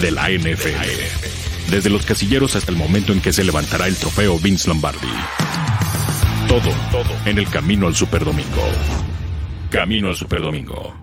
de 0.00 0.10
la 0.10 0.28
NFL. 0.28 1.70
Desde 1.70 1.90
los 1.90 2.04
casilleros 2.04 2.54
hasta 2.54 2.70
el 2.70 2.76
momento 2.76 3.12
en 3.12 3.20
que 3.20 3.32
se 3.32 3.44
levantará 3.44 3.86
el 3.86 3.96
trofeo 3.96 4.38
Vince 4.38 4.68
Lombardi. 4.68 5.08
Todo, 6.48 6.70
todo 6.92 7.10
en 7.24 7.38
el 7.38 7.48
camino 7.48 7.86
al 7.86 7.94
Superdomingo. 7.94 8.62
Camino 9.70 10.08
al 10.08 10.16
Superdomingo. 10.16 10.94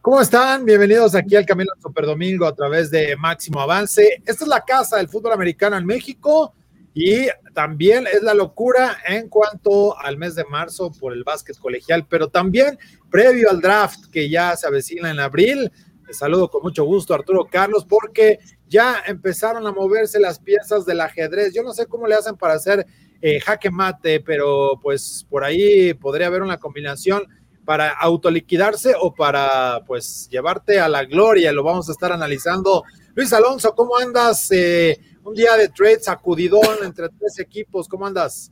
¿Cómo 0.00 0.20
están? 0.20 0.64
Bienvenidos 0.64 1.14
aquí 1.14 1.36
al 1.36 1.46
Camino 1.46 1.70
al 1.76 1.80
Superdomingo 1.80 2.44
a 2.46 2.54
través 2.54 2.90
de 2.90 3.14
Máximo 3.16 3.60
Avance. 3.60 4.20
Esta 4.26 4.44
es 4.44 4.48
la 4.48 4.64
casa 4.64 4.96
del 4.96 5.08
fútbol 5.08 5.32
americano 5.32 5.76
en 5.76 5.86
México 5.86 6.54
y 6.94 7.26
también 7.54 8.06
es 8.06 8.22
la 8.22 8.34
locura 8.34 8.98
en 9.06 9.28
cuanto 9.28 9.98
al 9.98 10.18
mes 10.18 10.34
de 10.34 10.44
marzo 10.44 10.92
por 10.92 11.12
el 11.12 11.24
básquet 11.24 11.58
colegial, 11.58 12.06
pero 12.08 12.28
también 12.28 12.78
previo 13.10 13.50
al 13.50 13.60
draft 13.60 14.06
que 14.12 14.28
ya 14.28 14.56
se 14.56 14.66
avecina 14.66 15.10
en 15.10 15.20
abril. 15.20 15.70
Les 16.06 16.18
saludo 16.18 16.50
con 16.50 16.62
mucho 16.62 16.84
gusto 16.84 17.14
Arturo 17.14 17.46
Carlos 17.50 17.86
porque 17.88 18.40
ya 18.68 19.02
empezaron 19.06 19.66
a 19.66 19.72
moverse 19.72 20.18
las 20.18 20.38
piezas 20.38 20.84
del 20.84 21.00
ajedrez. 21.00 21.54
Yo 21.54 21.62
no 21.62 21.72
sé 21.72 21.86
cómo 21.86 22.06
le 22.06 22.14
hacen 22.14 22.36
para 22.36 22.54
hacer 22.54 22.86
eh, 23.20 23.40
jaque 23.40 23.70
mate, 23.70 24.20
pero 24.20 24.78
pues 24.82 25.26
por 25.30 25.44
ahí 25.44 25.94
podría 25.94 26.26
haber 26.26 26.42
una 26.42 26.58
combinación 26.58 27.22
para 27.64 27.90
autoliquidarse 27.90 28.94
o 29.00 29.14
para 29.14 29.82
pues 29.86 30.28
llevarte 30.30 30.80
a 30.80 30.88
la 30.88 31.04
gloria. 31.04 31.52
Lo 31.52 31.62
vamos 31.62 31.88
a 31.88 31.92
estar 31.92 32.12
analizando. 32.12 32.82
Luis 33.14 33.32
Alonso, 33.32 33.74
¿cómo 33.74 33.96
andas? 33.96 34.50
Eh, 34.50 34.98
un 35.24 35.34
día 35.34 35.56
de 35.56 35.68
trade 35.68 36.00
sacudidón 36.00 36.78
entre 36.82 37.08
tres 37.08 37.38
equipos, 37.38 37.88
¿cómo 37.88 38.06
andas? 38.06 38.50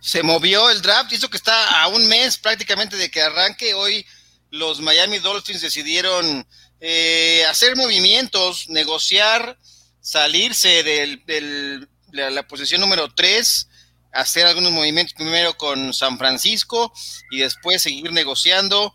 Se 0.00 0.22
movió 0.22 0.70
el 0.70 0.82
draft, 0.82 1.12
hizo 1.12 1.28
que 1.28 1.36
está 1.36 1.82
a 1.82 1.88
un 1.88 2.06
mes 2.06 2.38
prácticamente 2.38 2.96
de 2.96 3.10
que 3.10 3.22
arranque. 3.22 3.74
Hoy 3.74 4.06
los 4.50 4.80
Miami 4.80 5.18
Dolphins 5.18 5.62
decidieron 5.62 6.46
eh, 6.80 7.44
hacer 7.48 7.76
movimientos, 7.76 8.68
negociar, 8.68 9.58
salirse 10.00 10.82
del, 10.82 11.24
de 11.26 12.30
la 12.30 12.46
posición 12.46 12.80
número 12.80 13.12
3, 13.12 13.68
hacer 14.12 14.46
algunos 14.46 14.72
movimientos 14.72 15.14
primero 15.14 15.56
con 15.56 15.92
San 15.92 16.18
Francisco 16.18 16.92
y 17.30 17.38
después 17.38 17.82
seguir 17.82 18.12
negociando. 18.12 18.94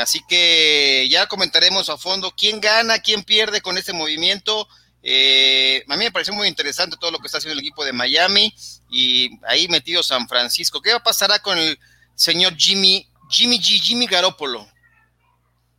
Así 0.00 0.20
que 0.26 1.06
ya 1.10 1.26
comentaremos 1.26 1.90
a 1.90 1.98
fondo 1.98 2.32
quién 2.34 2.60
gana, 2.60 3.00
quién 3.00 3.24
pierde 3.24 3.60
con 3.60 3.76
este 3.76 3.92
movimiento. 3.92 4.68
Eh, 5.02 5.82
a 5.88 5.96
mí 5.96 6.04
me 6.04 6.12
pareció 6.12 6.32
muy 6.32 6.46
interesante 6.46 6.96
todo 6.98 7.10
lo 7.10 7.18
que 7.18 7.26
está 7.26 7.38
haciendo 7.38 7.58
el 7.58 7.66
equipo 7.66 7.84
de 7.84 7.92
Miami 7.92 8.54
y 8.88 9.30
ahí 9.46 9.66
metido 9.68 10.02
San 10.02 10.28
Francisco. 10.28 10.80
¿Qué 10.80 10.90
pasará 11.04 11.40
con 11.40 11.58
el 11.58 11.78
señor 12.14 12.54
Jimmy, 12.56 13.06
Jimmy 13.28 13.58
G, 13.58 13.80
Jimmy 13.80 14.06
Garoppolo? 14.06 14.66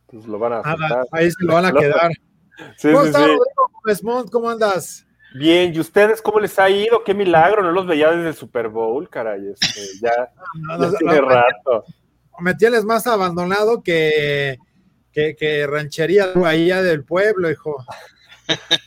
Pues 0.06 0.26
lo 0.26 0.38
van 0.38 0.52
a 0.52 0.62
ah, 0.64 1.04
ahí 1.12 1.30
se 1.30 1.44
lo 1.44 1.54
van 1.54 1.64
a 1.64 1.72
quedar. 1.72 2.12
sí, 2.76 2.92
¿Cómo 2.92 3.02
sí, 3.02 3.06
está, 3.08 3.24
sí. 3.24 3.30
Rodrigo 3.84 4.30
¿Cómo 4.30 4.50
andas? 4.50 5.06
Bien, 5.34 5.74
¿y 5.74 5.80
ustedes 5.80 6.22
cómo 6.22 6.38
les 6.38 6.56
ha 6.58 6.70
ido? 6.70 7.02
Qué 7.02 7.12
milagro, 7.14 7.62
no 7.62 7.72
los 7.72 7.86
veía 7.86 8.10
desde 8.10 8.28
el 8.28 8.34
Super 8.34 8.68
Bowl, 8.68 9.08
caray. 9.08 9.48
Este, 9.48 9.80
ya, 10.02 10.30
no, 10.54 10.78
no, 10.78 10.92
ya 10.92 10.98
tiene 10.98 11.20
no, 11.20 11.28
rato. 11.28 11.84
Me 12.38 12.54
tienes 12.54 12.84
más 12.84 13.06
abandonado 13.06 13.82
que, 13.82 14.58
que, 15.12 15.34
que 15.34 15.66
ranchería 15.66 16.32
Bahía 16.34 16.82
del 16.82 17.04
Pueblo, 17.04 17.50
hijo. 17.50 17.84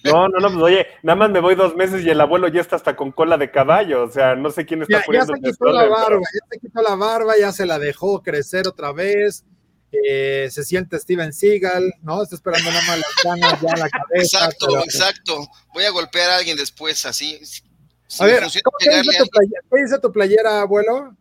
No, 0.04 0.28
no, 0.28 0.40
no, 0.40 0.50
pues 0.50 0.64
oye, 0.64 0.88
nada 1.04 1.16
más 1.16 1.30
me 1.30 1.40
voy 1.40 1.56
dos 1.56 1.76
meses 1.76 2.04
y 2.04 2.10
el 2.10 2.22
abuelo 2.22 2.48
ya 2.48 2.62
está 2.62 2.76
hasta 2.76 2.96
con 2.96 3.12
cola 3.12 3.38
de 3.38 3.52
caballo, 3.52 4.04
o 4.04 4.12
sea, 4.12 4.36
no 4.36 4.52
sé 4.52 4.66
quién 4.66 4.84
está 4.84 5.00
ya, 5.00 5.06
poniendo 5.06 5.34
ya 5.34 5.48
se 5.48 5.52
quitó 5.52 5.72
la 5.72 5.86
barba, 5.86 6.06
pero... 6.08 6.20
ya 6.22 6.48
se 6.52 6.60
quitó 6.60 6.82
la 6.82 6.96
barba, 6.96 7.38
ya 7.38 7.52
se 7.52 7.66
la 7.66 7.80
dejó 7.80 8.22
crecer 8.22 8.68
otra 8.68 8.92
vez, 8.94 9.44
eh, 9.92 10.50
se 10.52 10.64
siente 10.64 11.00
Steven 11.00 11.34
Seagal, 11.34 11.94
¿no? 12.02 12.22
Está 12.24 12.36
esperando 12.36 12.70
nada 12.70 12.82
más 12.84 13.00
las 13.00 13.16
canas 13.24 13.62
ya 13.62 13.70
en 13.70 13.80
la 13.80 13.90
cabeza. 13.90 14.38
Exacto, 14.38 14.68
pero... 14.70 14.84
exacto. 14.84 15.48
Voy 15.74 15.86
a 15.86 15.92
golpear 15.92 16.30
a 16.30 16.38
alguien 16.38 16.58
después, 16.58 17.06
así. 17.06 17.40
Si 18.08 18.24
a 18.24 18.26
ver, 18.26 18.40
¿qué 18.40 18.46
dice, 19.02 19.26
playera, 19.32 19.62
¿qué 19.70 19.82
dice, 19.82 20.00
tu 20.00 20.12
playera, 20.12 20.62
abuelo? 20.62 21.16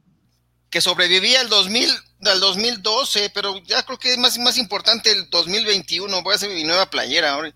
Que 0.70 0.80
sobrevivía 0.80 1.40
al 1.40 1.48
2000, 1.48 1.90
al 2.24 2.40
2012, 2.40 3.30
pero 3.34 3.56
ya 3.64 3.84
creo 3.84 3.98
que 3.98 4.12
es 4.12 4.18
más, 4.18 4.38
más 4.38 4.58
importante 4.58 5.10
el 5.10 5.28
2021. 5.30 6.22
Voy 6.22 6.32
a 6.32 6.36
hacer 6.36 6.50
mi 6.50 6.64
nueva 6.64 6.90
playera 6.90 7.32
ahora. 7.34 7.54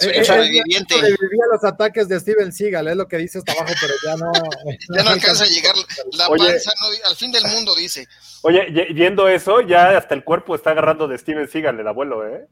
Soy 0.00 0.12
eh, 0.12 0.24
sobreviviente. 0.24 0.94
Sobrevivía 0.94 1.44
a 1.50 1.54
los 1.54 1.64
ataques 1.64 2.08
de 2.08 2.18
Steven 2.18 2.52
Seagal, 2.52 2.88
es 2.88 2.96
lo 2.96 3.06
que 3.06 3.18
dice 3.18 3.38
hasta 3.38 3.52
abajo, 3.52 3.74
pero 3.80 3.94
ya 4.04 4.16
no. 4.16 4.32
ya 4.96 5.02
no 5.02 5.10
alcanza 5.10 5.44
a 5.44 5.46
llegar 5.46 5.74
la 6.12 6.28
Oye, 6.28 6.48
panza, 6.48 6.72
no, 6.80 7.08
al 7.08 7.16
fin 7.16 7.30
del 7.30 7.44
mundo, 7.44 7.74
dice. 7.74 8.08
Oye, 8.42 8.66
viendo 8.94 9.28
eso, 9.28 9.60
ya 9.60 9.98
hasta 9.98 10.14
el 10.14 10.24
cuerpo 10.24 10.54
está 10.54 10.70
agarrando 10.70 11.06
de 11.06 11.18
Steven 11.18 11.48
Seagal, 11.48 11.78
el 11.78 11.86
abuelo, 11.86 12.26
¿eh? 12.26 12.46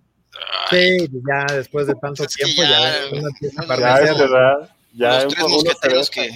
Sí, 0.68 1.08
ya 1.26 1.54
después 1.54 1.86
de 1.86 1.94
tanto 1.94 2.24
es 2.24 2.34
tiempo, 2.34 2.62
ya, 2.62 2.68
ya, 2.70 3.78
ya 3.78 4.12
es 4.12 4.18
verdad. 4.18 4.70
Ya 4.92 5.24
los 5.24 5.34
tres 5.34 5.48
mosqueteros 5.48 6.10
que. 6.10 6.30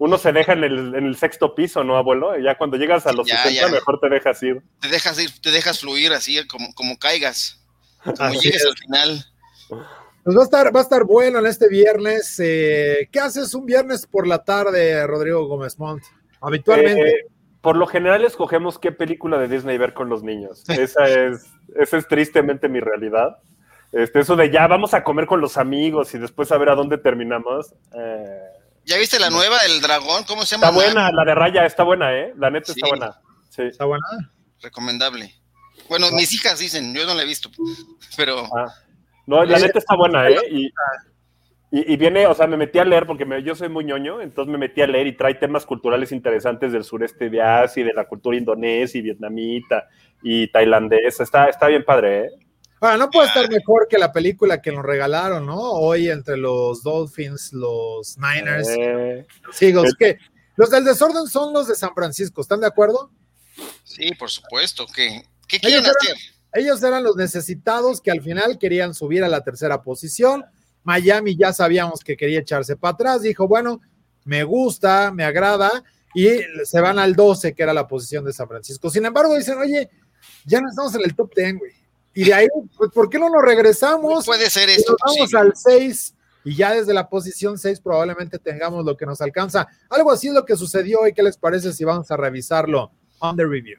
Uno 0.00 0.16
se 0.16 0.32
deja 0.32 0.52
en 0.52 0.62
el, 0.62 0.94
en 0.94 1.06
el, 1.06 1.16
sexto 1.16 1.56
piso, 1.56 1.82
¿no, 1.82 1.96
abuelo? 1.96 2.38
Ya 2.38 2.56
cuando 2.56 2.76
llegas 2.76 3.04
a 3.06 3.12
los 3.12 3.26
ya, 3.26 3.42
60, 3.42 3.66
ya. 3.66 3.68
mejor 3.68 3.98
te 3.98 4.08
dejas 4.08 4.40
ir. 4.44 4.62
Te 4.80 4.86
dejas 4.86 5.18
ir, 5.18 5.32
te 5.40 5.50
dejas 5.50 5.80
fluir 5.80 6.12
así, 6.12 6.46
como, 6.46 6.72
como 6.74 6.96
caigas. 7.00 7.58
Como 8.04 8.16
así 8.20 8.38
llegues 8.38 8.62
es. 8.62 8.68
al 8.68 8.76
final. 8.76 9.26
Pues 10.28 10.36
va 10.36 10.42
a 10.42 10.44
estar, 10.44 10.76
va 10.76 10.80
a 10.80 10.82
estar 10.82 11.04
bueno 11.04 11.38
en 11.38 11.46
este 11.46 11.70
viernes. 11.70 12.38
Eh, 12.38 13.08
¿Qué 13.10 13.18
haces 13.18 13.54
un 13.54 13.64
viernes 13.64 14.06
por 14.06 14.26
la 14.26 14.44
tarde, 14.44 15.06
Rodrigo 15.06 15.46
Gómez 15.46 15.78
Montt? 15.78 16.04
Habitualmente. 16.42 17.08
Eh, 17.08 17.26
por 17.62 17.76
lo 17.76 17.86
general 17.86 18.22
escogemos 18.26 18.78
qué 18.78 18.92
película 18.92 19.38
de 19.38 19.48
Disney 19.48 19.78
ver 19.78 19.94
con 19.94 20.10
los 20.10 20.22
niños. 20.22 20.68
Esa 20.68 21.08
es, 21.08 21.46
esa 21.74 21.96
es 21.96 22.06
tristemente 22.08 22.68
mi 22.68 22.78
realidad. 22.78 23.38
Este, 23.90 24.20
eso 24.20 24.36
de 24.36 24.50
ya 24.50 24.66
vamos 24.66 24.92
a 24.92 25.02
comer 25.02 25.24
con 25.24 25.40
los 25.40 25.56
amigos 25.56 26.12
y 26.12 26.18
después 26.18 26.52
a 26.52 26.58
ver 26.58 26.68
a 26.68 26.74
dónde 26.74 26.98
terminamos. 26.98 27.72
Eh, 27.98 28.42
¿Ya 28.84 28.98
viste 28.98 29.18
la 29.18 29.30
nueva 29.30 29.56
del 29.62 29.80
dragón? 29.80 30.24
¿Cómo 30.24 30.44
se 30.44 30.56
llama? 30.56 30.66
Está 30.66 30.76
buena, 30.76 31.10
la 31.10 31.24
de 31.24 31.34
Raya 31.34 31.64
está 31.64 31.84
buena, 31.84 32.14
¿eh? 32.14 32.34
La 32.36 32.50
neta 32.50 32.74
sí. 32.74 32.80
está 32.82 32.88
buena. 32.88 33.18
Sí. 33.48 33.62
¿Está 33.62 33.86
buena? 33.86 34.04
Recomendable. 34.60 35.34
Bueno, 35.88 36.08
ah. 36.12 36.14
mis 36.14 36.34
hijas 36.34 36.58
dicen, 36.58 36.94
yo 36.94 37.06
no 37.06 37.14
la 37.14 37.22
he 37.22 37.26
visto, 37.26 37.50
pero... 38.14 38.44
Ah. 38.54 38.74
No, 39.28 39.44
la 39.44 39.58
neta 39.58 39.78
está 39.78 39.94
buena, 39.94 40.26
¿eh? 40.30 40.38
Y, 40.50 40.64
y, 41.70 41.92
y, 41.92 41.96
viene, 41.98 42.26
o 42.26 42.34
sea, 42.34 42.46
me 42.46 42.56
metí 42.56 42.78
a 42.78 42.84
leer 42.86 43.06
porque 43.06 43.26
me, 43.26 43.42
yo 43.42 43.54
soy 43.54 43.68
muy 43.68 43.84
ñoño, 43.84 44.22
entonces 44.22 44.50
me 44.50 44.56
metí 44.56 44.80
a 44.80 44.86
leer 44.86 45.06
y 45.06 45.18
trae 45.18 45.34
temas 45.34 45.66
culturales 45.66 46.12
interesantes 46.12 46.72
del 46.72 46.82
sureste 46.82 47.28
de 47.28 47.42
Asia 47.42 47.82
y 47.82 47.84
de 47.84 47.92
la 47.92 48.06
cultura 48.06 48.38
indonesia 48.38 48.98
y 48.98 49.02
vietnamita 49.02 49.86
y 50.22 50.48
tailandesa. 50.48 51.24
Está, 51.24 51.50
está 51.50 51.66
bien 51.66 51.84
padre, 51.84 52.20
¿eh? 52.20 52.30
Bueno, 52.80 52.96
no 52.96 53.10
puede 53.10 53.28
estar 53.28 53.46
mejor 53.50 53.86
que 53.86 53.98
la 53.98 54.14
película 54.14 54.62
que 54.62 54.72
nos 54.72 54.82
regalaron, 54.82 55.44
¿no? 55.44 55.60
Hoy 55.60 56.08
entre 56.08 56.38
los 56.38 56.82
Dolphins, 56.82 57.52
los 57.52 58.16
Niners, 58.16 58.66
eh, 58.70 59.26
los 59.42 59.60
Eagles, 59.60 59.94
el... 59.98 60.16
los 60.56 60.70
del 60.70 60.84
desorden 60.84 61.26
son 61.26 61.52
los 61.52 61.68
de 61.68 61.74
San 61.74 61.92
Francisco, 61.94 62.40
¿están 62.40 62.62
de 62.62 62.68
acuerdo? 62.68 63.10
Sí, 63.84 64.14
por 64.14 64.30
supuesto. 64.30 64.86
¿Qué, 64.94 65.22
qué 65.46 65.60
quieren 65.60 65.84
hacer? 65.84 66.16
Ellos 66.58 66.82
eran 66.82 67.02
los 67.02 67.16
necesitados 67.16 68.00
que 68.00 68.10
al 68.10 68.20
final 68.20 68.58
querían 68.58 68.94
subir 68.94 69.24
a 69.24 69.28
la 69.28 69.42
tercera 69.42 69.82
posición. 69.82 70.44
Miami 70.84 71.36
ya 71.36 71.52
sabíamos 71.52 72.00
que 72.00 72.16
quería 72.16 72.40
echarse 72.40 72.76
para 72.76 72.94
atrás, 72.94 73.22
dijo, 73.22 73.46
bueno, 73.46 73.80
me 74.24 74.44
gusta, 74.44 75.10
me 75.12 75.24
agrada, 75.24 75.84
y 76.14 76.28
se 76.64 76.80
van 76.80 76.98
al 76.98 77.14
12, 77.14 77.54
que 77.54 77.62
era 77.62 77.72
la 77.72 77.86
posición 77.86 78.24
de 78.24 78.32
San 78.32 78.48
Francisco. 78.48 78.90
Sin 78.90 79.04
embargo, 79.04 79.36
dicen, 79.36 79.58
oye, 79.58 79.88
ya 80.44 80.60
no 80.60 80.68
estamos 80.68 80.94
en 80.94 81.02
el 81.04 81.14
top 81.14 81.34
10, 81.34 81.58
güey. 81.58 81.72
Y 82.14 82.24
de 82.24 82.34
ahí, 82.34 82.48
pues, 82.76 82.90
¿por 82.92 83.08
qué 83.08 83.18
no 83.18 83.28
nos 83.28 83.42
regresamos? 83.42 84.12
No 84.12 84.22
puede 84.22 84.50
ser 84.50 84.68
esto. 84.70 84.96
Nos 85.04 85.16
vamos 85.16 85.34
al 85.34 85.52
6 85.54 86.14
y 86.44 86.56
ya 86.56 86.72
desde 86.72 86.94
la 86.94 87.08
posición 87.08 87.58
6 87.58 87.80
probablemente 87.80 88.38
tengamos 88.38 88.84
lo 88.84 88.96
que 88.96 89.06
nos 89.06 89.20
alcanza. 89.20 89.68
Algo 89.90 90.10
así 90.10 90.28
es 90.28 90.34
lo 90.34 90.44
que 90.44 90.56
sucedió 90.56 91.06
y 91.06 91.12
qué 91.12 91.22
les 91.22 91.36
parece 91.36 91.72
si 91.72 91.84
vamos 91.84 92.10
a 92.10 92.16
revisarlo 92.16 92.90
on 93.20 93.36
the 93.36 93.44
review. 93.44 93.78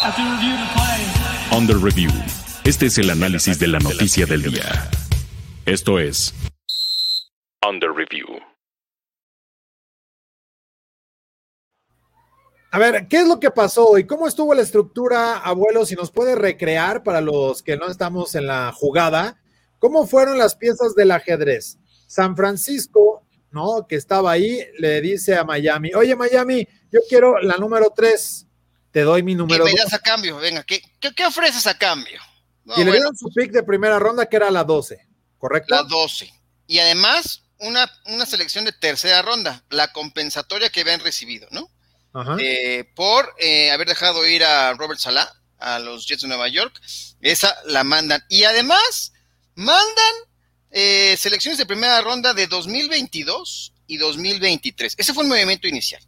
The 0.00 1.74
review. 1.74 2.10
Este 2.64 2.86
es 2.86 2.98
el 2.98 3.10
análisis 3.10 3.58
de 3.58 3.66
la 3.66 3.80
noticia 3.80 4.26
del 4.26 4.42
día. 4.42 4.88
Esto 5.66 5.98
es 5.98 6.32
the 7.62 7.88
review. 7.88 8.26
A 12.70 12.78
ver, 12.78 13.08
¿qué 13.08 13.16
es 13.18 13.26
lo 13.26 13.40
que 13.40 13.50
pasó 13.50 13.98
y 13.98 14.06
cómo 14.06 14.28
estuvo 14.28 14.54
la 14.54 14.62
estructura, 14.62 15.38
abuelo? 15.38 15.84
Si 15.84 15.96
nos 15.96 16.12
puede 16.12 16.36
recrear 16.36 17.02
para 17.02 17.20
los 17.20 17.64
que 17.64 17.76
no 17.76 17.88
estamos 17.88 18.36
en 18.36 18.46
la 18.46 18.70
jugada, 18.72 19.42
¿cómo 19.80 20.06
fueron 20.06 20.38
las 20.38 20.54
piezas 20.54 20.94
del 20.94 21.10
ajedrez? 21.10 21.76
San 22.06 22.36
Francisco, 22.36 23.26
¿no? 23.50 23.86
Que 23.88 23.96
estaba 23.96 24.30
ahí, 24.30 24.60
le 24.78 25.00
dice 25.00 25.36
a 25.36 25.42
Miami, 25.42 25.92
oye 25.94 26.14
Miami, 26.14 26.68
yo 26.92 27.00
quiero 27.08 27.40
la 27.40 27.56
número 27.56 27.92
3, 27.94 28.47
te 28.90 29.02
doy 29.02 29.22
mi 29.22 29.34
número 29.34 29.64
2. 29.64 29.68
¿Qué 29.68 29.76
me 29.76 29.82
das 29.82 29.94
a 29.94 29.98
cambio? 29.98 30.36
Venga, 30.38 30.64
¿qué, 30.64 30.82
qué, 31.00 31.14
qué 31.14 31.26
ofreces 31.26 31.66
a 31.66 31.76
cambio? 31.76 32.20
No, 32.64 32.74
y 32.76 32.84
le 32.84 32.92
dieron 32.92 33.16
su 33.16 33.30
pick 33.32 33.50
de 33.52 33.62
primera 33.62 33.98
ronda 33.98 34.26
que 34.26 34.36
era 34.36 34.50
la 34.50 34.64
12, 34.64 35.06
¿correcto? 35.38 35.74
La 35.74 35.82
12. 35.84 36.32
Y 36.66 36.78
además, 36.80 37.44
una, 37.60 37.90
una 38.06 38.26
selección 38.26 38.64
de 38.64 38.72
tercera 38.72 39.22
ronda, 39.22 39.64
la 39.70 39.92
compensatoria 39.92 40.68
que 40.70 40.82
habían 40.82 41.00
recibido, 41.00 41.48
¿no? 41.50 41.70
eh, 42.38 42.90
por 42.94 43.34
eh, 43.38 43.70
haber 43.70 43.88
dejado 43.88 44.26
ir 44.26 44.42
a 44.44 44.74
Robert 44.74 44.98
Salah 44.98 45.30
a 45.58 45.78
los 45.78 46.06
Jets 46.06 46.22
de 46.22 46.28
Nueva 46.28 46.48
York. 46.48 46.80
Esa 47.20 47.56
la 47.66 47.84
mandan. 47.84 48.22
Y 48.28 48.44
además, 48.44 49.12
mandan 49.54 50.14
eh, 50.70 51.16
selecciones 51.18 51.58
de 51.58 51.66
primera 51.66 52.00
ronda 52.00 52.34
de 52.34 52.46
2022 52.46 53.72
y 53.86 53.96
2023. 53.96 54.94
Ese 54.96 55.14
fue 55.14 55.24
el 55.24 55.28
movimiento 55.28 55.66
inicial. 55.66 56.02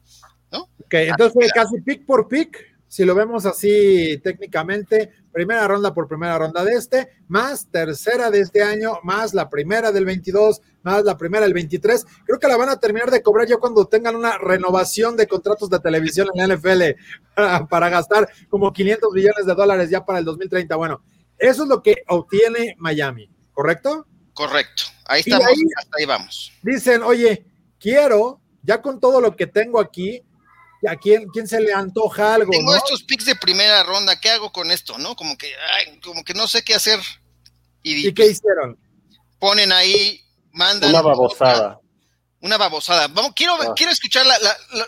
¿no? 0.52 0.62
Ok, 0.84 0.94
entonces 0.94 1.50
casi 1.54 1.80
pick 1.80 2.04
por 2.04 2.28
pick 2.28 2.69
si 2.90 3.04
lo 3.04 3.14
vemos 3.14 3.46
así 3.46 4.18
técnicamente, 4.18 5.12
primera 5.30 5.68
ronda 5.68 5.94
por 5.94 6.08
primera 6.08 6.36
ronda 6.36 6.64
de 6.64 6.72
este, 6.72 7.08
más 7.28 7.70
tercera 7.70 8.32
de 8.32 8.40
este 8.40 8.64
año, 8.64 8.98
más 9.04 9.32
la 9.32 9.48
primera 9.48 9.92
del 9.92 10.04
22, 10.04 10.60
más 10.82 11.04
la 11.04 11.16
primera 11.16 11.44
del 11.44 11.54
23. 11.54 12.04
Creo 12.24 12.40
que 12.40 12.48
la 12.48 12.56
van 12.56 12.68
a 12.68 12.80
terminar 12.80 13.12
de 13.12 13.22
cobrar 13.22 13.46
ya 13.46 13.58
cuando 13.58 13.86
tengan 13.86 14.16
una 14.16 14.38
renovación 14.38 15.16
de 15.16 15.28
contratos 15.28 15.70
de 15.70 15.78
televisión 15.78 16.26
en 16.34 16.48
la 16.48 16.56
NFL 16.56 16.82
para, 17.68 17.90
gastar 17.90 18.28
como 18.48 18.72
500 18.72 19.12
millones 19.12 19.46
de 19.46 19.54
dólares 19.54 19.88
ya 19.88 20.04
para 20.04 20.18
el 20.18 20.24
2030. 20.24 20.74
Bueno, 20.74 21.00
eso 21.38 21.62
es 21.62 21.68
lo 21.68 21.84
que 21.84 22.02
obtiene 22.08 22.74
Miami, 22.76 23.30
¿correcto? 23.52 24.04
Correcto. 24.34 24.82
Ahí 25.06 25.20
estamos, 25.20 25.46
hasta 25.78 25.96
ahí 25.96 26.06
vamos. 26.06 26.52
Dicen, 26.60 27.04
oye, 27.04 27.46
quiero, 27.78 28.40
ya 28.64 28.82
con 28.82 28.98
todo 28.98 29.20
lo 29.20 29.36
que 29.36 29.46
tengo 29.46 29.78
aquí, 29.78 30.24
a 30.88 30.96
quién, 30.96 31.28
quién 31.28 31.46
se 31.46 31.60
le 31.60 31.72
antoja 31.72 32.34
algo. 32.34 32.50
Tengo 32.50 32.74
estos 32.74 33.02
picks 33.02 33.26
de 33.26 33.36
primera 33.36 33.82
ronda, 33.82 34.18
¿qué 34.20 34.30
hago 34.30 34.52
con 34.52 34.70
esto? 34.70 34.98
¿No? 34.98 35.14
Como 35.14 35.36
que, 35.36 35.52
como 36.02 36.24
que 36.24 36.34
no 36.34 36.46
sé 36.48 36.62
qué 36.62 36.74
hacer. 36.74 36.98
¿Y, 37.82 38.12
qué 38.12 38.26
hicieron? 38.26 38.78
Ponen 39.38 39.72
ahí, 39.72 40.20
mandan. 40.52 40.90
Una 40.90 41.02
babosada. 41.02 41.80
Una 42.40 42.56
babosada. 42.56 43.08
Vamos, 43.08 43.32
quiero, 43.34 43.54
ah. 43.54 43.74
quiero 43.76 43.92
escuchar 43.92 44.24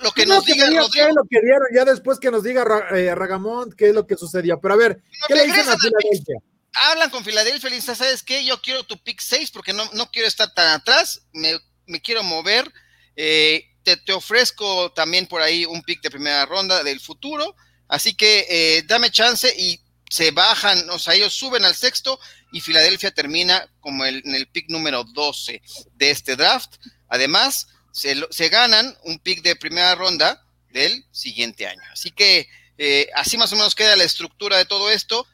lo 0.03 0.11
que 0.13 0.25
nos 0.25 0.45
diga 0.45 0.65
Rodrigo. 0.65 0.89
¿Qué 0.91 1.01
es 1.03 1.15
lo 1.15 1.23
que 1.29 1.41
dieron? 1.41 1.69
Ya 1.75 1.85
después 1.85 2.19
que 2.19 2.31
nos 2.31 2.43
diga 2.43 2.65
eh, 2.93 3.15
Ragamont 3.15 3.75
qué 3.75 3.91
es 3.91 3.95
lo 3.95 4.07
que 4.07 4.17
sucedió. 4.17 4.59
Pero 4.61 4.75
a 4.75 4.77
ver, 4.79 5.03
¿qué 5.29 5.35
le 5.35 5.47
dicen 5.47 5.69
a 5.69 5.77
Filadelfia? 5.77 6.39
Hablan 6.75 7.11
con 7.11 7.23
Filadelfia 7.23 7.69
y 7.69 7.75
dicen, 7.75 7.95
¿sabes 7.95 8.23
qué? 8.23 8.45
Yo 8.47 8.63
quiero 8.63 8.85
tu 8.85 8.97
pick 9.03 9.21
6 9.21 9.51
porque 9.51 9.75
no, 9.75 9.85
no 9.93 10.11
quiero 10.11 10.27
estar 10.27 10.55
tan 10.55 10.69
atrás, 10.69 11.27
me, 11.35 11.59
me 11.87 12.01
quiero 12.01 12.23
mover. 12.23 12.73
Eh, 13.17 13.72
te, 13.83 14.13
ofrezco 14.13 14.93
también 14.93 15.27
por 15.27 15.43
ahí 15.43 15.65
un 15.65 15.83
pick 15.83 16.03
de 16.03 16.11
primera 16.11 16.47
ronda 16.47 16.83
del 16.83 17.01
futuro, 17.01 17.57
así 17.89 18.15
que 18.15 18.47
eh, 18.49 18.83
dame 18.87 19.11
chance 19.11 19.53
y 19.57 19.81
se 20.11 20.31
bajan, 20.31 20.91
o 20.91 20.99
sea, 20.99 21.15
ellos 21.15 21.33
suben 21.33 21.65
al 21.65 21.75
sexto 21.75 22.21
y 22.53 22.61
Filadelfia 22.61 23.13
termina 23.13 23.67
como 23.81 24.05
el, 24.05 24.23
en 24.27 24.35
el 24.35 24.47
pick 24.47 24.69
número 24.69 25.05
12 25.05 25.63
de 25.95 26.11
este 26.11 26.37
draft. 26.37 26.75
Además, 27.09 27.69
se, 27.93 28.49
ganan 28.51 28.95
un 29.05 29.19
pick 29.19 29.43
de 29.43 29.57
primera 29.57 29.95
ronda 29.95 30.45
del 30.71 31.07
siguiente 31.13 31.67
año. 31.67 31.83
Así 31.93 32.11
que 32.11 32.47
eh, 32.77 33.09
así 33.15 33.39
más 33.39 33.53
o 33.53 33.57
menos 33.57 33.75
queda 33.75 33.97
la 33.97 34.05
estructura 34.05 34.59
de 34.59 34.67
todo 34.67 34.91
esto. 34.91 35.27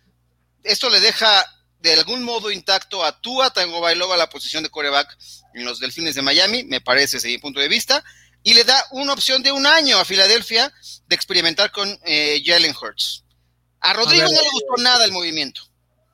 Esto 0.63 0.91
le 0.91 1.01
deja 1.01 1.45
de 1.81 1.95
algún 1.95 2.23
modo 2.23 2.51
intacto 2.51 3.05
a 3.05 3.21
Tua 3.21 3.53
Tango 3.53 3.81
Bailoba 3.81 4.17
la 4.17 4.29
posición 4.29 4.63
de 4.63 4.71
coreback 4.71 5.17
en 5.55 5.65
los 5.65 5.81
Delfines 5.81 6.15
de 6.15 6.23
Miami, 6.23 6.65
me 6.65 6.81
parece 6.81 7.17
desde 7.17 7.29
mi 7.29 7.39
punto 7.39 7.61
de 7.61 7.69
vista 7.69 8.05
y 8.43 8.55
le 8.55 8.65
da 8.65 8.83
una 8.93 9.13
opción 9.13 9.43
de 9.43 9.53
un 9.53 9.67
año 9.67 9.99
a 9.99 10.05
Filadelfia 10.05 10.73
de 11.07 11.15
experimentar 11.15 11.71
con 11.71 11.89
eh, 12.05 12.43
Jalen 12.45 12.75
Hurts. 12.75 13.25
A 13.81 13.93
Rodrigo 13.93 14.25
no 14.25 14.31
le 14.31 14.49
gustó 14.53 14.83
nada 14.83 15.05
el 15.05 15.13
movimiento. 15.13 15.63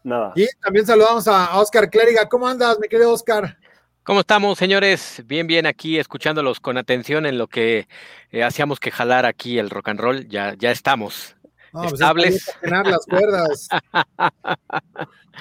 Nada. 0.02 0.32
Y 0.36 0.46
también 0.62 0.86
saludamos 0.86 1.26
a 1.28 1.58
Oscar 1.58 1.88
Clériga. 1.88 2.28
¿Cómo 2.28 2.46
andas, 2.46 2.78
mi 2.78 2.88
querido 2.88 3.12
Oscar? 3.12 3.56
¿Cómo 4.02 4.20
estamos, 4.20 4.58
señores? 4.58 5.22
Bien, 5.24 5.46
bien, 5.46 5.64
aquí 5.64 5.98
escuchándolos 5.98 6.60
con 6.60 6.76
atención 6.76 7.24
en 7.24 7.38
lo 7.38 7.46
que 7.46 7.88
eh, 8.32 8.42
hacíamos 8.42 8.78
que 8.78 8.90
jalar 8.90 9.24
aquí 9.24 9.58
el 9.58 9.70
rock 9.70 9.88
and 9.88 10.00
roll. 10.00 10.28
Ya, 10.28 10.54
ya 10.58 10.70
estamos. 10.70 11.33
Pues 11.74 11.94
estables. 11.94 12.50
las 12.62 13.04
cuerdas. 13.06 13.68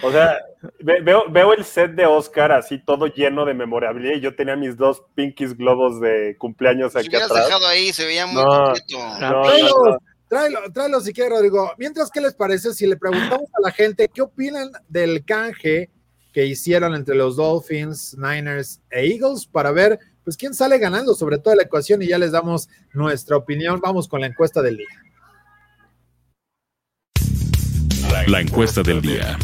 O 0.02 0.12
sea, 0.12 0.40
veo, 0.80 1.30
veo 1.30 1.54
el 1.54 1.64
set 1.64 1.92
de 1.92 2.08
Oscar 2.08 2.52
así 2.52 2.80
todo 2.84 3.06
lleno 3.06 3.46
de 3.46 3.54
memorabilidad 3.54 4.16
y 4.16 4.22
yo 4.22 4.36
tenía 4.36 4.56
mis 4.56 4.76
dos 4.76 5.04
Pinkies 5.14 5.56
globos 5.56 6.02
de 6.02 6.36
cumpleaños 6.40 6.96
aquí 6.96 7.16
atrás. 7.16 7.46
dejado 7.46 7.68
ahí, 7.68 7.94
se 7.94 8.06
veía 8.06 8.26
muy 8.26 8.42
no, 8.44 8.74
tráelo, 10.28 10.60
tráelo, 10.74 11.00
si 11.02 11.14
quieres, 11.14 11.34
Rodrigo. 11.34 11.72
Mientras, 11.78 12.10
¿qué 12.10 12.22
les 12.22 12.34
parece 12.34 12.74
si 12.74 12.88
le 12.88 12.98
preguntamos 12.98 13.48
a 13.54 13.62
la 13.62 13.72
gente 13.72 14.10
qué 14.12 14.24
opinan 14.24 14.72
del 14.90 15.24
canje 15.24 15.92
que 16.34 16.48
hicieron 16.48 16.96
entre 16.96 17.14
los 17.14 17.36
Dolphins, 17.36 18.18
Niners 18.18 18.82
e 18.90 19.06
Eagles 19.06 19.46
para 19.46 19.72
ver 19.72 20.00
pues 20.24 20.36
quién 20.38 20.56
sale 20.56 20.80
ganando 20.80 21.14
sobre 21.14 21.38
toda 21.38 21.56
la 21.56 21.64
ecuación 21.64 22.02
y 22.02 22.08
ya 22.08 22.18
les 22.18 22.32
damos 22.32 22.68
nuestra 22.94 23.38
opinión. 23.38 23.80
Vamos 23.80 24.08
con 24.08 24.22
la 24.22 24.28
encuesta 24.28 24.64
del 24.64 24.78
día. 24.78 24.88
La 28.28 28.40
encuesta 28.40 28.84
del 28.84 29.02
día. 29.02 29.38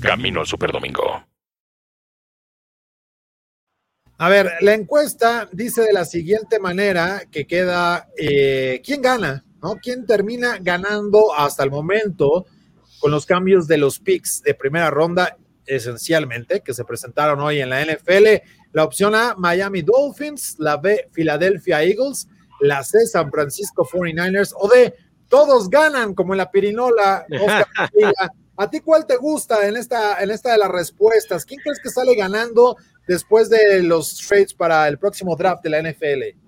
Camino 0.00 0.40
al 0.40 0.46
Superdomingo. 0.46 1.24
A 4.18 4.28
ver, 4.28 4.50
la 4.60 4.74
encuesta 4.74 5.48
dice 5.52 5.82
de 5.82 5.92
la 5.92 6.04
siguiente 6.04 6.58
manera 6.58 7.22
que 7.30 7.46
queda, 7.46 8.08
eh, 8.18 8.82
¿quién 8.84 9.00
gana? 9.00 9.44
¿No? 9.62 9.76
¿Quién 9.76 10.04
termina 10.04 10.58
ganando 10.60 11.32
hasta 11.32 11.62
el 11.62 11.70
momento 11.70 12.44
con 12.98 13.12
los 13.12 13.24
cambios 13.24 13.66
de 13.68 13.78
los 13.78 14.00
picks 14.00 14.42
de 14.42 14.54
primera 14.54 14.90
ronda, 14.90 15.38
esencialmente, 15.64 16.60
que 16.60 16.74
se 16.74 16.84
presentaron 16.84 17.40
hoy 17.40 17.60
en 17.60 17.70
la 17.70 17.82
NFL? 17.82 18.42
La 18.72 18.84
opción 18.84 19.14
A, 19.14 19.36
Miami 19.36 19.82
Dolphins, 19.82 20.56
la 20.58 20.76
B, 20.76 21.08
Philadelphia 21.12 21.82
Eagles, 21.84 22.28
la 22.60 22.82
C, 22.82 23.06
San 23.06 23.30
Francisco 23.30 23.86
49ers, 23.86 24.52
o 24.58 24.68
D, 24.68 24.92
todos 25.30 25.70
ganan, 25.70 26.12
como 26.12 26.34
en 26.34 26.38
la 26.38 26.50
pirinola. 26.50 27.24
¿A 28.56 28.68
ti 28.68 28.80
cuál 28.80 29.06
te 29.06 29.16
gusta 29.16 29.66
en 29.66 29.76
esta, 29.78 30.22
en 30.22 30.30
esta 30.30 30.52
de 30.52 30.58
las 30.58 30.68
respuestas? 30.68 31.46
¿Quién 31.46 31.60
crees 31.62 31.80
que 31.82 31.88
sale 31.88 32.14
ganando 32.14 32.76
después 33.06 33.48
de 33.48 33.82
los 33.82 34.18
trades 34.18 34.52
para 34.52 34.86
el 34.88 34.98
próximo 34.98 35.34
draft 35.36 35.62
de 35.62 35.70
la 35.70 35.80
NFL? 35.80 36.38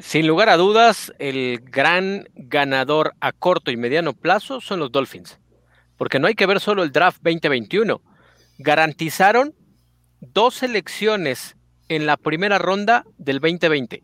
Sin 0.00 0.26
lugar 0.26 0.48
a 0.48 0.56
dudas, 0.56 1.12
el 1.18 1.60
gran 1.62 2.26
ganador 2.34 3.12
a 3.20 3.32
corto 3.32 3.70
y 3.70 3.76
mediano 3.76 4.14
plazo 4.14 4.62
son 4.62 4.78
los 4.78 4.90
Dolphins, 4.90 5.38
porque 5.98 6.18
no 6.18 6.28
hay 6.28 6.34
que 6.34 6.46
ver 6.46 6.60
solo 6.60 6.82
el 6.82 6.92
draft 6.92 7.20
2021. 7.22 8.00
Garantizaron 8.58 9.54
dos 10.20 10.54
selecciones 10.54 11.56
en 11.88 12.06
la 12.06 12.16
primera 12.16 12.56
ronda 12.56 13.04
del 13.18 13.40
2020 13.40 14.02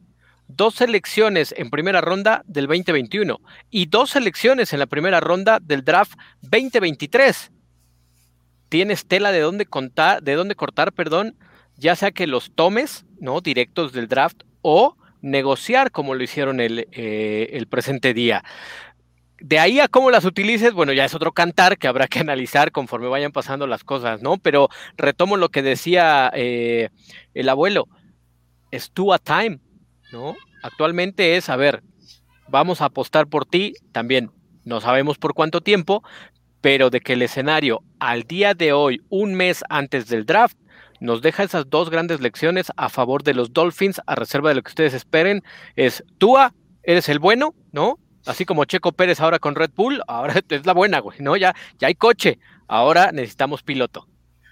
dos 0.48 0.74
selecciones 0.74 1.54
en 1.56 1.70
primera 1.70 2.00
ronda 2.00 2.42
del 2.46 2.66
2021 2.66 3.38
y 3.70 3.86
dos 3.86 4.10
selecciones 4.10 4.72
en 4.72 4.80
la 4.80 4.86
primera 4.86 5.20
ronda 5.20 5.58
del 5.60 5.84
draft 5.84 6.14
2023. 6.42 7.52
Tienes 8.68 9.06
tela 9.06 9.30
de 9.30 9.40
dónde 9.40 9.66
contar, 9.66 10.22
de 10.22 10.34
dónde 10.34 10.54
cortar, 10.54 10.92
perdón, 10.92 11.36
ya 11.76 11.94
sea 11.94 12.10
que 12.10 12.26
los 12.26 12.50
tomes, 12.54 13.06
¿no? 13.20 13.40
Directos 13.40 13.92
del 13.92 14.08
draft 14.08 14.42
o 14.62 14.96
negociar 15.20 15.90
como 15.90 16.14
lo 16.14 16.22
hicieron 16.22 16.60
el, 16.60 16.88
eh, 16.92 17.50
el 17.52 17.66
presente 17.66 18.14
día. 18.14 18.44
De 19.40 19.60
ahí 19.60 19.78
a 19.78 19.86
cómo 19.86 20.10
las 20.10 20.24
utilices, 20.24 20.72
bueno, 20.72 20.92
ya 20.92 21.04
es 21.04 21.14
otro 21.14 21.30
cantar 21.32 21.78
que 21.78 21.86
habrá 21.86 22.08
que 22.08 22.18
analizar 22.18 22.72
conforme 22.72 23.06
vayan 23.06 23.30
pasando 23.30 23.68
las 23.68 23.84
cosas, 23.84 24.20
¿no? 24.20 24.36
Pero 24.38 24.68
retomo 24.96 25.36
lo 25.36 25.48
que 25.48 25.62
decía 25.62 26.30
eh, 26.34 26.88
el 27.34 27.48
abuelo, 27.48 27.88
es 28.72 28.90
tú 28.90 29.12
a 29.12 29.18
time, 29.18 29.60
¿no? 30.12 30.36
Actualmente 30.62 31.36
es, 31.36 31.48
a 31.48 31.56
ver, 31.56 31.82
vamos 32.48 32.80
a 32.80 32.86
apostar 32.86 33.26
por 33.26 33.46
ti, 33.46 33.74
también 33.92 34.30
no 34.64 34.80
sabemos 34.80 35.18
por 35.18 35.34
cuánto 35.34 35.60
tiempo, 35.60 36.02
pero 36.60 36.90
de 36.90 37.00
que 37.00 37.14
el 37.14 37.22
escenario 37.22 37.82
al 37.98 38.24
día 38.24 38.54
de 38.54 38.72
hoy, 38.72 39.02
un 39.08 39.34
mes 39.34 39.64
antes 39.68 40.08
del 40.08 40.26
draft, 40.26 40.56
nos 41.00 41.22
deja 41.22 41.44
esas 41.44 41.70
dos 41.70 41.90
grandes 41.90 42.20
lecciones 42.20 42.72
a 42.76 42.88
favor 42.88 43.22
de 43.22 43.34
los 43.34 43.52
Dolphins, 43.52 44.00
a 44.06 44.14
reserva 44.14 44.48
de 44.48 44.56
lo 44.56 44.62
que 44.62 44.70
ustedes 44.70 44.94
esperen, 44.94 45.42
es 45.76 46.02
Túa, 46.18 46.54
eres 46.82 47.08
el 47.08 47.18
bueno, 47.18 47.54
¿no? 47.72 47.98
Así 48.26 48.44
como 48.44 48.64
Checo 48.64 48.92
Pérez 48.92 49.20
ahora 49.20 49.38
con 49.38 49.54
Red 49.54 49.70
Bull, 49.74 50.02
ahora 50.06 50.34
es 50.48 50.66
la 50.66 50.74
buena, 50.74 50.98
güey, 51.00 51.18
¿no? 51.20 51.36
Ya, 51.36 51.54
ya 51.78 51.88
hay 51.88 51.94
coche, 51.94 52.38
ahora 52.66 53.12
necesitamos 53.12 53.62
piloto. 53.62 54.08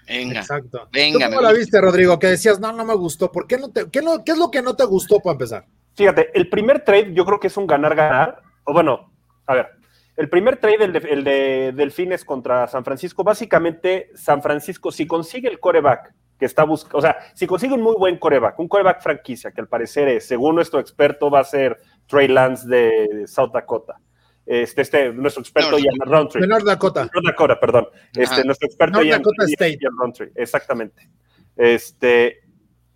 Venga. 0.07 0.39
Exacto. 0.39 0.87
Venga. 0.91 1.29
¿Cómo 1.29 1.41
la 1.41 1.51
viste, 1.51 1.81
Rodrigo? 1.81 2.17
Que 2.17 2.27
decías, 2.27 2.61
no, 2.61 2.71
no 2.71 2.85
me 2.85 2.95
gustó. 2.95 3.29
¿Por 3.29 3.45
qué 3.45 3.57
no 3.57 3.69
te, 3.71 3.89
qué, 3.91 4.01
no, 4.01 4.23
qué 4.23 4.31
es 4.31 4.37
lo 4.37 4.49
que 4.49 4.61
no 4.61 4.75
te 4.75 4.85
gustó 4.85 5.19
para 5.19 5.33
empezar? 5.33 5.65
Fíjate, 5.97 6.31
el 6.33 6.47
primer 6.49 6.85
trade 6.85 7.13
yo 7.13 7.25
creo 7.25 7.39
que 7.39 7.47
es 7.47 7.57
un 7.57 7.67
ganar-ganar. 7.67 8.41
O 8.63 8.71
bueno, 8.71 9.11
a 9.45 9.53
ver, 9.53 9.67
el 10.15 10.29
primer 10.29 10.57
trade, 10.57 10.85
el 10.85 10.93
de, 10.93 10.99
el 10.99 11.23
de, 11.23 11.73
Delfines 11.75 12.23
contra 12.23 12.67
San 12.67 12.85
Francisco, 12.85 13.23
básicamente 13.23 14.09
San 14.15 14.41
Francisco, 14.41 14.91
si 14.91 15.05
consigue 15.05 15.49
el 15.49 15.59
coreback 15.59 16.13
que 16.39 16.45
está 16.45 16.63
buscando, 16.63 16.99
o 16.99 17.01
sea, 17.01 17.17
si 17.33 17.47
consigue 17.47 17.73
un 17.73 17.81
muy 17.81 17.95
buen 17.97 18.17
coreback, 18.17 18.59
un 18.59 18.67
coreback 18.67 19.01
franquicia, 19.01 19.51
que 19.51 19.59
al 19.59 19.67
parecer 19.67 20.07
es, 20.07 20.27
según 20.27 20.55
nuestro 20.55 20.79
experto, 20.79 21.31
va 21.31 21.39
a 21.39 21.43
ser 21.43 21.77
Trey 22.05 22.27
Lance 22.27 22.67
de 22.67 23.25
South 23.25 23.51
Dakota 23.51 23.99
este, 24.47 24.81
este, 24.81 25.11
nuestro 25.11 25.41
experto 25.41 25.77
Ian 25.77 25.95
Roundtree. 25.99 26.47
North 26.47 26.65
Dakota. 26.65 27.01
North 27.13 27.25
Dakota, 27.25 27.59
perdón. 27.59 27.87
Este, 28.15 28.45
nuestro 28.45 28.67
experto 28.67 28.99
North 28.99 29.09
Dakota 29.09 29.45
State. 29.45 29.79
Roundtree, 29.99 30.31
exactamente. 30.35 31.09
Este, 31.57 32.39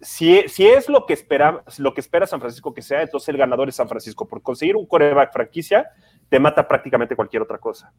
si, 0.01 0.47
si 0.47 0.67
es 0.67 0.89
lo 0.89 1.05
que, 1.05 1.13
espera, 1.13 1.63
lo 1.77 1.93
que 1.93 2.01
espera 2.01 2.27
San 2.27 2.39
Francisco 2.39 2.73
que 2.73 2.81
sea, 2.81 3.01
entonces 3.01 3.29
el 3.29 3.37
ganador 3.37 3.69
es 3.69 3.75
San 3.75 3.89
Francisco. 3.89 4.27
Por 4.27 4.41
conseguir 4.41 4.75
un 4.75 4.85
coreback 4.85 5.33
franquicia, 5.33 5.89
te 6.29 6.39
mata 6.39 6.67
prácticamente 6.67 7.15
cualquier 7.15 7.41
otra 7.43 7.57
cosa. 7.57 7.93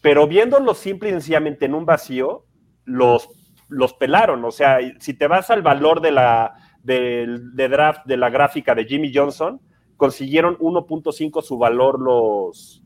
Pero 0.00 0.26
viéndolo 0.26 0.74
simple 0.74 1.08
y 1.08 1.12
sencillamente 1.12 1.66
en 1.66 1.74
un 1.74 1.84
vacío, 1.84 2.44
los, 2.84 3.28
los 3.68 3.94
pelaron. 3.94 4.44
O 4.44 4.50
sea, 4.50 4.78
si 5.00 5.14
te 5.14 5.26
vas 5.26 5.50
al 5.50 5.62
valor 5.62 6.00
de 6.00 6.12
la 6.12 6.54
de 6.82 7.68
draft 7.68 8.06
de 8.06 8.16
la 8.16 8.30
gráfica 8.30 8.74
de 8.74 8.86
Jimmy 8.86 9.12
Johnson, 9.14 9.60
consiguieron 9.96 10.56
1.5 10.58 11.42
su 11.42 11.58
valor 11.58 12.00
los, 12.00 12.82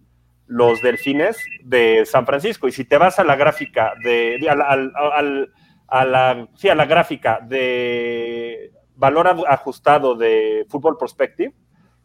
los 0.46 0.80
delfines 0.82 1.36
de 1.62 2.04
San 2.06 2.26
Francisco. 2.26 2.66
Y 2.66 2.72
si 2.72 2.84
te 2.84 2.98
vas 2.98 3.18
a 3.18 3.24
la 3.24 3.36
gráfica 3.36 3.92
de, 4.02 4.38
al, 4.48 5.52
a 5.92 6.06
la, 6.06 6.48
sí, 6.54 6.70
a 6.70 6.74
la 6.74 6.86
gráfica 6.86 7.38
de 7.46 8.72
valor 8.96 9.28
ajustado 9.46 10.14
de 10.14 10.64
Football 10.70 10.96
Prospective, 10.96 11.52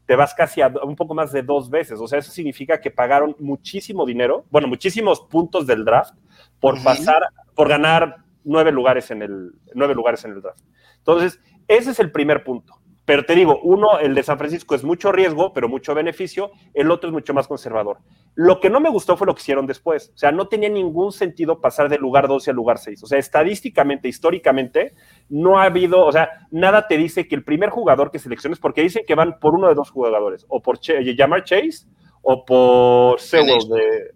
te 0.06 0.15
vas 0.17 0.34
casi 0.34 0.60
a 0.60 0.67
un 0.84 0.98
poco 0.98 1.15
más 1.15 1.32
de 1.32 1.41
dos 1.41 1.70
veces. 1.70 1.98
O 2.01 2.06
sea, 2.06 2.20
eso 2.20 2.29
significa 2.29 2.82
que 2.82 2.91
pagaron 2.91 3.34
muchísimo 3.39 4.06
dinero, 4.06 4.44
bueno, 4.51 4.67
muchísimos 4.67 5.22
puntos 5.22 5.65
del 5.65 5.86
draft 5.86 6.15
por 6.60 6.84
pasar, 6.84 7.29
por 7.56 7.70
ganar 7.70 8.17
nueve 8.44 8.74
lugares 8.74 9.10
en 9.10 9.22
el, 9.22 9.53
nueve 9.74 9.96
lugares 9.96 10.25
en 10.25 10.32
el 10.32 10.41
draft. 10.41 10.60
Entonces, 10.98 11.39
ese 11.70 11.91
es 11.91 12.00
el 12.01 12.12
primer 12.12 12.44
punto. 12.44 12.74
Pero 13.06 13.24
te 13.24 13.36
digo, 13.36 13.58
uno, 13.63 14.00
el 14.00 14.13
de 14.15 14.24
San 14.24 14.38
Francisco 14.38 14.75
es 14.75 14.84
mucho 14.84 15.13
riesgo, 15.13 15.53
pero 15.53 15.70
mucho 15.70 15.96
beneficio, 15.96 16.51
el 16.74 16.91
otro 16.91 17.08
es 17.08 17.13
mucho 17.13 17.34
más 17.34 17.48
conservador. 17.48 18.00
Lo 18.39 18.60
que 18.60 18.70
no 18.70 18.79
me 18.79 18.91
gustó 18.91 19.17
fue 19.17 19.25
lo 19.25 19.34
que 19.34 19.41
hicieron 19.41 19.65
después. 19.65 20.12
O 20.13 20.17
sea, 20.17 20.32
no 20.32 20.48
tenía 20.48 20.70
ningún 20.70 21.12
sentido 21.12 21.60
pasar 21.60 21.89
del 21.89 22.01
lugar 22.01 22.27
12 22.27 22.51
al 22.51 22.56
lugar 22.56 22.77
6. 22.77 23.01
O 23.01 23.08
sea, 23.08 23.17
estadísticamente, 23.17 24.08
históricamente, 24.08 24.94
no 25.27 25.58
ha 25.58 25.63
habido, 25.63 26.06
o 26.06 26.12
sea, 26.12 26.29
nada 26.51 26.88
te 26.88 26.98
dice 26.98 27.27
que 27.27 27.34
el 27.34 27.44
primer 27.44 27.72
jugador 27.72 28.12
que 28.12 28.20
selecciones, 28.20 28.60
porque 28.60 28.84
dicen 28.84 29.06
que 29.08 29.15
van 29.15 29.39
por 29.39 29.56
uno 29.56 29.67
de 29.67 29.74
dos 29.74 29.89
jugadores, 29.89 30.46
o 30.50 30.62
por 30.62 30.77
Jamar 30.79 31.46
Chase 31.46 31.88
o 32.22 32.46
por 32.46 33.20
Sewell, 33.20 33.58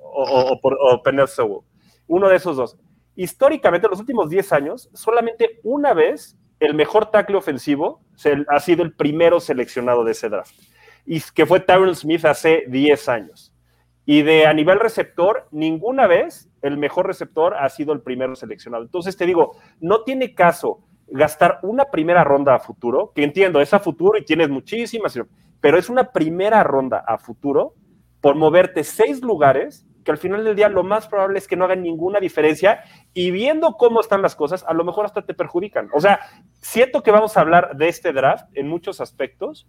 o, 0.03 0.59
por 0.61 0.77
o 0.79 1.01
Penel 1.01 1.27
Sewell. 1.27 1.61
Uno 2.05 2.29
de 2.29 2.35
esos 2.35 2.55
dos. 2.55 2.77
Históricamente, 3.15 3.87
en 3.87 3.91
los 3.91 3.99
últimos 4.01 4.29
10 4.29 4.53
años, 4.53 4.89
solamente 4.93 5.59
una 5.63 5.95
vez 5.95 6.37
el 6.59 6.75
mejor 6.75 7.09
tackle 7.09 7.37
ofensivo 7.37 8.01
ha 8.49 8.59
sido 8.59 8.83
el 8.83 8.93
primero 8.93 9.39
seleccionado 9.39 10.03
de 10.03 10.11
ese 10.11 10.29
draft, 10.29 10.53
y 11.07 11.19
que 11.33 11.47
fue 11.47 11.59
Tyron 11.59 11.95
Smith 11.95 12.23
hace 12.25 12.65
10 12.67 13.09
años. 13.09 13.50
Y 14.05 14.23
de 14.23 14.47
a 14.47 14.53
nivel 14.53 14.79
receptor, 14.79 15.47
ninguna 15.51 16.07
vez 16.07 16.49
el 16.61 16.77
mejor 16.77 17.07
receptor 17.07 17.55
ha 17.55 17.69
sido 17.69 17.93
el 17.93 18.01
primero 18.01 18.35
seleccionado. 18.35 18.83
Entonces 18.83 19.15
te 19.15 19.25
digo, 19.25 19.55
no 19.79 20.03
tiene 20.03 20.33
caso 20.33 20.79
gastar 21.07 21.59
una 21.63 21.85
primera 21.85 22.23
ronda 22.23 22.55
a 22.55 22.59
futuro, 22.59 23.11
que 23.13 23.23
entiendo, 23.23 23.61
es 23.61 23.73
a 23.73 23.79
futuro 23.79 24.17
y 24.17 24.25
tienes 24.25 24.49
muchísimas, 24.49 25.19
pero 25.59 25.77
es 25.77 25.89
una 25.89 26.11
primera 26.11 26.63
ronda 26.63 27.03
a 27.05 27.17
futuro 27.17 27.75
por 28.21 28.35
moverte 28.35 28.83
seis 28.83 29.21
lugares 29.21 29.85
que 30.03 30.11
al 30.11 30.17
final 30.17 30.43
del 30.43 30.55
día 30.55 30.69
lo 30.69 30.83
más 30.83 31.07
probable 31.07 31.37
es 31.37 31.47
que 31.47 31.55
no 31.55 31.65
hagan 31.65 31.83
ninguna 31.83 32.19
diferencia 32.19 32.83
y 33.13 33.31
viendo 33.31 33.77
cómo 33.77 33.99
están 33.99 34.21
las 34.21 34.35
cosas, 34.35 34.63
a 34.67 34.73
lo 34.73 34.83
mejor 34.83 35.05
hasta 35.05 35.23
te 35.23 35.33
perjudican. 35.33 35.89
O 35.93 35.99
sea, 35.99 36.19
siento 36.61 37.03
que 37.03 37.11
vamos 37.11 37.37
a 37.37 37.41
hablar 37.41 37.75
de 37.75 37.87
este 37.87 38.13
draft 38.13 38.45
en 38.53 38.67
muchos 38.67 39.01
aspectos, 39.01 39.67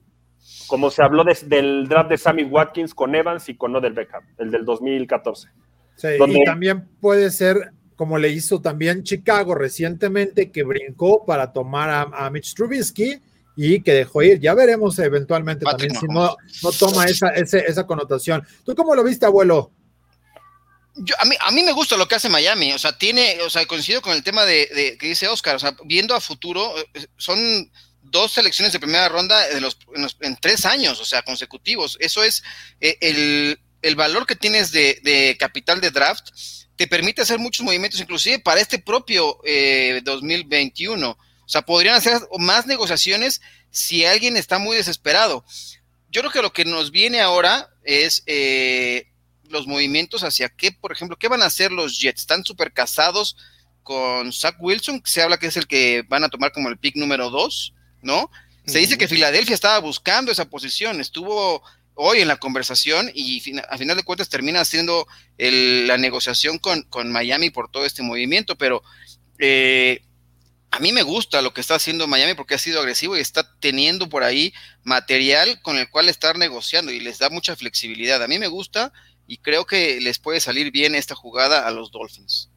como 0.66 0.90
se 0.90 1.02
habló 1.02 1.24
del 1.24 1.88
draft 1.88 2.10
de 2.10 2.18
Sammy 2.18 2.44
Watkins 2.44 2.94
con 2.94 3.14
Evans 3.14 3.48
y 3.48 3.56
con 3.56 3.74
Odell 3.74 3.92
Beckham, 3.92 4.24
el 4.38 4.50
del 4.50 4.64
2014. 4.64 5.48
Sí, 5.96 6.08
y 6.26 6.44
también 6.44 6.88
puede 7.00 7.30
ser 7.30 7.72
como 7.96 8.18
le 8.18 8.30
hizo 8.30 8.60
también 8.60 9.04
Chicago 9.04 9.54
recientemente, 9.54 10.50
que 10.50 10.64
brincó 10.64 11.24
para 11.24 11.52
tomar 11.52 12.08
a, 12.12 12.30
Mitch 12.30 12.54
Trubisky 12.54 13.20
y 13.56 13.82
que 13.82 13.92
dejó 13.92 14.22
ir. 14.22 14.40
Ya 14.40 14.54
veremos 14.54 14.98
eventualmente 14.98 15.64
también 15.64 15.94
si 15.94 16.06
no, 16.06 16.36
no 16.62 16.72
toma 16.72 17.04
esa, 17.04 17.28
esa 17.28 17.86
connotación. 17.86 18.44
¿Tú 18.64 18.74
cómo 18.74 18.94
lo 18.94 19.04
viste, 19.04 19.26
abuelo? 19.26 19.70
a, 21.18 21.24
mí, 21.24 21.36
a 21.40 21.50
mí 21.50 21.62
me 21.62 21.72
gusta 21.72 21.96
lo 21.96 22.06
que 22.06 22.16
hace 22.16 22.28
Miami, 22.28 22.72
o 22.72 22.78
sea, 22.78 22.96
tiene, 22.96 23.40
o 23.42 23.50
sea, 23.50 23.64
coincido 23.66 24.02
con 24.02 24.12
el 24.12 24.22
tema 24.22 24.44
de, 24.44 24.96
que 24.98 25.06
dice 25.06 25.28
Oscar, 25.28 25.56
o 25.56 25.58
sea, 25.58 25.74
viendo 25.84 26.14
a 26.14 26.20
futuro, 26.20 26.60
eh, 26.94 27.06
son 27.16 27.38
dos 28.12 28.32
selecciones 28.32 28.72
de 28.72 28.78
primera 28.78 29.08
ronda 29.08 29.48
de 29.48 29.60
los, 29.60 29.76
en, 30.20 30.36
tres 30.36 30.64
años, 30.64 31.00
o 31.00 31.04
sea, 31.04 31.22
consecutivos. 31.22 31.96
Eso 31.98 32.22
es 32.22 32.44
eh, 32.80 32.96
el, 33.00 33.96
valor 33.96 34.26
que 34.26 34.36
tienes 34.36 34.70
de, 34.70 35.36
capital 35.40 35.80
de 35.80 35.90
draft, 35.90 36.28
te 36.76 36.86
permite 36.86 37.22
hacer 37.22 37.38
muchos 37.38 37.64
movimientos, 37.64 38.00
inclusive 38.00 38.38
para 38.38 38.60
este 38.60 38.78
propio 38.78 39.38
2021. 40.04 41.06
Eh, 41.06 41.24
o 41.44 41.48
sea, 41.48 41.62
podrían 41.62 41.96
hacer 41.96 42.20
más 42.38 42.66
negociaciones 42.66 43.40
si 43.70 44.04
alguien 44.04 44.36
está 44.36 44.58
muy 44.58 44.76
desesperado. 44.76 45.44
Yo 46.10 46.20
creo 46.20 46.32
que 46.32 46.42
lo 46.42 46.52
que 46.52 46.64
nos 46.64 46.90
viene 46.90 47.20
ahora 47.20 47.70
es 47.82 48.22
eh, 48.26 49.08
los 49.48 49.66
movimientos 49.66 50.22
hacia 50.22 50.50
qué, 50.50 50.70
por 50.70 50.92
ejemplo, 50.92 51.16
qué 51.16 51.28
van 51.28 51.42
a 51.42 51.46
hacer 51.46 51.72
los 51.72 51.98
Jets. 51.98 52.20
Están 52.20 52.44
súper 52.44 52.72
casados 52.72 53.36
con 53.82 54.32
Zach 54.32 54.56
Wilson, 54.60 55.00
que 55.00 55.10
se 55.10 55.22
habla 55.22 55.38
que 55.38 55.46
es 55.46 55.56
el 55.56 55.66
que 55.66 56.04
van 56.08 56.24
a 56.24 56.28
tomar 56.28 56.52
como 56.52 56.68
el 56.68 56.78
pick 56.78 56.96
número 56.96 57.30
dos, 57.30 57.74
¿no? 58.02 58.30
Se 58.66 58.78
dice 58.78 58.98
que 58.98 59.08
Filadelfia 59.08 59.54
estaba 59.54 59.78
buscando 59.80 60.30
esa 60.30 60.44
posición, 60.44 61.00
estuvo 61.00 61.62
hoy 61.94 62.20
en 62.20 62.28
la 62.28 62.36
conversación 62.36 63.10
y 63.12 63.42
a 63.68 63.76
final 63.76 63.96
de 63.96 64.02
cuentas 64.02 64.28
termina 64.28 64.60
haciendo 64.60 65.06
la 65.38 65.98
negociación 65.98 66.58
con, 66.58 66.82
con, 66.82 67.10
Miami 67.10 67.50
por 67.50 67.70
todo 67.70 67.84
este 67.84 68.02
movimiento, 68.02 68.56
pero 68.56 68.82
eh, 69.38 70.02
a 70.70 70.78
mí 70.78 70.92
me 70.92 71.02
gusta 71.02 71.42
lo 71.42 71.52
que 71.52 71.60
está 71.60 71.74
haciendo 71.74 72.06
Miami 72.06 72.34
porque 72.34 72.54
ha 72.54 72.58
sido 72.58 72.80
agresivo 72.80 73.16
y 73.16 73.20
está 73.20 73.46
teniendo 73.60 74.08
por 74.08 74.22
ahí 74.22 74.54
material 74.84 75.60
con 75.60 75.76
el 75.76 75.90
cual 75.90 76.08
estar 76.08 76.38
negociando 76.38 76.92
y 76.92 77.00
les 77.00 77.18
da 77.18 77.28
mucha 77.28 77.56
flexibilidad. 77.56 78.22
A 78.22 78.28
mí 78.28 78.38
me 78.38 78.48
gusta 78.48 78.92
y 79.26 79.36
creo 79.38 79.66
que 79.66 80.00
les 80.00 80.18
puede 80.18 80.40
salir 80.40 80.70
bien 80.70 80.94
esta 80.94 81.14
jugada 81.14 81.66
a 81.66 81.70
los 81.72 81.90
Dolphins. 81.90 82.51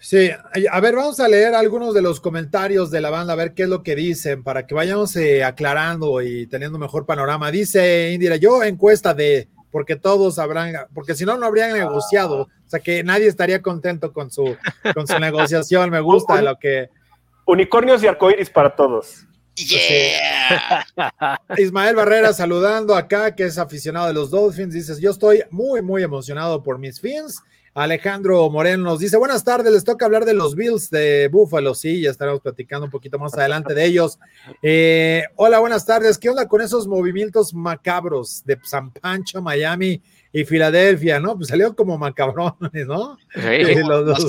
Sí, 0.00 0.30
a 0.70 0.80
ver, 0.80 0.94
vamos 0.94 1.18
a 1.18 1.26
leer 1.26 1.54
algunos 1.54 1.92
de 1.92 2.02
los 2.02 2.20
comentarios 2.20 2.90
de 2.90 3.00
la 3.00 3.10
banda, 3.10 3.32
a 3.32 3.36
ver 3.36 3.52
qué 3.52 3.64
es 3.64 3.68
lo 3.68 3.82
que 3.82 3.96
dicen, 3.96 4.44
para 4.44 4.64
que 4.64 4.74
vayamos 4.74 5.16
eh, 5.16 5.42
aclarando 5.42 6.22
y 6.22 6.46
teniendo 6.46 6.78
mejor 6.78 7.04
panorama. 7.04 7.50
Dice 7.50 8.12
Indira, 8.12 8.36
yo 8.36 8.62
encuesta 8.62 9.12
de, 9.12 9.48
porque 9.72 9.96
todos 9.96 10.38
habrán, 10.38 10.72
porque 10.94 11.14
si 11.14 11.24
no, 11.24 11.36
no 11.36 11.46
habrían 11.46 11.72
negociado, 11.72 12.42
o 12.42 12.48
sea 12.68 12.78
que 12.78 13.02
nadie 13.02 13.26
estaría 13.26 13.60
contento 13.60 14.12
con 14.12 14.30
su, 14.30 14.56
con 14.94 15.08
su 15.08 15.18
negociación, 15.18 15.90
me 15.90 16.00
gusta 16.00 16.42
lo 16.42 16.56
que... 16.58 16.90
Unicornios 17.44 18.02
y 18.04 18.06
arcoíris 18.06 18.50
para 18.50 18.76
todos. 18.76 19.26
Ismael 21.56 21.96
Barrera 21.96 22.32
saludando 22.32 22.94
acá, 22.94 23.34
que 23.34 23.44
es 23.44 23.58
aficionado 23.58 24.06
de 24.06 24.12
los 24.12 24.30
Dolphins. 24.30 24.74
Dices, 24.74 25.00
yo 25.00 25.10
estoy 25.10 25.42
muy, 25.50 25.82
muy 25.82 26.02
emocionado 26.02 26.62
por 26.62 26.78
mis 26.78 27.00
Fins. 27.00 27.42
Alejandro 27.74 28.50
Moreno 28.50 28.84
nos 28.84 28.98
dice, 28.98 29.16
buenas 29.16 29.44
tardes, 29.44 29.72
les 29.72 29.84
toca 29.84 30.04
hablar 30.04 30.24
de 30.24 30.34
los 30.34 30.54
Bills 30.54 30.90
de 30.90 31.28
Buffalo. 31.28 31.74
Sí, 31.74 32.00
ya 32.00 32.10
estaremos 32.10 32.40
platicando 32.40 32.86
un 32.86 32.90
poquito 32.90 33.18
más 33.18 33.34
adelante 33.34 33.74
de 33.74 33.84
ellos. 33.84 34.18
Eh, 34.62 35.24
hola, 35.36 35.58
buenas 35.58 35.86
tardes. 35.86 36.18
¿Qué 36.18 36.28
onda 36.28 36.48
con 36.48 36.60
esos 36.60 36.86
movimientos 36.86 37.54
macabros 37.54 38.42
de 38.44 38.58
San 38.64 38.90
Pancho, 38.92 39.42
Miami 39.42 40.02
y 40.32 40.44
Filadelfia? 40.44 41.20
¿No? 41.20 41.36
Pues 41.36 41.48
salió 41.48 41.74
como 41.76 41.98
macabrones, 41.98 42.86
¿no? 42.86 43.16
Sí, 43.34 43.74
los, 43.86 44.28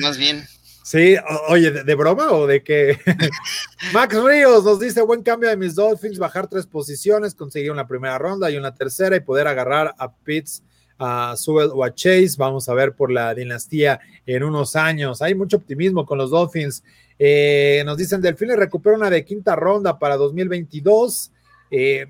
más 0.00 0.18
bien. 0.18 0.44
Sí, 0.84 1.16
oye, 1.48 1.70
¿de, 1.70 1.94
broma 1.94 2.30
o 2.32 2.46
de 2.46 2.62
qué? 2.62 2.98
Max 3.94 4.14
Ríos 4.22 4.64
nos 4.64 4.78
dice, 4.78 5.00
buen 5.00 5.22
cambio 5.22 5.48
de 5.48 5.56
mis 5.56 5.74
Dolphins, 5.74 6.18
bajar 6.18 6.46
tres 6.46 6.66
posiciones, 6.66 7.34
conseguir 7.34 7.72
una 7.72 7.88
primera 7.88 8.18
ronda 8.18 8.50
y 8.50 8.58
una 8.58 8.74
tercera 8.74 9.16
y 9.16 9.20
poder 9.20 9.48
agarrar 9.48 9.94
a 9.96 10.12
Pitts, 10.12 10.62
a 10.98 11.34
Sewell 11.36 11.70
o 11.72 11.84
a 11.84 11.94
Chase. 11.94 12.34
Vamos 12.38 12.68
a 12.68 12.74
ver 12.74 12.92
por 12.92 13.10
la 13.10 13.34
dinastía 13.34 14.00
en 14.26 14.42
unos 14.42 14.76
años. 14.76 15.22
Hay 15.22 15.34
mucho 15.34 15.56
optimismo 15.56 16.06
con 16.06 16.18
los 16.18 16.30
Dolphins. 16.30 16.82
Eh, 17.18 17.82
nos 17.86 17.96
dicen, 17.96 18.20
Delfines 18.20 18.56
recupera 18.56 18.96
una 18.96 19.10
de 19.10 19.24
quinta 19.24 19.56
ronda 19.56 19.98
para 19.98 20.16
2022. 20.16 21.30
Eh, 21.70 22.06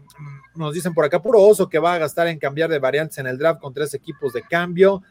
nos 0.55 0.75
dicen 0.75 0.95
por 0.95 1.05
acá, 1.05 1.21
puro 1.23 1.41
oso 1.43 1.69
que 1.69 1.79
va 1.79 1.95
a 1.95 1.99
gastar 1.99 2.29
en 2.29 2.39
cambiar 2.39 2.71
de 2.71 2.79
variantes 2.79 3.19
en 3.19 3.27
el 3.27 3.39
draft 3.39 3.61
con 3.61 3.73
tres 3.73 3.95
equipos 3.95 4.33
de 4.33 4.43
cambio. 4.43 5.03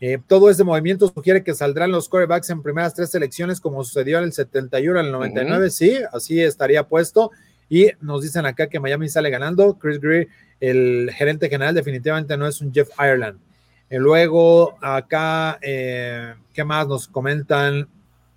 Eh, 0.00 0.18
todo 0.26 0.50
este 0.50 0.62
movimiento 0.62 1.08
sugiere 1.08 1.42
que 1.42 1.54
saldrán 1.54 1.90
los 1.90 2.08
corebacks 2.08 2.50
en 2.50 2.62
primeras 2.62 2.94
tres 2.94 3.10
selecciones, 3.10 3.60
como 3.60 3.82
sucedió 3.82 4.18
en 4.18 4.24
el 4.24 4.32
71, 4.32 5.00
en 5.00 5.06
el 5.06 5.12
99. 5.12 5.70
Sí, 5.70 5.98
así 6.12 6.40
estaría 6.40 6.86
puesto. 6.86 7.30
Y 7.68 7.90
nos 8.00 8.22
dicen 8.22 8.46
acá 8.46 8.68
que 8.68 8.78
Miami 8.78 9.08
sale 9.08 9.30
ganando. 9.30 9.78
Chris 9.78 10.00
Greer, 10.00 10.28
el 10.60 11.10
gerente 11.14 11.48
general, 11.48 11.74
definitivamente 11.74 12.36
no 12.36 12.46
es 12.46 12.60
un 12.60 12.72
Jeff 12.72 12.90
Ireland. 12.98 13.38
Y 13.90 13.96
luego, 13.96 14.76
acá, 14.80 15.58
eh, 15.62 16.34
¿qué 16.52 16.64
más 16.64 16.88
nos 16.88 17.06
comentan? 17.06 17.88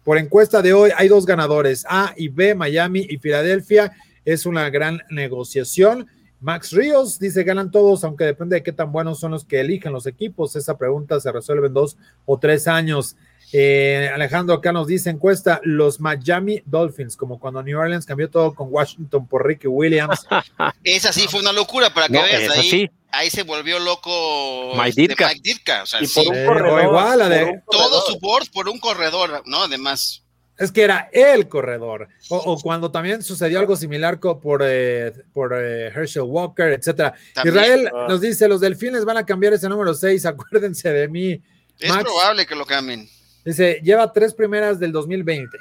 Por 0.03 0.17
encuesta 0.17 0.61
de 0.61 0.73
hoy, 0.73 0.91
hay 0.95 1.07
dos 1.07 1.25
ganadores: 1.25 1.85
A 1.89 2.13
y 2.15 2.27
B, 2.27 2.55
Miami 2.55 3.05
y 3.09 3.17
Filadelfia. 3.17 3.91
Es 4.25 4.45
una 4.45 4.69
gran 4.69 5.01
negociación. 5.09 6.07
Max 6.41 6.71
Ríos 6.71 7.19
dice, 7.19 7.43
ganan 7.43 7.69
todos, 7.69 8.03
aunque 8.03 8.23
depende 8.23 8.55
de 8.55 8.63
qué 8.63 8.71
tan 8.71 8.91
buenos 8.91 9.19
son 9.19 9.31
los 9.31 9.43
que 9.43 9.59
eligen 9.59 9.91
los 9.91 10.05
equipos. 10.05 10.55
Esa 10.55 10.77
pregunta 10.77 11.19
se 11.19 11.31
resuelve 11.31 11.67
en 11.67 11.73
dos 11.73 11.97
o 12.25 12.37
tres 12.37 12.67
años. 12.67 13.17
Eh, 13.51 14.09
Alejandro 14.13 14.55
acá 14.55 14.71
nos 14.71 14.85
dice 14.87 15.09
encuesta, 15.09 15.59
los 15.63 15.99
Miami 15.99 16.61
Dolphins, 16.65 17.17
como 17.17 17.39
cuando 17.39 17.63
New 17.63 17.79
Orleans 17.79 18.05
cambió 18.05 18.29
todo 18.29 18.53
con 18.53 18.67
Washington 18.71 19.27
por 19.27 19.45
Ricky 19.47 19.67
Williams. 19.67 20.27
Esa 20.83 21.11
sí 21.11 21.27
fue 21.27 21.39
una 21.39 21.51
locura 21.51 21.91
para 21.93 22.07
que 22.07 22.13
No, 22.13 22.21
veas 22.23 22.57
ahí. 22.57 22.69
sí. 22.69 22.89
Ahí 23.11 23.31
se 23.31 23.41
volvió 23.41 23.79
loco 23.79 24.73
Mike 24.75 24.89
este, 24.89 25.01
Ditka. 25.01 25.27
Mike 25.29 25.41
Ditka, 25.43 25.83
O 25.83 25.85
sea, 25.87 25.99
Y 26.01 26.05
sí, 26.05 26.21
por 26.23 26.27
un 26.31 26.37
Eh, 26.37 26.45
corredor. 26.45 26.79
o 26.79 26.83
igual, 26.83 27.29
de- 27.29 27.39
por 27.45 27.49
un 27.49 27.61
todo 27.71 28.01
su 28.05 28.19
board 28.19 28.47
por 28.53 28.69
un 28.69 28.79
corredor, 28.79 29.41
¿no? 29.47 29.63
Además. 29.63 30.23
Es 30.59 30.71
que 30.71 30.83
era 30.83 31.09
el 31.13 31.47
corredor. 31.47 32.09
O, 32.29 32.35
o 32.37 32.59
cuando 32.59 32.91
también 32.91 33.23
sucedió 33.23 33.59
algo 33.59 33.75
similar 33.77 34.19
co- 34.19 34.39
por, 34.39 34.61
eh, 34.63 35.11
por 35.33 35.53
eh, 35.55 35.87
Herschel 35.87 36.23
Walker, 36.23 36.67
etcétera. 36.73 37.15
También. 37.33 37.55
Israel 37.55 37.91
Ah. 37.95 38.05
nos 38.09 38.21
dice, 38.21 38.47
los 38.47 38.61
delfines 38.61 39.05
van 39.05 39.17
a 39.17 39.25
cambiar 39.25 39.53
ese 39.53 39.67
número 39.69 39.93
6, 39.95 40.25
acuérdense 40.27 40.91
de 40.91 41.07
mí. 41.07 41.41
Es 41.79 41.89
Max 41.89 42.03
probable 42.03 42.45
que 42.45 42.55
lo 42.55 42.65
cambien. 42.65 43.09
Dice, 43.45 43.79
lleva 43.83 44.11
tres 44.13 44.33
primeras 44.33 44.79
del 44.79 44.91
2020, 44.91 45.57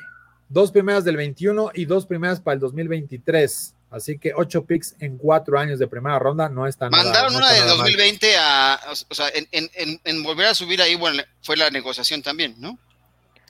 dos 0.48 0.70
primeras 0.72 1.04
del 1.04 1.16
21 1.16 1.70
y 1.74 1.84
dos 1.84 2.06
primeras 2.06 2.40
para 2.40 2.54
el 2.54 2.60
2023. 2.60 3.74
Así 3.90 4.18
que 4.18 4.32
ocho 4.36 4.64
picks 4.66 4.94
en 5.00 5.16
cuatro 5.16 5.58
años 5.58 5.78
de 5.78 5.86
primera 5.86 6.18
ronda 6.18 6.50
no 6.50 6.66
está 6.66 6.90
nada 6.90 7.04
Mandaron 7.04 7.32
no 7.32 7.38
una 7.38 7.46
está 7.48 7.54
de 7.54 7.60
nada 7.68 7.76
mal. 7.78 7.86
2020 7.86 8.36
a. 8.38 8.80
O 9.08 9.14
sea, 9.14 9.28
en, 9.30 9.48
en- 9.50 9.70
en- 9.74 10.00
en 10.04 10.22
volver 10.22 10.46
a 10.46 10.54
subir 10.54 10.82
ahí, 10.82 10.94
bueno, 10.94 11.22
fue 11.42 11.56
la 11.56 11.70
negociación 11.70 12.20
también, 12.22 12.54
¿no? 12.58 12.78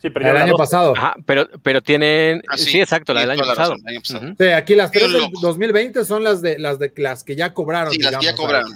Sí, 0.01 0.11
pero 0.11 0.31
El 0.31 0.37
año 0.37 0.57
pasado. 0.57 0.95
Ajá, 0.97 1.17
pero, 1.27 1.49
pero 1.61 1.83
tienen. 1.83 2.41
Ah, 2.49 2.57
sí. 2.57 2.79
exacto, 2.81 3.13
la 3.13 3.23
del 3.23 3.33
año 3.33 3.43
la 3.43 3.49
pasado. 3.49 3.71
razón, 3.73 3.83
el 3.89 3.95
año 3.95 4.01
pasado. 4.01 4.35
Sí, 4.39 4.47
aquí 4.47 4.75
las 4.77 4.93
tres 4.93 5.11
del 5.13 5.23
loco. 5.23 5.41
2020 5.41 6.05
son 6.05 6.23
las 6.23 6.41
de 6.41 6.57
las 6.61 6.79
de 6.79 6.93
las 6.99 7.25
que 7.25 7.35
ya 7.35 7.53
cobraron. 7.53 7.93
Sí, 7.93 7.99
las 7.99 8.17
que 8.19 8.27
ya 8.27 8.37
cobraron. 8.37 8.73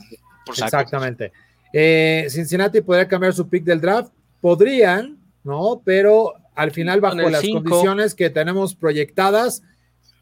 Exactamente. 0.49 1.31
Eh, 1.73 2.27
Cincinnati 2.29 2.81
podría 2.81 3.07
cambiar 3.07 3.33
su 3.35 3.49
pick 3.49 3.63
del 3.63 3.81
draft. 3.81 4.11
Podrían, 4.41 5.17
¿no? 5.45 5.83
Pero 5.85 6.35
al 6.55 6.71
final, 6.71 7.01
bajo 7.01 7.17
las 7.17 7.41
cinco. 7.41 7.63
condiciones 7.63 8.15
que 8.15 8.31
tenemos 8.31 8.75
proyectadas, 8.75 9.63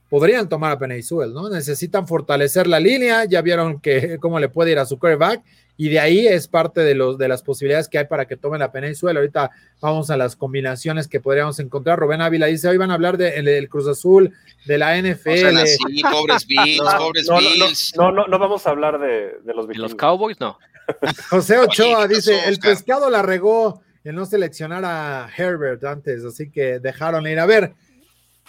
podrían 0.08 0.48
tomar 0.48 0.72
a 0.72 1.02
Sewell, 1.02 1.32
¿no? 1.32 1.48
Necesitan 1.48 2.06
fortalecer 2.06 2.66
la 2.66 2.80
línea. 2.80 3.24
Ya 3.24 3.42
vieron 3.42 3.80
que 3.80 4.18
cómo 4.20 4.38
le 4.38 4.48
puede 4.48 4.72
ir 4.72 4.78
a 4.78 4.86
su 4.86 4.98
quarterback. 4.98 5.42
Y 5.76 5.88
de 5.88 5.98
ahí 5.98 6.26
es 6.26 6.46
parte 6.46 6.82
de, 6.82 6.94
los, 6.94 7.16
de 7.16 7.26
las 7.26 7.42
posibilidades 7.42 7.88
que 7.88 7.96
hay 7.96 8.04
para 8.04 8.26
que 8.26 8.36
tomen 8.36 8.58
la 8.60 8.70
Penny 8.70 8.94
Sewell. 8.94 9.16
Ahorita 9.16 9.50
vamos 9.80 10.10
a 10.10 10.16
las 10.18 10.36
combinaciones 10.36 11.08
que 11.08 11.20
podríamos 11.20 11.58
encontrar. 11.58 11.98
Rubén 11.98 12.20
Ávila 12.20 12.46
dice: 12.46 12.68
Hoy 12.68 12.76
van 12.76 12.90
a 12.90 12.94
hablar 12.94 13.16
del 13.16 13.46
del 13.46 13.68
Cruz 13.70 13.88
Azul, 13.88 14.34
de 14.66 14.76
la 14.76 14.90
O 14.92 15.02
NFL. 15.02 15.36
sea, 15.36 15.62
así, 15.62 16.02
pobres 16.12 16.46
Bills, 16.46 16.82
No, 16.82 16.98
pobres 16.98 17.26
no, 17.28 17.34
no, 17.36 17.40
no, 17.40 17.64
Bills. 17.66 17.92
no, 17.96 18.12
no, 18.12 18.26
no 18.26 18.38
vamos 18.38 18.66
a 18.66 18.70
hablar 18.70 18.98
de, 19.00 19.38
de 19.42 19.54
los 19.54 19.66
vikingos. 19.68 19.92
los 19.92 19.98
Cowboys, 19.98 20.38
no. 20.38 20.58
José 21.30 21.56
Ochoa 21.56 22.00
Oye, 22.00 22.08
¿qué 22.08 22.14
dice, 22.16 22.48
el 22.48 22.58
pescado 22.58 23.08
la 23.08 23.22
regó 23.22 23.80
en 24.04 24.14
no 24.14 24.24
seleccionar 24.24 24.84
a 24.84 25.28
Herbert 25.36 25.84
antes, 25.84 26.24
así 26.24 26.50
que 26.50 26.78
dejaron 26.78 27.26
ir. 27.26 27.38
A 27.38 27.46
ver, 27.46 27.74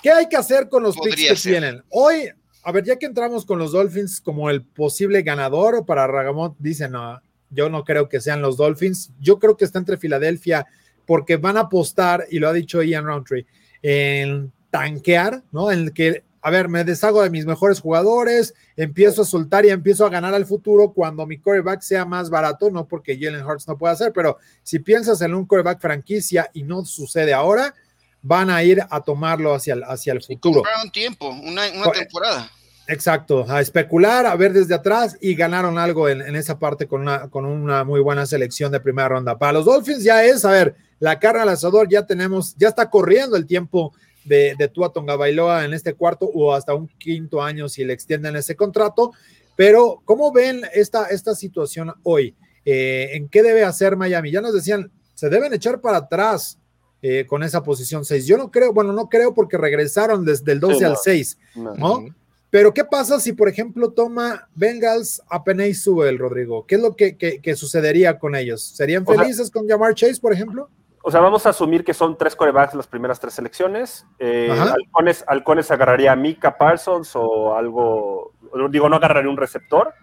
¿qué 0.02 0.12
hay 0.12 0.28
que 0.28 0.38
hacer 0.38 0.70
con 0.70 0.84
los 0.84 0.96
picks 0.98 1.16
que 1.16 1.36
ser. 1.36 1.52
tienen? 1.52 1.84
Hoy, 1.90 2.30
a 2.64 2.72
ver, 2.72 2.84
ya 2.84 2.98
que 2.98 3.06
entramos 3.06 3.46
con 3.46 3.60
los 3.60 3.72
Dolphins 3.72 4.22
como 4.22 4.50
el 4.50 4.64
posible 4.64 5.22
ganador, 5.24 5.86
para 5.86 6.08
Ragamont 6.08 6.56
dice, 6.60 6.88
no, 6.88 7.22
yo 7.50 7.70
no 7.70 7.84
creo 7.84 8.08
que 8.08 8.22
sean 8.22 8.42
los 8.42 8.58
Dolphins, 8.58 9.12
yo 9.20 9.40
creo 9.40 9.58
que 9.58 9.66
está 9.66 9.80
entre 9.80 9.98
Filadelfia, 9.98 10.66
porque 11.06 11.38
van 11.38 11.58
a 11.58 11.62
apostar, 11.62 12.26
y 12.30 12.40
lo 12.40 12.48
ha 12.48 12.54
dicho 12.54 12.82
Ian 12.82 13.06
Roundtree, 13.06 13.46
en 13.82 14.52
tanquear, 14.70 15.44
¿no? 15.52 15.72
En 15.72 15.80
el 15.80 15.94
que, 15.94 16.24
a 16.42 16.50
ver, 16.50 16.70
me 16.70 16.84
deshago 16.84 17.22
de 17.22 17.30
mis 17.30 17.46
mejores 17.46 17.80
jugadores, 17.80 18.56
empiezo 18.76 19.22
a 19.22 19.26
soltar 19.26 19.66
y 19.66 19.70
empiezo 19.70 20.06
a 20.06 20.10
ganar 20.10 20.34
al 20.34 20.46
futuro 20.46 20.92
cuando 20.92 21.26
mi 21.28 21.38
quarterback 21.38 21.82
sea 21.82 22.04
más 22.04 22.30
barato, 22.30 22.72
no 22.72 22.88
porque 22.88 23.18
Jalen 23.20 23.46
Hurts 23.46 23.68
no 23.68 23.78
pueda 23.78 23.94
hacer, 23.94 24.12
pero 24.12 24.38
si 24.64 24.80
piensas 24.80 25.22
en 25.22 25.36
un 25.36 25.46
quarterback 25.46 25.80
franquicia 25.80 26.50
y 26.54 26.64
no 26.64 26.84
sucede 26.84 27.34
ahora, 27.34 27.76
van 28.24 28.50
a 28.50 28.64
ir 28.64 28.82
a 28.90 29.02
tomarlo 29.02 29.54
hacia 29.54 29.76
el, 29.76 29.84
hacia 29.84 30.14
el 30.14 30.24
futuro. 30.24 30.62
Compraron 30.62 30.92
tiempo, 30.92 31.30
una, 31.30 31.64
temporada. 31.92 32.50
Exacto, 32.88 33.46
a 33.48 33.62
especular, 33.62 34.26
a 34.26 34.36
ver 34.36 34.52
desde 34.52 34.74
atrás 34.74 35.18
y 35.22 35.36
ganaron 35.36 35.78
algo 35.78 36.10
en, 36.10 36.22
en 36.22 36.36
esa 36.36 36.58
parte 36.58 36.88
con 36.88 37.02
una, 37.02 37.30
con 37.30 37.46
una 37.46 37.84
muy 37.84 38.00
buena 38.02 38.26
selección 38.26 38.72
de 38.72 38.80
primera 38.80 39.10
ronda. 39.10 39.38
Para 39.38 39.54
los 39.54 39.66
Dolphins 39.66 40.04
ya 40.04 40.24
es, 40.24 40.44
a 40.44 40.52
ver, 40.52 40.76
la 41.00 41.20
carne 41.20 41.42
al 41.42 41.50
asador, 41.50 41.88
ya 41.90 42.06
tenemos, 42.06 42.56
ya 42.58 42.70
está 42.70 42.90
corriendo 42.90 43.38
el 43.38 43.46
tiempo 43.46 43.94
de, 44.26 44.56
de 44.58 44.68
Tua 44.68 44.92
Tonga 44.94 45.16
Bailoa 45.16 45.66
en 45.66 45.74
este 45.74 45.94
cuarto 45.94 46.26
o 46.34 46.54
hasta 46.54 46.74
un 46.76 46.88
quinto 46.88 47.42
año 47.42 47.68
si 47.70 47.84
le 47.84 47.94
extienden 47.94 48.36
ese 48.36 48.56
contrato. 48.56 49.12
Pero, 49.56 50.02
¿cómo 50.06 50.32
ven 50.32 50.62
esta, 50.74 51.06
esta 51.08 51.36
situación 51.36 51.94
hoy? 52.04 52.36
Eh, 52.66 53.10
¿En 53.14 53.28
qué 53.30 53.44
debe 53.44 53.64
hacer 53.64 53.96
Miami? 53.98 54.32
Ya 54.32 54.42
nos 54.42 54.54
decían, 54.54 54.92
se 55.14 55.30
deben 55.30 55.54
echar 55.54 55.82
para 55.82 55.98
atrás 55.98 56.58
eh, 57.02 57.26
con 57.28 57.44
esa 57.44 57.64
posición 57.64 58.06
6. 58.06 58.26
Yo 58.28 58.38
no 58.38 58.52
creo, 58.52 58.74
bueno, 58.74 58.94
no 58.94 59.10
creo 59.10 59.34
porque 59.34 59.58
regresaron 59.58 60.24
desde 60.26 60.52
el 60.52 60.60
12 60.60 60.76
Sí, 60.76 60.82
no. 60.84 60.90
al 60.90 60.98
6. 60.98 61.38
No. 61.56 62.06
Pero 62.50 62.74
¿qué 62.74 62.84
pasa 62.84 63.20
si, 63.20 63.32
por 63.34 63.48
ejemplo, 63.50 63.92
toma 63.92 64.50
Bengals 64.56 65.22
a 65.30 65.44
Peney 65.44 65.74
Sewell, 65.74 66.18
Rodrigo? 66.20 66.66
¿Qué 66.68 66.76
es 66.76 66.82
lo 66.82 66.96
que, 66.96 67.16
que- 67.16 67.40
que 67.40 67.56
sucedería 67.56 68.20
con 68.20 68.36
ellos? 68.36 68.62
¿Serían 68.62 69.04
O 69.08 69.12
sea- 69.14 69.22
felices 69.24 69.50
con 69.50 69.68
Jamar 69.68 69.96
Chase, 69.96 70.20
por 70.20 70.34
ejemplo? 70.34 70.70
O 71.04 71.10
sea, 71.10 71.20
vamos 71.20 71.46
a 71.46 71.50
asumir 71.50 71.84
que 71.84 71.94
son 71.94 72.18
tres 72.18 72.36
corebacks 72.36 72.76
las 72.76 72.88
primeras 72.88 73.20
tres 73.20 73.34
selecciones. 73.34 74.06
Eh, 74.20 74.50
Halcones 75.28 75.72
agarraría 75.72 76.12
a 76.12 76.16
Mika 76.16 76.58
Parsons 76.58 77.12
o 77.16 77.56
algo, 77.56 78.34
digo, 78.70 78.88
no 78.88 78.96
agarraría 78.98 79.30
un 79.30 79.38
receptor. 79.38 79.94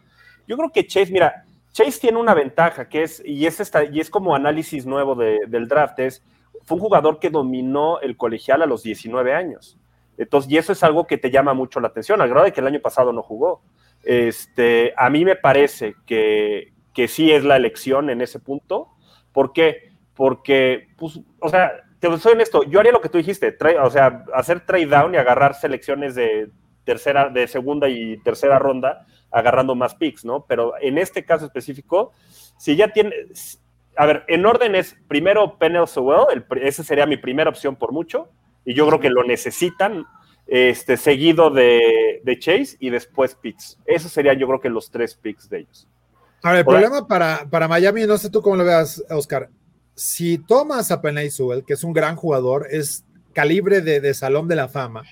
Yo 0.46 0.56
creo 0.56 0.70
que 0.70 0.86
Chase, 0.86 1.12
mira, 1.12 1.44
Chase 1.72 2.00
tiene 2.00 2.18
una 2.18 2.34
ventaja 2.34 2.88
que 2.88 3.02
es, 3.04 3.22
y 3.24 3.46
es, 3.46 3.60
esta, 3.60 3.84
y 3.84 4.00
es 4.00 4.10
como 4.10 4.34
análisis 4.34 4.86
nuevo 4.86 5.14
de- 5.14 5.40
del 5.46 5.68
draft, 5.68 5.98
es, 6.00 6.22
fue 6.64 6.76
un 6.76 6.80
jugador 6.82 7.18
que 7.20 7.30
dominó 7.30 8.00
el 8.00 8.16
colegial 8.16 8.62
a 8.62 8.66
los 8.66 8.82
19 8.82 9.32
años. 9.34 9.78
Entonces, 10.16 10.50
y 10.50 10.56
eso 10.56 10.72
es 10.72 10.82
algo 10.82 11.06
que 11.06 11.16
te 11.18 11.30
llama 11.30 11.54
mucho 11.54 11.78
la 11.78 11.88
atención, 11.88 12.20
al 12.20 12.28
grado 12.28 12.46
de 12.46 12.52
que 12.52 12.60
el 12.60 12.66
año 12.66 12.80
pasado 12.80 13.12
no 13.12 13.22
jugó. 13.22 13.62
Este, 14.02 14.92
a 14.96 15.10
mí 15.10 15.24
me 15.24 15.36
parece 15.36 15.94
que, 16.06 16.72
que 16.92 17.06
sí 17.06 17.30
es 17.30 17.44
la 17.44 17.56
elección 17.56 18.10
en 18.10 18.20
ese 18.20 18.40
punto. 18.40 18.88
¿Por 19.32 19.52
qué? 19.52 19.87
Porque, 20.18 20.88
pues, 20.96 21.20
o 21.38 21.48
sea, 21.48 21.70
te 22.00 22.18
soy 22.18 22.32
honesto, 22.32 22.64
yo 22.64 22.80
haría 22.80 22.90
lo 22.90 23.00
que 23.00 23.08
tú 23.08 23.18
dijiste, 23.18 23.56
tra- 23.56 23.80
o 23.84 23.88
sea, 23.88 24.24
hacer 24.34 24.66
trade 24.66 24.86
down 24.86 25.14
y 25.14 25.16
agarrar 25.16 25.54
selecciones 25.54 26.16
de 26.16 26.50
tercera, 26.82 27.28
de 27.28 27.46
segunda 27.46 27.88
y 27.88 28.16
tercera 28.24 28.58
ronda, 28.58 29.06
agarrando 29.30 29.76
más 29.76 29.94
picks, 29.94 30.24
¿no? 30.24 30.44
Pero 30.48 30.72
en 30.80 30.98
este 30.98 31.24
caso 31.24 31.46
específico, 31.46 32.10
si 32.56 32.74
ya 32.74 32.88
tiene, 32.88 33.12
a 33.96 34.06
ver, 34.06 34.24
en 34.26 34.44
orden 34.44 34.74
es 34.74 34.96
primero 35.06 35.56
Penel 35.56 35.86
Sewell, 35.86 36.44
esa 36.62 36.82
sería 36.82 37.06
mi 37.06 37.16
primera 37.16 37.48
opción 37.50 37.76
por 37.76 37.92
mucho, 37.92 38.28
y 38.64 38.74
yo 38.74 38.88
creo 38.88 38.98
que 38.98 39.10
lo 39.10 39.22
necesitan, 39.22 40.04
este, 40.48 40.96
seguido 40.96 41.50
de, 41.50 42.22
de 42.24 42.38
Chase 42.40 42.76
y 42.80 42.90
después 42.90 43.36
picks. 43.36 43.78
Esos 43.86 44.10
serían 44.10 44.36
yo 44.36 44.48
creo 44.48 44.60
que 44.60 44.68
los 44.68 44.90
tres 44.90 45.14
picks 45.14 45.48
de 45.48 45.60
ellos. 45.60 45.86
Ahora, 46.42 46.58
el 46.58 46.66
Hola. 46.66 46.78
problema 46.80 47.06
para, 47.06 47.46
para 47.48 47.68
Miami, 47.68 48.04
no 48.04 48.18
sé 48.18 48.30
tú 48.30 48.42
cómo 48.42 48.56
lo 48.56 48.64
veas, 48.64 49.04
Oscar. 49.10 49.48
Si 49.98 50.38
tomas 50.38 50.92
a 50.92 51.02
Sewell, 51.28 51.64
que 51.64 51.74
es 51.74 51.82
un 51.82 51.92
gran 51.92 52.14
jugador, 52.14 52.68
es 52.70 53.04
calibre 53.32 53.80
de, 53.80 54.00
de 54.00 54.14
salón 54.14 54.46
de 54.46 54.54
la 54.54 54.68
fama, 54.68 55.02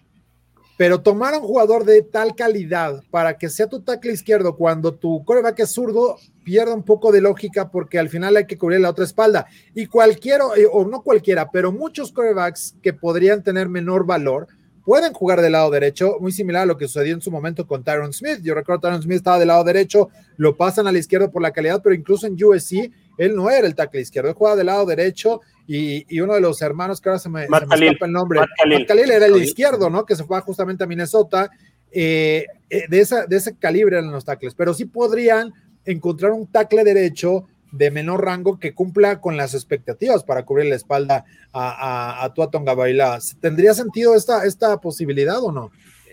pero 0.77 1.01
tomar 1.01 1.35
a 1.35 1.39
un 1.39 1.43
jugador 1.43 1.85
de 1.85 2.03
tal 2.03 2.37
calidad 2.37 3.03
para 3.11 3.37
que 3.37 3.49
sea 3.49 3.67
tu 3.67 3.81
tackle 3.81 4.13
izquierdo 4.13 4.55
cuando 4.55 4.95
tu 4.95 5.25
coreback 5.25 5.59
es 5.59 5.73
zurdo, 5.73 6.19
pierde 6.45 6.73
un 6.73 6.85
poco 6.85 7.11
de 7.11 7.21
lógica 7.21 7.69
porque 7.69 7.99
al 7.99 8.09
final 8.09 8.37
hay 8.37 8.47
que 8.47 8.57
cubrir 8.57 8.79
la 8.79 8.91
otra 8.91 9.05
espalda. 9.05 9.47
Y 9.75 9.87
cualquiera, 9.87 10.45
eh, 10.57 10.69
o 10.71 10.85
no 10.85 11.03
cualquiera, 11.03 11.51
pero 11.51 11.73
muchos 11.73 12.13
corebacks 12.13 12.77
que 12.81 12.93
podrían 12.93 13.43
tener 13.43 13.69
menor 13.69 14.07
valor 14.07 14.47
pueden 14.85 15.13
jugar 15.13 15.41
del 15.41 15.53
lado 15.53 15.69
derecho, 15.69 16.19
muy 16.21 16.31
similar 16.31 16.63
a 16.63 16.67
lo 16.67 16.77
que 16.77 16.87
sucedió 16.87 17.13
en 17.13 17.21
su 17.21 17.33
momento 17.33 17.67
con 17.67 17.83
Tyron 17.83 18.13
Smith. 18.13 18.39
Yo 18.41 18.55
recuerdo 18.55 18.83
Tyron 18.83 19.03
Smith 19.03 19.17
estaba 19.17 19.41
del 19.41 19.49
lado 19.49 19.65
derecho, 19.65 20.11
lo 20.37 20.57
pasan 20.57 20.87
a 20.87 20.93
la 20.93 20.99
izquierda 20.99 21.29
por 21.29 21.43
la 21.43 21.51
calidad, 21.51 21.81
pero 21.83 21.93
incluso 21.93 22.29
en 22.29 22.37
USC 22.41 22.93
él 23.19 23.35
no 23.35 23.51
era 23.51 23.67
el 23.67 23.75
tackle 23.75 24.01
izquierdo, 24.01 24.29
él 24.31 24.35
jugaba 24.35 24.57
del 24.57 24.67
lado 24.67 24.87
derecho 24.87 25.41
y, 25.67 26.05
y 26.15 26.21
uno 26.21 26.35
de 26.35 26.41
los 26.41 26.61
hermanos 26.63 27.01
que 27.01 27.09
ahora 27.09 27.19
se 27.19 27.29
me, 27.29 27.45
se 27.47 27.51
me 27.51 27.57
escapa 27.87 28.07
el 28.07 28.13
nombre, 28.13 28.41
Matt 28.41 28.49
Khalil. 28.59 28.79
Matt 28.81 28.89
Khalil 28.89 29.11
era 29.11 29.27
el 29.27 29.33
Khalil. 29.33 29.45
izquierdo, 29.49 29.91
¿no? 29.91 30.05
Que 30.05 30.17
se 30.17 30.25
fue 30.25 30.41
justamente 30.41 30.85
a 30.85 30.87
Minnesota. 30.87 31.51
eh, 31.93 32.47
eh, 32.69 32.85
de, 32.89 33.01
esa, 33.01 33.27
de 33.27 33.37
ese 33.37 33.57
calibre 33.57 33.97
eran 33.99 34.11
los 34.11 34.25
tackles, 34.25 34.55
pero 34.55 34.75
sí 34.75 34.85
podrían 34.85 35.53
encontrar 35.85 36.33
un 36.33 36.47
tackle 36.47 36.85
derecho 36.85 37.47
de 37.73 37.91
menor 37.91 38.25
rango 38.25 38.59
que 38.59 38.75
cumpla 38.75 39.21
con 39.21 39.37
las 39.37 39.55
expectativas 39.55 40.25
para 40.25 40.45
cubrir 40.45 40.67
la 40.67 40.77
espalda 40.77 41.25
a, 41.53 42.21
a, 42.21 42.25
a 42.25 42.35
Tua 42.35 42.51
Tagovailoa. 42.51 43.19
¿Tendría 43.41 43.75
sentido 43.75 44.15
esta, 44.15 44.45
esta 44.45 44.81
posibilidad 44.81 45.43
o 45.43 45.53
no? 45.53 45.71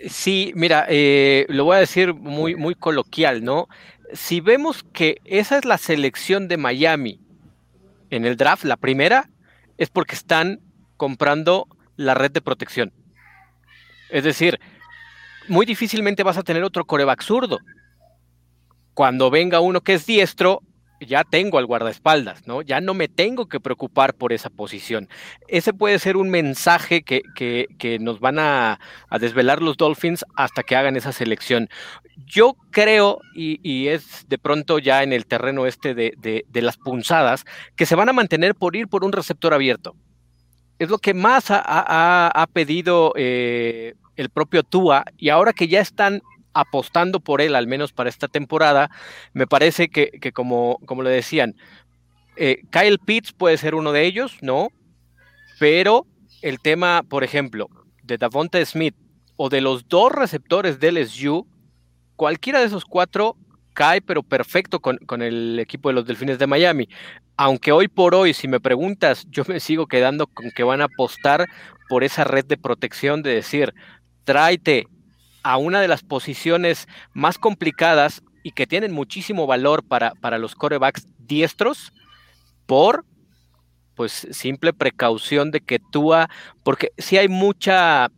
Sí, 0.09 0.51
mira, 0.55 0.85
eh, 0.89 1.45
lo 1.49 1.63
voy 1.63 1.77
a 1.77 1.79
decir 1.79 2.13
muy, 2.13 2.55
muy 2.55 2.75
coloquial, 2.75 3.43
¿no? 3.43 3.69
Si 4.11 4.41
vemos 4.41 4.83
que 4.83 5.17
esa 5.23 5.57
es 5.57 5.65
la 5.65 5.77
selección 5.77 6.47
de 6.47 6.57
Miami 6.57 7.19
en 8.09 8.25
el 8.25 8.37
draft, 8.37 8.65
la 8.65 8.77
primera, 8.77 9.29
es 9.77 9.89
porque 9.89 10.15
están 10.15 10.59
comprando 10.97 11.67
la 11.95 12.13
red 12.13 12.31
de 12.31 12.41
protección. 12.41 12.93
Es 14.09 14.23
decir, 14.23 14.59
muy 15.47 15.65
difícilmente 15.65 16.23
vas 16.23 16.37
a 16.37 16.43
tener 16.43 16.63
otro 16.63 16.85
coreback 16.85 17.23
zurdo. 17.23 17.59
Cuando 18.93 19.31
venga 19.31 19.59
uno 19.59 19.81
que 19.81 19.93
es 19.93 20.05
diestro, 20.05 20.61
ya 21.05 21.23
tengo 21.23 21.57
al 21.57 21.65
guardaespaldas, 21.65 22.47
¿no? 22.47 22.61
Ya 22.61 22.81
no 22.81 22.93
me 22.93 23.07
tengo 23.07 23.47
que 23.47 23.59
preocupar 23.59 24.13
por 24.13 24.33
esa 24.33 24.49
posición. 24.49 25.09
Ese 25.47 25.73
puede 25.73 25.99
ser 25.99 26.17
un 26.17 26.29
mensaje 26.29 27.03
que, 27.03 27.21
que, 27.35 27.99
nos 27.99 28.19
van 28.19 28.39
a, 28.39 28.79
desvelar 29.19 29.61
los 29.61 29.77
Dolphins 29.77 30.25
hasta 30.35 30.63
que 30.63 30.75
hagan 30.75 30.95
esa 30.95 31.11
selección. 31.11 31.69
Yo 32.25 32.55
creo, 32.71 33.19
y, 33.35 33.87
es 33.87 34.27
de 34.27 34.37
pronto 34.37 34.79
ya 34.79 35.03
en 35.03 35.13
el 35.13 35.25
terreno 35.25 35.65
este 35.65 35.93
de, 35.93 36.13
de, 36.17 36.61
las 36.61 36.77
punzadas, 36.77 37.45
que 37.75 37.85
se 37.85 37.95
van 37.95 38.09
a 38.09 38.13
mantener 38.13 38.55
por 38.55 38.75
ir 38.75 38.87
por 38.87 39.03
un 39.03 39.11
receptor 39.11 39.53
abierto. 39.53 39.95
Es 40.79 40.89
lo 40.89 40.97
que 40.97 41.13
más 41.13 41.51
ha, 41.51 41.61
ha, 42.27 42.47
pedido 42.47 43.13
eh, 43.15 43.93
el 44.15 44.29
propio 44.29 44.63
Tua, 44.63 45.05
y 45.17 45.29
ahora 45.29 45.53
que 45.53 45.67
ya 45.67 45.79
están 45.79 46.21
apostando 46.53 47.19
por 47.19 47.41
él, 47.41 47.55
al 47.55 47.67
menos 47.67 47.91
para 47.91 48.09
esta 48.09 48.27
temporada, 48.27 48.89
me 49.33 49.47
parece 49.47 49.89
que, 49.89 50.31
como, 50.33 50.79
como 50.85 51.03
le 51.03 51.09
decían, 51.09 51.55
eh, 52.35 52.61
Kyle 52.71 52.99
Pitts 52.99 53.33
puede 53.33 53.57
ser 53.57 53.75
uno 53.75 53.91
de 53.91 54.05
ellos, 54.05 54.37
¿no? 54.41 54.69
Pero 55.59 56.05
el 56.41 56.59
tema, 56.59 57.03
por 57.07 57.23
ejemplo, 57.23 57.69
de 58.03 58.17
Davonta 58.17 58.63
Smith 58.65 58.95
o 59.35 59.49
de 59.49 59.61
los 59.61 59.87
dos 59.87 60.11
receptores 60.11 60.79
del 60.79 60.95
LSU, 60.95 61.47
cualquiera 62.15 62.59
de 62.59 62.65
esos 62.65 62.85
cuatro 62.85 63.35
cae, 63.73 64.01
pero 64.01 64.21
perfecto 64.21 64.79
con, 64.79 64.97
con, 64.97 65.21
el 65.21 65.59
equipo 65.59 65.89
de 65.89 65.95
los 65.95 66.05
Delfines 66.05 66.37
de 66.37 66.47
Miami. 66.47 66.87
Aunque 67.37 67.71
hoy 67.71 67.87
por 67.87 68.13
hoy, 68.13 68.33
si 68.33 68.47
me 68.47 68.59
preguntas, 68.59 69.25
yo 69.29 69.43
me 69.47 69.59
sigo 69.59 69.87
quedando 69.87 70.27
con 70.27 70.51
que 70.51 70.63
van 70.63 70.81
a 70.81 70.85
apostar 70.85 71.47
por 71.89 72.03
esa 72.03 72.23
red 72.23 72.45
de 72.45 72.57
protección 72.57 73.23
de 73.23 73.33
decir, 73.33 73.73
tráete 74.23 74.87
a 75.43 75.57
una 75.57 75.81
de 75.81 75.87
las 75.87 76.03
posiciones 76.03 76.87
más 77.13 77.37
complicadas 77.37 78.23
y 78.43 78.51
que 78.51 78.67
tienen 78.67 78.91
muchísimo 78.91 79.47
valor 79.47 79.83
para, 79.83 80.13
para 80.15 80.37
los 80.37 80.55
corebacks 80.55 81.07
diestros 81.19 81.93
por 82.65 83.05
pues 83.95 84.27
simple 84.31 84.73
precaución 84.73 85.51
de 85.51 85.61
que 85.61 85.79
Tua, 85.79 86.29
porque 86.63 86.91
si 86.97 87.17
hay 87.17 87.27
mucha 87.27 88.09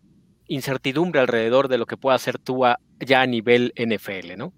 incertidumbre 0.48 1.20
alrededor 1.20 1.68
de 1.68 1.78
lo 1.78 1.86
que 1.86 1.98
pueda 1.98 2.16
hacer 2.16 2.38
Tua 2.40 2.80
ya 3.00 3.22
a 3.22 3.26
nivel 3.26 3.74
NFL, 3.76 4.38
¿no? 4.38 4.54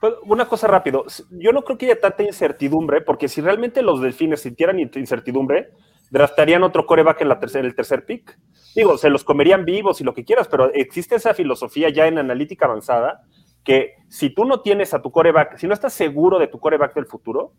Pues, 0.00 0.14
una 0.24 0.46
cosa 0.46 0.66
rápido, 0.66 1.04
yo 1.30 1.52
no 1.52 1.62
creo 1.62 1.76
que 1.76 1.86
haya 1.86 2.00
tanta 2.00 2.22
incertidumbre, 2.22 3.02
porque 3.02 3.28
si 3.28 3.42
realmente 3.42 3.82
los 3.82 4.00
delfines 4.00 4.40
sintieran 4.40 4.78
incertidumbre, 4.78 5.72
draftarían 6.10 6.62
otro 6.62 6.86
coreback 6.86 7.22
en, 7.22 7.28
la 7.28 7.38
tercera, 7.38 7.66
el 7.66 7.74
tercer 7.74 8.04
pick. 8.04 8.38
Digo, 8.74 8.98
se 8.98 9.10
los 9.10 9.24
comerían 9.24 9.64
vivos 9.64 10.00
y 10.00 10.04
lo 10.04 10.14
que 10.14 10.24
quieras, 10.24 10.48
pero 10.48 10.72
existe 10.74 11.16
esa 11.16 11.34
filosofía 11.34 11.88
ya 11.88 12.06
en 12.06 12.18
analítica 12.18 12.66
avanzada 12.66 13.22
que 13.64 13.94
si 14.08 14.30
tú 14.30 14.44
no 14.44 14.60
tienes 14.60 14.94
a 14.94 15.02
tu 15.02 15.10
coreback, 15.10 15.56
si 15.56 15.66
no 15.66 15.74
estás 15.74 15.92
seguro 15.92 16.38
de 16.38 16.48
tu 16.48 16.58
coreback 16.58 16.94
del 16.94 17.06
futuro, 17.06 17.52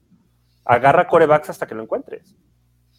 agarra 0.65 1.07
corebacks 1.07 1.49
hasta 1.49 1.67
que 1.67 1.75
lo 1.75 1.83
encuentres. 1.83 2.35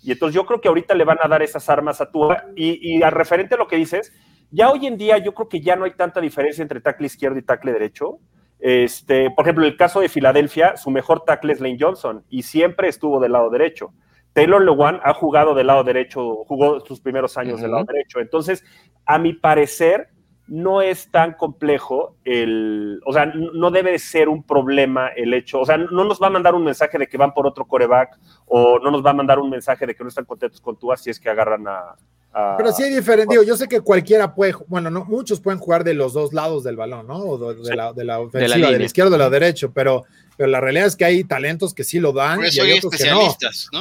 Y 0.03 0.13
entonces 0.13 0.35
yo 0.35 0.47
creo 0.47 0.61
que 0.61 0.69
ahorita 0.69 0.95
le 0.95 1.05
van 1.05 1.19
a 1.23 1.29
dar 1.29 1.43
esas 1.43 1.69
armas 1.69 2.01
a 2.01 2.11
tu 2.11 2.29
y, 2.57 2.97
y 2.97 3.03
a 3.03 3.11
referente 3.11 3.55
a 3.55 3.59
lo 3.59 3.69
que 3.69 3.77
dices, 3.77 4.13
ya 4.51 4.71
hoy 4.71 4.87
en 4.87 4.97
día 4.97 5.19
yo 5.19 5.33
creo 5.35 5.49
que 5.49 5.61
ya 5.61 5.77
no 5.77 5.85
hay 5.85 5.95
tanta 5.95 6.21
diferencia 6.21 6.63
entre 6.63 6.81
tackle 6.81 7.07
izquierdo 7.07 7.39
y 7.39 7.43
tackle 7.43 7.73
derecho. 7.73 8.19
Este, 8.59 9.31
por 9.31 9.45
ejemplo, 9.45 9.65
el 9.65 9.77
caso 9.77 10.01
de 10.01 10.09
Filadelfia, 10.09 10.77
su 10.77 10.91
mejor 10.91 11.25
tackle 11.25 11.53
es 11.53 11.61
Lane 11.61 11.79
Johnson 11.81 12.25
y 12.29 12.43
siempre 12.43 12.89
estuvo 12.89 13.19
del 13.19 13.33
lado 13.33 13.51
derecho. 13.51 13.93
Taylor 14.33 14.65
Lewan 14.65 15.01
ha 15.05 15.15
jugado 15.15 15.55
del 15.55 15.67
lado 15.67 15.85
derecho, 15.85 16.45
jugó 16.45 16.81
sus 16.81 17.01
primeros 17.01 17.37
años 17.37 17.61
del 17.61 17.71
lado 17.71 17.85
derecho. 17.85 18.21
Entonces, 18.21 18.65
a 19.05 19.19
mi 19.19 19.33
parecer, 19.33 20.09
no 20.47 20.83
es 20.83 21.11
tan 21.11 21.35
complejo 21.35 22.17
el, 22.25 23.01
o 23.07 23.13
sea, 23.13 23.27
no 23.27 23.71
debe 23.71 23.99
ser 23.99 24.29
un 24.29 24.43
problema 24.43 25.09
el 25.09 25.33
hecho, 25.35 25.61
o 25.61 25.65
sea, 25.65 25.77
no 25.77 26.05
nos 26.05 26.21
va 26.21 26.27
a 26.27 26.31
mandar 26.31 26.55
un 26.55 26.65
mensaje 26.65 26.99
de 26.99 27.07
que 27.07 27.17
van 27.17 27.33
por 27.33 27.47
otro 27.47 27.65
coreback 27.65 28.19
o 28.47 28.79
no 28.81 28.91
nos 28.91 29.05
va 29.05 29.11
a 29.11 29.15
mandar 29.15 29.39
un 29.39 29.49
mensaje 29.49 29.87
de 29.87 29.95
que 29.95 30.03
no 30.03 30.09
están 30.09 30.25
contentos 30.25 30.61
con 30.61 30.77
tú, 30.77 30.93
así 30.93 31.11
es 31.11 31.21
que 31.21 31.31
agarran 31.31 31.67
a, 31.69 31.97
pero 32.33 32.73
sí 32.73 32.83
hay 32.83 32.95
diferente, 32.95 33.37
yo 33.47 33.57
sé 33.57 33.69
que 33.69 33.81
cualquiera 33.81 34.35
puede, 34.35 34.55
bueno, 34.67 34.91
no, 34.91 35.05
muchos 35.05 35.41
pueden 35.41 35.61
jugar 35.61 35.85
de 35.85 35.93
los 35.93 36.15
dos 36.15 36.33
lados 36.33 36.65
del 36.65 36.77
balón, 36.77 37.07
¿no? 37.07 37.19
O 37.19 37.53
de, 37.55 37.77
la, 37.77 37.93
de 37.93 38.05
la 38.05 38.21
ofensiva, 38.21 38.71
de 38.71 38.79
la, 38.79 38.85
izquierda 38.85 39.11
o 39.11 39.13
de 39.13 39.19
la 39.19 39.29
derecha, 39.29 39.69
pero, 39.73 40.05
pero 40.37 40.49
la 40.49 40.61
realidad 40.61 40.87
es 40.87 40.97
que 40.97 41.05
hay 41.05 41.25
talentos 41.25 41.75
que 41.75 41.85
sí 41.85 42.01
lo 42.01 42.13
dan 42.13 42.41
y 42.41 42.59
hay, 42.59 42.79
otros 42.79 42.97
que 42.97 43.11
no. 43.11 43.21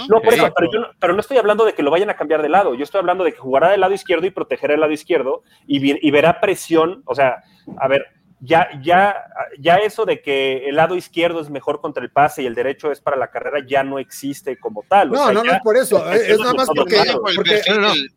¿no? 0.09 0.21
por 0.21 0.33
eso, 0.33 0.53
pero, 0.55 0.71
yo 0.71 0.79
no, 0.79 0.87
pero 0.99 1.13
no 1.13 1.21
estoy 1.21 1.37
hablando 1.37 1.63
de 1.63 1.73
que 1.73 1.83
lo 1.83 1.91
vayan 1.91 2.09
a 2.09 2.17
cambiar 2.17 2.41
de 2.41 2.49
lado, 2.49 2.75
yo 2.75 2.83
estoy 2.83 2.99
hablando 2.99 3.23
de 3.23 3.31
que 3.31 3.39
jugará 3.39 3.69
del 3.69 3.79
lado 3.79 3.93
izquierdo 3.93 4.25
y 4.25 4.31
protegerá 4.31 4.73
el 4.73 4.81
lado 4.81 4.91
izquierdo 4.91 5.43
y, 5.65 6.07
y 6.07 6.11
verá 6.11 6.41
presión, 6.41 7.03
o 7.05 7.15
sea, 7.15 7.43
a 7.77 7.87
ver, 7.87 8.07
ya, 8.43 8.67
ya, 8.81 9.15
ya 9.59 9.75
eso 9.75 10.03
de 10.03 10.19
que 10.19 10.67
el 10.67 10.75
lado 10.75 10.95
izquierdo 10.95 11.41
es 11.41 11.51
mejor 11.51 11.79
contra 11.79 12.03
el 12.03 12.09
pase 12.09 12.41
y 12.41 12.47
el 12.47 12.55
derecho 12.55 12.91
es 12.91 12.99
para 12.99 13.15
la 13.15 13.29
carrera 13.29 13.59
ya 13.67 13.83
no 13.83 13.99
existe 13.99 14.57
como 14.57 14.83
tal. 14.89 15.11
no, 15.11 15.31
no, 15.31 15.43
no 15.43 15.53
es 15.53 15.59
por 15.61 15.77
eso. 15.77 16.11
Es, 16.11 16.39
nada 16.39 16.53
más 16.55 16.67
porque, 16.75 16.97
porque, 17.35 17.61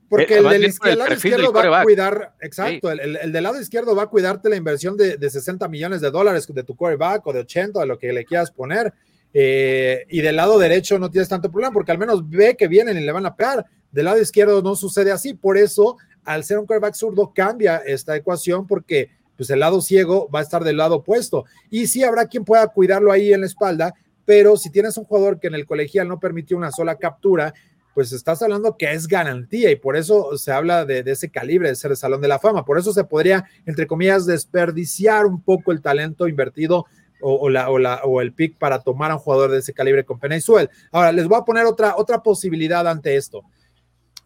porque 0.09 0.39
el, 0.39 0.49
del 0.49 0.99
lado 0.99 1.13
izquierdo 1.13 1.53
va 1.53 1.81
a 1.81 1.85
cuidar, 1.85 2.33
exacto, 2.41 2.91
el, 2.91 3.17
el, 3.17 3.33
del 3.33 3.43
lado 3.43 3.61
izquierdo 3.61 3.95
va 3.95 4.05
a 4.05 4.07
cuidarte 4.07 4.49
la 4.49 4.57
inversión 4.57 4.97
de, 4.97 5.19
de 5.19 5.31
60 5.31 5.69
millones 5.69 6.01
de 6.01 6.11
dólares 6.11 6.47
de 6.47 6.65
tu 6.65 6.75
quarterback 6.75 7.27
o 7.27 7.33
de 7.33 7.41
80 7.41 7.81
de 7.81 7.87
lo 7.87 7.99
que 7.99 8.13
le 8.13 8.25
quieras 8.25 8.51
poner. 8.51 8.95
Eh, 9.37 10.07
y 10.09 10.23
del 10.23 10.37
lado 10.37 10.59
derecho 10.59 10.97
no 10.99 11.11
tienes 11.11 11.29
tanto 11.29 11.51
problema 11.51 11.73
porque 11.73 11.91
al 11.91 11.99
menos 11.99 12.27
ve 12.27 12.57
que 12.57 12.69
vienen 12.69 12.97
y 12.97 13.01
le 13.01 13.13
van 13.13 13.27
a 13.27 13.37
pegar. 13.37 13.67
Del 13.93 14.07
lado 14.07 14.21
izquierdo 14.21 14.63
no 14.63 14.75
sucede 14.75 15.13
así. 15.13 15.35
Por 15.35 15.59
eso, 15.59 15.99
al 16.25 16.45
ser 16.45 16.59
un 16.59 16.67
quarterback 16.67 16.95
zurdo, 16.95 17.33
cambia 17.35 17.83
esta 17.85 18.17
ecuación 18.17 18.67
porque 18.67 19.11
pues 19.37 19.51
el 19.51 19.61
lado 19.61 19.81
ciego 19.81 20.29
va 20.35 20.40
a 20.40 20.42
estar 20.42 20.64
del 20.64 20.77
lado 20.77 20.97
opuesto. 20.97 21.44
Y 21.70 21.87
sí 21.87 22.05
habrá 22.05 22.27
quien 22.27 22.44
pueda 22.44 22.66
cuidarlo 22.68 23.12
ahí 23.12 23.33
en 23.33 23.40
la 23.40 23.47
espalda, 23.47 23.94
pero 24.25 24.57
si 24.57 24.70
tienes 24.70 24.97
un 24.97 25.05
jugador 25.05 25.38
que 25.38 25.49
en 25.49 25.55
el 25.55 25.66
colegial 25.66 26.09
no 26.09 26.20
permitió 26.20 26.57
una 26.57 26.70
sola 26.70 26.97
captura, 26.97 27.55
pues 27.94 28.12
estás 28.12 28.42
hablando 28.42 28.77
que 28.77 28.92
es 28.92 29.07
garantía 29.07 29.70
y 29.70 29.77
por 29.77 29.97
eso 29.97 30.37
se 30.37 30.51
habla 30.51 30.85
de, 30.85 31.05
ese 31.07 31.31
calibre 31.31 31.68
de 31.68 31.77
ser 31.77 31.92
el 31.92 31.97
Salón 31.97 32.20
de 32.20 32.29
la 32.29 32.40
Fama. 32.40 32.64
Por 32.64 32.79
eso 32.79 32.92
se 32.92 33.05
podría, 33.05 33.44
entre 33.66 33.87
comillas, 33.87 34.27
desperdiciar 34.27 35.27
un 35.27 35.40
poco 35.42 35.70
el 35.70 35.81
talento 35.81 36.27
invertido 36.27 36.87
o, 37.20 37.49
la, 37.49 37.70
o, 37.70 37.79
la, 37.79 38.03
o 38.05 38.20
el 38.20 38.35
pick 38.35 38.59
para 38.59 38.81
tomar 38.81 39.11
a 39.11 39.14
un 39.14 39.20
jugador 39.20 39.51
de 39.51 39.59
ese 39.59 39.73
calibre 39.73 40.05
con 40.05 40.18
Suel. 40.40 40.68
Ahora, 40.90 41.12
les 41.12 41.27
voy 41.27 41.38
a 41.38 41.44
poner 41.44 41.64
otra, 41.64 41.97
otra 41.97 42.23
posibilidad 42.23 42.87
ante 42.87 43.16
esto. 43.16 43.44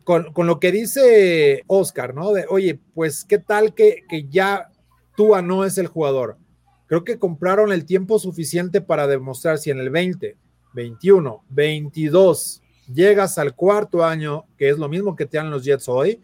Con, 0.02 0.32
con, 0.32 0.46
lo 0.46 0.58
que 0.58 0.72
dice 0.72 1.62
Oscar, 1.66 2.14
¿no? 2.14 2.32
De, 2.32 2.46
oye, 2.48 2.80
pues 2.94 3.24
qué 3.24 3.38
tal 3.38 3.74
que, 3.74 4.04
que 4.08 4.26
ya 4.28 4.70
Tua 5.18 5.42
no 5.42 5.64
es 5.64 5.78
el 5.78 5.88
jugador. 5.88 6.36
Creo 6.86 7.02
que 7.02 7.18
compraron 7.18 7.72
el 7.72 7.84
tiempo 7.84 8.20
suficiente 8.20 8.80
para 8.80 9.08
demostrar 9.08 9.58
si 9.58 9.68
en 9.68 9.80
el 9.80 9.90
20, 9.90 10.36
21, 10.74 11.42
22 11.48 12.62
llegas 12.94 13.36
al 13.36 13.56
cuarto 13.56 14.04
año, 14.04 14.44
que 14.56 14.68
es 14.68 14.78
lo 14.78 14.88
mismo 14.88 15.16
que 15.16 15.26
te 15.26 15.38
dan 15.38 15.50
los 15.50 15.64
Jets 15.64 15.88
hoy, 15.88 16.20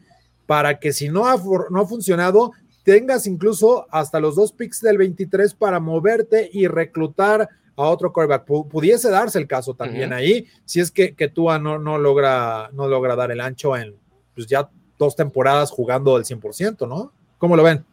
para 0.46 0.78
que 0.78 0.92
si 0.92 1.08
no 1.08 1.26
ha, 1.26 1.36
no 1.70 1.80
ha 1.80 1.86
funcionado, 1.88 2.52
tengas 2.84 3.26
incluso 3.26 3.84
hasta 3.90 4.20
los 4.20 4.36
dos 4.36 4.52
picks 4.52 4.80
del 4.80 4.96
23 4.98 5.54
para 5.54 5.80
moverte 5.80 6.48
y 6.52 6.68
reclutar 6.68 7.48
a 7.74 7.82
otro 7.82 8.12
quarterback. 8.12 8.44
pudiese 8.44 9.10
darse 9.10 9.40
el 9.40 9.48
caso 9.48 9.74
también 9.74 10.12
ahí, 10.12 10.46
si 10.64 10.78
es 10.78 10.92
que, 10.92 11.16
que 11.16 11.26
Tua 11.26 11.58
no, 11.58 11.80
no, 11.80 11.98
logra, 11.98 12.70
no 12.72 12.86
logra 12.86 13.16
dar 13.16 13.32
el 13.32 13.40
ancho 13.40 13.76
en 13.76 13.96
pues 14.36 14.46
ya 14.46 14.70
dos 14.96 15.16
temporadas 15.16 15.72
jugando 15.72 16.14
al 16.14 16.22
100%, 16.22 16.86
¿no? 16.86 17.12
¿Cómo 17.38 17.56
lo 17.56 17.64
ven? 17.64 17.84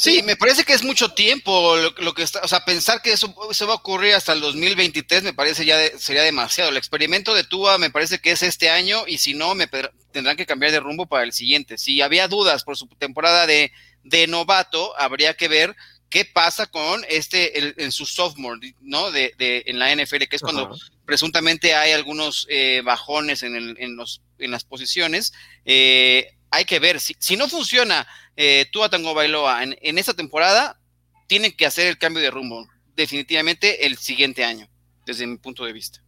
Sí, 0.00 0.22
me 0.22 0.34
parece 0.34 0.64
que 0.64 0.72
es 0.72 0.82
mucho 0.82 1.12
tiempo 1.12 1.76
lo, 1.76 2.14
que 2.14 2.22
está, 2.22 2.40
o 2.42 2.48
sea, 2.48 2.64
pensar 2.64 3.02
que 3.02 3.12
eso, 3.12 3.34
se 3.52 3.66
va 3.66 3.74
a 3.74 3.76
ocurrir 3.76 4.14
hasta 4.14 4.32
el 4.32 4.40
2023 4.40 5.22
me 5.22 5.34
parece 5.34 5.66
ya 5.66 5.76
sería 5.98 6.22
demasiado. 6.22 6.70
El 6.70 6.78
experimento 6.78 7.34
de 7.34 7.44
Tua 7.44 7.76
me 7.76 7.90
parece 7.90 8.18
que 8.18 8.30
es 8.30 8.42
este 8.42 8.70
año 8.70 9.04
y 9.06 9.18
si 9.18 9.34
no, 9.34 9.54
me 9.54 9.68
tendrán 10.10 10.38
que 10.38 10.46
cambiar 10.46 10.72
de 10.72 10.80
rumbo 10.80 11.04
para 11.04 11.24
el 11.24 11.34
siguiente. 11.34 11.76
Si 11.76 12.00
había 12.00 12.28
dudas 12.28 12.64
por 12.64 12.78
su 12.78 12.86
temporada 12.86 13.46
de, 13.46 13.72
de 14.02 14.26
novato, 14.26 14.98
habría 14.98 15.34
que 15.34 15.48
ver 15.48 15.76
qué 16.08 16.24
pasa 16.24 16.66
con 16.66 17.04
este 17.10 17.82
en 17.84 17.92
su 17.92 18.06
sophomore, 18.06 18.74
¿no? 18.80 19.10
De, 19.10 19.34
de, 19.36 19.64
en 19.66 19.78
la 19.78 19.94
NFL, 19.94 20.24
que 20.30 20.36
es 20.36 20.42
cuando 20.42 20.74
presuntamente 21.04 21.74
hay 21.74 21.92
algunos 21.92 22.46
eh, 22.48 22.80
bajones 22.82 23.42
en, 23.42 23.54
el, 23.54 23.76
en, 23.78 23.96
los, 23.96 24.22
en 24.38 24.50
las 24.50 24.64
posiciones. 24.64 25.34
Eh, 25.66 26.38
hay 26.50 26.64
que 26.64 26.80
ver, 26.80 27.00
si, 27.00 27.14
si 27.18 27.36
no 27.36 27.48
funciona 27.48 28.08
eh, 28.42 28.66
Tua 28.72 28.88
Tango 28.88 29.12
Bailoa 29.12 29.62
en, 29.62 29.76
en 29.82 29.98
esta 29.98 30.14
temporada, 30.14 30.80
tienen 31.26 31.52
que 31.52 31.66
hacer 31.66 31.88
el 31.88 31.98
cambio 31.98 32.22
de 32.22 32.30
rumbo, 32.30 32.66
definitivamente 32.96 33.84
el 33.84 33.98
siguiente 33.98 34.46
año, 34.46 34.66
desde 35.04 35.26
mi 35.26 35.36
punto 35.36 35.66
de 35.66 35.74
vista. 35.74 36.02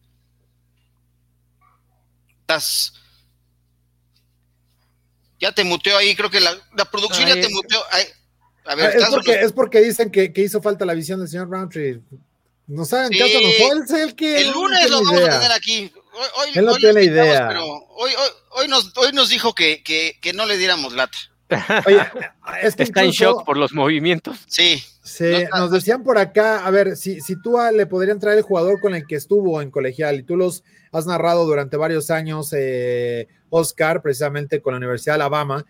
Estás. 2.41 2.95
Ya 5.39 5.53
te 5.53 5.63
muteó 5.63 5.99
ahí, 5.99 6.17
creo 6.17 6.31
que 6.31 6.41
la, 6.41 6.57
producción 6.91 7.29
ya 7.29 7.35
te 7.35 7.51
muteó. 7.51 7.85
a 8.65 8.75
ver, 8.77 8.97
es, 8.97 9.11
porque, 9.11 9.33
es 9.35 9.53
porque 9.53 9.81
dicen 9.81 10.11
que, 10.11 10.33
que, 10.33 10.41
hizo 10.41 10.63
falta 10.63 10.87
la 10.87 10.95
visión 10.95 11.21
del 11.21 11.29
señor 11.29 11.51
Roundtree. 11.51 12.01
No 12.67 12.87
saben 12.87 13.13
sí, 13.13 13.19
caso, 13.19 13.41
no 13.43 13.49
fue 13.59 14.01
el, 14.01 14.09
el 14.09 14.17
que. 14.17 14.41
El 14.41 14.53
lunes 14.53 14.91
lo 14.91 15.05
vamos 15.05 15.21
a 15.21 15.39
tener 15.39 15.53
aquí. 15.53 15.93
Hoy, 16.15 16.51
él 16.55 16.65
no 16.65 16.77
tiene 16.77 17.05
idea. 17.05 17.49
Pero 17.49 17.67
hoy, 17.67 18.13
hoy, 18.15 18.31
hoy, 18.53 18.69
nos, 18.69 18.97
hoy 18.97 19.13
nos 19.13 19.29
dijo 19.29 19.55
que, 19.55 19.83
que, 19.83 20.19
que 20.23 20.33
no 20.33 20.47
le 20.47 20.57
diéramos 20.57 20.95
lata. 20.95 21.19
Oye, 21.87 21.99
es 22.63 22.75
que 22.77 22.83
Está 22.85 23.03
en 23.03 23.11
shock 23.11 23.45
por 23.45 23.57
los 23.57 23.73
movimientos. 23.73 24.39
Sí, 25.03 25.25
nos 25.59 25.71
decían 25.71 26.03
por 26.05 26.17
acá, 26.19 26.65
a 26.65 26.71
ver, 26.71 26.97
si, 26.97 27.21
si 27.21 27.41
tú 27.41 27.59
a- 27.59 27.73
le 27.73 27.87
podrían 27.87 28.19
traer 28.21 28.39
el 28.39 28.45
jugador 28.45 28.81
con 28.81 28.95
el 28.95 29.07
que 29.07 29.17
estuvo 29.17 29.61
en 29.61 29.71
colegial 29.71 30.17
y 30.21 30.23
tú 30.23 30.37
los 30.37 30.63
has 30.93 31.07
narrado 31.07 31.45
durante 31.45 31.77
varios 31.77 32.11
años, 32.11 32.53
eh, 32.57 33.27
Oscar, 33.51 34.01
precisamente 34.03 34.61
con 34.63 34.73
la 34.75 34.79
Universidad 34.79 35.15
de 35.15 35.23
Alabama, 35.23 35.65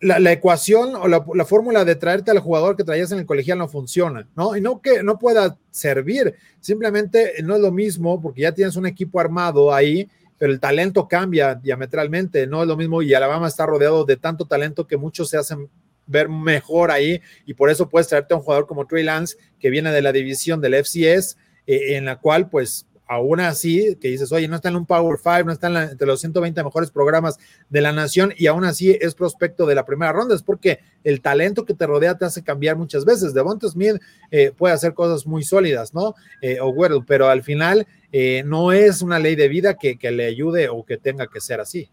la, 0.00 0.18
la 0.18 0.32
ecuación 0.32 0.94
o 0.94 1.08
la, 1.08 1.24
la 1.34 1.44
fórmula 1.44 1.84
de 1.84 1.94
traerte 1.94 2.30
al 2.30 2.40
jugador 2.40 2.76
que 2.76 2.84
traías 2.84 3.12
en 3.12 3.18
el 3.20 3.26
colegial 3.26 3.58
no 3.58 3.68
funciona, 3.68 4.28
¿no? 4.36 4.54
Y 4.56 4.60
no 4.60 4.80
que 4.82 5.02
no 5.02 5.18
pueda 5.18 5.56
servir, 5.70 6.34
simplemente 6.60 7.34
no 7.42 7.54
es 7.56 7.60
lo 7.62 7.72
mismo 7.72 8.20
porque 8.20 8.42
ya 8.42 8.52
tienes 8.52 8.76
un 8.76 8.86
equipo 8.86 9.18
armado 9.20 9.72
ahí, 9.72 10.08
pero 10.38 10.52
el 10.52 10.60
talento 10.60 11.08
cambia 11.08 11.54
diametralmente, 11.54 12.46
no 12.46 12.62
es 12.62 12.68
lo 12.68 12.76
mismo 12.76 13.02
y 13.02 13.14
Alabama 13.14 13.48
está 13.48 13.66
rodeado 13.66 14.04
de 14.04 14.16
tanto 14.16 14.46
talento 14.46 14.86
que 14.86 14.96
muchos 14.96 15.30
se 15.30 15.38
hacen 15.38 15.68
ver 16.06 16.28
mejor 16.28 16.90
ahí 16.90 17.20
y 17.46 17.54
por 17.54 17.70
eso 17.70 17.88
puedes 17.88 18.08
traerte 18.08 18.34
a 18.34 18.36
un 18.36 18.42
jugador 18.42 18.66
como 18.66 18.86
Trey 18.86 19.02
Lance 19.02 19.36
que 19.58 19.70
viene 19.70 19.90
de 19.90 20.02
la 20.02 20.12
división 20.12 20.60
del 20.60 20.74
FCS 20.74 21.36
eh, 21.66 21.96
en 21.96 22.04
la 22.04 22.16
cual 22.16 22.48
pues 22.48 22.86
aún 23.08 23.40
así 23.40 23.96
que 24.00 24.08
dices 24.08 24.32
oye 24.32 24.48
no 24.48 24.56
está 24.56 24.68
en 24.68 24.76
un 24.76 24.86
Power 24.86 25.18
Five 25.18 25.44
no 25.44 25.52
está 25.52 25.68
en 25.68 25.74
la- 25.74 25.90
entre 25.90 26.06
los 26.06 26.20
120 26.20 26.62
mejores 26.64 26.90
programas 26.90 27.38
de 27.68 27.80
la 27.80 27.92
nación 27.92 28.32
y 28.36 28.46
aún 28.48 28.64
así 28.64 28.96
es 29.00 29.14
prospecto 29.14 29.64
de 29.66 29.74
la 29.74 29.84
primera 29.86 30.12
ronda 30.12 30.34
es 30.34 30.42
porque 30.42 30.80
el 31.04 31.20
talento 31.20 31.64
que 31.64 31.74
te 31.74 31.86
rodea 31.86 32.18
te 32.18 32.24
hace 32.24 32.42
cambiar 32.42 32.76
muchas 32.76 33.04
veces. 33.04 33.32
Devonta 33.32 33.68
Smith 33.68 33.96
eh, 34.30 34.52
puede 34.56 34.74
hacer 34.74 34.92
cosas 34.94 35.26
muy 35.26 35.42
sólidas 35.44 35.94
no 35.94 36.14
Eh, 36.42 36.58
o 36.60 36.68
Weddle, 36.70 37.04
pero 37.06 37.28
al 37.28 37.42
final 37.42 37.86
eh, 38.12 38.42
no 38.44 38.72
es 38.72 39.02
una 39.02 39.18
ley 39.18 39.36
de 39.36 39.48
vida 39.48 39.74
que, 39.74 39.98
que 39.98 40.10
le 40.10 40.26
ayude 40.26 40.68
o 40.68 40.84
que 40.84 40.96
tenga 40.96 41.26
que 41.28 41.40
ser 41.40 41.60
así 41.60 41.90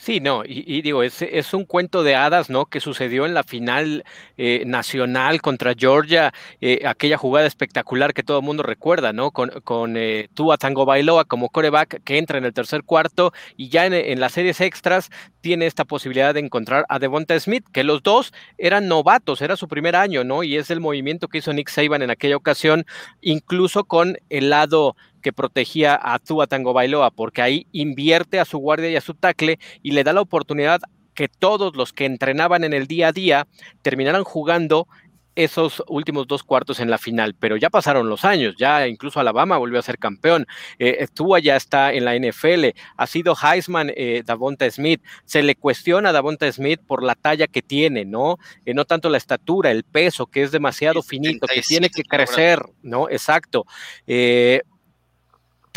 Sí, 0.00 0.20
no, 0.20 0.44
y, 0.46 0.80
digo, 0.82 1.02
es, 1.02 1.22
es 1.22 1.52
un 1.54 1.64
cuento 1.64 2.04
de 2.04 2.14
hadas, 2.14 2.50
¿no? 2.50 2.66
Que 2.66 2.78
sucedió 2.78 3.26
en 3.26 3.34
la 3.34 3.42
final 3.42 4.04
eh, 4.36 4.62
nacional 4.64 5.42
contra 5.42 5.74
Georgia, 5.76 6.32
eh, 6.60 6.82
aquella 6.86 7.18
jugada 7.18 7.48
espectacular 7.48 8.14
que 8.14 8.22
todo 8.22 8.38
el 8.38 8.44
mundo 8.44 8.62
recuerda, 8.62 9.12
¿no? 9.12 9.32
Con, 9.32 9.50
con 9.64 9.96
eh, 9.96 10.28
Tua 10.34 10.56
Tango 10.56 10.84
Bailoa 10.86 11.24
como 11.24 11.48
coreback 11.48 12.00
que 12.04 12.16
entra 12.18 12.38
en 12.38 12.44
el 12.44 12.52
tercer 12.52 12.84
cuarto 12.84 13.32
y 13.56 13.70
ya 13.70 13.86
en, 13.86 13.92
en 13.92 14.20
las 14.20 14.34
series 14.34 14.60
extras 14.60 15.10
tiene 15.40 15.66
esta 15.66 15.84
posibilidad 15.84 16.32
de 16.32 16.40
encontrar 16.40 16.86
a 16.88 17.00
Devonta 17.00 17.38
Smith, 17.40 17.64
que 17.72 17.82
los 17.82 18.04
dos 18.04 18.32
eran 18.56 18.86
novatos, 18.86 19.42
era 19.42 19.56
su 19.56 19.66
primer 19.66 19.96
año, 19.96 20.22
¿no? 20.22 20.44
Y 20.44 20.56
es 20.56 20.70
el 20.70 20.78
movimiento 20.78 21.26
que 21.26 21.38
hizo 21.38 21.52
Nick 21.52 21.70
Saban 21.70 22.02
en 22.02 22.10
aquella 22.10 22.36
ocasión, 22.36 22.86
incluso 23.20 23.82
con 23.82 24.16
el 24.30 24.50
lado 24.50 24.94
que 25.28 25.32
protegía 25.34 26.00
a 26.02 26.18
Tua 26.18 26.46
Tango 26.46 26.72
Bailoa, 26.72 27.10
porque 27.10 27.42
ahí 27.42 27.66
invierte 27.70 28.40
a 28.40 28.46
su 28.46 28.56
guardia 28.56 28.88
y 28.88 28.96
a 28.96 29.02
su 29.02 29.12
tackle 29.12 29.58
y 29.82 29.90
le 29.90 30.02
da 30.02 30.14
la 30.14 30.22
oportunidad 30.22 30.80
que 31.12 31.28
todos 31.28 31.76
los 31.76 31.92
que 31.92 32.06
entrenaban 32.06 32.64
en 32.64 32.72
el 32.72 32.86
día 32.86 33.08
a 33.08 33.12
día 33.12 33.46
terminaran 33.82 34.24
jugando 34.24 34.88
esos 35.34 35.84
últimos 35.86 36.26
dos 36.26 36.42
cuartos 36.42 36.80
en 36.80 36.88
la 36.88 36.96
final, 36.96 37.34
pero 37.38 37.58
ya 37.58 37.68
pasaron 37.68 38.08
los 38.08 38.24
años, 38.24 38.54
ya 38.58 38.88
incluso 38.88 39.20
Alabama 39.20 39.58
volvió 39.58 39.78
a 39.78 39.82
ser 39.82 39.98
campeón, 39.98 40.46
eh, 40.78 41.06
Tua 41.14 41.38
ya 41.40 41.56
está 41.56 41.92
en 41.92 42.06
la 42.06 42.16
NFL, 42.16 42.74
ha 42.96 43.06
sido 43.06 43.36
Heisman 43.40 43.92
eh, 43.94 44.22
Davonta 44.24 44.68
Smith, 44.70 45.00
se 45.26 45.42
le 45.42 45.54
cuestiona 45.54 46.08
a 46.08 46.12
Davonta 46.12 46.50
Smith 46.50 46.80
por 46.84 47.04
la 47.04 47.14
talla 47.14 47.46
que 47.46 47.62
tiene, 47.62 48.04
¿no? 48.04 48.38
Eh, 48.64 48.72
no 48.74 48.84
tanto 48.84 49.10
la 49.10 49.18
estatura, 49.18 49.70
el 49.70 49.84
peso, 49.84 50.26
que 50.26 50.42
es 50.42 50.50
demasiado 50.50 51.02
finito, 51.02 51.46
que 51.46 51.60
tiene 51.60 51.88
que 51.88 52.02
77 52.02 52.02
kilogramos. 52.02 52.30
crecer, 52.34 52.62
¿no? 52.82 53.08
Exacto. 53.08 53.64
Eh, 54.08 54.62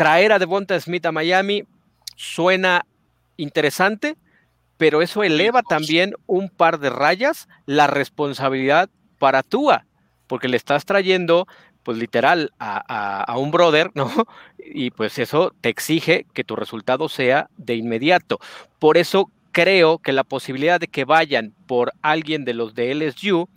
traer 0.02 0.32
a 0.32 0.40
Devonta 0.40 0.78
Smith 0.80 1.06
a 1.06 1.12
Miami 1.12 1.62
suena 2.16 2.84
interesante, 3.36 4.16
pero 4.78 5.00
eso 5.00 5.22
eleva 5.22 5.62
también 5.62 6.14
un 6.26 6.48
par 6.48 6.80
de 6.80 6.90
rayas 6.90 7.46
la 7.66 7.86
responsabilidad 7.86 8.90
para 9.20 9.44
Tua, 9.44 9.86
porque 10.26 10.48
le 10.48 10.56
estás 10.56 10.84
trayendo, 10.86 11.46
pues 11.84 11.98
literal, 11.98 12.50
a, 12.58 12.82
a- 12.88 13.22
a 13.22 13.38
un 13.38 13.52
brother, 13.52 13.92
¿no? 13.94 14.10
Y 14.58 14.90
pues 14.90 15.20
eso 15.20 15.52
te 15.60 15.68
exige 15.68 16.26
que 16.34 16.42
tu 16.42 16.56
resultado 16.56 17.08
sea 17.08 17.48
de 17.56 17.76
inmediato. 17.76 18.40
Por 18.80 18.96
eso 18.96 19.30
creo 19.52 19.98
que 19.98 20.10
la 20.12 20.24
posibilidad 20.24 20.80
de 20.80 20.88
que 20.88 21.04
vayan 21.04 21.54
por 21.68 21.92
alguien 22.02 22.44
de 22.44 22.54
los 22.54 22.74
de 22.74 22.90
LSU 22.92 23.48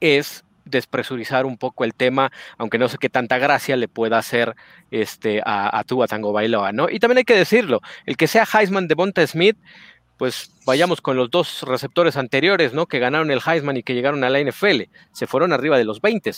es 0.00 0.44
despresurizar 0.64 1.46
un 1.46 1.56
poco 1.58 1.84
el 1.84 1.94
tema, 1.94 2.30
aunque 2.58 2.78
no 2.78 2.88
sé 2.88 2.98
qué 2.98 3.08
tanta 3.08 3.38
gracia 3.38 3.76
le 3.76 3.88
pueda 3.88 4.18
hacer 4.18 4.54
este, 4.90 5.40
a, 5.44 5.78
a 5.78 5.84
Tua 5.84 6.06
Tango 6.06 6.32
Bailoa, 6.32 6.72
¿no? 6.72 6.88
Y 6.90 6.98
también 6.98 7.18
hay 7.18 7.24
que 7.24 7.36
decirlo, 7.36 7.80
el 8.06 8.16
que 8.16 8.26
sea 8.26 8.44
Heisman 8.52 8.88
de 8.88 8.94
Bonta 8.94 9.26
Smith, 9.26 9.56
pues 10.16 10.52
vayamos 10.66 11.00
con 11.00 11.16
los 11.16 11.30
dos 11.30 11.62
receptores 11.62 12.16
anteriores, 12.16 12.74
¿no? 12.74 12.86
Que 12.86 12.98
ganaron 12.98 13.30
el 13.30 13.40
Heisman 13.44 13.78
y 13.78 13.82
que 13.82 13.94
llegaron 13.94 14.22
a 14.22 14.28
la 14.30 14.38
NFL, 14.40 14.82
se 15.12 15.26
fueron 15.26 15.52
arriba 15.52 15.78
de 15.78 15.84
los 15.84 16.00
20. 16.00 16.30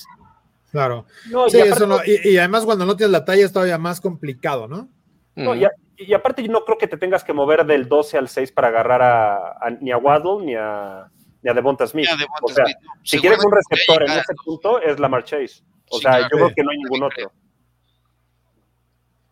claro 0.70 1.04
No, 1.30 1.46
y 1.48 1.50
sí, 1.50 1.56
aparte- 1.60 1.74
eso 1.74 1.86
no, 1.86 1.98
y, 2.04 2.30
y 2.30 2.38
además 2.38 2.64
cuando 2.64 2.86
no 2.86 2.96
tienes 2.96 3.10
la 3.12 3.24
talla 3.24 3.44
es 3.44 3.52
todavía 3.52 3.78
más 3.78 4.00
complicado 4.00 4.68
¿no? 4.68 4.88
No, 5.34 5.54
y, 5.54 5.64
a- 5.64 5.70
y 5.96 6.12
aparte 6.14 6.42
yo 6.44 6.52
no 6.52 6.64
creo 6.64 6.78
que 6.78 6.86
te 6.86 6.96
tengas 6.96 7.24
que 7.24 7.32
mover 7.32 7.64
del 7.66 7.88
12 7.88 8.18
al 8.18 8.28
6 8.28 8.52
para 8.52 8.68
agarrar 8.68 9.02
a, 9.02 9.34
a- 9.60 9.70
ni 9.80 9.90
a 9.90 9.96
Waddle 9.96 10.44
ni 10.46 10.54
a, 10.54 11.08
ni 11.42 11.50
a 11.50 11.54
Devonta 11.54 11.86
Smith. 11.86 12.08
Devonta 12.08 12.38
o 12.42 12.48
sea, 12.48 12.64
Smith, 12.64 12.76
no, 12.82 12.92
si 13.02 13.18
quieres 13.18 13.44
un 13.44 13.52
receptor 13.52 14.02
en 14.02 14.10
ese 14.12 14.34
punto 14.44 14.80
es 14.80 14.98
Lamar 14.98 15.24
Chase. 15.24 15.62
O 15.90 15.96
Sí, 15.96 16.02
sea, 16.02 16.12
claro. 16.12 16.28
yo 16.30 16.36
creo 16.36 16.54
que 16.54 16.62
no 16.62 16.70
hay 16.70 16.78
ningún 16.78 17.02
otro. 17.02 17.32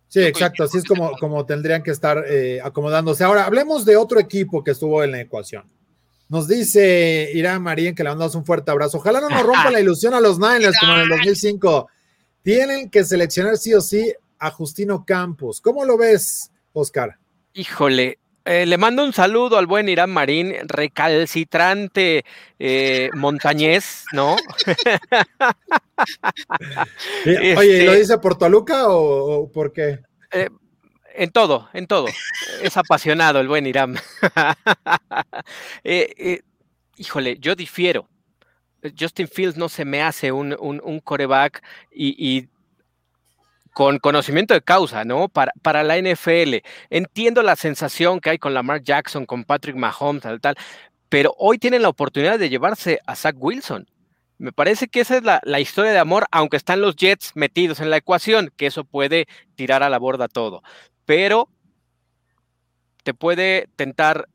Sí, 0.08 0.22
exacto. 0.22 0.64
Así 0.64 0.78
es 0.78 0.84
como, 0.84 1.12
como 1.18 1.46
tendrían 1.46 1.82
que 1.82 1.92
estar 1.92 2.24
eh, 2.28 2.60
acomodándose. 2.62 3.22
Ahora, 3.22 3.46
hablemos 3.46 3.84
de 3.84 3.96
otro 3.96 4.18
equipo 4.18 4.64
que 4.64 4.72
estuvo 4.72 5.02
en 5.04 5.12
la 5.12 5.20
ecuación. 5.20 5.70
Nos 6.28 6.48
dice 6.48 7.30
Irán 7.34 7.62
Marín 7.62 7.94
que 7.94 8.02
le 8.02 8.08
mandamos 8.10 8.34
un 8.34 8.44
fuerte 8.44 8.70
abrazo. 8.70 8.98
Ojalá 8.98 9.20
no 9.20 9.28
nos 9.28 9.42
rompa 9.42 9.70
la 9.70 9.80
ilusión 9.80 10.12
a 10.14 10.20
los 10.20 10.38
Niners 10.38 10.76
como 10.80 10.94
en 10.94 11.00
el 11.02 11.08
2005. 11.08 11.88
Tienen 12.42 12.90
que 12.90 13.04
seleccionar 13.04 13.56
sí 13.56 13.72
o 13.74 13.80
sí 13.80 14.12
a 14.38 14.50
Justino 14.50 15.04
Campos. 15.04 15.60
¿Cómo 15.60 15.84
lo 15.84 15.96
ves, 15.96 16.50
Oscar? 16.72 17.16
Híjole, 17.52 18.18
eh, 18.44 18.66
le 18.66 18.78
mando 18.78 19.04
un 19.04 19.12
saludo 19.12 19.58
al 19.58 19.66
buen 19.66 19.88
Irán 19.88 20.10
Marín, 20.10 20.54
recalcitrante 20.64 22.24
eh, 22.58 23.10
montañés, 23.14 24.04
¿no? 24.12 24.36
Eh, 27.26 27.54
Oye, 27.58 27.82
¿y 27.82 27.84
¿lo 27.84 27.92
Este- 27.92 28.00
dice 28.00 28.18
por 28.18 28.38
Toluca 28.38 28.88
o, 28.88 29.42
o 29.42 29.52
por 29.52 29.72
qué? 29.72 29.98
En 31.14 31.30
todo, 31.30 31.68
en 31.74 31.86
todo. 31.86 32.06
Es 32.62 32.76
apasionado 32.76 33.40
el 33.40 33.48
buen 33.48 33.66
Irán. 33.66 33.96
Eh, 35.84 36.14
eh, 36.16 36.40
híjole, 36.96 37.36
yo 37.40 37.54
difiero. 37.54 38.08
Justin 38.98 39.28
Fields 39.28 39.56
no 39.58 39.68
se 39.68 39.84
me 39.84 40.02
hace 40.02 40.32
un, 40.32 40.56
un, 40.58 40.80
un 40.82 41.00
coreback 41.00 41.62
y, 41.92 42.14
y 42.18 42.48
con 43.72 43.98
conocimiento 43.98 44.54
de 44.54 44.62
causa, 44.62 45.04
¿no? 45.04 45.28
Para, 45.28 45.52
para 45.62 45.82
la 45.82 45.98
NFL. 45.98 46.56
Entiendo 46.90 47.42
la 47.42 47.56
sensación 47.56 48.20
que 48.20 48.30
hay 48.30 48.38
con 48.38 48.54
Lamar 48.54 48.82
Jackson, 48.82 49.26
con 49.26 49.44
Patrick 49.44 49.76
Mahomes, 49.76 50.22
tal, 50.22 50.40
tal, 50.40 50.56
pero 51.08 51.34
hoy 51.38 51.58
tienen 51.58 51.82
la 51.82 51.88
oportunidad 51.88 52.38
de 52.38 52.48
llevarse 52.48 53.00
a 53.06 53.16
Zach 53.16 53.36
Wilson. 53.38 53.86
Me 54.38 54.52
parece 54.52 54.88
que 54.88 55.00
esa 55.00 55.18
es 55.18 55.24
la, 55.24 55.40
la 55.44 55.60
historia 55.60 55.92
de 55.92 55.98
amor, 55.98 56.26
aunque 56.30 56.56
están 56.56 56.80
los 56.80 56.96
Jets 56.96 57.32
metidos 57.34 57.80
en 57.80 57.90
la 57.90 57.98
ecuación, 57.98 58.50
que 58.56 58.66
eso 58.66 58.84
puede 58.84 59.26
tirar 59.54 59.82
a 59.82 59.90
la 59.90 59.98
borda 59.98 60.28
todo. 60.28 60.62
Pero 61.04 61.48
te 63.02 63.12
puede 63.12 63.68
tentar 63.76 64.28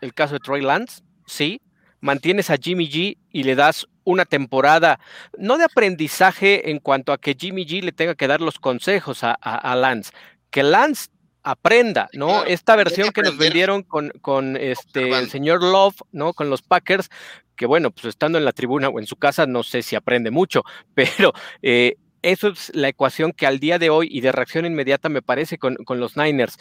el 0.00 0.14
caso 0.14 0.34
de 0.34 0.40
Troy 0.40 0.60
Lance, 0.60 1.02
sí. 1.26 1.60
Mantienes 2.00 2.50
a 2.50 2.56
Jimmy 2.56 2.88
G 2.88 3.18
y 3.32 3.42
le 3.44 3.54
das 3.54 3.86
una 4.04 4.24
temporada, 4.24 5.00
no 5.38 5.58
de 5.58 5.64
aprendizaje 5.64 6.70
en 6.70 6.78
cuanto 6.78 7.12
a 7.12 7.18
que 7.18 7.34
Jimmy 7.38 7.64
G 7.66 7.82
le 7.82 7.92
tenga 7.92 8.14
que 8.14 8.28
dar 8.28 8.40
los 8.40 8.58
consejos 8.58 9.24
a, 9.24 9.36
a- 9.40 9.56
a 9.56 9.74
Lance, 9.76 10.12
que 10.50 10.62
Lance 10.62 11.08
aprenda, 11.42 12.08
¿no? 12.12 12.26
Claro, 12.28 12.44
Esta 12.46 12.76
versión 12.76 13.08
que 13.08 13.22
que 13.22 13.28
nos 13.28 13.38
vendieron 13.38 13.82
con, 13.82 14.10
con 14.20 14.56
este 14.56 15.10
el 15.10 15.30
señor 15.30 15.62
Love, 15.62 15.96
¿no? 16.12 16.34
Con 16.34 16.50
los 16.50 16.62
Packers, 16.62 17.08
que 17.56 17.66
bueno, 17.66 17.90
pues 17.90 18.06
estando 18.06 18.36
en 18.38 18.44
la 18.44 18.52
tribuna 18.52 18.88
o 18.88 18.98
en 18.98 19.06
su 19.06 19.16
casa, 19.16 19.46
no 19.46 19.62
sé 19.62 19.82
si 19.82 19.96
aprende 19.96 20.30
mucho, 20.30 20.62
pero 20.94 21.32
eh, 21.62 21.96
eso 22.22 22.48
es 22.48 22.70
la 22.74 22.88
ecuación 22.88 23.32
que 23.32 23.46
al 23.46 23.60
día 23.60 23.78
de 23.78 23.90
hoy 23.90 24.08
y 24.10 24.20
de 24.20 24.32
reacción 24.32 24.66
inmediata 24.66 25.08
me 25.08 25.22
parece 25.22 25.56
con, 25.58 25.76
con 25.76 26.00
los 26.00 26.16
Niners. 26.16 26.58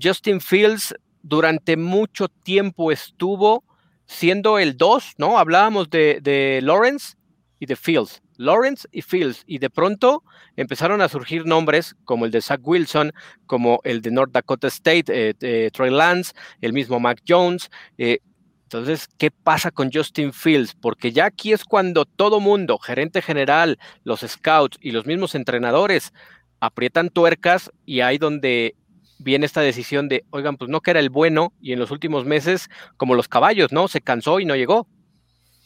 Justin 0.00 0.40
Fields 0.40 0.94
durante 1.22 1.76
mucho 1.76 2.28
tiempo 2.28 2.92
estuvo 2.92 3.64
siendo 4.10 4.58
el 4.58 4.76
2, 4.76 5.14
¿no? 5.18 5.38
Hablábamos 5.38 5.88
de, 5.88 6.60
Lawrence 6.62 7.14
y 7.60 7.66
de 7.66 7.76
Fields. 7.76 8.20
Lawrence 8.36 8.88
y 8.90 9.02
Fields. 9.02 9.44
Y 9.46 9.58
de 9.58 9.70
pronto 9.70 10.24
empezaron 10.56 11.00
a 11.00 11.08
surgir 11.08 11.46
nombres 11.46 11.94
como 12.04 12.24
el 12.24 12.32
de 12.32 12.42
Zach 12.42 12.60
Wilson, 12.62 13.12
como 13.46 13.78
el 13.84 14.02
de 14.02 14.10
North 14.10 14.32
Dakota 14.32 14.66
State, 14.66 15.04
eh, 15.08 15.70
Troy 15.72 15.90
Lance, 15.90 16.32
el 16.60 16.72
mismo 16.72 16.98
Mac 16.98 17.22
Jones. 17.26 17.70
eh, 17.98 18.18
entonces, 18.64 19.08
¿qué 19.18 19.32
pasa 19.32 19.72
con 19.72 19.90
Justin 19.92 20.32
Fields? 20.32 20.76
Porque 20.80 21.10
ya 21.10 21.24
aquí 21.24 21.52
es 21.52 21.64
cuando 21.64 22.04
todo 22.04 22.38
mundo, 22.38 22.78
gerente 22.78 23.20
general, 23.20 23.80
los 24.04 24.20
scouts 24.20 24.78
y 24.80 24.92
los 24.92 25.06
mismos 25.06 25.34
entrenadores 25.34 26.12
aprietan 26.60 27.10
tuercas 27.10 27.72
y 27.84 28.00
ahí 28.00 28.16
donde 28.18 28.76
viene 29.20 29.46
esta 29.46 29.60
decisión 29.60 30.08
de, 30.08 30.24
oigan, 30.30 30.56
pues 30.56 30.70
no 30.70 30.80
que 30.80 30.90
era 30.90 31.00
el 31.00 31.10
bueno 31.10 31.52
y 31.60 31.72
en 31.72 31.78
los 31.78 31.90
últimos 31.90 32.24
meses, 32.24 32.68
como 32.96 33.14
los 33.14 33.28
caballos, 33.28 33.72
¿no? 33.72 33.88
Se 33.88 34.00
cansó 34.00 34.40
y 34.40 34.44
no 34.44 34.56
llegó. 34.56 34.86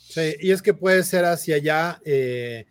Sí, 0.08 0.34
y 0.40 0.50
es 0.52 0.62
que 0.62 0.74
puede 0.74 1.02
ser 1.02 1.24
hacia 1.24 1.56
allá, 1.56 2.00
eh, 2.04 2.66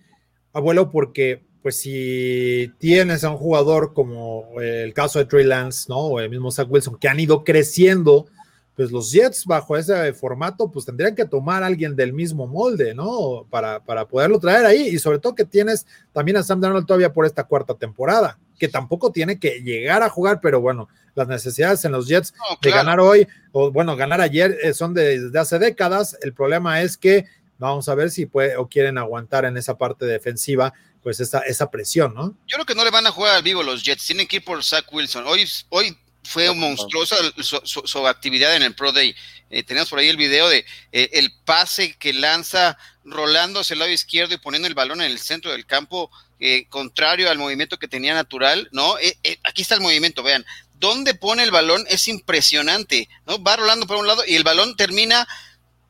abuelo, 0.53 0.91
porque 0.91 1.43
pues 1.61 1.77
si 1.77 2.71
tienes 2.77 3.23
a 3.23 3.29
un 3.29 3.37
jugador 3.37 3.93
como 3.93 4.59
el 4.61 4.93
caso 4.93 5.19
de 5.19 5.25
Trey 5.25 5.45
Lance, 5.45 5.85
¿no? 5.87 5.97
O 5.97 6.19
el 6.19 6.29
mismo 6.29 6.51
Zach 6.51 6.67
Wilson, 6.69 6.97
que 6.97 7.07
han 7.07 7.19
ido 7.19 7.45
creciendo, 7.45 8.27
pues 8.75 8.91
los 8.91 9.11
Jets 9.11 9.45
bajo 9.45 9.77
ese 9.77 10.13
formato, 10.13 10.69
pues 10.69 10.85
tendrían 10.85 11.15
que 11.15 11.25
tomar 11.25 11.63
a 11.63 11.67
alguien 11.67 11.95
del 11.95 12.11
mismo 12.11 12.47
molde, 12.47 12.93
¿no? 12.93 13.47
Para, 13.49 13.79
para 13.79 14.05
poderlo 14.05 14.39
traer 14.39 14.65
ahí. 14.65 14.89
Y 14.89 14.99
sobre 14.99 15.19
todo 15.19 15.35
que 15.35 15.45
tienes 15.45 15.85
también 16.11 16.37
a 16.37 16.43
Sam 16.43 16.59
Darnold 16.59 16.85
todavía 16.85 17.13
por 17.13 17.25
esta 17.25 17.45
cuarta 17.45 17.75
temporada, 17.75 18.37
que 18.59 18.67
tampoco 18.67 19.11
tiene 19.11 19.39
que 19.39 19.61
llegar 19.61 20.03
a 20.03 20.09
jugar, 20.09 20.39
pero 20.41 20.61
bueno, 20.61 20.87
las 21.15 21.27
necesidades 21.27 21.83
en 21.85 21.91
los 21.91 22.07
Jets 22.07 22.33
No, 22.37 22.57
de 22.61 22.71
ganar 22.71 22.99
hoy, 22.99 23.27
o 23.51 23.71
bueno, 23.71 23.95
ganar 23.95 24.21
ayer 24.21 24.57
eh, 24.63 24.73
son 24.73 24.93
de- 24.93 25.19
desde 25.19 25.39
hace 25.39 25.59
décadas. 25.59 26.17
El 26.21 26.33
problema 26.33 26.81
es 26.81 26.97
que 26.97 27.25
vamos 27.59 27.87
a 27.89 27.95
ver 27.95 28.09
si 28.11 28.25
puede 28.25 28.57
o 28.57 28.67
quieren 28.67 28.97
aguantar 28.97 29.45
en 29.45 29.57
esa 29.57 29.77
parte 29.77 30.05
defensiva, 30.05 30.73
pues 31.01 31.19
esa, 31.19 31.39
esa 31.41 31.69
presión, 31.69 32.13
¿no? 32.13 32.29
Yo 32.47 32.55
creo 32.55 32.65
que 32.65 32.75
no 32.75 32.83
le 32.83 32.89
van 32.91 33.05
a 33.07 33.11
jugar 33.11 33.35
al 33.35 33.43
vivo 33.43 33.61
los 33.63 33.83
Jets, 33.83 34.05
tienen 34.07 34.27
que 34.27 34.37
ir 34.37 34.43
por 34.45 34.63
Zach 34.63 34.85
Wilson. 34.91 35.25
Hoy, 35.27 35.47
hoy 35.69 35.97
fue 36.23 36.53
monstruosa 36.55 37.15
su, 37.41 37.59
su- 37.65 37.81
su 37.85 38.07
actividad 38.07 38.55
en 38.55 38.63
el 38.63 38.73
Pro 38.73 38.91
Day. 38.93 39.13
Eh, 39.49 39.61
tenemos 39.63 39.89
por 39.89 39.99
ahí 39.99 40.07
el 40.09 40.17
video 40.17 40.47
de 40.49 40.65
eh, 40.93 41.09
el 41.13 41.31
pase 41.45 41.95
que 41.99 42.13
lanza 42.13 42.77
rolando 43.03 43.59
hacia 43.59 43.73
el 43.73 43.79
lado 43.79 43.91
izquierdo 43.91 44.33
y 44.33 44.37
poniendo 44.37 44.67
el 44.67 44.73
balón 44.73 45.01
en 45.01 45.11
el 45.11 45.19
centro 45.19 45.51
del 45.51 45.65
campo, 45.65 46.09
eh, 46.45 46.65
contrario 46.69 47.29
al 47.31 47.37
movimiento 47.37 47.79
que 47.79 47.87
tenía 47.87 48.13
natural, 48.13 48.67
¿no? 48.73 48.97
Eh, 48.99 49.17
eh, 49.23 49.37
aquí 49.43 49.61
está 49.61 49.75
el 49.75 49.81
movimiento, 49.81 50.23
vean. 50.23 50.45
Dónde 50.75 51.13
pone 51.13 51.43
el 51.43 51.51
balón 51.51 51.85
es 51.89 52.07
impresionante, 52.09 53.07
¿no? 53.25 53.41
Va 53.41 53.55
rolando 53.55 53.87
por 53.87 53.95
un 53.97 54.07
lado 54.07 54.23
y 54.27 54.35
el 54.35 54.43
balón 54.43 54.75
termina 54.75 55.25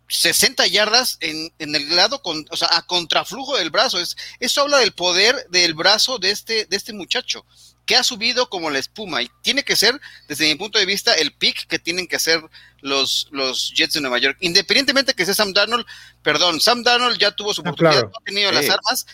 60 0.09 0.67
yardas 0.67 1.17
en, 1.21 1.51
en 1.57 1.73
el 1.75 1.95
lado, 1.95 2.21
con, 2.21 2.45
o 2.51 2.55
sea, 2.57 2.67
a 2.71 2.83
contraflujo 2.85 3.57
del 3.57 3.71
brazo. 3.71 3.99
Es, 3.99 4.15
eso 4.39 4.61
habla 4.61 4.77
del 4.77 4.91
poder 4.91 5.47
del 5.49 5.73
brazo 5.73 6.19
de 6.19 6.29
este, 6.29 6.65
de 6.65 6.75
este 6.77 6.93
muchacho, 6.93 7.45
que 7.87 7.95
ha 7.95 8.03
subido 8.03 8.47
como 8.49 8.69
la 8.69 8.77
espuma. 8.77 9.23
Y 9.23 9.31
tiene 9.41 9.63
que 9.63 9.75
ser, 9.75 9.99
desde 10.27 10.45
mi 10.47 10.55
punto 10.55 10.77
de 10.77 10.85
vista, 10.85 11.15
el 11.15 11.33
pick 11.33 11.65
que 11.67 11.79
tienen 11.79 12.07
que 12.07 12.17
hacer 12.17 12.41
los, 12.81 13.27
los 13.31 13.73
Jets 13.75 13.93
de 13.95 14.01
Nueva 14.01 14.19
York. 14.19 14.37
Independientemente 14.41 15.15
que 15.15 15.25
sea 15.25 15.33
Sam 15.33 15.53
Darnold, 15.53 15.85
perdón, 16.21 16.61
Sam 16.61 16.83
Darnold 16.83 17.17
ya 17.17 17.31
tuvo 17.31 17.53
su 17.53 17.61
Ah, 17.61 17.69
oportunidad, 17.71 17.93
claro. 18.01 18.09
no 18.09 18.19
ha 18.19 18.23
tenido 18.23 18.49
Sí. 18.51 18.55
las 18.55 18.69
armas, 18.69 19.05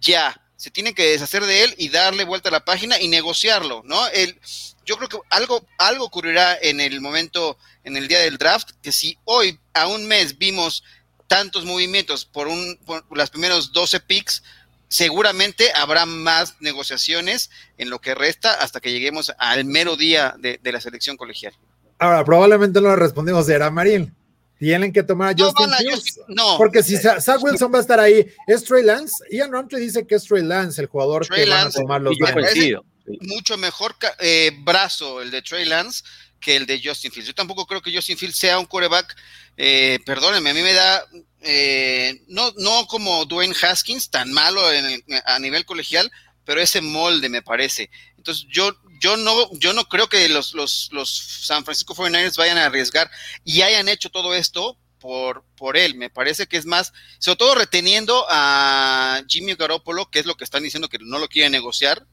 ya. 0.00 0.40
Se 0.58 0.70
tiene 0.70 0.92
que 0.92 1.12
deshacer 1.12 1.46
de 1.46 1.64
él 1.64 1.74
y 1.78 1.88
darle 1.88 2.24
vuelta 2.24 2.50
a 2.50 2.52
la 2.52 2.66
página 2.66 3.00
y 3.00 3.08
negociarlo, 3.08 3.82
¿no? 3.86 4.06
El, 4.08 4.38
yo 4.84 4.98
creo 4.98 5.08
que 5.08 5.18
algo, 5.30 5.66
algo 5.78 6.04
ocurrirá 6.04 6.58
en 6.60 6.80
el 6.80 7.00
momento, 7.00 7.56
en 7.84 7.96
el 7.96 8.08
día 8.08 8.18
del 8.18 8.36
draft, 8.36 8.72
que 8.82 8.92
si 8.92 9.16
hoy 9.24 9.58
a 9.72 9.86
un 9.86 10.06
mes 10.06 10.36
vimos 10.36 10.84
tantos 11.28 11.64
movimientos 11.64 12.26
por, 12.26 12.48
un, 12.48 12.78
por 12.84 13.04
las 13.16 13.30
primeros 13.30 13.72
12 13.72 14.00
picks, 14.00 14.42
seguramente 14.88 15.70
habrá 15.74 16.06
más 16.06 16.56
negociaciones 16.60 17.50
en 17.76 17.90
lo 17.90 18.00
que 18.00 18.14
resta 18.14 18.54
hasta 18.54 18.80
que 18.80 18.90
lleguemos 18.90 19.32
al 19.38 19.64
mero 19.64 19.96
día 19.96 20.34
de, 20.38 20.58
la 20.62 20.80
selección 20.80 21.16
colegial. 21.16 21.54
Ahora, 21.98 22.24
probablemente 22.24 22.80
no 22.80 22.88
le 22.88 22.96
respondimos 22.96 23.48
era 23.48 23.70
Marín. 23.70 24.14
Tienen 24.58 24.92
que 24.92 25.02
tomar 25.02 25.30
a 25.30 25.32
No, 25.34 25.44
Justin 25.46 25.72
a 25.72 25.76
Fields. 25.78 25.94
Justin- 25.96 26.24
no. 26.28 26.56
Porque 26.58 26.82
si 26.82 26.96
Zach 26.96 27.42
Wilson 27.42 27.72
va 27.72 27.78
a 27.78 27.80
estar 27.80 28.00
ahí, 28.00 28.26
es 28.46 28.64
Trey 28.64 28.82
Lance. 28.82 29.14
Ian 29.30 29.52
Roundtree 29.52 29.80
dice 29.80 30.06
que 30.06 30.16
es 30.16 30.24
Trey 30.24 30.42
Lance, 30.42 30.80
el 30.80 30.88
jugador 30.88 31.26
Trey 31.26 31.44
que 31.44 31.50
van 31.50 31.58
a 31.60 31.62
Lance, 31.64 31.80
tomar 31.80 32.00
los 32.00 32.16
coincido. 32.18 32.84
mucho 33.20 33.56
mejor 33.56 33.94
eh, 34.20 34.50
brazo 34.62 35.22
el 35.22 35.30
de 35.30 35.42
Trey 35.42 35.64
Lance 35.64 36.02
que 36.40 36.56
el 36.56 36.66
de 36.66 36.80
Justin 36.82 37.10
Fields. 37.12 37.28
Yo 37.28 37.34
tampoco 37.34 37.66
creo 37.66 37.80
que 37.82 37.94
Justin 37.94 38.16
Fields 38.18 38.36
sea 38.36 38.58
un 38.58 38.66
quarterback, 38.66 39.16
eh, 39.56 39.98
perdónenme, 40.06 40.50
a 40.50 40.54
mí 40.54 40.62
me 40.62 40.72
da, 40.72 41.04
eh, 41.42 42.22
no, 42.28 42.52
no 42.58 42.86
como 42.86 43.24
Dwayne 43.24 43.54
Haskins, 43.60 44.10
tan 44.10 44.32
malo 44.32 44.72
en 44.72 44.84
el- 44.86 45.04
a 45.24 45.38
nivel 45.38 45.64
colegial, 45.64 46.10
pero 46.44 46.60
ese 46.60 46.80
molde 46.80 47.28
me 47.28 47.42
parece. 47.42 47.90
Entonces 48.16 48.46
yo, 48.50 48.72
yo 48.98 49.16
no, 49.16 49.50
yo 49.52 49.72
no 49.72 49.84
creo 49.88 50.08
que 50.08 50.28
los, 50.28 50.54
los, 50.54 50.88
los 50.92 51.10
San 51.10 51.64
Francisco 51.64 51.94
49ers 51.94 52.36
vayan 52.36 52.58
a 52.58 52.66
arriesgar 52.66 53.10
y 53.44 53.62
hayan 53.62 53.88
hecho 53.88 54.10
todo 54.10 54.34
esto 54.34 54.76
por, 54.98 55.44
por 55.56 55.76
él. 55.76 55.94
Me 55.94 56.10
parece 56.10 56.46
que 56.46 56.56
es 56.56 56.66
más, 56.66 56.92
sobre 57.18 57.36
todo 57.36 57.54
reteniendo 57.54 58.26
a 58.28 59.22
Jimmy 59.28 59.54
Garoppolo, 59.54 60.10
que 60.10 60.18
es 60.18 60.26
lo 60.26 60.36
que 60.36 60.44
están 60.44 60.62
diciendo 60.62 60.88
que 60.88 60.98
no 61.00 61.18
lo 61.18 61.28
quieren 61.28 61.52
negociar, 61.52 62.04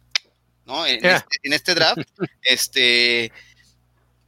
¿no? 0.65 0.85
En, 0.85 1.01
Yeah. 1.01 1.17
este, 1.17 1.37
en 1.43 1.53
este 1.53 1.75
draft, 1.75 1.99
este 2.41 3.31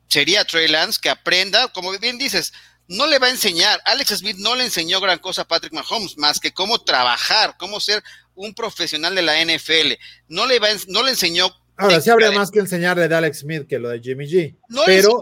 sería 0.10 0.46
Trey 0.46 0.67
Lance 0.67 1.00
que 1.02 1.10
aprenda, 1.10 1.67
como 1.70 1.91
bien 2.00 2.17
dices, 2.17 2.54
no 2.88 3.06
le 3.08 3.20
va 3.20 3.28
a 3.28 3.32
enseñar, 3.32 3.82
Alex 3.86 4.20
Smith 4.20 4.38
no 4.38 4.56
le 4.56 4.63
enseñó 4.63 5.02
gran 5.02 5.20
cosa 5.20 5.41
a 5.41 5.48
Patrick 5.48 5.74
Mahomes, 5.74 6.17
más 6.17 6.39
que 6.39 6.54
cómo 6.54 6.80
trabajar, 6.80 7.56
cómo 7.58 7.80
ser 7.80 8.02
un 8.34 8.54
profesional 8.54 9.13
de 9.15 9.22
la 9.24 9.43
NFL. 9.43 9.93
No 10.30 10.46
le 10.46 10.60
va, 10.60 10.70
no 10.88 11.04
le 11.04 11.12
enseñó 11.12 11.54
Ahora, 11.77 12.01
sí 12.01 12.09
habría 12.09 12.31
más 12.31 12.49
que 12.51 12.59
enseñarle 12.59 13.07
de 13.07 13.15
Alex 13.15 13.39
Smith 13.39 13.67
que 13.67 13.77
lo 13.79 13.89
de 13.89 13.99
Jimmy 14.01 14.25
G. 14.25 14.57
no 14.69 14.81
pero 14.85 15.19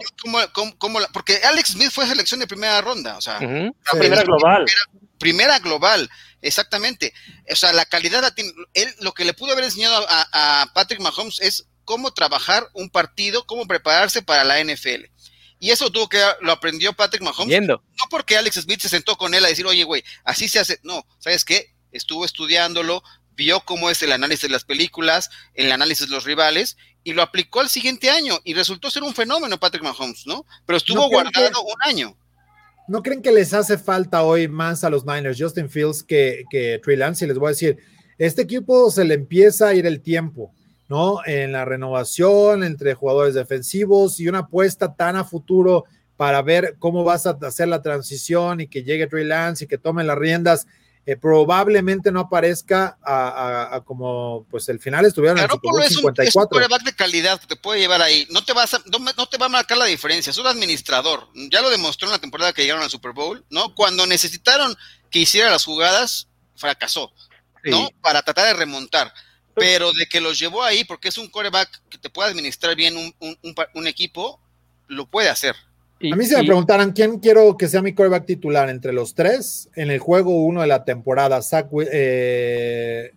cómo 0.78 1.00
la- 1.00 1.08
porque 1.10 1.38
Alex 1.44 1.70
Smith 1.72 1.92
fue 1.92 2.08
selección 2.08 2.40
de 2.40 2.48
primera 2.48 2.80
ronda, 2.82 3.18
o 3.18 3.22
sea, 3.22 3.38
Ujú. 3.38 3.48
la 3.48 3.72
Sí. 3.92 3.98
Primera 3.98 4.24
global. 4.24 4.66
primera 5.20 5.60
global, 5.60 6.10
exactamente. 6.42 7.14
O 7.52 7.56
sea, 7.56 7.74
la 7.74 7.86
calidad 7.86 8.22
la 8.22 8.34
tiene. 8.34 8.52
Él 8.74 8.94
lo 9.02 9.14
que 9.14 9.26
le 9.26 9.34
pudo 9.34 9.52
haber 9.54 9.66
enseñado 9.66 10.06
a, 10.10 10.62
a 10.62 10.74
Patrick 10.74 11.02
Mahomes 11.02 11.40
es 11.42 11.68
cómo 11.84 12.14
trabajar 12.14 12.70
un 12.74 12.90
partido, 12.90 13.46
cómo 13.46 13.68
prepararse 13.68 14.22
para 14.22 14.44
la 14.44 14.60
NFL. 14.60 15.10
Y 15.60 15.72
eso 15.72 15.90
tuvo 15.90 16.10
que 16.10 16.22
lo 16.42 16.52
aprendió 16.52 16.94
Patrick 16.94 17.22
Mahomes, 17.24 17.48
Viendo. 17.48 17.76
no 17.78 18.06
porque 18.10 18.38
Alex 18.38 18.56
Smith 18.62 18.82
se 18.82 18.90
sentó 18.90 19.18
con 19.18 19.34
él 19.34 19.44
a 19.46 19.48
decir, 19.48 19.66
oye, 19.66 19.84
güey, 19.84 20.04
así 20.24 20.48
se 20.50 20.60
hace. 20.60 20.80
No, 20.84 21.06
¿sabes 21.20 21.46
qué? 21.46 21.74
Estuvo 21.92 22.26
estudiándolo, 22.26 23.02
vio 23.36 23.62
cómo 23.62 23.90
es 23.90 24.02
el 24.02 24.12
análisis 24.12 24.44
de 24.44 24.50
las 24.50 24.64
películas, 24.64 25.30
el 25.54 25.72
análisis 25.72 26.08
de 26.08 26.16
los 26.16 26.24
rivales, 26.24 26.78
y 27.04 27.14
lo 27.14 27.22
aplicó 27.22 27.60
al 27.62 27.70
siguiente 27.70 28.10
año. 28.10 28.40
Y 28.44 28.54
resultó 28.54 28.90
ser 28.90 29.04
un 29.04 29.14
fenómeno 29.14 29.60
Patrick 29.60 29.84
Mahomes, 29.84 30.26
¿no? 30.26 30.46
Pero 30.66 30.78
estuvo 30.78 31.02
¿No 31.02 31.10
guardado 31.10 31.62
un 31.64 31.82
año. 31.84 32.18
¿No 32.88 33.02
creen 33.02 33.22
que 33.22 33.32
les 33.32 33.54
hace 33.54 33.78
falta 33.78 34.24
hoy 34.24 34.48
más 34.48 34.84
a 34.84 34.90
los 34.90 35.06
Niners, 35.06 35.40
Justin 35.40 35.70
Fields, 35.70 36.04
que, 36.04 36.44
que 36.50 36.80
Trey 36.84 36.98
Lance? 36.98 37.26
Y 37.26 37.28
les 37.28 37.38
voy 37.38 37.48
a 37.48 37.50
decir, 37.50 37.78
este 38.18 38.44
equipo 38.44 38.92
se 38.92 39.04
le 39.04 39.16
empieza 39.16 39.70
a 39.70 39.74
ir 39.74 39.86
el 39.88 40.02
tiempo, 40.02 40.54
¿no? 40.88 41.20
En 41.26 41.52
la 41.52 41.66
renovación 41.66 42.64
entre 42.64 42.94
jugadores 42.94 43.34
defensivos 43.34 44.20
y 44.20 44.28
una 44.28 44.40
apuesta 44.40 44.94
tan 44.94 45.16
a 45.16 45.24
futuro 45.24 45.86
para 46.16 46.42
ver 46.42 46.76
cómo 46.80 47.04
vas 47.04 47.26
a 47.26 47.38
hacer 47.42 47.68
la 47.68 47.82
transición 47.82 48.62
y 48.62 48.68
que 48.68 48.84
llegue 48.84 49.08
Trey 49.08 49.26
Lance 49.26 49.66
y 49.66 49.68
que 49.68 49.78
tome 49.78 50.04
las 50.04 50.18
riendas. 50.18 50.68
Eh, 51.08 51.16
probablemente 51.16 52.12
no 52.12 52.20
aparezca 52.22 52.98
a, 53.04 53.28
a- 53.30 53.76
a 53.76 53.82
como 53.82 54.46
pues 54.50 54.68
el 54.70 54.80
final 54.80 55.06
estuvieron 55.06 55.38
en 55.38 55.44
el 55.44 55.50
Super 55.52 55.70
Garoppolo 55.70 55.84
Bowl 55.84 55.84
es 55.86 55.92
un, 55.98 56.02
54. 56.02 56.50
quarterback 56.50 56.84
de 56.84 56.96
calidad 56.96 57.40
que 57.40 57.48
te 57.48 57.56
puede 57.56 57.80
llevar 57.80 58.02
ahí. 58.02 58.28
No 58.32 58.44
te, 58.44 58.54
vas 58.54 58.74
a- 58.74 58.82
no, 58.86 59.26
te 59.28 59.38
va 59.38 59.46
a 59.46 59.50
marcar 59.50 59.78
la 59.78 59.86
diferencia. 59.86 60.32
Es 60.32 60.38
un 60.40 60.48
administrador. 60.48 61.28
Ya 61.52 61.62
lo 61.62 61.70
demostró 61.70 62.08
en 62.08 62.14
la 62.14 62.20
temporada 62.20 62.54
que 62.54 62.64
llegaron 62.64 62.82
al 62.84 62.90
Super 62.90 63.12
Bowl, 63.12 63.46
¿no? 63.50 63.76
Cuando 63.76 64.08
necesitaron 64.08 64.76
que 65.12 65.20
hiciera 65.20 65.52
las 65.52 65.64
jugadas, 65.66 66.28
fracasó, 66.56 67.12
¿no? 67.64 67.86
Sí. 67.88 67.96
Para 68.02 68.24
tratar 68.24 68.48
de 68.48 68.54
remontar. 68.54 69.14
Pero 69.54 69.94
de 69.94 70.08
que 70.08 70.20
los 70.20 70.38
llevó 70.40 70.64
ahí, 70.64 70.84
porque 70.84 71.08
es 71.10 71.18
un 71.18 71.28
quarterback 71.30 71.82
que 71.90 71.98
te 71.98 72.10
puede 72.10 72.30
administrar 72.32 72.76
bien 72.76 72.96
un 72.98 73.88
equipo, 73.88 74.42
lo 74.88 75.06
puede 75.06 75.30
hacer. 75.30 75.56
Y- 76.00 76.12
A 76.12 76.16
mí 76.16 76.26
si 76.26 76.36
me 76.36 76.44
y- 76.44 76.46
preguntaran 76.48 76.92
quién 76.92 77.20
quiero 77.20 77.56
que 77.58 77.68
sea 77.68 77.82
mi 77.82 77.94
quarterback 77.94 78.26
titular 78.26 78.70
entre 78.70 78.92
los 78.94 79.16
tres 79.16 79.70
en 79.76 79.90
el 79.92 80.00
juego 80.00 80.44
uno 80.44 80.62
de 80.62 80.68
la 80.68 80.84
temporada, 80.84 81.42
Zach 81.42 81.68
eh, 81.92 83.12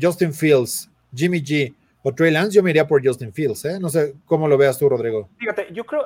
Justin 0.00 0.32
Fields, 0.34 0.90
Jimmy 1.14 1.40
G 1.40 1.74
o 2.02 2.12
Trey 2.14 2.30
Lance, 2.30 2.54
yo 2.56 2.62
me 2.62 2.70
iría 2.70 2.86
por 2.86 3.04
Justin 3.06 3.32
Fields. 3.32 3.64
¿eh? 3.64 3.78
No 3.80 3.88
sé 3.88 4.14
cómo 4.26 4.48
lo 4.48 4.56
veas 4.58 4.78
tú, 4.78 4.88
Rodrigo. 4.88 5.28
Fíjate, 5.38 5.68
yo 5.72 5.84
creo. 5.84 6.02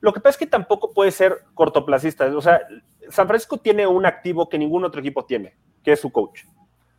Lo 0.00 0.12
que 0.12 0.20
pasa 0.20 0.30
es 0.32 0.36
que 0.38 0.46
tampoco 0.46 0.92
puede 0.92 1.10
ser 1.10 1.38
cortoplacista. 1.54 2.26
O 2.36 2.40
sea, 2.42 2.60
San 3.08 3.26
Francisco 3.26 3.58
tiene 3.58 3.86
un 3.86 4.04
activo 4.06 4.48
que 4.48 4.58
ningún 4.58 4.84
otro 4.84 5.00
equipo 5.00 5.24
tiene, 5.24 5.54
que 5.82 5.92
es 5.92 6.00
su 6.00 6.10
coach. 6.10 6.42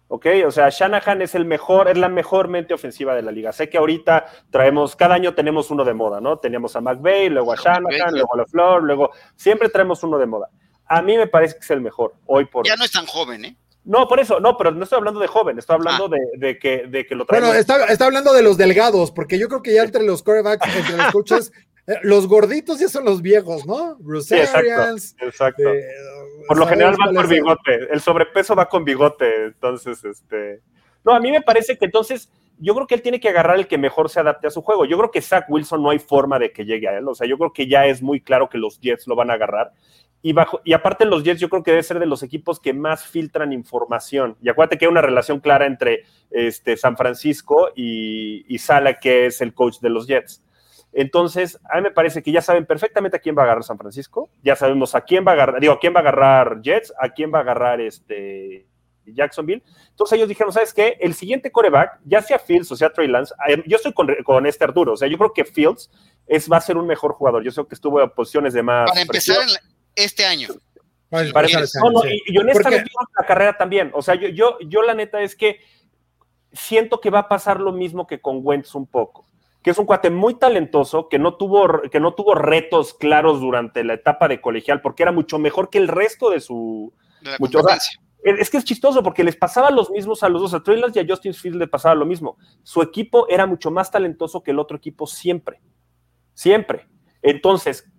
¿Ok? 0.10 0.26
O 0.46 0.52
sea, 0.52 0.70
Shanahan 0.70 1.22
es 1.22 1.36
el 1.36 1.46
mejor, 1.46 1.90
es 1.90 1.98
la 1.98 2.08
mejor 2.08 2.48
mente 2.48 2.74
ofensiva 2.74 3.14
de 3.14 3.22
la 3.22 3.32
liga. 3.32 3.52
Sé 3.52 3.70
que 3.70 3.78
ahorita 3.78 4.26
traemos, 4.50 4.96
cada 4.96 5.16
año 5.16 5.34
tenemos 5.34 5.70
uno 5.70 5.84
de 5.84 5.94
moda, 5.94 6.22
¿no? 6.22 6.40
Teníamos 6.40 6.76
a 6.76 6.82
McVay, 6.82 7.30
luego 7.30 7.52
a 7.52 7.56
Shanahan, 7.58 8.14
luego 8.14 8.34
a 8.34 8.38
LaFleur, 8.38 8.84
luego 8.84 9.12
siempre 9.36 9.70
traemos 9.70 10.02
uno 10.04 10.18
de 10.18 10.26
moda. 10.26 10.50
A 10.86 11.02
mí 11.02 11.18
me 11.18 11.28
parece 11.28 11.56
que 11.56 11.60
es 11.62 11.72
el 11.72 11.82
mejor 11.82 12.16
hoy 12.26 12.46
por 12.46 12.66
hoy. 12.66 12.70
Ya 12.70 12.78
no 12.78 12.86
es 12.86 12.92
tan 12.92 13.06
joven, 13.06 13.44
¿eh? 13.46 13.58
No, 13.84 14.08
por 14.08 14.20
eso, 14.20 14.40
no, 14.42 14.58
pero 14.58 14.72
no 14.72 14.84
estoy 14.84 14.98
hablando 14.98 15.20
de 15.20 15.28
joven, 15.28 15.60
estoy 15.60 15.76
hablando 15.76 16.10
de, 16.10 16.20
de 16.38 16.60
que, 16.60 16.88
de 16.88 17.06
que 17.06 17.16
lo 17.16 17.26
traemos. 17.26 17.50
Bueno, 17.50 17.60
está, 17.60 17.86
está 17.86 18.06
hablando 18.06 18.34
de 18.34 18.42
los 18.42 18.58
delgados, 18.58 19.12
porque 19.12 19.40
yo 19.40 19.48
creo 19.48 19.62
que 19.62 19.74
ya 19.74 19.84
entre 19.84 20.04
los 20.04 20.24
quarterbacks, 20.24 20.76
entre 20.76 20.98
los 20.98 21.12
coaches, 21.14 21.54
eh, 21.88 21.96
los 22.04 22.28
gorditos 22.28 22.80
ya 22.80 22.90
son 22.90 23.06
los 23.06 23.22
viejos, 23.22 23.66
¿no? 23.66 23.96
Bruce 24.00 24.36
Sí, 24.36 24.42
exacto. 24.42 24.60
Arians, 24.60 25.16
Exacto. 25.22 25.70
eh, 25.70 25.86
Por 26.48 26.58
lo 26.58 26.64
¿sabes 26.64 26.80
general 26.80 26.96
va 27.16 27.22
el- 27.22 27.28
bigote. 27.28 27.94
El 27.94 28.02
sobrepeso 28.02 28.56
va 28.56 28.68
con 28.68 28.84
bigote. 28.84 29.46
Entonces, 29.46 30.04
este. 30.04 30.62
No, 31.04 31.14
a 31.14 31.20
mí 31.20 31.32
me 31.32 31.42
parece 31.42 31.78
que 31.78 31.86
entonces 31.86 32.32
yo 32.60 32.74
creo 32.74 32.88
que 32.88 32.96
él 32.96 33.02
tiene 33.02 33.20
que 33.20 33.30
agarrar 33.30 33.58
el 33.58 33.68
que 33.68 33.78
mejor 33.78 34.10
se 34.10 34.20
adapte 34.20 34.48
a 34.48 34.52
su 34.52 34.62
juego. 34.62 34.86
Yo 34.86 34.98
creo 34.98 35.12
que 35.12 35.22
Zach 35.22 35.46
Wilson 35.48 35.82
no 35.84 35.92
hay 35.92 36.00
forma 36.00 36.40
de 36.40 36.52
que 36.52 36.66
llegue 36.66 36.88
a 36.88 36.98
él. 36.98 37.08
O 37.08 37.14
sea, 37.16 37.28
yo 37.28 37.38
creo 37.38 37.54
que 37.54 37.68
ya 37.68 37.86
es 37.86 38.02
muy 38.02 38.20
claro 38.22 38.50
que 38.50 38.58
los 38.58 38.80
Jets 38.80 39.08
lo 39.08 39.16
van 39.16 39.30
a 39.30 39.34
agarrar. 39.34 39.72
Y, 40.24 40.34
bajo, 40.34 40.60
y 40.66 40.74
aparte 40.74 41.06
los 41.06 41.24
Jets 41.24 41.40
yo 41.40 41.48
creo 41.50 41.62
que 41.62 41.70
debe 41.72 41.84
ser 41.84 42.00
de 42.00 42.08
los 42.08 42.24
equipos 42.24 42.60
que 42.60 42.74
más 42.74 43.06
filtran 43.06 43.54
información. 43.54 44.36
Y 44.42 44.50
acuérdate 44.50 44.78
que 44.80 44.86
hay 44.86 44.92
una 44.92 45.04
relación 45.04 45.40
clara 45.40 45.68
entre 45.68 46.04
este, 46.32 46.76
San 46.76 46.98
Francisco 46.98 47.70
y, 47.76 48.44
y 48.54 48.58
Sala, 48.58 49.00
que 49.00 49.28
es 49.28 49.40
el 49.42 49.54
coach 49.54 49.78
de 49.80 49.90
los 49.92 50.08
Jets. 50.08 50.44
Entonces, 50.94 51.60
a 51.70 51.78
mí 51.78 51.84
me 51.84 51.92
parece 51.92 52.24
que 52.24 52.32
ya 52.32 52.42
saben 52.42 52.66
perfectamente 52.66 53.18
a 53.18 53.20
quién 53.20 53.38
va 53.38 53.42
a 53.42 53.46
agarrar 53.46 53.64
San 53.64 53.78
Francisco. 53.78 54.30
Ya 54.44 54.56
sabemos 54.56 54.96
a 54.96 55.02
quién 55.02 55.26
va 55.26 55.32
a 55.32 55.34
agarrar, 55.36 55.62
digo, 55.62 55.74
a 55.74 55.80
quién 55.80 55.94
va 55.94 56.00
a 56.00 56.02
agarrar 56.02 56.62
Jets, 56.62 56.94
a 57.00 57.10
quién 57.10 57.32
va 57.32 57.40
a 57.40 57.42
agarrar 57.42 57.82
este 57.82 58.66
Jacksonville. 59.06 59.64
Entonces 59.90 60.18
ellos 60.18 60.30
dijeron, 60.30 60.52
¿sabes 60.52 60.74
qué? 60.74 60.98
El 61.00 61.14
siguiente 61.14 61.52
coreback, 61.52 62.00
ya 62.06 62.22
sea 62.22 62.40
Fields 62.40 62.72
o 62.72 62.76
sea 62.76 62.92
Trey 62.92 63.08
Lance, 63.08 63.34
yo 63.66 63.78
estoy 63.78 63.94
con, 63.94 64.08
con, 64.24 64.46
este 64.46 64.64
Arturo, 64.64 64.94
o 64.94 64.98
sea, 64.98 65.08
yo 65.08 65.18
creo 65.18 65.34
que 65.34 65.46
Fields 65.46 65.90
es, 66.26 66.52
va 66.52 66.58
a 66.58 66.62
ser 66.62 66.78
un 66.78 66.88
mejor 66.88 67.14
jugador. 67.14 67.44
Yo 67.44 67.52
sé 67.52 67.66
que 67.68 67.76
estuvo 67.76 68.02
en 68.02 68.10
posiciones 68.10 68.54
de 68.54 68.64
más. 68.64 68.90
Para 68.90 69.02
empezar 69.02 69.38
este 69.96 70.26
año. 70.26 70.50
Para, 71.10 71.32
para 71.32 71.48
no, 71.48 71.92
no, 71.92 72.06
y, 72.06 72.22
y, 72.26 72.38
honestamente, 72.38 72.92
la 73.18 73.26
carrera 73.26 73.58
también. 73.58 73.92
O 73.94 74.02
sea, 74.02 74.16
yo, 74.16 74.28
yo, 74.28 74.58
yo 74.60 74.82
la 74.82 74.94
neta 74.94 75.22
es 75.22 75.36
que 75.36 75.60
siento 76.52 77.00
que 77.00 77.10
va 77.10 77.20
a 77.20 77.28
pasar 77.30 77.62
lo 77.62 77.72
mismo 77.72 78.08
que 78.08 78.20
con 78.20 78.40
Wentz 78.44 78.76
un 78.76 78.88
poco 78.88 79.27
que 79.62 79.72
es 79.72 79.78
un 79.78 79.86
cuate 79.86 80.10
muy 80.10 80.36
talentoso, 80.36 81.10
que 81.10 81.20
no, 81.20 81.36
tuvo, 81.36 81.82
que 81.92 82.00
no 82.00 82.14
tuvo 82.14 82.36
retos 82.36 82.94
claros 82.94 83.40
durante 83.42 83.84
la 83.84 83.94
etapa 83.94 84.28
de 84.28 84.40
colegial, 84.40 84.82
porque 84.82 85.04
era 85.04 85.12
mucho 85.12 85.40
mejor 85.40 85.70
que 85.70 85.78
el 85.78 85.88
resto 85.88 86.30
de 86.30 86.40
su... 86.40 86.94
De 87.22 87.32
la 87.32 87.38
mucho, 87.40 87.62
es 88.24 88.50
que 88.50 88.58
es 88.58 88.66
chistoso 88.66 89.04
porque 89.04 89.24
les 89.24 89.36
pasaba 89.36 89.70
los 89.72 89.90
mismos 89.90 90.24
a 90.24 90.30
los 90.30 90.42
dos, 90.42 90.54
a 90.54 90.72
Lance 90.72 91.00
y 91.00 91.04
a 91.04 91.08
Justin 91.08 91.34
Fields 91.34 91.58
le 91.58 91.68
pasaba 91.68 91.96
lo 91.96 92.06
mismo. 92.06 92.38
Su 92.64 92.82
equipo 92.82 93.28
era 93.30 93.46
mucho 93.46 93.72
más 93.72 93.90
talentoso 93.92 94.44
que 94.44 94.52
el 94.52 94.60
otro 94.60 94.78
equipo 94.78 95.08
siempre, 95.08 95.62
siempre. 96.34 96.88
Entonces, 97.22 97.90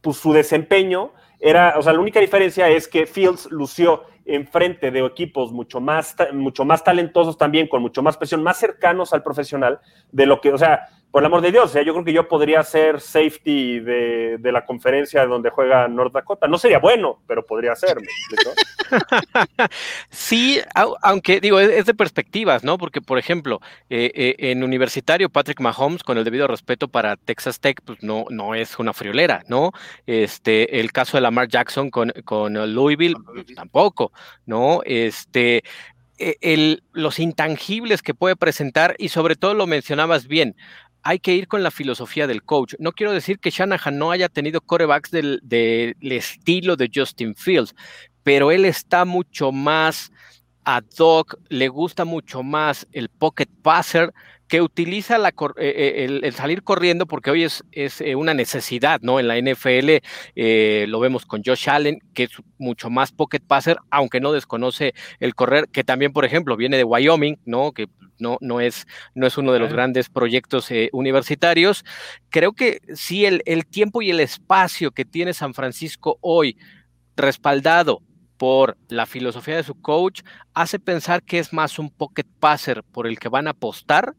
pues 0.00 0.16
su 0.16 0.32
desempeño 0.32 1.12
era, 1.38 1.74
o 1.78 1.82
sea, 1.82 1.92
la 1.92 2.00
única 2.00 2.20
diferencia 2.20 2.68
es 2.68 2.88
que 2.88 3.06
Fields 3.06 3.50
lució 3.50 4.04
enfrente 4.24 4.90
de 4.90 5.04
equipos 5.04 5.52
mucho 5.52 5.80
más, 5.80 6.16
mucho 6.32 6.64
más 6.64 6.82
talentosos 6.82 7.38
también, 7.38 7.68
con 7.68 7.80
mucho 7.80 8.02
más 8.02 8.16
presión, 8.16 8.42
más 8.42 8.58
cercanos 8.58 9.12
al 9.12 9.22
profesional, 9.22 9.80
de 10.10 10.26
lo 10.26 10.40
que, 10.40 10.52
o 10.52 10.58
sea, 10.58 10.88
por 11.10 11.22
el 11.22 11.26
amor 11.26 11.40
de 11.40 11.50
Dios, 11.50 11.64
o 11.64 11.68
sea, 11.68 11.82
yo 11.82 11.92
creo 11.94 12.04
que 12.04 12.12
yo 12.12 12.28
podría 12.28 12.62
ser 12.62 13.00
safety 13.00 13.80
de, 13.80 14.36
de, 14.38 14.52
la 14.52 14.66
conferencia 14.66 15.24
donde 15.24 15.48
juega 15.48 15.88
North 15.88 16.12
Dakota. 16.12 16.46
No 16.46 16.58
sería 16.58 16.78
bueno, 16.78 17.22
pero 17.26 17.46
podría 17.46 17.74
ser. 17.74 17.96
sí, 20.10 20.60
aunque 21.02 21.40
digo, 21.40 21.58
es 21.58 21.86
de 21.86 21.94
perspectivas, 21.94 22.64
¿no? 22.64 22.76
Porque, 22.76 23.00
por 23.00 23.18
ejemplo, 23.18 23.60
eh, 23.88 24.10
eh, 24.14 24.34
en 24.50 24.62
universitario, 24.62 25.30
Patrick 25.30 25.60
Mahomes, 25.60 26.02
con 26.02 26.18
el 26.18 26.24
debido 26.24 26.48
respeto 26.48 26.88
para 26.88 27.16
Texas 27.16 27.60
Tech, 27.60 27.80
pues 27.84 28.02
no, 28.02 28.26
no 28.28 28.54
es 28.54 28.78
una 28.78 28.92
friolera, 28.92 29.42
¿no? 29.48 29.72
Este, 30.06 30.80
el 30.80 30.92
caso 30.92 31.16
de 31.16 31.22
Lamar 31.22 31.48
Jackson 31.48 31.90
con, 31.90 32.12
con 32.24 32.74
Louisville, 32.74 33.16
pues, 33.24 33.46
tampoco, 33.54 34.12
¿no? 34.44 34.82
Este, 34.84 35.62
el, 36.18 36.82
los 36.92 37.18
intangibles 37.18 38.02
que 38.02 38.14
puede 38.14 38.36
presentar 38.36 38.96
y 38.98 39.08
sobre 39.08 39.36
todo 39.36 39.54
lo 39.54 39.66
mencionabas 39.66 40.26
bien, 40.26 40.56
hay 41.06 41.20
que 41.20 41.34
ir 41.34 41.46
con 41.46 41.62
la 41.62 41.70
filosofía 41.70 42.26
del 42.26 42.42
coach. 42.42 42.74
No 42.80 42.90
quiero 42.90 43.12
decir 43.12 43.38
que 43.38 43.50
Shanahan 43.50 43.96
no 43.96 44.10
haya 44.10 44.28
tenido 44.28 44.60
corebacks 44.60 45.12
del, 45.12 45.40
estilo 46.00 46.74
de 46.74 46.90
Justin 46.92 47.36
Fields, 47.36 47.76
pero 48.24 48.50
él 48.50 48.64
está 48.64 49.04
mucho 49.04 49.52
más 49.52 50.10
ad 50.64 50.82
hoc, 50.98 51.38
le 51.48 51.68
gusta 51.68 52.04
mucho 52.04 52.42
más 52.42 52.88
el 52.90 53.08
pocket 53.08 53.46
passer, 53.62 54.12
que 54.48 54.60
utiliza 54.60 55.16
la, 55.18 55.32
eh, 55.58 56.20
el, 56.22 56.32
salir 56.32 56.64
corriendo 56.64 57.06
porque 57.06 57.30
hoy 57.30 57.44
es, 57.44 57.62
eh, 57.72 58.16
una 58.16 58.34
necesidad, 58.34 59.00
¿no? 59.00 59.20
En 59.20 59.28
la 59.28 59.38
NFL 59.38 60.02
eh, 60.34 60.86
lo 60.88 60.98
vemos 60.98 61.24
con 61.24 61.42
Josh 61.44 61.70
Allen, 61.70 62.00
que 62.14 62.24
es 62.24 62.30
mucho 62.58 62.90
más 62.90 63.12
pocket 63.12 63.40
passer, 63.46 63.76
aunque 63.90 64.20
no 64.20 64.32
desconoce 64.32 64.92
el 65.20 65.36
correr, 65.36 65.68
que 65.68 65.84
también, 65.84 66.12
por 66.12 66.24
ejemplo, 66.24 66.56
viene 66.56 66.76
de 66.76 66.84
Wyoming, 66.84 67.38
¿no? 67.44 67.70
Que 67.70 67.86
no, 68.18 68.38
no, 68.40 68.60
es, 68.60 68.86
no 69.14 69.26
es 69.26 69.36
uno 69.38 69.52
de 69.52 69.58
los 69.58 69.72
grandes 69.72 70.08
proyectos 70.08 70.70
eh, 70.70 70.90
universitarios. 70.92 71.84
Creo 72.30 72.52
que 72.52 72.80
sí, 72.94 73.24
el, 73.26 73.42
el 73.46 73.66
tiempo 73.66 74.02
y 74.02 74.10
el 74.10 74.20
espacio 74.20 74.90
que 74.90 75.04
tiene 75.04 75.34
San 75.34 75.54
Francisco 75.54 76.18
hoy 76.20 76.56
respaldado 77.16 78.02
por 78.36 78.76
la 78.88 79.06
filosofía 79.06 79.56
de 79.56 79.62
su 79.62 79.80
coach, 79.80 80.22
hace 80.54 80.78
pensar 80.78 81.22
que 81.22 81.38
es 81.38 81.52
más 81.52 81.78
un 81.78 81.90
pocket 81.90 82.26
passer 82.38 82.82
por 82.82 83.06
el 83.06 83.18
que 83.18 83.28
van 83.28 83.46
a 83.46 83.50
apostar. 83.50 84.14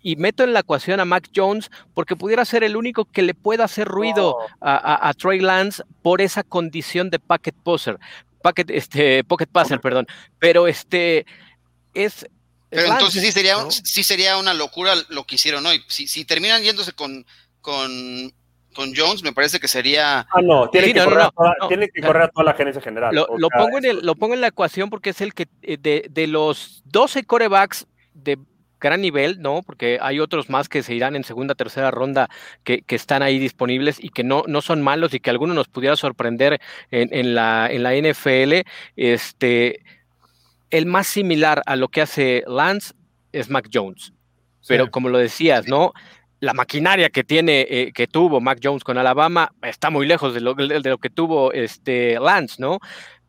Y 0.00 0.14
meto 0.16 0.44
en 0.44 0.52
la 0.52 0.60
ecuación 0.60 1.00
a 1.00 1.04
Mac 1.04 1.28
Jones 1.34 1.70
porque 1.92 2.14
pudiera 2.14 2.44
ser 2.44 2.62
el 2.62 2.76
único 2.76 3.04
que 3.04 3.22
le 3.22 3.34
pueda 3.34 3.64
hacer 3.64 3.88
ruido 3.88 4.36
oh. 4.36 4.46
a, 4.60 4.76
a, 4.76 5.08
a, 5.08 5.12
Trey 5.12 5.40
Lance 5.40 5.82
por 6.02 6.20
esa 6.20 6.44
condición 6.44 7.10
de 7.10 7.18
pocket 7.18 7.52
passer, 7.52 7.98
este, 8.68 9.24
pocket 9.24 9.48
passer, 9.48 9.80
perdón. 9.80 10.06
Pero 10.38 10.68
este 10.68 11.26
es, 11.94 12.28
pero 12.70 12.92
entonces 12.92 13.22
sí 13.22 13.32
sería, 13.32 13.54
¿no? 13.54 13.70
sí 13.70 14.02
sería 14.02 14.36
una 14.38 14.54
locura 14.54 14.94
lo 15.08 15.24
que 15.24 15.36
hicieron 15.36 15.64
hoy. 15.66 15.82
Si, 15.88 16.06
si 16.06 16.24
terminan 16.24 16.62
yéndose 16.62 16.92
con, 16.92 17.26
con 17.60 18.32
con 18.78 18.94
Jones, 18.94 19.24
me 19.24 19.32
parece 19.32 19.58
que 19.58 19.66
sería. 19.66 20.20
Ah, 20.20 20.40
no, 20.40 20.70
tiene, 20.70 20.86
sí, 20.86 20.92
que, 20.92 21.00
no, 21.00 21.04
correr 21.06 21.18
no, 21.24 21.30
toda, 21.32 21.54
no, 21.60 21.66
tiene 21.66 21.88
que 21.88 22.00
correr 22.00 22.22
a 22.22 22.28
toda 22.28 22.44
la 22.44 22.54
gerencia 22.54 22.80
general. 22.80 23.12
Lo, 23.12 23.48
pongo 23.48 23.78
en 23.78 23.84
el, 23.84 24.06
lo 24.06 24.14
pongo 24.14 24.34
en 24.34 24.40
la 24.40 24.46
ecuación 24.46 24.88
porque 24.88 25.10
es 25.10 25.20
el 25.20 25.34
que 25.34 25.48
eh, 25.62 25.78
de, 25.80 26.06
de 26.08 26.26
los 26.28 26.82
12 26.84 27.24
corebacks 27.24 27.88
de 28.14 28.38
gran 28.80 29.00
nivel, 29.00 29.40
¿no? 29.40 29.62
Porque 29.62 29.98
hay 30.00 30.20
otros 30.20 30.48
más 30.48 30.68
que 30.68 30.84
se 30.84 30.94
irán 30.94 31.16
en 31.16 31.24
segunda, 31.24 31.56
tercera 31.56 31.90
ronda 31.90 32.28
que, 32.62 32.82
que 32.82 32.94
están 32.94 33.22
ahí 33.22 33.40
disponibles 33.40 33.98
y 34.00 34.10
que 34.10 34.22
no, 34.22 34.44
no 34.46 34.62
son 34.62 34.80
malos 34.80 35.12
y 35.12 35.18
que 35.18 35.30
alguno 35.30 35.54
nos 35.54 35.66
pudiera 35.66 35.96
sorprender 35.96 36.60
en, 36.92 37.08
en, 37.12 37.34
la, 37.34 37.68
en 37.68 37.82
la 37.82 37.94
NFL. 37.94 38.64
Este, 38.94 39.80
el 40.70 40.86
más 40.86 41.06
similar 41.06 41.62
a 41.66 41.76
lo 41.76 41.88
que 41.88 42.02
hace 42.02 42.44
Lance 42.46 42.94
es 43.32 43.50
Mac 43.50 43.68
Jones. 43.72 44.12
Pero 44.66 44.84
sí. 44.84 44.90
como 44.90 45.08
lo 45.08 45.18
decías, 45.18 45.66
¿no? 45.66 45.92
la 46.40 46.54
maquinaria 46.54 47.10
que 47.10 47.24
tiene, 47.24 47.66
eh, 47.68 47.92
que 47.92 48.06
tuvo 48.06 48.40
Mac 48.40 48.60
Jones 48.62 48.84
con 48.84 48.98
Alabama, 48.98 49.52
está 49.62 49.90
muy 49.90 50.06
lejos 50.06 50.34
de 50.34 50.40
lo, 50.40 50.54
de 50.54 50.80
lo, 50.80 50.98
que 50.98 51.10
tuvo 51.10 51.52
este 51.52 52.18
Lance, 52.20 52.56
¿no? 52.58 52.78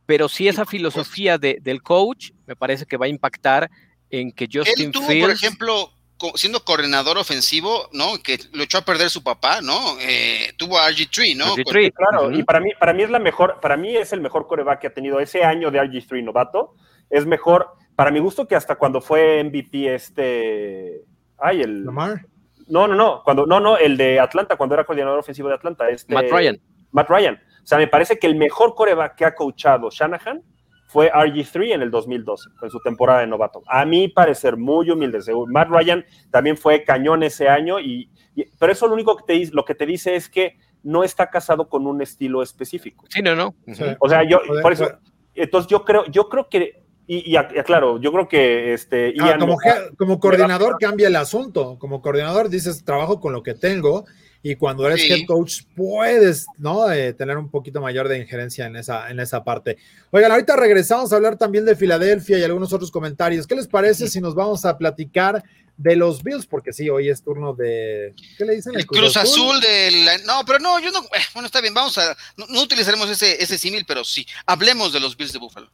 Pero 0.06 0.30
sí 0.30 0.48
esa 0.48 0.66
filosofía 0.66 1.38
de, 1.38 1.58
del 1.62 1.82
coach 1.82 2.32
me 2.46 2.56
parece 2.56 2.86
que 2.86 2.98
va 2.98 3.06
a 3.06 3.10
impactar 3.10 3.70
en 4.10 4.32
que 4.32 4.48
Justin 4.52 4.88
Él 4.88 4.92
tuvo, 4.92 5.08
Fields... 5.08 5.26
por 5.26 5.36
ejemplo, 5.36 5.94
siendo 6.36 6.64
coordinador 6.64 7.18
ofensivo, 7.18 7.90
¿no? 7.94 8.22
Que 8.22 8.40
lo 8.54 8.64
echó 8.64 8.80
a 8.80 8.86
perder 8.86 9.10
su 9.10 9.24
papá, 9.24 9.62
¿no? 9.62 9.98
Eh, 10.02 10.54
tuvo 10.58 10.78
a 10.80 10.90
RG3, 10.90 11.36
¿no? 11.36 11.56
RG3, 11.56 11.94
claro, 11.94 12.28
uh 12.28 12.32
-huh. 12.32 12.40
y 12.40 12.44
para 12.44 12.60
mí, 12.60 12.72
para 12.80 12.94
mí 12.94 13.04
es 13.04 13.10
la 13.10 13.20
mejor, 13.20 13.60
para 13.62 13.78
mí 13.78 13.96
es 13.96 14.14
el 14.14 14.22
mejor 14.22 14.48
coreback 14.48 14.82
que 14.82 14.88
ha 14.88 14.94
tenido 14.94 15.20
ese 15.20 15.44
año 15.44 15.72
de 15.72 15.80
RG3 15.80 16.24
novato, 16.24 16.76
es 17.10 17.26
mejor, 17.26 17.68
para 17.96 18.12
mi 18.12 18.20
gusto, 18.20 18.48
que 18.48 18.56
hasta 18.56 18.76
cuando 18.76 19.02
fue 19.02 19.44
MVP 19.44 19.94
este, 19.94 21.02
ay, 21.38 21.62
el... 21.62 21.86
Lamar. 21.86 22.26
No, 22.68 22.88
no, 22.88 22.94
no, 22.94 23.24
cuando, 23.24 23.48
no, 23.48 23.60
no, 23.60 23.78
el 23.78 23.98
de 23.98 24.20
Atlanta, 24.20 24.56
cuando 24.56 24.76
era 24.76 24.84
coordinador 24.84 25.20
ofensivo 25.20 25.50
de 25.50 25.56
Atlanta. 25.56 25.90
Este, 25.90 26.14
Matt 26.14 26.30
Ryan. 26.30 26.62
Matt 26.92 27.10
Ryan. 27.10 27.36
O 27.36 27.68
sea, 27.68 27.80
me 27.80 27.88
parece 27.88 28.20
que 28.20 28.28
el 28.28 28.36
mejor 28.36 28.76
coreback 28.76 29.16
que 29.16 29.26
ha 29.26 29.34
coachado 29.34 29.90
Shanahan 29.90 30.44
fue 30.86 31.12
RG3 31.12 31.74
en 31.74 31.82
el 31.82 31.92
2012, 31.92 32.50
en 32.62 32.70
su 32.70 32.80
temporada 32.80 33.20
de 33.20 33.28
novato. 33.28 33.64
A 33.68 33.86
mí 33.86 34.08
parecer 34.08 34.58
muy 34.58 34.90
humilde. 34.90 35.20
Matt 35.48 35.70
Ryan 35.70 36.06
también 36.32 36.58
fue 36.58 36.84
cañón 36.84 37.24
ese 37.24 37.48
año, 37.48 37.80
y, 37.80 38.10
y, 38.36 38.46
pero 38.60 38.72
eso 38.72 38.88
lo 38.88 38.94
único 38.94 39.16
que 39.18 39.24
te 39.26 39.34
dice, 39.34 39.52
lo 39.54 39.66
que 39.66 39.76
te 39.76 39.86
dice 39.86 40.16
es 40.16 40.30
que 40.30 40.58
no 40.82 41.04
está 41.04 41.30
casado 41.30 41.70
con 41.70 41.86
un 41.86 42.02
estilo 42.02 42.42
específico. 42.42 43.06
Sí, 43.10 43.22
no, 43.22 43.36
no. 43.36 43.54
Sí. 43.72 43.84
O 44.00 44.10
sea, 44.10 44.24
yo, 44.24 44.42
por 44.62 44.74
eso, 44.74 44.88
entonces 45.36 45.70
yo 45.70 45.86
creo, 45.86 46.06
yo 46.06 46.28
creo 46.28 46.50
que 46.50 46.84
y, 47.12 47.36
y, 47.36 47.64
claro, 47.64 48.00
yo 48.00 48.12
creo 48.12 48.28
que 48.28 48.72
este. 48.72 49.16
Ah, 49.20 49.36
como, 49.40 49.58
como, 49.98 50.20
coordinador 50.20 50.78
cambia 50.80 51.08
el 51.08 51.16
asunto. 51.16 51.78
Como 51.80 52.04
coordinador 52.04 52.50
dices, 52.50 52.86
trabajo 52.86 53.20
con 53.20 53.34
lo 53.34 53.42
que 53.42 53.56
tengo. 53.56 54.06
Y 54.44 54.54
cuando 54.54 54.86
eres 54.86 55.02
sí. 55.02 55.12
head 55.12 55.26
coach, 55.26 55.64
puedes 55.76 56.46
¿no? 56.60 56.92
Eh, 56.92 57.14
tener 57.14 57.36
un 57.38 57.50
poquito 57.50 57.82
mayor 57.82 58.08
de 58.08 58.20
injerencia 58.20 58.68
en 58.68 58.76
esa, 58.76 59.10
en 59.10 59.20
esa 59.20 59.44
parte. 59.44 59.78
Oigan, 60.12 60.32
ahorita 60.32 60.56
regresamos 60.56 61.12
a 61.12 61.16
hablar 61.16 61.36
también 61.36 61.66
de 61.66 61.76
Filadelfia 61.76 62.38
y 62.38 62.44
algunos 62.44 62.72
otros 62.74 62.92
comentarios. 62.92 63.48
¿Qué 63.48 63.56
les 63.56 63.68
parece 63.68 64.06
sí. 64.06 64.12
si 64.12 64.22
nos 64.22 64.36
vamos 64.36 64.64
a 64.66 64.78
platicar 64.78 65.44
de 65.78 65.96
los 65.96 66.22
Bills? 66.22 66.46
Porque 66.46 66.74
sí, 66.74 66.92
hoy 66.92 67.10
es 67.10 67.24
turno 67.24 67.56
de. 67.56 68.14
¿Qué 68.38 68.46
le 68.46 68.54
dicen? 68.54 68.76
El, 68.76 68.82
el 68.82 68.86
Cruz, 68.86 69.00
Cruz 69.00 69.18
Azul, 69.18 69.58
Azul 69.58 69.62
del. 69.62 70.06
No, 70.28 70.44
pero 70.46 70.60
no, 70.60 70.80
yo 70.80 70.92
no. 70.92 71.00
Eh, 71.00 71.26
bueno, 71.34 71.48
está 71.48 71.60
bien, 71.60 71.74
vamos 71.74 71.98
a. 71.98 72.16
No, 72.38 72.46
no 72.50 72.62
utilizaremos 72.62 73.10
ese, 73.10 73.44
ese 73.44 73.58
símil, 73.58 73.84
pero 73.88 74.04
sí. 74.04 74.28
Hablemos 74.46 74.94
de 74.94 75.00
los 75.00 75.18
Bills 75.18 75.34
de 75.34 75.40
Buffalo. 75.40 75.72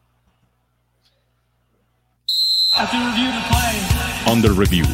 Under 4.30 4.52
Review. 4.52 4.86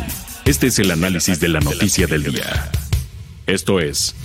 Este 0.45 0.67
es 0.67 0.77
el 0.77 0.91
análisis 0.91 1.39
de 1.39 1.47
la 1.47 1.59
noticia 1.61 2.05
del 2.05 2.21
día. 2.21 2.69
Esto 3.47 3.79
es 3.79 4.15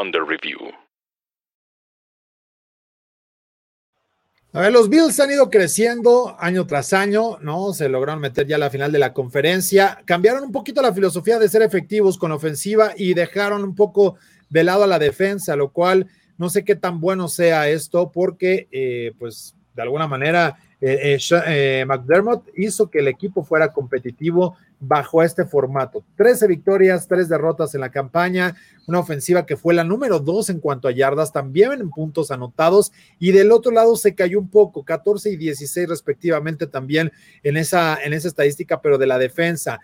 Under 0.00 0.22
Review. 0.22 0.58
A 4.54 4.60
ver, 4.60 4.72
los 4.72 4.88
Bills 4.88 5.20
han 5.20 5.30
ido 5.30 5.50
creciendo 5.50 6.34
año 6.40 6.66
tras 6.66 6.94
año, 6.94 7.36
¿no? 7.42 7.74
Se 7.74 7.90
lograron 7.90 8.22
meter 8.22 8.46
ya 8.46 8.56
a 8.56 8.60
la 8.60 8.70
final 8.70 8.90
de 8.92 8.98
la 8.98 9.12
conferencia. 9.12 10.00
Cambiaron 10.06 10.44
un 10.44 10.52
poquito 10.52 10.80
la 10.80 10.94
filosofía 10.94 11.38
de 11.38 11.50
ser 11.50 11.60
efectivos 11.60 12.16
con 12.16 12.32
ofensiva 12.32 12.94
y 12.96 13.12
dejaron 13.12 13.62
un 13.62 13.74
poco 13.74 14.16
de 14.48 14.64
lado 14.64 14.84
a 14.84 14.86
la 14.86 14.98
defensa, 14.98 15.54
lo 15.54 15.70
cual 15.70 16.06
no 16.38 16.48
sé 16.48 16.64
qué 16.64 16.76
tan 16.76 16.98
bueno 16.98 17.28
sea 17.28 17.68
esto, 17.68 18.10
porque, 18.10 18.68
eh, 18.72 19.12
pues, 19.18 19.54
de 19.74 19.82
alguna 19.82 20.06
manera, 20.06 20.58
eh, 20.84 21.16
eh, 21.46 21.84
McDermott 21.86 22.48
hizo 22.56 22.90
que 22.90 22.98
el 22.98 23.06
equipo 23.06 23.44
fuera 23.44 23.72
competitivo 23.72 24.56
bajo 24.80 25.22
este 25.22 25.44
formato. 25.44 26.04
13 26.16 26.48
victorias, 26.48 27.06
3 27.06 27.28
derrotas 27.28 27.76
en 27.76 27.82
la 27.82 27.92
campaña, 27.92 28.56
una 28.88 28.98
ofensiva 28.98 29.46
que 29.46 29.56
fue 29.56 29.74
la 29.74 29.84
número 29.84 30.18
2 30.18 30.50
en 30.50 30.58
cuanto 30.58 30.88
a 30.88 30.90
yardas, 30.90 31.32
también 31.32 31.72
en 31.74 31.90
puntos 31.90 32.32
anotados, 32.32 32.90
y 33.20 33.30
del 33.30 33.52
otro 33.52 33.70
lado 33.70 33.94
se 33.94 34.16
cayó 34.16 34.40
un 34.40 34.50
poco, 34.50 34.84
14 34.84 35.30
y 35.30 35.36
16 35.36 35.88
respectivamente 35.88 36.66
también 36.66 37.12
en 37.44 37.56
esa, 37.56 37.96
en 38.02 38.12
esa 38.12 38.26
estadística, 38.26 38.80
pero 38.80 38.98
de 38.98 39.06
la 39.06 39.18
defensa. 39.18 39.78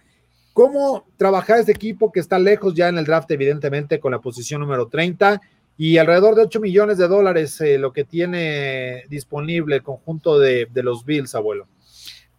¿Cómo 0.53 1.07
trabajar 1.17 1.61
este 1.61 1.71
equipo 1.71 2.11
que 2.11 2.19
está 2.19 2.41
lejos 2.41 2.75
ya 2.75 2.89
en 2.89 2.99
el 2.99 3.05
draft, 3.05 3.31
evidentemente, 3.31 4.01
con 4.01 4.11
la 4.11 4.21
posición 4.21 4.61
número 4.61 4.89
30? 4.89 5.41
Y 5.79 5.97
alrededor 5.97 6.35
de 6.35 6.43
8 6.43 6.59
millones 6.61 6.99
de 6.99 7.07
dólares 7.07 7.61
eh, 7.61 7.79
lo 7.79 7.93
que 7.93 8.05
tiene 8.05 9.05
disponible 9.09 9.77
el 9.77 9.83
conjunto 9.83 10.39
de, 10.39 10.67
de, 10.67 10.83
los 10.83 11.05
Bills, 11.05 11.37
abuelo. 11.37 11.69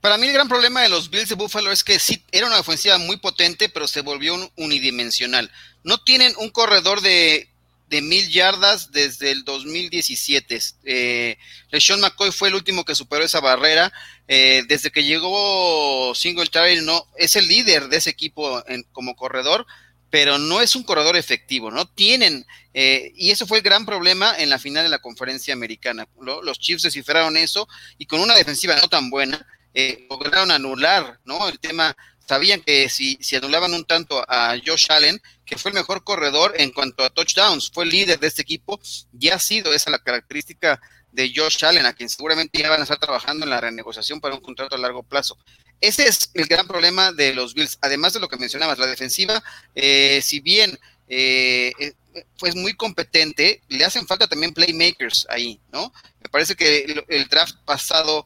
Para 0.02 0.18
mí 0.18 0.28
el 0.28 0.34
gran 0.34 0.50
problema 0.50 0.82
de 0.82 0.90
los 0.90 1.10
Bills 1.10 1.30
de 1.30 1.36
Buffalo 1.36 1.72
es 1.72 1.84
que 1.84 2.00
sí, 2.00 2.24
era 2.32 2.48
una 2.48 2.60
ofensiva 2.60 2.98
muy 2.98 3.18
potente, 3.18 3.70
pero 3.70 3.88
se 3.88 4.02
volvió 4.02 4.36
un 4.36 4.50
unidimensional. 4.58 5.50
No 5.84 5.98
tienen 6.04 6.34
un 6.38 6.50
corredor 6.50 7.02
de, 7.02 7.50
de 7.90 8.02
mil 8.02 8.30
yardas 8.30 8.92
desde 8.92 9.32
el 9.32 9.44
2017. 9.44 10.60
Eh, 10.84 11.38
LeSean 11.72 12.00
McCoy 12.00 12.32
fue 12.32 12.50
el 12.50 12.56
último 12.56 12.86
que 12.86 12.96
superó 12.96 13.24
esa 13.24 13.40
barrera. 13.40 13.92
Eh, 14.28 14.64
desde 14.68 14.92
que 14.92 15.04
llegó 15.04 16.14
Singletary, 16.14 16.82
no, 16.82 17.06
es 17.18 17.36
el 17.36 17.48
líder 17.48 17.90
de 17.90 17.98
ese 17.98 18.12
equipo 18.12 18.64
en, 18.68 18.84
como 18.92 19.16
corredor, 19.16 19.66
pero 20.10 20.38
no 20.38 20.62
es 20.62 20.76
un 20.76 20.84
corredor 20.84 21.16
efectivo, 21.16 21.72
no 21.72 21.88
tienen, 21.88 22.46
eh, 22.74 23.12
y 23.16 23.32
eso 23.32 23.46
fue 23.46 23.60
el 23.60 23.64
gran 23.64 23.86
problema 23.86 24.36
en 24.38 24.50
la 24.50 24.60
final 24.60 24.84
de 24.84 24.90
la 24.90 25.00
conferencia 25.00 25.54
americana. 25.54 26.08
Los 26.20 26.60
Chiefs 26.60 26.84
descifraron 26.84 27.38
eso 27.38 27.68
y 27.98 28.06
con 28.06 28.20
una 28.20 28.36
defensiva 28.36 28.76
no 28.76 28.88
tan 28.88 29.10
buena, 29.10 29.46
eh, 29.74 30.08
lograron 30.10 30.52
anular, 30.52 31.20
¿no? 31.26 31.48
El 31.48 31.60
tema, 31.60 31.96
sabían 32.28 32.62
que 32.62 32.90
si, 32.90 33.18
si 33.22 33.36
anulaban 33.36 33.74
un 33.74 33.86
tanto 33.86 34.24
a 34.28 34.56
Josh 34.66 34.88
Allen, 34.90 35.22
que 35.46 35.58
fue 35.58 35.70
el 35.70 35.76
mejor 35.76 36.04
corredor 36.04 36.54
en 36.58 36.72
cuanto 36.72 37.04
a 37.04 37.10
touchdowns, 37.12 37.72
fue 37.72 37.84
el 37.84 37.92
líder 37.92 38.20
de 38.20 38.28
este 38.28 38.42
equipo, 38.42 38.80
ya 39.12 39.36
ha 39.36 39.40
sido 39.40 39.74
esa 39.74 39.92
la 39.92 40.00
característica 40.00 40.82
de 41.12 41.32
Josh 41.36 41.64
Allen, 41.66 41.86
a 41.86 41.94
quien 41.94 42.10
seguramente 42.10 42.60
ya 42.60 42.70
van 42.70 42.80
a 42.80 42.84
estar 42.84 43.00
trabajando 43.00 43.46
en 43.46 43.50
la 43.50 43.62
renegociación 43.62 44.20
para 44.20 44.36
un 44.36 44.42
contrato 44.42 44.76
a 44.76 44.80
largo 44.80 45.04
plazo. 45.04 45.38
Ese 45.82 46.08
es 46.08 46.32
el 46.34 46.46
gran 46.46 46.68
problema 46.68 47.12
de 47.14 47.34
los 47.34 47.54
Bills. 47.54 47.78
Además 47.82 48.14
de 48.14 48.20
lo 48.20 48.28
que 48.28 48.38
mencionabas, 48.38 48.80
la 48.80 48.88
defensiva, 48.88 49.42
eh, 49.76 50.20
si 50.22 50.42
bien 50.42 50.78
eh, 51.08 51.72
eh, 51.80 51.94
fue 52.38 52.52
muy 52.54 52.74
competente, 52.74 53.62
le 53.70 53.86
hacen 53.86 54.06
falta 54.06 54.28
también 54.28 54.54
playmakers 54.54 55.26
ahí, 55.30 55.60
¿no? 55.72 55.94
Me 56.22 56.30
parece 56.30 56.56
que 56.56 57.04
el, 57.08 57.28
draft 57.28 57.56
pasado 57.66 58.26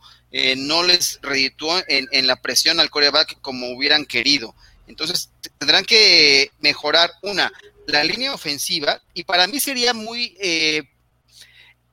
no 0.58 0.82
les 0.82 1.20
redituó 1.22 1.78
en, 1.88 2.08
en, 2.12 2.26
la 2.26 2.42
presión 2.42 2.80
al 2.80 2.90
coreback 2.90 3.40
como 3.42 3.70
hubieran 3.70 4.06
querido. 4.06 4.56
Entonces 4.88 5.30
tendrán 5.60 5.86
que 5.86 6.52
mejorar 6.60 7.12
una, 7.22 7.52
la 7.86 8.04
línea 8.04 8.34
ofensiva, 8.34 9.00
y 9.14 9.26
para 9.26 9.46
mí 9.46 9.60
sería 9.60 9.94
muy 9.94 10.36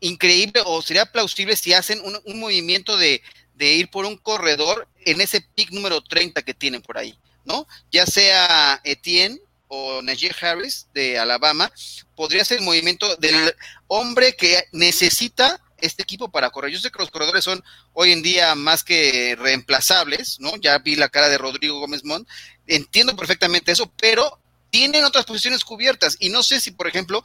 increíble 0.01 0.63
o 0.65 0.81
sería 0.81 1.05
plausible 1.05 1.55
si 1.55 1.75
hacen 1.75 2.01
un 2.03 2.41
movimiento 2.41 2.97
de, 2.97 3.23
de 3.61 3.75
ir 3.75 3.91
por 3.91 4.07
un 4.07 4.17
corredor 4.17 4.89
en 5.05 5.21
ese 5.21 5.43
pick 5.43 5.71
número 5.71 6.01
30 6.01 6.41
que 6.41 6.55
tienen 6.55 6.81
por 6.81 6.97
ahí, 6.97 7.19
¿no? 7.45 7.67
Ya 7.93 8.07
sea 8.07 8.81
Etienne 8.85 9.39
o 9.69 10.01
Najee 10.01 10.35
Harris 10.41 10.89
de 10.95 11.19
Alabama, 11.19 11.71
podría 12.17 12.43
ser 12.43 12.61
el 12.61 12.65
movimiento 12.65 13.17
del 13.17 13.55
hombre 13.87 14.35
que 14.35 14.65
necesita 14.73 15.63
este 15.77 16.03
equipo 16.03 16.31
para 16.31 16.49
correr. 16.49 16.73
Yo 16.73 16.81
sé 16.81 16.91
que 16.91 17.01
los 17.01 17.11
corredores 17.11 17.45
son 17.45 17.63
hoy 17.93 18.13
en 18.13 18.23
día 18.23 18.55
más 18.55 18.83
que 18.83 19.37
reemplazables, 19.39 20.41
¿no? 20.41 20.57
Ya 20.57 20.79
vi 20.79 20.97
la 20.97 21.11
cara 21.11 21.29
de 21.29 21.37
Rodrigo 21.37 21.79
Gómez 21.81 22.03
Mont, 22.03 22.27
entiendo 22.67 23.15
perfectamente 23.15 23.73
eso, 23.73 23.93
pero 23.99 24.41
tienen 24.71 25.05
otras 25.05 25.27
posiciones 25.27 25.65
cubiertas 25.65 26.17
y 26.19 26.31
no 26.31 26.43
sé 26.43 26.61
si, 26.61 26.71
por 26.71 26.89
ejemplo, 26.89 27.23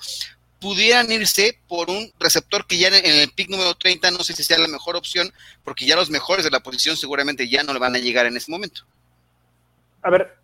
pudieran 0.60 1.12
irse 1.12 1.60
por 1.68 1.90
un 1.90 2.12
receptor 2.20 2.66
que 2.66 2.78
ya 2.78 2.88
en 2.88 3.06
el 3.06 3.32
pick 3.32 3.50
número 3.50 3.76
30 3.76 4.12
no 4.12 4.20
sé 4.20 4.34
si 4.34 4.44
sea 4.44 4.58
la 4.58 4.68
mejor 4.68 4.96
opción, 4.96 5.32
porque 5.64 5.86
ya 5.86 5.96
los 5.96 6.10
mejores 6.10 6.44
de 6.44 6.52
la 6.52 6.62
posición 6.62 6.98
seguramente 6.98 7.48
ya 7.48 7.64
no 7.64 7.74
le 7.74 7.80
van 7.80 7.96
a 7.96 8.00
llegar 8.00 8.26
en 8.26 8.38
ese 8.38 8.52
momento. 8.52 8.82
A 10.02 10.10
ver, 10.10 10.38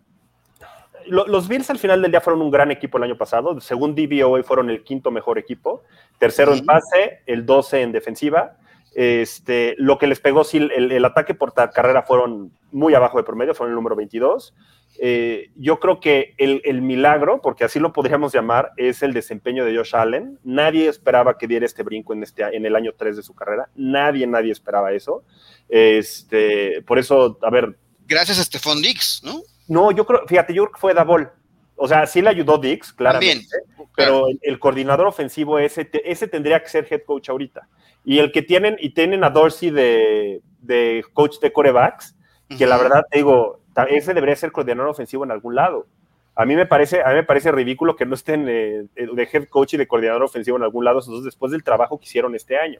los 1.07 1.47
Bills 1.47 1.69
al 1.69 1.79
final 1.79 2.01
del 2.01 2.11
día 2.11 2.21
fueron 2.21 2.41
un 2.41 2.51
gran 2.51 2.71
equipo 2.71 2.97
el 2.97 3.03
año 3.03 3.17
pasado. 3.17 3.59
Según 3.61 3.95
DVOA 3.95 4.43
fueron 4.43 4.69
el 4.69 4.83
quinto 4.83 5.11
mejor 5.11 5.37
equipo. 5.37 5.83
Tercero 6.19 6.53
en 6.53 6.65
pase, 6.65 7.21
el 7.25 7.45
12 7.45 7.81
en 7.81 7.91
defensiva. 7.91 8.57
Este, 8.93 9.75
lo 9.77 9.97
que 9.97 10.07
les 10.07 10.19
pegó, 10.19 10.43
sí, 10.43 10.57
el, 10.57 10.91
el, 10.91 11.05
ataque 11.05 11.33
por 11.33 11.53
carrera 11.53 12.03
fueron 12.03 12.51
muy 12.71 12.93
abajo 12.93 13.17
de 13.17 13.23
promedio, 13.23 13.55
fueron 13.55 13.71
el 13.71 13.75
número 13.75 13.95
22. 13.95 14.53
Eh, 14.99 15.51
yo 15.55 15.79
creo 15.79 15.99
que 15.99 16.35
el, 16.37 16.61
el, 16.63 16.81
milagro, 16.81 17.41
porque 17.41 17.63
así 17.63 17.79
lo 17.79 17.93
podríamos 17.93 18.33
llamar, 18.33 18.71
es 18.77 19.01
el 19.01 19.13
desempeño 19.13 19.65
de 19.65 19.75
Josh 19.75 19.95
Allen. 19.95 20.37
Nadie 20.43 20.87
esperaba 20.87 21.37
que 21.37 21.47
diera 21.47 21.65
este 21.65 21.83
brinco 21.83 22.13
en, 22.13 22.23
este, 22.23 22.43
en 22.43 22.65
el 22.65 22.75
año 22.75 22.93
3 22.97 23.17
de 23.17 23.23
su 23.23 23.33
carrera. 23.33 23.69
Nadie, 23.75 24.27
nadie 24.27 24.51
esperaba 24.51 24.91
eso. 24.91 25.23
Este, 25.69 26.81
por 26.83 26.99
eso, 26.99 27.39
a 27.41 27.49
ver. 27.49 27.77
Gracias 28.05 28.39
a 28.39 28.43
Stephon 28.43 28.81
Dix, 28.81 29.21
¿no? 29.23 29.41
No, 29.67 29.91
yo 29.91 30.05
creo, 30.05 30.27
fíjate, 30.27 30.53
yo 30.53 30.63
creo 30.63 30.73
que 30.73 30.81
fue 30.81 30.93
Davol. 30.93 31.31
O 31.75 31.87
sea, 31.87 32.05
sí 32.05 32.21
le 32.21 32.29
ayudó 32.29 32.57
Dix, 32.57 32.93
claramente. 32.93 33.47
También, 33.49 33.89
pero 33.95 34.27
el, 34.27 34.39
el, 34.41 34.59
coordinador 34.59 35.07
ofensivo, 35.07 35.57
ese, 35.57 35.89
ese 36.05 36.27
tendría 36.27 36.61
que 36.61 36.69
ser 36.69 36.87
head 36.89 37.01
coach 37.05 37.29
ahorita. 37.29 37.67
Y 38.03 38.19
el 38.19 38.31
que 38.31 38.41
tienen, 38.41 38.77
y 38.79 38.91
tienen 38.91 39.23
a 39.23 39.29
Dorsey 39.29 39.69
de, 39.69 40.41
de 40.59 41.03
coach 41.13 41.39
de 41.39 41.51
corebacks, 41.51 42.15
que 42.57 42.67
la 42.67 42.77
verdad, 42.77 43.05
te 43.09 43.19
digo, 43.19 43.60
ese 43.89 44.13
debería 44.13 44.35
ser 44.35 44.51
coordinador 44.51 44.89
ofensivo 44.89 45.23
en 45.23 45.31
algún 45.31 45.55
lado. 45.55 45.87
A 46.35 46.45
mí 46.45 46.55
me 46.55 46.65
parece, 46.65 47.01
a 47.03 47.09
mí 47.09 47.15
me 47.15 47.23
parece 47.23 47.51
ridículo 47.51 47.95
que 47.95 48.05
no 48.05 48.15
estén 48.15 48.47
eh, 48.47 48.87
de 48.95 49.29
head 49.31 49.45
coach 49.49 49.73
y 49.73 49.77
de 49.77 49.87
coordinador 49.87 50.23
ofensivo 50.23 50.57
en 50.57 50.63
algún 50.63 50.85
lado, 50.85 51.01
después 51.23 51.51
del 51.51 51.63
trabajo 51.63 51.99
que 51.99 52.05
hicieron 52.05 52.35
este 52.35 52.57
año. 52.57 52.79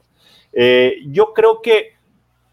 Eh, 0.54 0.98
yo 1.08 1.34
creo 1.34 1.62
que 1.62 1.96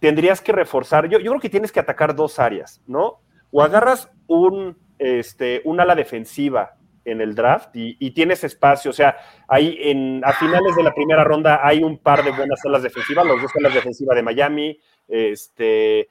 tendrías 0.01 0.41
que 0.41 0.53
reforzar, 0.53 1.09
yo, 1.09 1.19
yo 1.19 1.31
creo 1.31 1.41
que 1.41 1.51
tienes 1.51 1.73
que 1.73 1.81
atacar 1.81 2.15
dos 2.15 2.39
áreas, 2.39 2.83
¿no? 2.87 3.21
O 3.51 3.63
agarras 3.63 4.11
un, 4.27 4.77
este, 4.99 5.63
ala 5.79 5.95
defensiva 5.95 6.75
en 7.05 7.21
el 7.21 7.35
draft 7.35 7.71
y, 7.75 8.11
tienes 8.11 8.45
espacio. 8.45 8.91
O 8.91 8.95
sea, 8.95 9.17
hay 9.47 9.79
en, 9.81 10.21
a 10.25 10.33
finales 10.33 10.77
de 10.77 10.83
la 10.83 10.93
primera 10.93 11.25
ronda 11.25 11.61
hay 11.63 11.83
un 11.83 11.99
par 11.99 12.23
de 12.23 12.33
buenas 12.33 12.61
alas 12.65 12.83
defensivas, 12.83 13.27
los 13.27 13.41
dos 13.41 13.51
alas 13.59 13.75
defensivas 13.75 14.17
de 14.17 14.23
Miami, 14.23 14.79
este, 15.07 16.09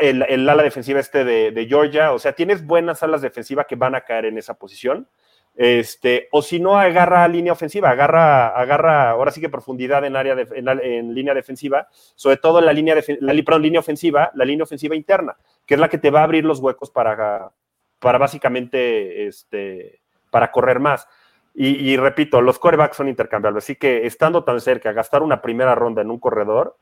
el, 0.00 0.22
el, 0.22 0.48
ala 0.48 0.62
defensiva 0.62 1.00
este 1.00 1.24
de, 1.24 1.50
de, 1.50 1.66
Georgia. 1.66 2.12
O 2.12 2.18
sea, 2.18 2.32
tienes 2.32 2.64
buenas 2.66 3.02
alas 3.02 3.22
defensivas 3.22 3.66
que 3.66 3.76
van 3.76 3.94
a 3.94 4.02
caer 4.02 4.26
en 4.26 4.38
esa 4.38 4.54
posición. 4.54 5.08
Este, 5.56 6.28
o 6.32 6.42
si 6.42 6.58
no, 6.58 6.76
agarra 6.76 7.28
línea 7.28 7.52
ofensiva, 7.52 7.90
agarra, 7.90 8.48
agarra 8.48 9.10
ahora 9.10 9.30
sí 9.30 9.40
que 9.40 9.48
profundidad 9.48 10.04
en 10.04 10.16
área 10.16 10.34
de, 10.34 10.48
en, 10.52 10.68
en, 10.68 11.14
línea 11.14 11.32
defensiva, 11.32 11.86
sobre 12.16 12.38
todo 12.38 12.58
en 12.58 12.66
la 12.66 12.72
línea, 12.72 12.96
de, 12.96 13.18
la, 13.20 13.32
perdón, 13.44 13.62
línea 13.62 13.78
ofensiva, 13.78 14.32
la 14.34 14.44
línea 14.44 14.64
ofensiva 14.64 14.96
interna, 14.96 15.36
que 15.64 15.74
es 15.74 15.80
la 15.80 15.88
que 15.88 15.98
te 15.98 16.10
va 16.10 16.20
a 16.20 16.24
abrir 16.24 16.44
los 16.44 16.58
huecos 16.58 16.90
para, 16.90 17.52
para 18.00 18.18
básicamente 18.18 19.28
este, 19.28 20.02
para 20.30 20.50
correr 20.50 20.80
más. 20.80 21.06
Y, 21.54 21.68
y, 21.68 21.96
repito, 21.96 22.40
los 22.40 22.58
corebacks 22.58 22.96
son 22.96 23.08
intercambiables, 23.08 23.62
así 23.62 23.76
que 23.76 24.06
estando 24.06 24.42
tan 24.42 24.60
cerca, 24.60 24.90
gastar 24.90 25.22
una 25.22 25.40
primera 25.40 25.76
ronda 25.76 26.02
en 26.02 26.10
un 26.10 26.18
corredor. 26.18 26.76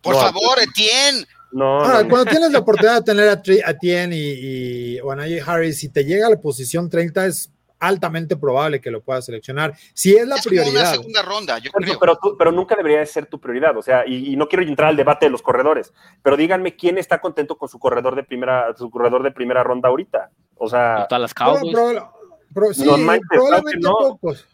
Por 0.00 0.14
no, 0.14 0.20
favor, 0.20 0.58
Etienne. 0.60 1.26
No, 1.52 1.80
Ahora, 1.80 2.02
no, 2.02 2.08
cuando 2.08 2.30
tienes 2.30 2.52
la 2.52 2.60
oportunidad 2.60 2.96
de 2.96 3.02
tener 3.02 3.28
a 3.28 3.70
Etienne 3.70 4.14
y, 4.14 4.96
y 4.96 5.00
o 5.00 5.10
a 5.10 5.16
Najee 5.16 5.42
Harris, 5.44 5.78
si 5.78 5.88
te 5.88 6.04
llega 6.04 6.28
a 6.28 6.30
la 6.30 6.40
posición 6.40 6.88
30, 6.88 7.26
es 7.26 7.50
altamente 7.80 8.36
probable 8.36 8.80
que 8.80 8.90
lo 8.90 9.02
puedas 9.02 9.24
seleccionar. 9.24 9.74
Si 9.94 10.14
es 10.14 10.28
la 10.28 10.36
es 10.36 10.46
prioridad. 10.46 10.64
Como 10.66 10.80
una 10.80 10.90
segunda 10.90 11.22
ronda, 11.22 11.58
yo 11.58 11.70
pero, 11.72 11.86
creo. 11.86 11.98
Pero, 11.98 12.18
tú, 12.22 12.36
pero, 12.38 12.52
nunca 12.52 12.76
debería 12.76 13.04
ser 13.06 13.26
tu 13.26 13.40
prioridad, 13.40 13.76
o 13.76 13.82
sea, 13.82 14.06
y, 14.06 14.32
y, 14.32 14.36
no 14.36 14.48
quiero 14.48 14.62
entrar 14.62 14.90
al 14.90 14.96
debate 14.96 15.26
de 15.26 15.30
los 15.30 15.42
corredores, 15.42 15.92
pero 16.22 16.36
díganme 16.36 16.76
quién 16.76 16.98
está 16.98 17.20
contento 17.20 17.56
con 17.56 17.68
su 17.68 17.78
corredor 17.78 18.14
de 18.14 18.22
primera, 18.22 18.74
su 18.76 18.90
corredor 18.90 19.22
de 19.22 19.32
primera 19.32 19.64
ronda 19.64 19.88
ahorita. 19.88 20.30
O 20.56 20.68
sea, 20.68 21.06
todas 21.08 21.22
las 21.22 21.34
Cowboys. 21.34 21.74
Pero, 21.74 22.12
pero, 22.54 22.74
sí, 22.74 22.84
probablemente 22.84 23.80
no. 23.80 23.92
pocos. 23.92 24.46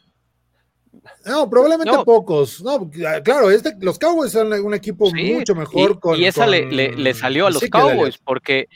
No, 1.25 1.49
probablemente 1.49 1.93
no. 1.93 2.05
pocos. 2.05 2.63
No, 2.63 2.91
claro, 2.91 3.51
este, 3.51 3.75
los 3.81 3.99
Cowboys 3.99 4.33
son 4.33 4.53
un 4.53 4.75
equipo 4.75 5.11
sí, 5.11 5.35
mucho 5.35 5.55
mejor. 5.55 5.93
Y, 5.93 5.95
con, 5.99 6.19
y 6.19 6.25
esa 6.25 6.43
con, 6.43 6.51
le, 6.53 6.67
le, 6.71 6.97
le, 6.97 7.15
salió 7.15 7.47
a 7.47 7.51
los 7.51 7.63
Cowboys 7.71 8.19
porque 8.19 8.69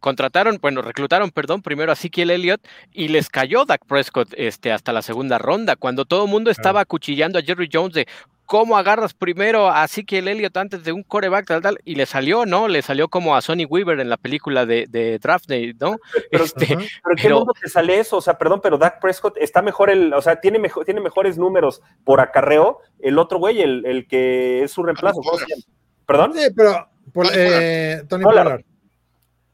contrataron, 0.00 0.58
bueno, 0.60 0.82
reclutaron, 0.82 1.30
perdón, 1.30 1.62
primero 1.62 1.92
a 1.92 1.94
Ezekiel 1.94 2.30
Elliott 2.30 2.60
y 2.92 3.08
les 3.08 3.28
cayó 3.28 3.64
Dak 3.64 3.84
Prescott 3.86 4.32
este, 4.36 4.72
hasta 4.72 4.92
la 4.92 5.02
segunda 5.02 5.38
ronda, 5.38 5.76
cuando 5.76 6.04
todo 6.04 6.24
el 6.24 6.30
mundo 6.30 6.50
estaba 6.50 6.80
acuchillando 6.80 7.38
a 7.38 7.42
Jerry 7.42 7.68
Jones 7.72 7.94
de 7.94 8.06
¿cómo 8.50 8.76
agarras 8.76 9.14
primero 9.14 9.68
así 9.68 10.04
que 10.04 10.18
el 10.18 10.26
Elliot 10.26 10.56
antes 10.56 10.82
de 10.82 10.90
un 10.90 11.04
coreback 11.04 11.46
tal, 11.46 11.62
tal? 11.62 11.78
Y 11.84 11.94
le 11.94 12.04
salió, 12.04 12.46
¿no? 12.46 12.66
Le 12.66 12.82
salió 12.82 13.06
como 13.06 13.36
a 13.36 13.42
Sonny 13.42 13.64
Weaver 13.64 14.00
en 14.00 14.10
la 14.10 14.16
película 14.16 14.66
de, 14.66 14.86
de 14.88 15.20
Draft 15.20 15.46
Day, 15.46 15.72
¿no? 15.78 15.98
Pero, 16.32 16.42
este, 16.42 16.66
pero, 16.66 17.16
¿qué 17.16 17.28
mundo 17.28 17.52
te 17.60 17.68
sale 17.68 18.00
eso? 18.00 18.16
O 18.16 18.20
sea, 18.20 18.36
perdón, 18.38 18.58
pero 18.60 18.76
Dak 18.76 19.00
Prescott 19.00 19.36
está 19.36 19.62
mejor, 19.62 19.88
el, 19.88 20.12
o 20.12 20.20
sea, 20.20 20.40
tiene, 20.40 20.58
mejor, 20.58 20.84
tiene 20.84 21.00
mejores 21.00 21.38
números 21.38 21.80
por 22.02 22.20
acarreo 22.20 22.80
el 22.98 23.20
otro 23.20 23.38
güey, 23.38 23.62
el, 23.62 23.86
el 23.86 24.08
que 24.08 24.64
es 24.64 24.72
su 24.72 24.82
reemplazo. 24.82 25.20
¿Perdón? 26.04 26.32
Sí, 26.34 26.48
pero 26.56 26.88
por, 27.12 27.28
eh, 27.32 28.02
Tony 28.08 28.24
Pollard. 28.24 28.62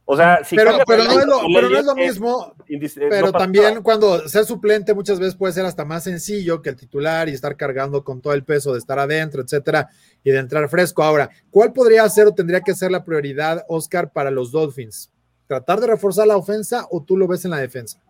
O 0.09 0.17
sea, 0.17 0.45
si 0.45 0.55
pero, 0.55 0.79
pero, 0.87 1.03
no 1.03 1.19
es 1.19 1.27
lo, 1.27 1.41
pero, 1.53 1.69
no 1.69 1.79
es 1.79 1.85
lo, 1.85 1.95
mismo. 1.97 2.55
pero 3.11 3.33
también 3.33 3.83
cuando 3.83 4.29
ser 4.29 4.45
suplente 4.45 4.95
muchas 4.95 5.19
veces 5.19 5.35
puede 5.35 5.53
ser 5.53 5.65
hasta 5.65 5.85
más 5.85 6.05
sencillo 6.05 6.63
que 6.63 6.69
el 6.71 6.77
titular 6.77 7.29
y 7.29 7.33
estar 7.33 7.57
cargando 7.57 8.05
con 8.05 8.21
todo 8.21 8.33
el 8.33 8.45
peso 8.45 8.73
de 8.73 8.79
estar 8.79 9.01
adentro, 9.01 9.43
etcétera, 9.43 9.89
y 10.23 10.31
de 10.31 10.39
entrar 10.39 10.69
fresco. 10.69 11.03
Ahora, 11.03 11.29
¿cuál 11.51 11.73
podría 11.73 12.09
ser 12.09 12.29
o 12.29 12.35
tendría 12.35 12.61
que 12.61 12.73
ser 12.73 12.93
la 12.93 13.05
prioridad, 13.05 13.65
Oscar, 13.69 14.13
para 14.13 14.31
los 14.31 14.53
Dolphins? 14.53 15.11
¿Tratar 15.49 15.81
de 15.81 15.89
reforzar 15.89 16.29
la 16.29 16.37
ofensa 16.37 16.87
o 16.91 17.03
tú 17.03 17.17
lo 17.17 17.27
ves 17.27 17.45
en 17.45 17.51
la 17.51 17.59
defensa? 17.59 18.01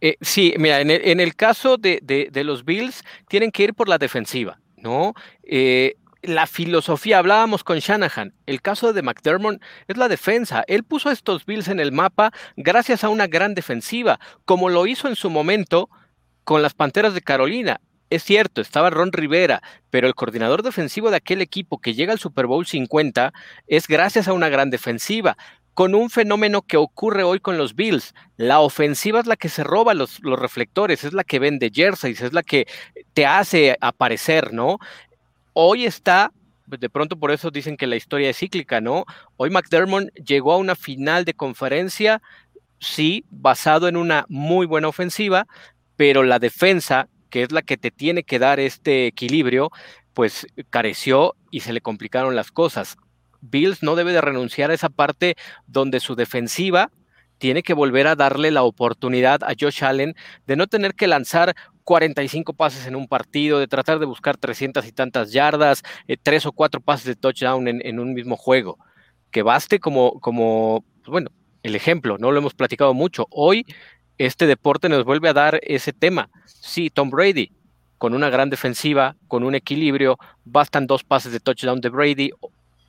Eh, 0.00 0.16
sí, 0.20 0.54
mira, 0.56 0.80
en 0.80 0.90
el, 0.92 1.00
en 1.04 1.18
el 1.18 1.34
caso 1.34 1.78
de, 1.78 1.98
de, 2.00 2.28
de, 2.30 2.44
los 2.44 2.64
Bills, 2.64 3.02
tienen 3.26 3.50
que 3.50 3.64
ir 3.64 3.74
por 3.74 3.88
la 3.88 3.98
defensiva, 3.98 4.60
¿no? 4.76 5.14
Eh, 5.42 5.96
la 6.24 6.46
filosofía, 6.46 7.18
hablábamos 7.18 7.64
con 7.64 7.78
Shanahan, 7.78 8.34
el 8.46 8.62
caso 8.62 8.92
de 8.92 9.02
McDermott 9.02 9.60
es 9.88 9.96
la 9.96 10.08
defensa. 10.08 10.64
Él 10.66 10.82
puso 10.82 11.10
a 11.10 11.12
estos 11.12 11.44
Bills 11.44 11.68
en 11.68 11.80
el 11.80 11.92
mapa 11.92 12.32
gracias 12.56 13.04
a 13.04 13.10
una 13.10 13.26
gran 13.26 13.54
defensiva, 13.54 14.18
como 14.44 14.70
lo 14.70 14.86
hizo 14.86 15.08
en 15.08 15.16
su 15.16 15.28
momento 15.30 15.90
con 16.44 16.62
las 16.62 16.74
Panteras 16.74 17.14
de 17.14 17.20
Carolina. 17.20 17.80
Es 18.10 18.22
cierto, 18.22 18.60
estaba 18.60 18.90
Ron 18.90 19.12
Rivera, 19.12 19.62
pero 19.90 20.06
el 20.06 20.14
coordinador 20.14 20.62
defensivo 20.62 21.10
de 21.10 21.16
aquel 21.16 21.42
equipo 21.42 21.80
que 21.80 21.94
llega 21.94 22.12
al 22.12 22.18
Super 22.18 22.46
Bowl 22.46 22.66
50 22.66 23.32
es 23.66 23.86
gracias 23.86 24.28
a 24.28 24.32
una 24.32 24.48
gran 24.48 24.70
defensiva 24.70 25.36
con 25.74 25.94
un 25.94 26.08
fenómeno 26.08 26.62
que 26.62 26.76
ocurre 26.76 27.24
hoy 27.24 27.40
con 27.40 27.58
los 27.58 27.74
Bills. 27.74 28.14
La 28.36 28.60
ofensiva 28.60 29.20
es 29.20 29.26
la 29.26 29.36
que 29.36 29.48
se 29.48 29.64
roba 29.64 29.92
los, 29.92 30.20
los, 30.22 30.38
reflectores, 30.38 31.02
es 31.02 31.12
la 31.12 31.24
que 31.24 31.40
vende 31.40 31.72
jerseys, 31.74 32.20
es 32.20 32.32
la 32.32 32.44
que 32.44 32.66
te 33.12 33.26
hace 33.26 33.76
aparecer, 33.80 34.52
¿no? 34.52 34.78
Hoy 35.54 35.86
está, 35.86 36.32
de 36.66 36.90
pronto 36.90 37.18
por 37.18 37.30
eso 37.30 37.50
dicen 37.50 37.76
que 37.76 37.86
la 37.86 37.96
historia 37.96 38.28
es 38.28 38.38
cíclica, 38.38 38.80
¿no? 38.80 39.06
Hoy 39.36 39.50
McDermott 39.50 40.12
llegó 40.14 40.52
a 40.52 40.58
una 40.58 40.76
final 40.76 41.24
de 41.24 41.34
conferencia, 41.34 42.20
sí, 42.78 43.24
basado 43.30 43.88
en 43.88 43.96
una 43.96 44.26
muy 44.28 44.66
buena 44.66 44.88
ofensiva, 44.88 45.46
pero 45.96 46.22
la 46.22 46.38
defensa, 46.38 47.08
que 47.30 47.42
es 47.42 47.52
la 47.52 47.62
que 47.62 47.76
te 47.76 47.90
tiene 47.90 48.24
que 48.24 48.38
dar 48.38 48.60
este 48.60 49.06
equilibrio, 49.06 49.70
pues 50.12 50.46
careció 50.70 51.34
y 51.50 51.60
se 51.60 51.72
le 51.72 51.80
complicaron 51.80 52.36
las 52.36 52.50
cosas. 52.52 52.96
Bills 53.40 53.82
no 53.82 53.94
debe 53.94 54.12
de 54.12 54.20
renunciar 54.20 54.70
a 54.70 54.74
esa 54.74 54.88
parte 54.88 55.36
donde 55.66 56.00
su 56.00 56.14
defensiva 56.14 56.90
tiene 57.38 57.62
que 57.62 57.74
volver 57.74 58.06
a 58.06 58.16
darle 58.16 58.50
la 58.50 58.62
oportunidad 58.62 59.42
a 59.42 59.54
Josh 59.58 59.84
Allen 59.84 60.14
de 60.46 60.56
no 60.56 60.66
tener 60.66 60.94
que 60.94 61.06
lanzar 61.06 61.54
45 61.84 62.54
pases 62.54 62.86
en 62.86 62.96
un 62.96 63.06
partido, 63.06 63.58
de 63.58 63.68
tratar 63.68 63.98
de 63.98 64.06
buscar 64.06 64.36
300 64.36 64.86
y 64.86 64.92
tantas 64.92 65.32
yardas, 65.32 65.82
eh, 66.08 66.16
tres 66.20 66.46
o 66.46 66.52
cuatro 66.52 66.80
pases 66.80 67.06
de 67.06 67.16
touchdown 67.16 67.68
en, 67.68 67.80
en, 67.84 68.00
un 68.00 68.14
mismo 68.14 68.36
juego. 68.36 68.78
Que 69.30 69.42
baste 69.42 69.80
como, 69.80 70.20
como, 70.20 70.84
pues 71.02 71.10
bueno, 71.10 71.30
el 71.62 71.74
ejemplo, 71.74 72.18
no 72.18 72.32
lo 72.32 72.38
hemos 72.38 72.54
platicado 72.54 72.94
mucho. 72.94 73.26
Hoy 73.30 73.66
este 74.18 74.46
deporte 74.46 74.88
nos 74.88 75.04
vuelve 75.04 75.28
a 75.28 75.32
dar 75.32 75.60
ese 75.62 75.92
tema. 75.92 76.30
Sí, 76.46 76.90
Tom 76.90 77.10
Brady, 77.10 77.52
con 77.98 78.14
una 78.14 78.30
gran 78.30 78.50
defensiva, 78.50 79.16
con 79.28 79.44
un 79.44 79.54
equilibrio, 79.54 80.18
bastan 80.44 80.86
dos 80.86 81.04
pases 81.04 81.32
de 81.32 81.40
touchdown 81.40 81.80
de 81.80 81.88
Brady 81.88 82.30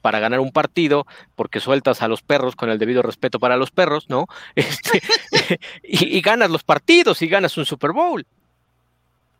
para 0.05 0.19
ganar 0.19 0.39
un 0.39 0.51
partido, 0.51 1.07
porque 1.35 1.59
sueltas 1.59 2.03
a 2.03 2.07
los 2.07 2.21
perros 2.21 2.55
con 2.55 2.69
el 2.69 2.77
debido 2.77 3.01
respeto 3.01 3.39
para 3.39 3.57
los 3.57 3.71
perros, 3.71 4.05
¿no? 4.07 4.27
Este, 4.55 5.01
y, 5.81 6.21
ganas 6.21 6.51
los 6.51 6.63
partidos 6.63 7.23
y 7.23 7.27
ganas 7.27 7.57
un 7.57 7.65
Super 7.65 7.91
Bowl. 7.91 8.23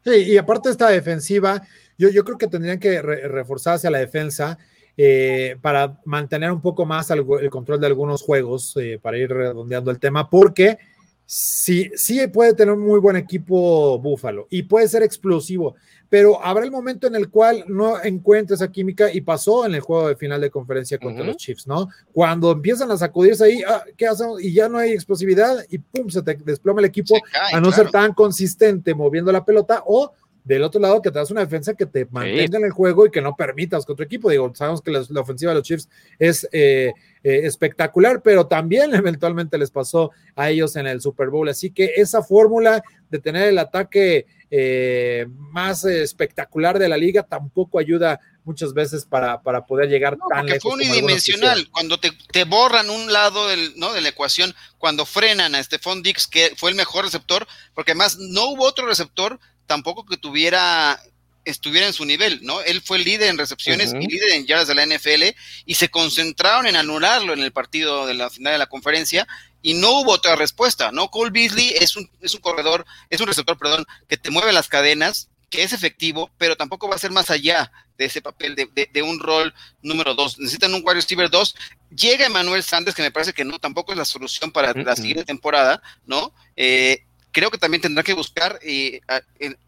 Sí, 0.04 0.24
y 0.24 0.38
aparte 0.38 0.72
esta 0.72 0.90
defensiva, 0.90 1.62
yo, 2.00 2.10
yo 2.10 2.24
creo 2.24 2.40
que 2.40 2.48
tendrían 2.48 2.80
que 2.80 3.00
re 3.00 3.28
reforzarse 3.28 3.86
a 3.86 3.92
la 3.92 4.00
defensa 4.00 4.58
eh, 4.98 5.56
para 5.62 6.00
mantener 6.04 6.52
un 6.52 6.62
poco 6.62 6.84
más 6.84 7.12
el, 7.12 7.24
el 7.40 7.52
control 7.52 7.80
de 7.80 7.86
algunos 7.86 8.24
juegos, 8.24 8.76
eh, 8.78 8.98
para 9.00 9.20
ir 9.20 9.30
redondeando 9.30 9.92
el 9.92 10.00
tema, 10.00 10.32
porque 10.32 10.80
sí, 11.26 11.92
sí 11.96 12.26
puede 12.28 12.54
tener 12.54 12.74
un 12.74 12.86
muy 12.86 13.00
buen 13.00 13.16
equipo 13.16 14.00
Búfalo 14.00 14.48
y 14.50 14.64
puede 14.64 14.88
ser 14.88 15.04
explosivo, 15.04 15.76
pero 16.10 16.44
habrá 16.44 16.64
el 16.64 16.72
momento 16.72 17.08
en 17.08 17.16
el 17.16 17.30
cual 17.30 17.66
no 17.68 18.02
encuentres 18.04 18.62
esa 18.62 18.72
química 18.72 19.12
y 19.12 19.22
pasó 19.22 19.66
en 19.66 19.76
el 19.76 19.82
juego 19.82 20.08
de 20.08 20.16
final 20.16 20.42
de 20.42 20.50
conferencia 20.52 20.98
contra 20.98 21.24
uh 21.24 21.26
-huh. 21.26 21.28
los 21.30 21.38
Chiefs, 21.38 21.68
¿no? 21.68 21.90
Cuando 22.14 22.52
empiezan 22.52 22.92
a 22.92 22.98
sacudirse 22.98 23.46
ahí, 23.46 23.62
ah, 23.68 23.84
¿qué 23.98 24.08
hacemos? 24.08 24.42
Y 24.42 24.54
ya 24.54 24.70
no 24.70 24.78
hay 24.78 24.92
explosividad 24.92 25.66
y 25.70 25.80
pum, 25.80 26.10
se 26.10 26.22
te 26.22 26.36
desploma 26.36 26.80
el 26.82 26.86
equipo 26.86 27.16
cae, 27.32 27.54
a 27.54 27.60
no 27.60 27.70
claro. 27.70 27.84
ser 27.84 27.92
tan 27.92 28.14
consistente 28.14 28.94
moviendo 28.94 29.32
la 29.32 29.44
pelota 29.44 29.84
o 29.86 30.12
del 30.46 30.62
otro 30.62 30.80
lado 30.80 31.02
que 31.02 31.10
te 31.10 31.18
das 31.18 31.32
una 31.32 31.42
defensa 31.42 31.74
que 31.74 31.88
te 31.88 32.06
mantenga 32.06 32.48
sí. 32.48 32.56
en 32.56 32.66
el 32.66 32.72
juego 32.72 33.08
y 33.08 33.12
que 33.12 33.20
no 33.20 33.36
permitas 33.36 33.84
que 33.84 33.92
otro 33.92 34.06
equipo, 34.06 34.30
digo, 34.30 34.54
sabemos 34.54 34.82
que 34.82 34.92
la, 34.92 35.04
la 35.10 35.22
ofensiva 35.22 35.52
de 35.52 35.56
los 35.56 35.68
Chiefs 35.68 35.90
es 36.20 36.48
eh, 36.52 36.94
eh, 37.24 37.42
espectacular, 37.44 38.22
pero 38.22 38.46
también 38.46 38.94
eventualmente 38.96 39.58
les 39.58 39.72
pasó 39.72 40.12
a 40.36 40.52
ellos 40.52 40.76
en 40.76 40.86
el 40.86 41.02
Super 41.02 41.30
Bowl, 41.30 41.50
así 41.50 41.72
que 41.72 41.94
esa 41.98 42.22
fórmula 42.22 42.84
de 43.10 43.20
tener 43.20 43.50
el 43.50 43.58
ataque 43.58 44.28
eh, 44.52 45.26
más 45.28 45.84
espectacular 45.84 46.78
de 46.78 46.90
la 46.90 46.98
liga 46.98 47.24
tampoco 47.24 47.80
ayuda 47.80 48.20
muchas 48.44 48.74
veces 48.74 49.04
para, 49.04 49.42
para 49.42 49.66
poder 49.66 49.90
llegar 49.90 50.16
no, 50.16 50.28
tan 50.30 50.46
lejos. 50.46 50.62
Fue 50.62 50.74
unidimensional, 50.74 51.68
cuando 51.72 52.00
te, 52.00 52.12
te, 52.32 52.44
borran 52.44 52.92
un 52.92 53.12
lado 53.12 53.48
del, 53.48 53.74
¿no? 53.78 53.92
de 53.94 54.02
la 54.02 54.10
ecuación, 54.10 54.54
cuando 54.78 55.08
frenan 55.08 55.56
a 55.56 55.64
Stephon 55.64 56.04
Dix, 56.04 56.28
que 56.28 56.54
fue 56.56 56.70
el 56.70 56.76
mejor 56.76 57.06
receptor, 57.06 57.48
porque 57.74 57.94
además 57.94 58.18
no 58.20 58.50
hubo 58.50 58.66
otro 58.66 58.86
receptor 58.86 59.40
tampoco 59.66 60.06
que 60.06 60.18
tuviera 60.18 61.00
estuviera 61.46 61.86
en 61.86 61.94
su 61.94 62.06
nivel, 62.06 62.40
¿no? 62.42 62.60
Él 62.62 62.82
fue 62.82 62.98
líder 62.98 63.30
en 63.30 63.38
recepciones 63.38 63.94
uh 63.94 63.98
-huh. 63.98 64.04
y 64.04 64.08
líder 64.08 64.32
en 64.32 64.48
yardas 64.48 64.68
de 64.68 64.74
la 64.76 64.84
NFL 64.84 65.36
y 65.66 65.76
se 65.76 65.90
concentraron 65.90 66.66
en 66.66 66.76
anularlo 66.76 67.34
en 67.34 67.40
el 67.40 67.52
partido 67.52 68.08
de 68.08 68.16
la 68.16 68.32
final 68.32 68.54
de 68.54 68.58
la 68.58 68.66
conferencia 68.66 69.28
y 69.62 69.76
no 69.76 69.92
hubo 70.00 70.12
otra 70.12 70.36
respuesta, 70.36 70.92
¿no? 70.92 71.10
Cole 71.10 71.32
Beasley 71.32 71.74
es 71.80 71.96
un, 71.96 72.10
es 72.22 72.34
un 72.34 72.42
corredor, 72.42 72.86
es 73.10 73.22
un 73.22 73.28
receptor, 73.28 73.58
perdón, 73.58 73.86
que 74.08 74.18
te 74.18 74.32
mueve 74.32 74.54
las 74.54 74.68
cadenas, 74.68 75.30
que 75.50 75.64
es 75.64 75.72
efectivo, 75.74 76.32
pero 76.38 76.56
tampoco 76.56 76.88
va 76.90 76.96
a 76.96 77.00
ser 77.00 77.12
más 77.12 77.30
allá 77.30 77.72
de 77.98 78.06
ese 78.06 78.22
papel 78.22 78.56
de, 78.56 78.68
de, 78.74 78.90
de 78.92 79.02
un 79.04 79.20
rol 79.20 79.54
número 79.82 80.16
dos. 80.16 80.38
Necesitan 80.38 80.74
un 80.74 80.82
wide 80.84 80.96
receiver 80.96 81.30
dos. 81.30 81.56
Llega 81.96 82.26
Emmanuel 82.26 82.64
Sanders, 82.64 82.96
que 82.96 83.04
me 83.04 83.12
parece 83.12 83.34
que 83.34 83.46
no, 83.46 83.60
tampoco 83.60 83.92
es 83.92 83.98
la 83.98 84.06
solución 84.06 84.52
para 84.52 84.72
uh 84.72 84.74
-huh. 84.74 84.84
la 84.84 84.96
siguiente 84.96 85.26
temporada, 85.26 85.82
¿no? 86.06 86.34
Eh, 86.56 87.06
creo 87.36 87.52
que 87.52 87.58
también 87.58 87.82
tendrá 87.82 88.02
que 88.02 88.14
buscar 88.14 88.58
eh, 88.62 89.02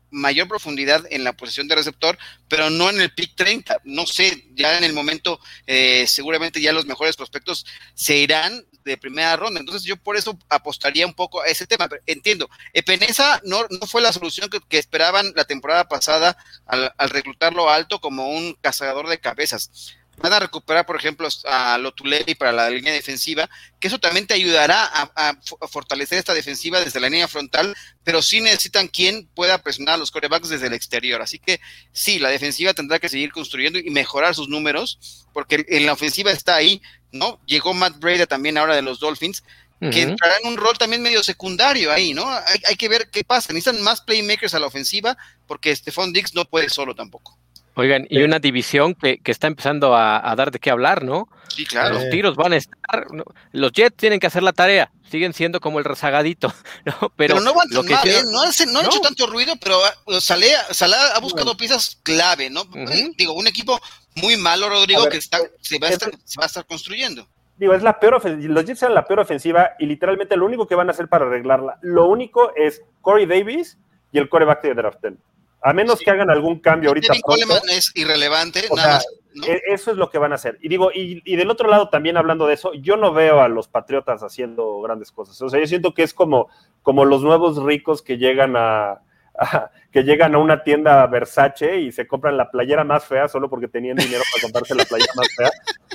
mayor 0.10 0.48
profundidad 0.48 1.04
en 1.10 1.26
la 1.26 1.34
posición 1.34 1.68
de 1.68 1.76
receptor, 1.76 2.18
pero 2.48 2.70
no 2.70 2.90
en 2.90 3.02
el 3.02 3.14
pick 3.14 3.36
30. 3.36 3.82
No 3.84 4.08
sé, 4.08 4.46
ya 4.56 4.78
en 4.78 4.86
el 4.86 4.94
momento 4.94 5.42
eh, 5.68 6.08
seguramente 6.08 6.62
ya 6.62 6.72
los 6.72 6.86
mejores 6.86 7.18
prospectos 7.18 7.66
se 7.94 8.16
irán 8.16 8.66
de 8.86 8.96
primera 8.96 9.36
ronda. 9.36 9.60
Entonces 9.60 9.84
yo 9.84 9.98
por 9.98 10.16
eso 10.16 10.40
apostaría 10.48 11.06
un 11.06 11.14
poco 11.14 11.42
a 11.42 11.48
ese 11.48 11.68
tema. 11.68 11.90
Entiendo, 12.06 12.50
Epenesa 12.72 13.42
no, 13.44 13.68
no 13.70 13.86
fue 13.86 14.02
la 14.02 14.14
solución 14.14 14.50
que, 14.50 14.78
esperaban 14.78 15.34
la 15.36 15.44
temporada 15.44 15.90
pasada 15.90 16.38
al 16.66 17.10
reclutarlo 17.10 17.70
alto 17.70 18.00
como 18.00 18.30
un 18.30 18.54
cazador 18.62 19.10
de 19.10 19.20
cabezas 19.20 19.98
van 20.18 20.34
a 20.34 20.40
recuperar, 20.40 20.86
por 20.86 20.96
ejemplo, 20.96 21.28
a 21.46 21.78
Lotulelli 21.78 22.36
para 22.36 22.52
la 22.52 22.70
línea 22.70 22.92
defensiva, 22.92 23.50
que 23.80 23.88
eso 23.88 24.00
también 24.00 24.26
te 24.26 24.34
ayudará 24.34 24.84
a, 24.84 25.12
a, 25.16 25.68
fortalecer 25.68 26.18
esta 26.18 26.34
defensiva 26.34 26.80
desde 26.80 27.00
la 27.00 27.10
línea 27.10 27.28
frontal, 27.28 27.76
pero 28.04 28.22
sí 28.22 28.42
necesitan 28.42 28.88
quien 28.88 29.28
pueda 29.28 29.62
presionar 29.62 29.96
a 29.96 29.98
los 29.98 30.12
corebacks 30.12 30.50
desde 30.50 30.68
el 30.68 30.74
exterior. 30.74 31.22
Así 31.22 31.38
que 31.38 31.62
sí, 31.92 32.18
la 32.18 32.30
defensiva 32.30 32.74
tendrá 32.74 33.00
que 33.00 33.10
seguir 33.10 33.32
construyendo 33.32 33.78
y 33.78 33.90
mejorar 33.92 34.34
sus 34.34 34.50
números, 34.50 35.26
porque 35.34 35.66
en 35.68 35.86
la 35.86 35.94
ofensiva 35.94 36.32
está 36.32 36.56
ahí, 36.56 36.82
¿no? 37.12 37.40
Llegó 37.46 37.74
Matt 37.74 38.00
Breda 38.00 38.26
también 38.26 38.58
ahora 38.58 38.76
de 38.76 38.82
los 38.82 39.00
Dolphins, 39.00 39.44
que 39.80 39.86
uh 39.86 39.90
-huh. 39.92 40.02
entrará 40.10 40.36
en 40.42 40.48
un 40.48 40.58
rol 40.58 40.76
también 40.80 41.04
medio 41.04 41.22
secundario 41.22 41.92
ahí, 41.92 42.16
¿no? 42.16 42.28
Hay, 42.28 42.60
hay, 42.68 42.76
que 42.76 42.90
ver 42.90 43.10
qué 43.12 43.24
pasa. 43.24 43.54
Necesitan 43.54 43.84
más 43.84 44.02
playmakers 44.02 44.56
a 44.56 44.60
la 44.60 44.66
ofensiva, 44.66 45.16
porque 45.46 45.76
Stephon 45.76 46.12
Diggs 46.12 46.34
no 46.34 46.46
puede 46.46 46.70
solo 46.70 46.96
tampoco. 46.96 47.38
Oigan, 47.78 48.08
y 48.10 48.24
una 48.24 48.40
división 48.40 48.96
que, 48.96 49.20
que 49.20 49.32
está 49.32 49.46
empezando 49.46 49.96
a, 49.96 50.32
a, 50.32 50.36
dar 50.36 50.50
de 50.50 50.58
qué 50.58 50.72
hablar, 50.72 51.04
¿no? 51.04 51.30
Sí, 51.48 51.64
claro. 51.64 51.94
Los 51.94 52.10
tiros 52.10 52.36
van 52.36 52.54
a 52.54 52.58
estar. 52.58 53.06
¿no? 53.12 53.24
Los 53.52 53.72
Jets 53.72 53.96
tienen 53.96 54.20
que 54.20 54.26
hacer 54.26 54.42
la 54.42 54.52
tarea. 54.52 54.92
Siguen 55.12 55.34
siendo 55.34 55.60
como 55.60 55.78
el 55.78 55.86
rezagadito, 55.86 56.52
¿no? 56.86 57.12
Pero, 57.16 57.36
pero 57.36 57.40
no 57.40 57.54
van 57.54 57.70
tan 57.70 57.86
mal, 57.86 58.08
¿eh? 58.08 58.22
No, 58.32 58.42
hace, 58.42 58.66
no 58.66 58.80
han 58.80 58.88
hecho 58.88 59.00
tanto 59.00 59.28
ruido, 59.28 59.54
pero 59.62 59.80
Salah, 60.20 60.46
Salah 60.72 61.16
ha 61.16 61.20
buscado 61.20 61.46
bueno. 61.46 61.58
piezas 61.58 62.00
clave, 62.02 62.50
¿no? 62.50 62.62
Uh 62.62 62.86
-huh. 62.86 63.16
Digo, 63.16 63.34
un 63.34 63.46
equipo 63.46 63.80
muy 64.16 64.38
malo, 64.38 64.70
Rodrigo, 64.70 65.04
ver, 65.04 65.12
que 65.12 65.18
está, 65.20 65.38
se, 65.62 65.78
va 65.78 65.88
a 65.88 65.92
estar, 65.92 66.12
se 66.24 66.40
va 66.40 66.46
a 66.46 66.48
estar 66.48 66.66
construyendo 66.66 67.28
digo, 67.58 67.74
es 67.74 67.82
la 67.82 68.00
peor 68.00 68.14
ofensiva, 68.16 68.54
los 68.54 68.66
Jets 68.66 68.84
eran 68.84 68.94
la 68.94 69.06
peor 69.06 69.20
ofensiva 69.20 69.72
y 69.80 69.88
literalmente 69.88 70.38
lo 70.38 70.46
único 70.46 70.68
que 70.68 70.76
van 70.76 70.90
a 70.90 70.92
hacer 70.92 71.08
para 71.08 71.26
arreglarla, 71.26 71.80
lo 71.82 72.06
único 72.06 72.52
es 72.56 72.84
Corey 73.02 73.26
Davis 73.26 73.78
y 74.12 74.20
el 74.20 74.30
coreback 74.30 74.62
de 74.62 74.74
draften. 74.76 75.20
A 75.62 75.74
menos 75.74 76.00
que 76.00 76.12
hagan 76.12 76.30
algún 76.30 76.60
cambio 76.60 76.90
ahorita. 76.92 77.14
Coleman 77.22 77.62
es 77.70 77.92
irrelevante, 77.96 78.66
O 78.70 78.76
nada 78.76 78.88
sea, 78.88 78.94
más. 78.98 79.08
¿no? 79.34 79.46
E- 79.48 79.62
Eso 79.74 79.92
es 79.92 79.98
lo 79.98 80.10
que 80.10 80.18
van 80.18 80.32
a 80.32 80.36
hacer. 80.36 80.58
Y 80.62 80.70
digo, 80.70 80.92
y, 80.94 81.22
y 81.26 81.36
del 81.36 81.50
otro 81.50 81.70
lado 81.70 81.90
también 81.90 82.16
hablando 82.18 82.48
de 82.48 82.54
eso, 82.54 82.74
yo 82.76 82.96
no 82.98 83.12
veo 83.14 83.42
a 83.42 83.48
los 83.48 83.68
patriotas 83.68 84.22
haciendo 84.24 84.80
grandes 84.82 85.12
cosas. 85.12 85.42
O 85.42 85.50
sea, 85.50 85.60
yo 85.60 85.68
siento 85.68 85.94
que 85.94 86.04
es 86.04 86.14
como, 86.14 86.48
como 86.84 87.06
los 87.06 87.22
nuevos 87.24 87.62
ricos 87.64 88.02
que 88.02 88.18
llegan 88.18 88.56
a, 88.56 89.02
a- 89.40 89.72
que 89.92 90.04
llegan 90.04 90.36
a 90.36 90.38
una 90.38 90.64
tienda 90.64 91.06
Versace 91.08 91.78
y 91.80 91.92
se 91.92 92.06
compran 92.08 92.38
la 92.38 92.52
playera 92.52 92.84
más 92.84 93.06
fea 93.06 93.28
solo 93.28 93.50
porque 93.50 93.68
tenían 93.68 93.98
dinero 93.98 94.22
para 94.32 94.42
comprarse 94.44 94.76
la 94.76 94.86
playera 94.86 95.12
más 95.16 95.28
fea. 95.36 95.50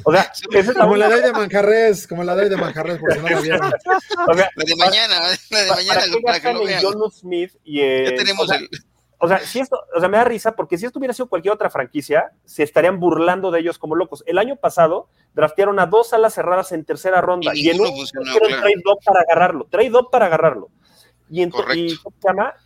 O 0.05 0.13
sea, 0.13 0.33
es 0.53 0.73
Como 0.75 0.97
la 0.97 1.09
ley 1.09 1.21
de 1.21 1.33
Manjarres, 1.33 2.09
como 2.09 2.25
la 2.25 2.35
ley 2.35 2.49
de 2.49 2.57
Manjarres, 2.57 2.99
porque 2.99 3.19
no 3.21 3.29
la 3.29 3.41
vieron. 3.43 3.61
o 3.73 4.35
sea, 4.35 4.51
La 4.57 4.65
de 4.65 4.77
mañana, 4.77 5.21
la 5.21 5.61
de 5.61 5.69
¿para 5.69 5.75
mañana, 5.77 6.01
qué 6.13 6.21
para 6.21 6.41
que 6.41 6.53
lo 6.53 6.65
vean. 6.65 6.83
Smith 7.13 7.53
y 7.65 7.79
Ya 7.81 8.15
tenemos 8.17 8.45
o 8.45 8.49
sea, 8.49 8.57
el. 8.59 8.69
O 9.25 9.29
sea, 9.29 9.39
si 9.39 9.61
esto, 9.61 9.79
o 9.95 10.01
sea, 10.01 10.09
me 10.09 10.17
da 10.17 10.25
risa 10.25 10.57
porque 10.57 10.77
si 10.77 10.85
esto 10.85 10.99
hubiera 10.99 11.15
sido 11.15 11.29
cualquier 11.29 11.55
otra 11.55 11.71
franquicia, 11.71 12.33
se 12.45 12.65
estarían 12.65 12.99
burlando 12.99 13.53
de 13.53 13.61
ellos 13.61 13.79
como 13.79 13.95
locos. 13.95 14.25
El 14.27 14.37
año 14.37 14.57
pasado 14.57 15.11
draftearon 15.33 15.79
a 15.79 15.87
dos 15.87 16.13
alas 16.13 16.35
cerradas 16.35 16.73
en 16.73 16.85
tercera 16.85 17.21
ronda 17.21 17.53
Y 17.55 17.69
y, 17.69 17.71
en 17.71 17.81
un 17.81 17.87
claro. 17.87 18.61
trade-up 18.61 18.99
para 19.05 19.21
agarrarlo, 19.21 19.69
trade-up 19.71 20.11
para 20.11 20.27
agarrarlo. 20.27 20.71
Y, 21.31 21.45
y. 21.45 21.99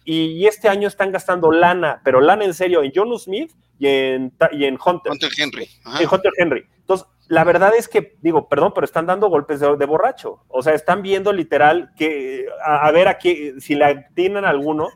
Y, 0.06 0.46
este 0.46 0.70
año 0.70 0.88
están 0.88 1.12
gastando 1.12 1.52
lana, 1.52 2.00
pero 2.02 2.22
lana 2.22 2.46
en 2.46 2.54
serio 2.54 2.82
en 2.82 2.90
Jonu 2.94 3.18
Smith 3.18 3.52
y 3.78 3.88
en, 3.88 4.32
y 4.52 4.64
en 4.64 4.78
Hunter, 4.82 5.12
Hunter 5.12 5.30
Henry. 5.36 5.68
Ajá. 5.84 6.02
en 6.02 6.08
Hunter 6.10 6.32
Henry. 6.38 6.66
Entonces, 6.78 7.06
la 7.28 7.44
verdad 7.44 7.72
es 7.76 7.88
que, 7.88 8.16
digo, 8.22 8.48
perdón, 8.48 8.72
pero 8.74 8.84
están 8.84 9.06
dando 9.06 9.28
golpes 9.28 9.58
de, 9.60 9.76
de 9.76 9.86
borracho. 9.86 10.44
O 10.48 10.62
sea, 10.62 10.74
están 10.74 11.02
viendo 11.02 11.32
literal 11.32 11.90
que 11.96 12.46
a, 12.64 12.86
a 12.86 12.90
ver 12.92 13.08
aquí 13.08 13.60
si 13.60 13.74
le 13.74 14.06
tienen 14.14 14.44
alguno. 14.44 14.88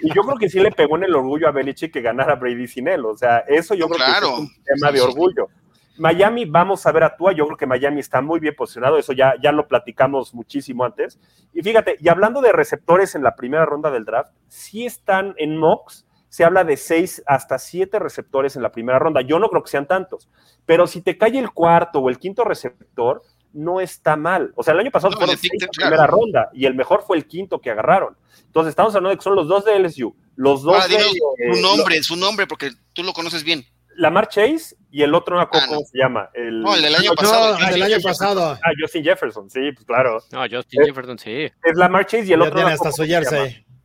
Y 0.00 0.12
yo 0.14 0.22
creo 0.22 0.36
que 0.38 0.48
sí 0.48 0.60
le 0.60 0.70
pegó 0.72 0.96
en 0.96 1.04
el 1.04 1.14
orgullo 1.14 1.46
a 1.48 1.50
Belichick 1.52 1.92
que 1.92 2.00
ganara 2.00 2.36
Brady 2.36 2.66
sin 2.66 2.88
él. 2.88 3.04
O 3.04 3.16
sea, 3.16 3.38
eso 3.48 3.74
yo 3.74 3.86
creo 3.88 3.98
Claro. 3.98 4.28
que 4.28 4.32
es 4.34 4.38
un 4.40 4.50
tema 4.64 4.92
de 4.92 5.00
orgullo. 5.02 5.48
Miami, 5.96 6.44
vamos 6.44 6.84
a 6.86 6.92
ver 6.92 7.04
a 7.04 7.16
Tua. 7.16 7.32
Yo 7.32 7.44
creo 7.46 7.56
que 7.56 7.66
Miami 7.66 8.00
está 8.00 8.20
muy 8.20 8.40
bien 8.40 8.54
posicionado. 8.56 8.98
Eso 8.98 9.12
ya, 9.12 9.34
ya 9.40 9.52
lo 9.52 9.68
platicamos 9.68 10.34
muchísimo 10.34 10.84
antes. 10.84 11.20
Y 11.52 11.62
fíjate, 11.62 11.96
y 12.00 12.08
hablando 12.08 12.40
de 12.40 12.50
receptores 12.52 13.14
en 13.14 13.22
la 13.22 13.36
primera 13.36 13.64
ronda 13.64 13.90
del 13.90 14.04
draft, 14.04 14.32
sí 14.48 14.86
están 14.86 15.34
en 15.36 15.56
mocks. 15.56 16.04
Se 16.34 16.42
habla 16.42 16.64
de 16.64 16.76
seis 16.76 17.22
hasta 17.28 17.60
siete 17.60 18.00
receptores 18.00 18.56
en 18.56 18.62
la 18.62 18.72
primera 18.72 18.98
ronda. 18.98 19.20
Yo 19.20 19.38
no 19.38 19.48
creo 19.48 19.62
que 19.62 19.70
sean 19.70 19.86
tantos. 19.86 20.28
Pero 20.66 20.88
si 20.88 21.00
te 21.00 21.16
cae 21.16 21.38
el 21.38 21.52
cuarto 21.52 22.00
o 22.00 22.08
el 22.10 22.18
quinto 22.18 22.42
receptor, 22.42 23.22
no 23.52 23.80
está 23.80 24.16
mal. 24.16 24.52
O 24.56 24.64
sea, 24.64 24.74
el 24.74 24.80
año 24.80 24.90
pasado 24.90 25.12
No, 25.12 25.16
fueron 25.18 25.34
el 25.34 25.38
seis 25.38 25.52
en 25.52 25.58
claro. 25.68 25.90
primera 25.92 26.06
ronda 26.08 26.50
y 26.52 26.66
el 26.66 26.74
mejor 26.74 27.04
fue 27.06 27.18
el 27.18 27.28
quinto 27.28 27.60
que 27.60 27.70
agarraron. 27.70 28.16
Entonces, 28.46 28.70
estamos 28.70 28.92
hablando 28.96 29.10
de 29.10 29.16
que 29.18 29.22
son 29.22 29.36
los 29.36 29.46
dos 29.46 29.64
de 29.64 29.78
LSU, 29.78 30.12
los 30.34 30.64
dos 30.64 30.74
Ahora, 30.74 30.88
de 30.88 30.96
eh, 30.96 31.54
su 31.54 31.62
nombre, 31.62 32.02
su 32.02 32.16
nombre, 32.16 32.46
porque 32.48 32.72
tú 32.94 33.04
lo 33.04 33.12
conoces 33.12 33.44
bien. 33.44 33.64
Lamar 33.96 34.26
Chase 34.26 34.74
y 34.90 35.02
el 35.02 35.14
otro, 35.14 35.36
no 35.36 35.42
Ah, 35.42 35.48
no. 35.52 35.68
¿cómo 35.68 35.80
se 35.86 35.96
llama? 35.96 36.30
El, 36.34 36.62
No, 36.62 36.74
el 36.74 36.82
del 36.82 36.96
año 36.96 37.10
No, 37.10 37.14
pasado. 37.14 37.56
del 37.70 37.80
año 37.80 37.98
pasado. 38.02 38.58
Ah, 38.60 38.70
Justin 38.80 39.04
Jefferson, 39.04 39.48
sí, 39.48 39.70
pues 39.72 39.86
claro. 39.86 40.18
No, 40.32 40.40
Justin 40.50 40.82
Eh, 40.82 40.86
Jefferson, 40.86 41.16
sí. 41.16 41.30
Es 41.62 41.76
Lamar 41.76 42.06
Chase 42.06 42.24
y 42.26 42.32
el 42.32 42.40
Ya 42.40 42.46
otro. 42.48 42.56
tiene 42.56 42.72
hasta 42.72 42.90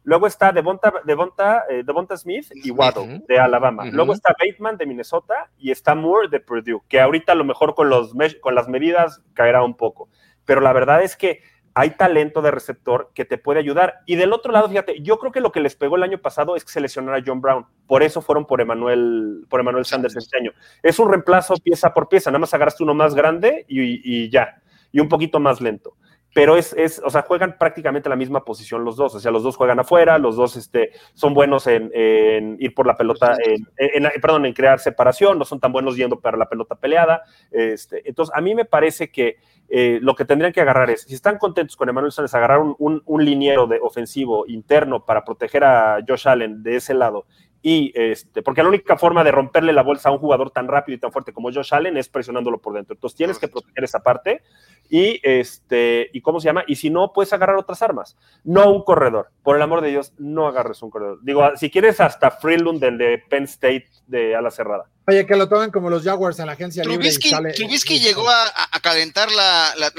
Luego 0.03 0.27
está 0.27 0.51
Devonta, 0.51 0.93
Devonta, 1.05 1.65
eh, 1.69 1.83
Devonta 1.85 2.17
Smith 2.17 2.47
y. 2.53 2.71
Waddle 2.71 3.23
de 3.27 3.39
Alabama. 3.39 3.85
Luego 3.85 4.13
está 4.13 4.33
Bateman 4.39 4.77
de 4.77 4.85
Minnesota 4.85 5.49
y 5.57 5.71
está 5.71 5.95
Moore 5.95 6.29
de 6.29 6.39
Purdue, 6.39 6.81
que 6.87 6.99
ahorita 6.99 7.33
a 7.33 7.35
lo 7.35 7.43
mejor 7.43 7.75
con, 7.75 7.89
los 7.89 8.13
con 8.41 8.55
las 8.55 8.67
medidas 8.67 9.21
caerá 9.33 9.63
un 9.63 9.75
poco. 9.75 10.09
Pero 10.45 10.61
la 10.61 10.73
verdad 10.73 11.03
es 11.03 11.15
que 11.15 11.41
hay 11.75 11.91
talento 11.91 12.41
de 12.41 12.51
receptor 12.51 13.11
que 13.13 13.25
te 13.25 13.37
puede 13.37 13.59
ayudar. 13.59 13.99
Y 14.05 14.15
del 14.15 14.33
otro 14.33 14.51
lado, 14.51 14.67
fíjate, 14.67 15.01
yo 15.01 15.19
creo 15.19 15.31
que 15.31 15.41
lo 15.41 15.51
que 15.51 15.59
les 15.59 15.75
pegó 15.75 15.95
el 15.95 16.03
año 16.03 16.17
pasado 16.17 16.55
es 16.55 16.65
que 16.65 16.71
se 16.71 16.81
lesionara 16.81 17.23
John 17.25 17.41
Brown. 17.41 17.65
Por 17.87 18.03
eso 18.03 18.21
fueron 18.21 18.45
por 18.45 18.61
Emmanuel, 18.61 19.45
por 19.49 19.59
Emmanuel 19.59 19.85
Sanders 19.85 20.15
este 20.15 20.37
año. 20.37 20.51
Es 20.81 20.99
un 20.99 21.09
reemplazo 21.09 21.55
pieza 21.57 21.93
por 21.93 22.09
pieza, 22.09 22.31
nada 22.31 22.39
más 22.39 22.53
agarraste 22.53 22.83
uno 22.83 22.93
más 22.93 23.13
grande 23.15 23.65
y, 23.67 24.01
y 24.03 24.29
ya, 24.29 24.61
y 24.91 24.99
un 24.99 25.07
poquito 25.07 25.39
más 25.39 25.61
lento 25.61 25.95
pero 26.33 26.57
es, 26.57 26.73
es, 26.73 27.01
o 27.03 27.09
sea, 27.09 27.23
juegan 27.23 27.57
prácticamente 27.57 28.09
la 28.09 28.15
misma 28.15 28.43
posición 28.45 28.83
los 28.83 28.95
dos, 28.95 29.15
o 29.15 29.19
sea, 29.19 29.31
los 29.31 29.43
dos 29.43 29.55
juegan 29.55 29.79
afuera, 29.79 30.17
los 30.17 30.35
dos 30.35 30.55
este, 30.55 30.91
son 31.13 31.33
buenos 31.33 31.67
en, 31.67 31.91
en 31.93 32.57
ir 32.59 32.73
por 32.73 32.85
la 32.85 32.95
pelota, 32.95 33.35
en, 33.77 34.07
perdón, 34.21 34.45
en 34.45 34.53
crear 34.53 34.79
separación, 34.79 35.39
no 35.39 35.45
son 35.45 35.59
tan 35.59 35.71
buenos 35.71 35.95
yendo 35.95 36.19
para 36.19 36.37
la 36.37 36.47
pelota 36.47 36.75
peleada, 36.75 37.23
este, 37.51 38.07
entonces 38.07 38.35
a 38.35 38.41
mí 38.41 38.53
me 38.53 38.65
parece 38.65 39.11
que 39.11 39.37
eh, 39.69 39.99
lo 40.01 40.15
que 40.15 40.25
tendrían 40.25 40.53
que 40.53 40.61
agarrar 40.61 40.89
es, 40.89 41.01
si 41.01 41.13
están 41.13 41.37
contentos 41.37 41.75
con 41.75 41.89
Emmanuel 41.89 42.11
Sanders, 42.11 42.33
agarrar 42.35 42.59
un, 42.59 42.75
un, 42.79 43.01
un 43.05 43.25
liniero 43.25 43.67
de 43.67 43.79
ofensivo 43.79 44.45
interno 44.47 45.05
para 45.05 45.23
proteger 45.23 45.63
a 45.63 45.99
Josh 46.07 46.27
Allen 46.27 46.63
de 46.63 46.75
ese 46.75 46.93
lado, 46.93 47.25
y 47.61 47.91
este, 47.93 48.41
porque 48.41 48.63
la 48.63 48.69
única 48.69 48.97
forma 48.97 49.23
de 49.23 49.31
romperle 49.31 49.73
la 49.73 49.83
bolsa 49.83 50.09
a 50.09 50.11
un 50.13 50.19
jugador 50.19 50.49
tan 50.51 50.67
rápido 50.67 50.95
y 50.95 50.99
tan 50.99 51.11
fuerte 51.11 51.33
como 51.33 51.51
Josh 51.51 51.73
Allen 51.73 51.97
es 51.97 52.07
presionándolo 52.07 52.59
por 52.61 52.73
dentro. 52.73 52.93
Entonces 52.95 53.17
tienes 53.17 53.37
que 53.37 53.49
proteger 53.49 53.83
esa 53.83 53.99
parte 53.99 54.41
y 54.89 55.19
este, 55.23 56.09
y 56.13 56.21
cómo 56.21 56.39
se 56.39 56.45
llama, 56.45 56.63
y 56.67 56.75
si 56.75 56.89
no, 56.89 57.11
puedes 57.13 57.33
agarrar 57.33 57.57
otras 57.57 57.81
armas, 57.81 58.15
no 58.43 58.71
un 58.71 58.83
corredor. 58.83 59.29
Por 59.43 59.55
el 59.57 59.61
amor 59.61 59.81
de 59.81 59.89
Dios, 59.89 60.13
no 60.17 60.47
agarres 60.47 60.81
un 60.81 60.89
corredor. 60.89 61.19
Digo, 61.21 61.51
si 61.57 61.69
quieres 61.69 61.99
hasta 61.99 62.31
Freeland 62.31 62.79
del 62.79 62.97
de 62.97 63.21
Penn 63.29 63.43
State 63.43 63.89
de 64.07 64.35
ala 64.35 64.51
cerrada. 64.51 64.85
Oye, 65.07 65.25
que 65.25 65.35
lo 65.35 65.49
tomen 65.49 65.71
como 65.71 65.89
los 65.89 66.03
Jaguars 66.03 66.39
en 66.39 66.45
la 66.45 66.53
agencia 66.53 66.83
libre. 66.83 66.95
y 66.95 66.99
Trubisky, 67.09 67.29
sale- 67.29 67.53
Trubisky 67.53 67.99
llegó 67.99 68.29
a, 68.29 68.45
calentar 68.81 69.29
la, 69.31 69.73
la- 69.77 69.91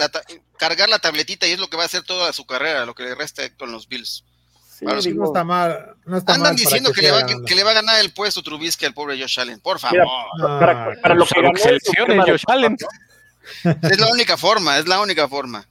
cargar 0.57 0.89
la 0.89 0.99
tabletita 0.99 1.47
y 1.47 1.53
es 1.53 1.59
lo 1.59 1.69
que 1.69 1.77
va 1.77 1.83
a 1.83 1.87
hacer 1.87 2.03
toda 2.05 2.33
su 2.33 2.47
carrera, 2.47 2.87
lo 2.87 2.95
que 2.95 3.03
le 3.03 3.15
resta 3.15 3.43
con 3.57 3.71
los 3.73 3.87
Bills. 3.89 4.25
Sí, 4.81 5.11
digo, 5.11 5.25
no 5.25 5.29
está 5.29 5.45
mal. 5.45 5.95
No 6.07 6.17
está 6.17 6.35
Andan 6.35 6.53
mal 6.53 6.57
diciendo 6.57 6.91
que, 6.93 7.03
le 7.03 7.11
va, 7.11 7.21
ganando. 7.21 7.45
que 7.45 7.55
le 7.55 7.63
va 7.65 7.71
a 7.71 7.75
ganar 7.75 8.01
el 8.01 8.13
puesto 8.13 8.43
Trubisky 8.43 8.87
al 8.87 8.95
pobre 8.95 9.21
Josh 9.21 9.39
Allen. 9.39 9.61
Por 9.61 9.79
favor. 9.79 10.07
Mira, 10.37 10.59
para, 10.59 11.01
para 11.01 11.15
lo 11.15 11.27
que 11.27 11.41
ganó 11.41 12.25
Josh 12.27 12.43
Allen. 12.49 12.77
Es 13.83 13.99
la 14.01 14.09
única 14.09 14.37
forma, 14.37 14.79
es 14.79 14.87
la 14.89 15.01
única 15.01 15.29
forma. 15.29 15.67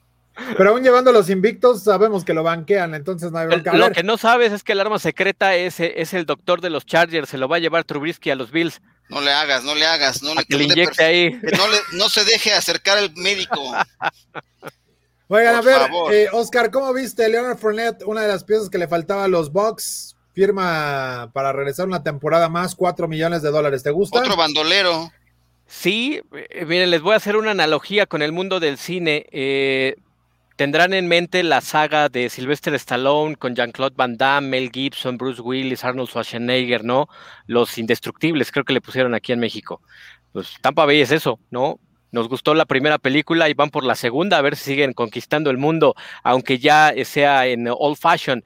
Pero 0.58 0.70
aún 0.70 0.84
llevando 0.84 1.12
los 1.12 1.30
invictos, 1.30 1.84
sabemos 1.84 2.24
que 2.24 2.34
lo 2.34 2.44
banquean, 2.44 2.96
entonces 2.96 3.30
no 3.32 3.40
hay 3.40 3.48
bronca. 3.48 3.74
Lo 3.74 3.92
que 3.92 4.04
no 4.04 4.18
sabes 4.18 4.54
es 4.54 4.64
que 4.64 4.72
el 4.72 4.80
arma 4.80 4.98
secreta 4.98 5.56
es, 5.56 5.82
es 5.82 6.14
el 6.14 6.26
doctor 6.26 6.62
de 6.62 6.70
los 6.70 6.86
Chargers, 6.86 7.28
se 7.28 7.38
lo 7.38 7.50
va 7.50 7.58
a 7.58 7.60
llevar 7.60 7.84
Trubisky 7.84 8.30
a 8.30 8.36
los 8.36 8.50
Bills, 8.50 8.80
No 9.10 9.20
le 9.20 9.34
hagas, 9.34 9.66
no 9.66 9.76
le 9.76 9.86
hagas, 9.86 10.22
no 10.24 10.34
le, 10.36 10.46
que 10.46 10.56
le 10.56 10.64
inyecte 10.64 11.04
ahí. 11.04 11.32
que 11.42 11.58
no, 11.58 11.68
le- 11.68 11.82
no 11.98 12.08
se 12.08 12.24
deje 12.24 12.54
acercar 12.54 12.98
al 13.00 13.12
médico. 13.16 13.60
Oigan, 15.32 15.56
a 15.56 15.62
ver, 15.62 15.82
eh, 16.12 16.28
Oscar, 16.34 16.72
¿cómo 16.72 16.92
viste 16.92 17.30
Leonard 17.30 17.60
Fournette? 17.60 18.04
Una 18.04 18.24
de 18.24 18.28
las 18.28 18.44
piezas 18.44 18.68
que 18.68 18.80
le 18.80 18.88
faltaba 18.88 19.26
a 19.26 19.28
los 19.28 19.52
Bucks. 19.52 20.16
Firma 20.34 21.30
para 21.34 21.54
regresar 21.54 21.88
una 21.88 22.02
temporada 22.02 22.50
más, 22.50 22.76
4 22.76 23.08
millones 23.08 23.44
de 23.44 23.52
dólares. 23.52 23.84
¿Te 23.84 23.92
gusta? 23.92 24.20
Otro 24.20 24.36
bandolero. 24.36 25.12
Sí, 25.68 26.20
eh, 26.34 26.66
miren, 26.66 26.90
les 26.90 27.02
voy 27.02 27.14
a 27.14 27.18
hacer 27.18 27.36
una 27.36 27.52
analogía 27.52 28.08
con 28.08 28.24
el 28.24 28.32
mundo 28.32 28.60
del 28.60 28.80
cine. 28.80 29.28
Eh, 29.32 29.98
tendrán 30.56 30.94
en 30.94 31.08
mente 31.08 31.44
la 31.44 31.62
saga 31.62 32.10
de 32.10 32.30
Sylvester 32.30 32.74
Stallone 32.74 33.36
con 33.36 33.54
Jean-Claude 33.54 33.96
Van 33.96 34.18
Damme, 34.18 34.48
Mel 34.48 34.72
Gibson, 34.72 35.18
Bruce 35.18 35.42
Willis, 35.42 35.84
Arnold 35.84 36.10
Schwarzenegger, 36.10 36.84
¿no? 36.84 37.08
Los 37.46 37.78
indestructibles, 37.78 38.52
creo 38.52 38.66
que 38.66 38.74
le 38.74 38.82
pusieron 38.82 39.14
aquí 39.14 39.32
en 39.32 39.40
México. 39.40 39.80
Pues 40.32 40.56
Tampa 40.60 40.86
Bay 40.86 41.02
es 41.02 41.12
eso, 41.12 41.40
¿no? 41.52 41.80
Nos 42.12 42.28
gustó 42.28 42.54
la 42.54 42.66
primera 42.66 42.98
película 42.98 43.50
y 43.50 43.54
van 43.54 43.70
por 43.70 43.84
la 43.84 43.96
segunda 43.96 44.38
a 44.38 44.42
ver 44.42 44.56
si 44.56 44.72
siguen 44.72 44.94
conquistando 44.94 45.50
el 45.50 45.58
mundo, 45.58 45.96
aunque 46.24 46.58
ya 46.58 46.94
sea 47.06 47.46
en 47.48 47.68
old 47.70 47.98
fashion. 47.98 48.44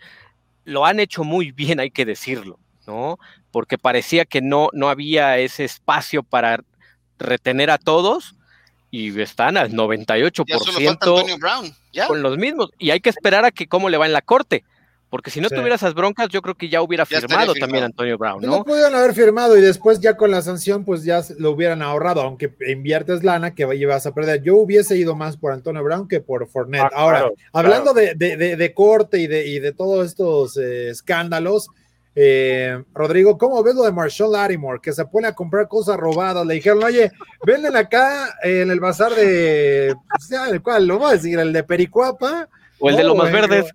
Lo 0.65 0.85
han 0.85 0.99
hecho 0.99 1.23
muy 1.23 1.51
bien, 1.51 1.79
hay 1.79 1.91
que 1.91 2.05
decirlo, 2.05 2.59
¿no? 2.85 3.19
Porque 3.51 3.77
parecía 3.77 4.25
que 4.25 4.41
no, 4.41 4.69
no 4.73 4.89
había 4.89 5.37
ese 5.37 5.63
espacio 5.63 6.23
para 6.23 6.59
retener 7.19 7.69
a 7.69 7.77
todos 7.77 8.35
y 8.93 9.19
están 9.19 9.57
al 9.57 9.71
Ya 9.71 9.75
solo 9.75 9.89
falta 9.89 10.15
98% 10.15 10.89
Antonio 10.89 11.37
Brown. 11.39 11.75
¿Ya? 11.91 12.07
con 12.07 12.21
los 12.21 12.37
mismos. 12.37 12.69
Y 12.77 12.91
hay 12.91 12.99
que 12.99 13.09
esperar 13.09 13.43
a 13.43 13.51
que 13.51 13.67
cómo 13.67 13.89
le 13.89 13.97
va 13.97 14.05
en 14.05 14.13
la 14.13 14.21
corte, 14.21 14.63
porque 15.13 15.29
si 15.29 15.39
no 15.39 15.47
Sí. 15.47 15.53
tuviera 15.53 15.75
esas 15.75 15.93
broncas, 15.93 16.27
yo 16.29 16.41
creo 16.41 16.55
que 16.55 16.69
ya 16.69 16.81
hubiera 16.81 17.03
Ya 17.03 17.19
firmado 17.19 17.53
firmado. 17.53 17.53
también 17.59 17.83
Antonio 17.83 18.17
Brown, 18.17 18.39
Pues 18.39 18.47
No 18.49 18.57
¿no? 18.57 18.63
pudieron 18.63 18.95
haber 18.95 19.13
firmado 19.13 19.55
y 19.55 19.61
después 19.61 19.99
ya 19.99 20.17
con 20.17 20.31
la 20.31 20.41
sanción 20.41 20.83
pues 20.85 21.03
ya 21.03 21.21
lo 21.37 21.51
hubieran 21.51 21.83
ahorrado, 21.83 22.21
aunque 22.21 22.51
inviertes 22.67 23.23
lana 23.23 23.53
que 23.53 23.69
ibas 23.75 24.07
a 24.07 24.11
perder. 24.15 24.41
Yo 24.41 24.55
hubiese 24.55 24.97
ido 24.97 25.15
más 25.15 25.37
por 25.37 25.51
Antonio 25.53 25.83
Brown 25.83 26.07
que 26.07 26.19
por 26.19 26.47
Fournette. 26.47 26.85
Ah, 26.85 26.89
Ahora, 26.95 27.19
claro, 27.19 27.33
hablando 27.53 27.93
de, 27.93 28.15
de- 28.15 28.37
de- 28.37 28.55
de 28.55 28.73
corte 28.73 29.19
y 29.19 29.27
de, 29.27 29.45
y 29.45 29.59
de 29.59 29.71
todos 29.71 30.03
estos 30.07 30.57
eh, 30.57 30.89
escándalos, 30.89 31.67
eh, 32.15 32.83
Rodrigo, 32.95 33.37
¿cómo 33.37 33.61
ves 33.61 33.75
lo 33.75 33.83
de 33.83 33.91
Marshall 33.91 34.31
Lattimore? 34.31 34.79
Que 34.81 34.93
se 34.93 35.05
pone 35.05 35.27
a 35.27 35.33
comprar 35.35 35.67
cosas 35.67 35.97
robadas. 35.97 36.43
Le 36.47 36.55
dijeron, 36.55 36.83
oye, 36.83 37.11
venden 37.45 37.75
acá 37.75 38.33
eh, 38.43 38.61
en 38.61 38.71
el 38.71 38.79
bazar 38.79 39.13
de, 39.13 39.93
pues, 40.09 40.27
ya, 40.29 40.47
¿el 40.49 40.61
cuál? 40.63 40.87
Lo 40.87 40.97
voy 40.97 41.11
a 41.11 41.13
decir, 41.13 41.37
el 41.37 41.53
de 41.53 41.63
Pericuapa. 41.63 42.49
O 42.79 42.89
el 42.89 42.95
de 42.97 43.03
Lomas 43.03 43.29
güey, 43.29 43.41
Verdes. 43.41 43.71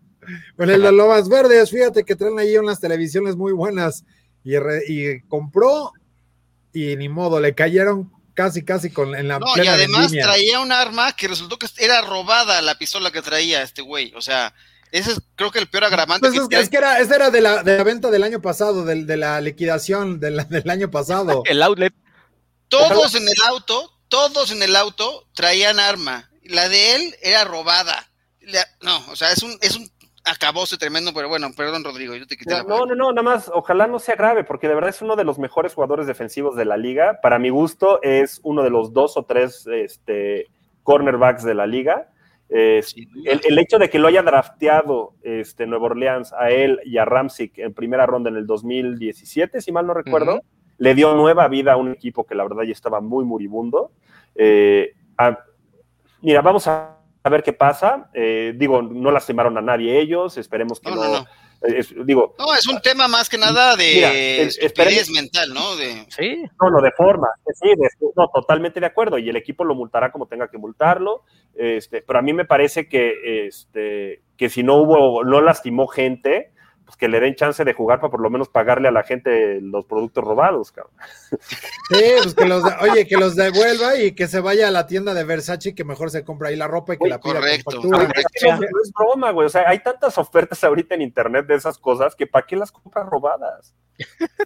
Bueno, 0.57 0.75
el 0.75 0.83
de 0.83 0.93
Lomas 0.93 1.29
Verdes, 1.29 1.71
fíjate 1.71 2.05
que 2.05 2.17
traen 2.17 2.39
ahí 2.39 2.57
unas 2.57 2.81
televisiones 2.81 3.37
muy 3.37 3.53
buenas 3.53 4.05
y, 4.45 4.57
re- 4.59 4.83
y 4.89 5.21
compró 5.29 5.93
y 6.73 6.97
ni 6.97 7.09
modo, 7.09 7.41
le 7.41 7.55
cayeron 7.55 8.11
casi, 8.35 8.65
casi 8.65 8.91
con, 8.91 9.15
en 9.15 9.29
la 9.29 9.39
No, 9.39 9.47
y 9.51 9.55
plena 9.55 9.73
además 9.75 10.01
vendimia. 10.03 10.25
traía 10.25 10.61
un 10.61 10.71
arma 10.73 11.13
que 11.17 11.27
resultó 11.29 11.59
que 11.59 11.67
era 11.79 12.01
robada 12.03 12.61
la 12.63 12.77
pistola 12.79 13.11
que 13.11 13.23
traía 13.23 13.63
este 13.63 13.83
güey. 13.83 14.13
O 14.15 14.21
sea, 14.21 14.55
Ese 14.93 15.13
es 15.13 15.21
creo 15.35 15.51
que 15.51 15.59
el 15.59 15.69
peor 15.69 15.85
agravante. 15.85 16.29
Pues 16.29 16.39
es, 16.61 16.69
que 16.69 16.77
era, 16.77 16.99
esa 17.01 17.17
era 17.17 17.31
de 17.31 17.41
la, 17.41 17.63
de 17.63 17.77
la 17.79 17.85
venta 17.85 18.11
del 18.11 18.23
año 18.23 18.41
pasado, 18.41 18.85
del, 18.85 19.07
de 19.07 19.17
la 19.17 19.41
liquidación 19.41 20.21
del, 20.21 20.47
del 20.49 20.71
año 20.71 20.91
pasado. 20.91 21.43
el 21.47 21.63
outlet. 21.63 21.93
Todos 22.69 23.15
en 23.15 23.23
el 23.23 23.43
auto, 23.49 23.93
todos 24.09 24.51
en 24.53 24.63
el 24.63 24.77
auto 24.77 25.27
traían 25.35 25.81
arma. 25.81 26.31
La 26.45 26.69
de 26.69 26.95
él 26.97 27.15
era 27.23 27.45
robada. 27.45 28.09
no, 28.83 29.05
o 29.11 29.17
sea, 29.17 29.33
es 29.33 29.43
un, 29.43 29.59
es 29.63 29.75
un 29.77 29.91
acabóse 30.31 30.77
tremendo, 30.77 31.13
pero 31.15 31.29
bueno, 31.29 31.49
perdón, 31.57 31.85
Rodrigo, 31.85 32.15
yo 32.15 32.27
te 32.27 32.37
quité 32.37 32.55
no, 32.63 32.65
No, 32.65 32.87
no, 32.87 32.95
no, 32.95 33.13
nada 33.13 33.23
más, 33.23 33.51
ojalá 33.53 33.87
no 33.87 33.99
sea 33.99 34.17
grave, 34.17 34.45
porque 34.45 34.69
de 34.69 34.75
verdad 34.75 34.91
es 34.91 35.03
uno 35.03 35.17
de 35.17 35.25
los 35.25 35.39
mejores 35.39 35.75
jugadores 35.75 36.07
defensivos 36.07 36.57
de 36.57 36.65
la 36.65 36.77
liga. 36.77 37.21
Para 37.23 37.39
mi 37.39 37.51
gusto, 37.51 38.01
es 38.03 38.41
uno 38.43 38.63
de 38.63 38.71
los 38.71 38.93
dos 38.93 39.17
o 39.17 39.25
tres 39.25 39.67
este, 39.67 40.47
cornerbacks 40.83 41.45
de 41.45 41.55
la 41.55 41.67
liga. 41.67 42.09
el, 42.49 43.59
hecho 43.59 43.79
de 43.79 43.91
que 43.91 43.99
lo 43.99 44.09
haya 44.09 44.23
drafteado 44.23 45.15
este, 45.23 45.67
Nueva 45.67 45.87
Orleans 45.87 46.33
a 46.33 46.51
él 46.51 46.81
y 46.85 46.99
a 46.99 47.05
Ramsick 47.05 47.59
en 47.59 47.75
primera 47.75 48.07
ronda 48.07 48.31
en 48.31 48.37
el 48.37 48.47
2017, 48.47 49.61
si 49.61 49.73
mal 49.73 49.87
no 49.87 49.95
recuerdo, 49.95 50.43
le 50.79 50.95
dio 50.95 51.15
nueva 51.15 51.49
vida 51.49 51.73
a 51.73 51.77
un 51.77 51.91
equipo 51.91 52.25
que 52.25 52.35
la 52.35 52.45
verdad 52.45 52.63
ya 52.63 52.73
estaba 52.73 53.01
muy 53.01 53.25
moribundo. 53.25 53.91
Eh, 54.35 54.95
mira, 56.23 56.41
vamos 56.41 56.67
a 56.69 56.98
a 57.29 57.31
ver 57.31 57.43
qué 57.43 57.53
pasa. 57.53 58.11
Eh, 58.13 58.53
digo, 58.57 58.83
no 58.83 59.11
lastimaron 59.11 59.57
a 59.57 59.63
nadie 59.63 60.01
ellos, 60.01 60.37
esperemos 60.37 60.81
que 60.81 60.91
no. 60.91 61.27
Es, 61.61 61.93
digo, 62.07 62.37
no, 62.39 62.55
es 62.55 62.69
un 62.69 62.81
tema 62.81 63.09
más 63.09 63.29
que 63.29 63.37
nada 63.37 63.75
de 63.75 64.43
experiencia 64.45 65.13
mental, 65.13 65.53
¿no? 65.53 65.75
De... 65.75 66.07
Sí. 66.09 66.45
No, 66.63 66.71
no, 66.71 66.81
de 66.81 66.93
forma. 66.93 67.27
Sí, 67.61 67.69
no, 68.17 68.29
totalmente 68.33 68.79
de 68.79 68.87
acuerdo. 68.87 69.19
Y 69.19 69.29
el 69.29 69.37
equipo 69.37 69.65
lo 69.65 69.75
multará 69.75 70.13
como 70.13 70.27
tenga 70.27 70.49
que 70.49 70.59
multarlo. 70.59 71.25
Este, 71.57 72.03
pero 72.03 72.21
a 72.21 72.23
mí 72.23 72.33
me 72.33 72.45
parece 72.45 72.89
que, 72.89 73.47
este, 73.47 74.23
que 74.37 74.49
si 74.49 74.63
no 74.63 74.77
hubo, 74.77 75.25
no 75.25 75.41
lastimó 75.41 75.89
gente, 75.89 76.53
pues 76.89 76.97
que 76.97 77.07
le 77.07 77.21
den 77.21 77.35
chance 77.35 77.63
de 77.63 77.75
jugar 77.75 78.01
para 78.01 78.11
por 78.11 78.23
lo 78.23 78.31
menos 78.31 78.49
pagarle 78.49 78.89
a 78.89 78.91
la 78.91 79.03
gente 79.03 79.61
los 79.61 79.85
productos 79.85 80.25
robados, 80.25 80.73
cabrón. 80.73 80.95
Sí, 81.91 82.03
pues 82.23 82.35
que 82.35 82.47
los, 82.47 82.65
oye, 82.81 83.07
que 83.07 83.19
los 83.19 83.37
devuelva 83.37 83.99
y 83.99 84.13
que 84.13 84.27
se 84.27 84.41
vaya 84.41 84.69
a 84.69 84.71
la 84.71 84.87
tienda 84.87 85.13
de 85.13 85.23
Versace 85.23 85.75
que 85.75 85.85
mejor 85.85 86.11
se 86.11 86.25
compra 86.25 86.49
ahí 86.49 86.57
la 86.57 86.67
ropa 86.67 86.95
y 86.95 86.97
que 86.97 87.11
la 87.11 87.21
pida 87.21 87.35
correcto, 87.35 87.83
con 87.83 87.91
correcto. 87.91 88.23
No 88.43 88.83
es 88.83 88.91
broma, 88.99 89.33
güey, 89.33 89.45
o 89.45 89.51
sea, 89.51 89.69
hay 89.69 89.81
tantas 89.81 90.17
ofertas 90.17 90.65
ahorita 90.65 90.95
en 90.95 91.03
internet 91.03 91.47
de 91.47 91.57
esas 91.57 91.77
cosas 91.77 92.15
que 92.15 92.27
¿para 92.27 92.47
qué 92.47 92.57
las 92.57 92.73
compras 92.73 93.05
robadas? 93.05 93.75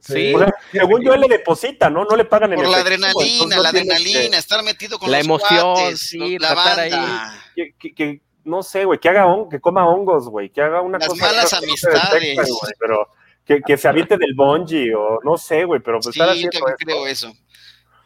Sí. 0.01 0.35
O 0.35 0.41
sea, 0.41 0.53
según 0.73 1.05
yo, 1.05 1.15
él 1.15 1.21
le 1.21 1.29
deposita, 1.29 1.91
¿no? 1.91 2.05
No 2.05 2.17
le 2.17 2.25
pagan 2.25 2.55
en 2.55 2.59
Por 2.59 2.69
la 2.69 2.79
adrenalina, 2.79 3.61
la 3.61 3.69
adrenalina, 3.69 4.37
estar 4.37 4.65
metido 4.65 4.99
con 4.99 5.13
la 5.13 5.19
los 5.19 5.27
emoción, 5.27 5.97
sí, 5.97 6.41
la 6.41 6.55
banda. 6.55 6.83
Ahí. 6.83 7.73
que 7.79 8.21
no 8.45 8.63
sé, 8.63 8.85
güey, 8.85 8.99
que 8.99 9.09
haga 9.09 9.27
que 9.51 9.61
coma 9.61 9.89
hongos, 9.89 10.29
güey, 10.29 10.51
que 10.51 10.63
haga 10.63 10.81
una 10.81 10.99
Las 10.99 11.09
cosa. 11.09 11.27
malas 11.27 11.53
amistades. 11.53 12.39
pero 12.79 13.09
que, 13.45 13.61
que, 13.61 13.77
se 13.77 13.89
aviente 13.89 14.17
del 14.17 14.35
bungee 14.35 14.95
o 14.95 15.21
no 15.23 15.37
sé, 15.37 15.65
güey, 15.65 15.81
pero 15.81 16.01
pues 16.01 16.15
sí, 16.15 16.43
yo 16.43 16.49
creo 16.79 17.07
eso. 17.07 17.33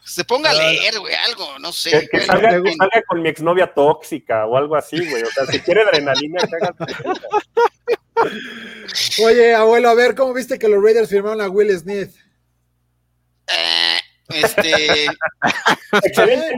Se 0.05 0.25
ponga 0.25 0.51
a 0.51 0.55
leer, 0.55 1.01
güey, 1.01 1.15
algo, 1.15 1.59
no 1.59 1.73
sé. 1.73 2.09
Que, 2.11 2.21
salga, 2.21 2.51
salga, 2.53 3.03
con 3.09 3.23
mi 3.23 3.29
exnovia 3.29 3.67
tóxica 3.75 4.47
o 4.47 4.57
algo 4.57 4.77
así, 4.77 4.99
güey. 4.99 5.23
O 5.23 5.31
sea, 5.33 5.47
si 5.47 5.59
quiere 5.59 5.83
adrenalina, 5.83 6.41
que 6.47 6.57
haga. 6.57 6.75
Oye, 9.25 9.55
abuelo, 9.55 9.89
a 9.89 9.95
ver, 9.95 10.15
¿cómo 10.15 10.33
viste 10.33 10.61
que 10.61 10.69
los 10.69 10.83
Raiders 10.83 11.11
firmaron 11.11 11.41
a 11.41 11.49
Will 11.49 11.77
Smith? 11.77 12.15
Eh, 13.49 13.99
este. 14.29 15.07
Excelente. 16.05 16.55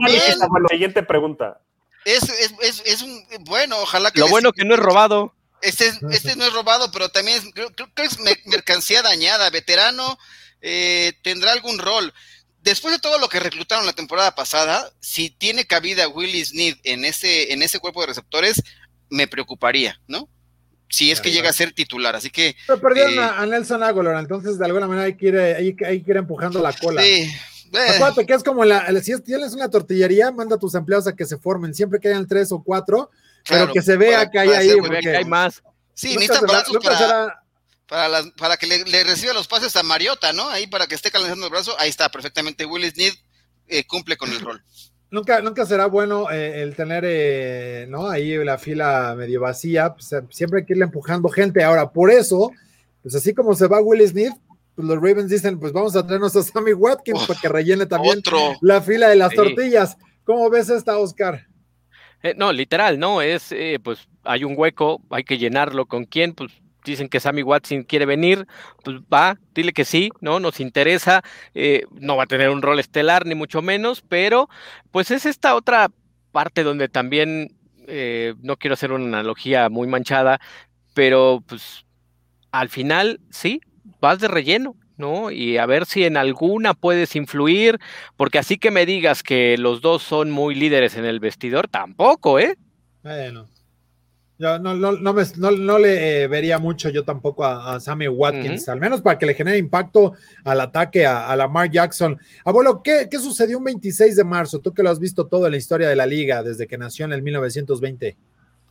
Siguiente 0.69 1.03
pregunta. 1.03 1.59
Es, 2.05 2.23
es, 2.23 2.53
es, 2.61 2.83
es, 2.85 3.01
un 3.01 3.23
bueno, 3.41 3.77
ojalá 3.79 4.11
que. 4.11 4.19
Lo 4.19 4.27
bueno 4.27 4.51
que 4.51 4.65
no 4.65 4.75
es 4.75 4.79
robado. 4.79 5.33
Este, 5.61 5.91
este 6.11 6.35
no 6.35 6.45
es 6.45 6.53
robado, 6.53 6.89
pero 6.91 7.09
también 7.09 7.51
creo, 7.51 7.69
que 7.73 8.03
es 8.03 8.17
mercancía 8.45 9.01
dañada. 9.01 9.49
Veterano 9.49 10.17
eh, 10.61 11.13
tendrá 11.21 11.51
algún 11.51 11.79
rol. 11.79 12.13
Después 12.61 12.93
de 12.93 12.99
todo 12.99 13.17
lo 13.19 13.29
que 13.29 13.39
reclutaron 13.39 13.85
la 13.85 13.93
temporada 13.93 14.35
pasada, 14.35 14.91
si 14.99 15.29
tiene 15.29 15.65
cabida 15.65 16.07
Willie 16.07 16.43
Smith 16.43 16.77
en 16.83 17.05
ese, 17.05 17.53
en 17.53 17.61
ese 17.61 17.79
cuerpo 17.79 18.01
de 18.01 18.07
receptores, 18.07 18.61
me 19.09 19.27
preocuparía, 19.27 19.99
¿no? 20.07 20.29
Si 20.89 21.11
es 21.11 21.21
que 21.21 21.31
llega 21.31 21.49
a 21.49 21.53
ser 21.53 21.71
titular, 21.71 22.15
así 22.15 22.31
que. 22.31 22.55
Pero 22.65 22.81
perdieron 22.81 23.13
eh, 23.13 23.19
a, 23.19 23.45
Nelson 23.45 23.83
Aguilar, 23.83 24.17
entonces 24.17 24.57
de 24.57 24.65
alguna 24.65 24.87
manera 24.87 25.05
hay 25.05 25.15
que 25.15 25.27
ir, 25.27 25.37
hay, 25.37 25.75
hay 25.85 26.01
que 26.01 26.11
ir 26.11 26.17
empujando 26.17 26.61
la 26.61 26.73
cola. 26.73 27.03
Sí, 27.03 27.31
eh. 27.73 27.89
Acuérdate 27.95 28.25
que 28.25 28.33
es 28.33 28.43
como 28.43 28.65
la, 28.65 28.87
si 29.01 29.19
tienes 29.21 29.53
una 29.53 29.69
tortillería, 29.69 30.31
manda 30.31 30.55
a 30.55 30.59
tus 30.59 30.75
empleados 30.75 31.07
a 31.07 31.15
que 31.15 31.25
se 31.25 31.37
formen, 31.37 31.73
siempre 31.73 31.99
que 31.99 32.09
hayan 32.09 32.27
tres 32.27 32.51
o 32.51 32.63
cuatro, 32.63 33.09
pero 33.47 33.71
que 33.71 33.81
se 33.81 33.97
vea 33.97 34.29
que 34.29 34.39
hay 34.39 34.49
ahí. 34.49 34.77
Porque 34.79 35.15
hay 35.15 35.25
más. 35.25 35.61
Sí, 35.93 36.15
necesitan 36.15 36.47
brazos 36.47 36.77
para, 37.87 38.31
para, 38.37 38.57
que 38.57 38.67
le, 38.67 39.03
reciba 39.03 39.33
los 39.33 39.47
pases 39.47 39.75
a 39.75 39.83
Mariota, 39.83 40.31
¿no? 40.31 40.49
Ahí 40.49 40.67
para 40.67 40.87
que 40.87 40.95
esté 40.95 41.11
calentando 41.11 41.45
el 41.45 41.51
brazo, 41.51 41.75
ahí 41.79 41.89
está, 41.89 42.09
perfectamente. 42.09 42.65
Will 42.65 42.89
Smith 42.89 43.15
eh, 43.67 43.85
cumple 43.85 44.15
con 44.15 44.31
el 44.31 44.39
rol. 44.39 44.63
Nunca, 45.11 45.41
nunca 45.41 45.65
será 45.65 45.87
bueno 45.87 46.29
eh, 46.29 46.61
el 46.61 46.75
tener, 46.75 47.89
¿no? 47.89 48.09
Ahí 48.09 48.37
la 48.43 48.57
fila 48.57 49.15
medio 49.17 49.41
vacía, 49.41 49.93
pues, 49.93 50.09
siempre 50.29 50.59
hay 50.59 50.65
que 50.65 50.73
irle 50.73 50.85
empujando 50.85 51.29
gente. 51.29 51.63
Ahora, 51.63 51.89
por 51.89 52.11
eso, 52.11 52.51
pues 53.01 53.15
así 53.15 53.33
como 53.33 53.55
se 53.55 53.67
va 53.67 53.81
Will 53.81 54.07
Smith, 54.07 54.33
pues 54.79 54.87
los 54.87 54.95
Ravens 54.95 55.29
dicen, 55.29 55.59
pues 55.59 55.73
vamos 55.73 55.93
a 55.97 56.07
traernos 56.07 56.33
a 56.37 56.41
Sammy 56.41 56.71
Watkins 56.71 57.27
para 57.27 57.37
que 57.37 57.49
rellene 57.49 57.85
también 57.85 58.21
la 58.61 58.79
fila 58.79 59.09
de 59.09 59.17
las 59.17 59.33
tortillas. 59.33 59.97
¿Cómo 60.23 60.49
ves 60.49 60.69
esta, 60.69 60.97
Oscar? 60.97 61.47
Eh, 62.23 62.33
no, 62.37 62.53
literal, 62.53 62.97
no, 62.97 63.21
es, 63.21 63.51
eh, 63.51 63.77
pues 63.83 64.07
hay 64.23 64.45
un 64.45 64.53
hueco, 64.55 65.01
hay 65.09 65.25
que 65.25 65.37
llenarlo. 65.37 65.85
¿Con 65.85 66.05
quién? 66.05 66.33
Pues 66.33 66.53
dicen 66.85 67.09
que 67.09 67.19
Sammy 67.19 67.43
Watkins 67.43 67.87
quiere 67.87 68.05
venir, 68.05 68.47
pues 68.81 69.01
va, 69.13 69.37
dile 69.53 69.73
que 69.73 69.83
sí, 69.83 70.11
¿no? 70.21 70.39
Nos 70.39 70.61
interesa, 70.61 71.23
eh, 71.53 71.83
no 71.91 72.15
va 72.15 72.23
a 72.23 72.27
tener 72.27 72.49
un 72.49 72.61
rol 72.61 72.79
estelar, 72.79 73.25
ni 73.25 73.35
mucho 73.35 73.61
menos, 73.61 74.01
pero 74.07 74.47
pues 74.91 75.11
es 75.11 75.25
esta 75.25 75.55
otra 75.55 75.91
parte 76.31 76.63
donde 76.63 76.87
también, 76.87 77.53
no 78.41 78.55
quiero 78.55 78.75
hacer 78.75 78.93
una 78.93 79.07
analogía 79.07 79.67
muy 79.67 79.87
manchada, 79.87 80.39
pero 80.93 81.43
pues 81.45 81.85
al 82.51 82.69
final, 82.69 83.19
sí, 83.29 83.59
vas 83.99 84.19
de 84.19 84.27
relleno, 84.27 84.75
¿no? 84.97 85.31
Y 85.31 85.57
a 85.57 85.65
ver 85.65 85.85
si 85.85 86.03
en 86.03 86.17
alguna 86.17 86.73
puedes 86.73 87.15
influir, 87.15 87.79
porque 88.17 88.39
así 88.39 88.57
que 88.57 88.71
me 88.71 88.85
digas 88.85 89.23
que 89.23 89.57
los 89.57 89.81
dos 89.81 90.03
son 90.03 90.31
muy 90.31 90.55
líderes 90.55 90.95
en 90.95 91.05
el 91.05 91.19
vestidor, 91.19 91.67
tampoco, 91.67 92.39
¿eh? 92.39 92.57
Bueno. 93.03 93.47
Yo 94.41 94.57
no, 94.57 94.73
no, 94.73 94.93
no, 94.93 95.13
me, 95.13 95.23
no, 95.35 95.79
le 95.79 96.23
eh, 96.23 96.27
vería 96.29 96.59
mucho 96.59 96.87
yo 96.87 97.03
tampoco 97.03 97.43
a, 97.43 97.77
Sammy 97.81 98.07
Watkins, 98.07 98.69
al 98.69 98.79
menos 98.79 99.01
para 99.01 99.17
que 99.17 99.25
le 99.25 99.33
genere 99.33 99.57
impacto 99.57 100.13
al 100.45 100.61
ataque 100.61 101.05
a, 101.05 101.29
a 101.29 101.35
Lamar 101.35 101.69
Jackson. 101.69 102.17
Abuelo, 102.45 102.81
¿qué, 102.81 103.09
¿qué 103.11 103.19
sucedió 103.19 103.57
un 103.57 103.65
26 103.65 104.15
de 104.15 104.23
marzo? 104.23 104.59
Tú 104.59 104.73
que 104.73 104.81
lo 104.81 104.91
has 104.91 104.99
visto 104.99 105.27
todo 105.27 105.45
en 105.45 105.51
la 105.51 105.57
historia 105.57 105.89
de 105.89 105.95
la 105.97 106.05
liga 106.05 106.41
desde 106.41 106.67
que 106.67 106.77
nació 106.77 107.03
en 107.03 107.11
el 107.11 107.21
1920. 107.21 108.15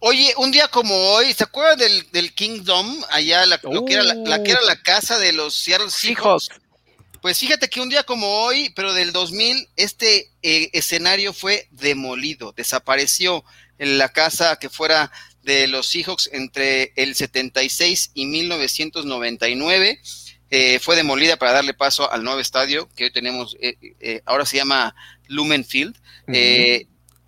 Oye, 0.00 0.32
un 0.36 0.52
día 0.52 0.68
como 0.68 0.94
hoy, 0.94 1.32
¿se 1.32 1.42
acuerdan 1.42 1.78
del, 2.12 2.34
Kingdom? 2.34 3.04
Allá, 3.10 3.44
la, 3.46 3.60
lo 3.64 3.84
que 3.84 3.94
era 3.94 4.04
la, 4.04 4.42
que 4.42 4.52
era 4.52 4.62
la 4.62 4.80
casa 4.80 5.18
de 5.18 5.32
los 5.32 5.56
Seattle 5.56 5.90
Seahawks. 5.90 6.50
Pues 7.20 7.38
fíjate 7.38 7.68
que 7.68 7.80
un 7.80 7.88
día 7.88 8.04
como 8.04 8.44
hoy, 8.44 8.70
pero 8.76 8.92
del 8.92 9.12
2000, 9.12 9.68
este 9.74 10.30
eh, 10.42 10.70
escenario 10.72 11.32
fue 11.32 11.66
demolido, 11.72 12.52
desapareció 12.56 13.44
en 13.78 13.98
la 13.98 14.08
casa 14.10 14.56
que 14.60 14.68
fuera 14.68 15.10
de 15.42 15.66
los 15.66 15.88
Seahawks 15.88 16.30
entre 16.32 16.92
el 16.94 17.16
76 17.16 18.12
y 18.14 18.26
1999. 18.26 20.00
Eh, 20.50 20.78
fue 20.78 20.94
demolida 20.94 21.36
para 21.36 21.52
darle 21.52 21.74
paso 21.74 22.10
al 22.10 22.22
nuevo 22.22 22.38
estadio 22.38 22.88
que 22.94 23.04
hoy 23.04 23.12
tenemos, 23.12 23.56
eh, 23.60 24.22
ahora 24.24 24.46
se 24.46 24.56
llama 24.56 24.94
Lumen 25.26 25.64
Field 25.64 25.96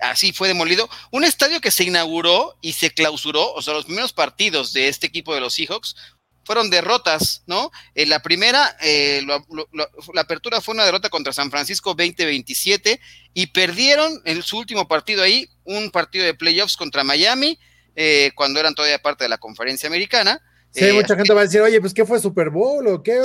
así 0.00 0.32
fue 0.32 0.48
demolido. 0.48 0.88
Un 1.10 1.24
estadio 1.24 1.60
que 1.60 1.70
se 1.70 1.84
inauguró 1.84 2.56
y 2.60 2.72
se 2.72 2.90
clausuró, 2.90 3.52
o 3.52 3.62
sea, 3.62 3.74
los 3.74 3.84
primeros 3.84 4.12
partidos 4.12 4.72
de 4.72 4.88
este 4.88 5.06
equipo 5.06 5.34
de 5.34 5.40
los 5.40 5.54
Seahawks 5.54 5.96
fueron 6.44 6.70
derrotas, 6.70 7.44
¿no? 7.46 7.70
En 7.94 8.08
la 8.08 8.22
primera, 8.22 8.76
eh, 8.80 9.22
la 9.24 10.20
apertura 10.20 10.60
fue 10.60 10.74
una 10.74 10.84
derrota 10.84 11.08
contra 11.08 11.32
San 11.32 11.50
Francisco 11.50 11.94
20-27 11.94 12.98
y 13.34 13.46
perdieron 13.48 14.20
en 14.24 14.42
su 14.42 14.58
último 14.58 14.88
partido 14.88 15.22
ahí, 15.22 15.48
un 15.64 15.90
partido 15.90 16.24
de 16.24 16.34
playoffs 16.34 16.76
contra 16.76 17.04
Miami, 17.04 17.58
eh, 17.94 18.32
cuando 18.34 18.58
eran 18.58 18.74
todavía 18.74 18.98
parte 18.98 19.24
de 19.24 19.28
la 19.28 19.38
conferencia 19.38 19.86
americana. 19.86 20.40
Sí, 20.72 20.86
eh, 20.86 20.92
mucha 20.92 21.14
gente 21.14 21.32
va 21.32 21.42
a 21.42 21.44
decir, 21.44 21.60
oye, 21.60 21.80
pues 21.80 21.94
¿qué 21.94 22.04
fue 22.04 22.18
Super 22.18 22.50
Bowl 22.50 22.86
o 22.86 23.02
qué? 23.02 23.20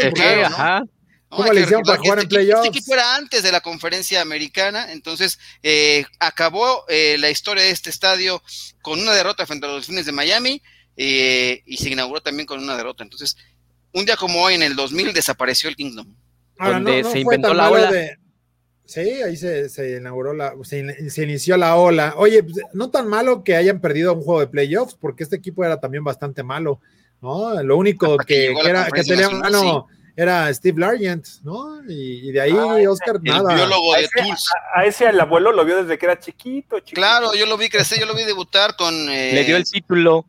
Ajá. 0.45 0.83
¿Cómo 1.35 1.53
le 1.53 1.61
hicieron 1.61 1.83
para 1.83 1.97
jugar 1.97 2.19
en 2.19 2.23
este 2.23 2.35
playoffs? 2.35 2.65
Este 2.65 2.77
equipo 2.77 2.93
era 2.93 3.15
antes 3.15 3.43
de 3.43 3.51
la 3.51 3.61
conferencia 3.61 4.21
americana, 4.21 4.91
entonces 4.91 5.39
eh, 5.63 6.05
acabó 6.19 6.85
eh, 6.87 7.17
la 7.19 7.29
historia 7.29 7.63
de 7.63 7.71
este 7.71 7.89
estadio 7.89 8.41
con 8.81 8.99
una 8.99 9.13
derrota 9.13 9.45
frente 9.45 9.65
a 9.65 9.69
los 9.69 9.85
fines 9.85 10.05
de 10.05 10.11
Miami 10.11 10.61
eh, 10.97 11.61
y 11.65 11.77
se 11.77 11.89
inauguró 11.89 12.21
también 12.21 12.45
con 12.45 12.61
una 12.61 12.77
derrota. 12.77 13.03
Entonces, 13.03 13.37
un 13.93 14.05
día 14.05 14.15
como 14.15 14.41
hoy, 14.41 14.55
en 14.55 14.63
el 14.63 14.75
2000, 14.75 15.13
desapareció 15.13 15.69
el 15.69 15.75
Kingdom. 15.75 16.15
donde 16.57 17.03
se 17.03 17.19
inventó 17.19 17.53
la 17.53 17.69
ola. 17.69 17.91
Sí, 18.85 18.99
ahí 18.99 19.35
se, 19.35 19.67
se 19.67 19.97
inauguró 19.97 20.33
la, 20.33 20.53
se, 20.63 21.09
se, 21.09 21.23
inició 21.23 21.57
la 21.57 21.75
ola. 21.75 22.13
Oye, 22.17 22.43
pues, 22.43 22.57
no 22.73 22.91
tan 22.91 23.07
malo 23.07 23.43
que 23.43 23.55
hayan 23.55 23.81
perdido 23.81 24.13
un 24.13 24.21
juego 24.21 24.41
de 24.41 24.47
playoffs, 24.47 24.93
porque 24.93 25.23
este 25.23 25.35
equipo 25.35 25.65
era 25.65 25.79
también 25.79 26.03
bastante 26.03 26.43
malo, 26.43 26.81
¿no? 27.19 27.63
Lo 27.63 27.77
único 27.77 28.15
que, 28.17 28.53
que, 28.53 28.69
era, 28.69 28.87
que 28.91 29.03
tenía 29.03 29.29
mano 29.31 29.87
era 30.17 30.53
Steve 30.53 30.79
Largent, 30.79 31.25
¿no? 31.43 31.81
Y, 31.89 32.29
y 32.29 32.31
de 32.31 32.41
ahí 32.41 32.51
ah, 32.57 32.89
Oscar 32.89 33.15
el 33.17 33.23
nada. 33.23 33.53
biólogo 33.53 33.93
de 33.93 33.97
A 33.97 34.01
ese, 34.01 34.21
Tulsa. 34.23 34.53
a- 34.73 34.79
a 34.79 34.85
ese 34.85 35.05
el 35.07 35.19
abuelo 35.19 35.51
lo 35.51 35.65
vio 35.65 35.81
desde 35.83 35.97
que 35.97 36.05
era 36.05 36.17
chiquito, 36.19 36.79
chiquito. 36.79 36.95
Claro, 37.01 37.33
yo 37.35 37.45
lo 37.45 37.57
vi 37.57 37.69
crecer, 37.69 37.99
yo 37.99 38.05
lo 38.05 38.15
vi 38.15 38.23
debutar 38.23 38.75
con. 38.75 38.93
eh, 39.09 39.31
Le 39.33 39.43
dio 39.43 39.57
el 39.57 39.63
título. 39.69 40.25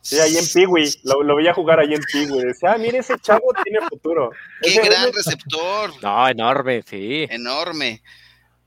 Sí, 0.00 0.18
ahí 0.18 0.36
en 0.36 0.44
Piwi, 0.52 0.92
lo, 1.04 1.22
lo 1.22 1.36
veía 1.36 1.54
jugar 1.54 1.78
ahí 1.78 1.94
en 1.94 2.00
Piwi. 2.02 2.42
Decía, 2.42 2.72
ah, 2.72 2.78
mire, 2.78 2.98
ese 2.98 3.14
chavo 3.20 3.52
tiene 3.62 3.78
futuro. 3.88 4.30
Qué 4.60 4.70
Ese- 4.70 4.82
gran 4.82 5.12
receptor. 5.12 5.92
No, 6.02 6.28
enorme, 6.28 6.82
sí. 6.88 7.26
enorme. 7.30 8.02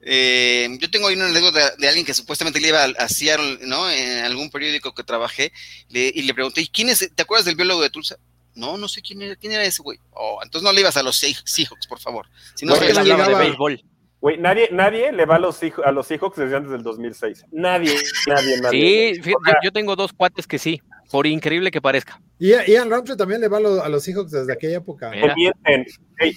Eh, 0.07 0.69
yo 0.79 0.89
tengo 0.91 1.07
ahí 1.07 1.15
una 1.15 1.25
anécdota 1.25 1.71
de, 1.71 1.77
de 1.77 1.87
alguien 1.87 2.05
que 2.05 2.13
supuestamente 2.13 2.59
le 2.59 2.67
iba 2.67 2.83
a, 2.83 2.87
a 2.99 3.09
Seattle, 3.09 3.57
¿no? 3.63 3.89
En 3.89 4.23
algún 4.23 4.49
periódico 4.51 4.93
que 4.93 5.03
trabajé, 5.03 5.51
le- 5.89 6.11
y 6.13 6.21
le 6.21 6.33
pregunté, 6.33 6.61
¿y 6.61 6.67
quién 6.67 6.89
es? 6.89 7.09
¿Te 7.15 7.23
acuerdas 7.23 7.45
del 7.45 7.55
biólogo 7.55 7.81
de 7.81 7.89
Tulsa? 7.89 8.17
No, 8.55 8.77
no 8.77 8.87
sé 8.87 9.01
quién 9.01 9.21
era, 9.21 9.35
quién 9.35 9.51
era 9.53 9.63
ese 9.63 9.83
güey. 9.83 9.99
Oh, 10.11 10.39
entonces 10.43 10.63
no 10.63 10.71
le 10.73 10.81
ibas 10.81 10.95
a 10.97 11.03
los 11.03 11.17
Se- 11.17 11.35
Seahawks, 11.43 11.87
por 11.87 11.99
favor. 11.99 12.27
Si 12.55 12.65
no 12.65 12.75
sabes 12.75 12.91
él 12.91 12.97
hablaba 12.97 13.27
de 13.27 13.35
béisbol. 13.35 13.83
Güey, 14.21 14.37
nadie, 14.37 14.69
nadie 14.71 15.11
le 15.11 15.25
va 15.25 15.35
a 15.35 15.39
los, 15.39 15.59
a 15.83 15.91
los 15.91 16.07
Seahawks 16.07 16.37
desde 16.37 16.55
antes 16.55 16.71
del 16.71 16.81
2006. 16.81 17.45
Nadie, 17.51 17.93
nadie, 18.27 18.61
nadie. 18.61 19.15
Sí, 19.15 19.21
fíjate, 19.21 19.51
yo, 19.51 19.53
yo 19.65 19.71
tengo 19.71 19.95
dos 19.95 20.13
cuates 20.13 20.47
que 20.47 20.57
sí, 20.57 20.81
por 21.11 21.27
increíble 21.27 21.69
que 21.69 21.81
parezca. 21.81 22.19
Y 22.39 22.51
Ian 22.71 22.89
Roundtree 22.89 23.15
también 23.17 23.41
le 23.41 23.47
va 23.49 23.57
a, 23.57 23.59
lo- 23.59 23.83
a 23.83 23.89
los 23.89 24.03
Seahawks 24.03 24.31
desde 24.31 24.51
aquella 24.53 24.77
época. 24.77 25.11
Mira. 25.11 25.27
Te 25.27 25.35
mienten, 25.35 25.85
ey, 26.19 26.33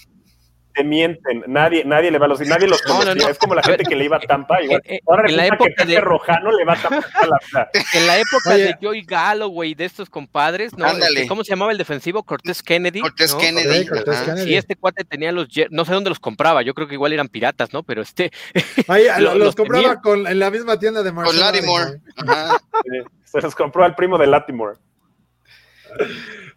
te 0.78 0.84
mienten. 0.84 1.44
Nadie, 1.48 1.84
nadie 1.84 2.10
le 2.10 2.18
va 2.18 2.26
a 2.26 2.28
los 2.28 2.40
nadie 2.40 2.68
los 2.68 2.80
No, 2.86 3.04
no, 3.04 3.14
no. 3.14 3.28
Es 3.28 3.36
como 3.38 3.54
la 3.54 3.62
gente 3.62 3.84
que 3.84 3.96
le 3.96 4.04
iba 4.04 4.16
a 4.16 4.20
Tampa. 4.20 4.62
Igual. 4.62 4.80
En- 4.84 4.94
en- 4.94 5.00
Ahora 5.06 5.28
en 5.28 5.36
la 5.36 5.42
que 5.42 5.48
época 5.48 5.70
Pepe 5.76 5.84
de- 5.92 6.00
Rojano 6.00 6.52
le 6.52 6.64
va 6.64 6.72
a 6.74 6.76
Tampa. 6.82 7.06
a 7.14 7.26
la- 7.26 7.70
En 7.94 8.06
la 8.06 8.16
época 8.18 8.54
Oye. 8.54 8.64
de 8.64 8.76
Joey 8.80 9.02
Galloway, 9.02 9.74
de 9.74 9.84
estos 9.84 10.08
compadres, 10.08 10.76
¿no? 10.76 10.86
Ándale. 10.86 11.16
Este, 11.20 11.28
¿Cómo 11.28 11.42
se 11.44 11.50
llamaba 11.50 11.72
el 11.72 11.78
defensivo? 11.78 12.22
Cortés 12.22 12.62
Kennedy. 12.62 13.00
Cortés 13.00 13.32
¿no? 13.34 13.40
Kennedy. 13.40 13.78
Sí, 13.80 13.86
Cortés. 13.86 14.20
Kennedy. 14.22 14.44
Sí, 14.46 14.54
este 14.56 14.76
cuate 14.76 15.04
tenía 15.04 15.32
los, 15.32 15.48
no 15.70 15.84
sé 15.84 15.92
dónde 15.92 16.10
los 16.10 16.20
compraba, 16.20 16.62
yo 16.62 16.74
creo 16.74 16.86
que 16.88 16.94
igual 16.94 17.12
eran 17.12 17.28
piratas, 17.28 17.72
¿no? 17.72 17.82
Pero 17.82 18.02
este, 18.02 18.30
Ahí, 18.88 19.04
Lo- 19.18 19.34
los, 19.34 19.38
los 19.38 19.56
compraba 19.56 19.82
tenía. 19.82 20.00
con, 20.00 20.26
en 20.26 20.38
la 20.38 20.50
misma 20.50 20.78
tienda 20.78 21.02
de 21.02 21.12
Marshall 21.12 21.34
Con 21.36 21.40
Lattimore. 21.44 22.00
Ajá. 22.16 22.58
Sí, 22.84 23.30
Se 23.32 23.40
los 23.42 23.54
compró 23.54 23.84
al 23.84 23.94
primo 23.94 24.16
de 24.16 24.26
Latimore. 24.26 24.76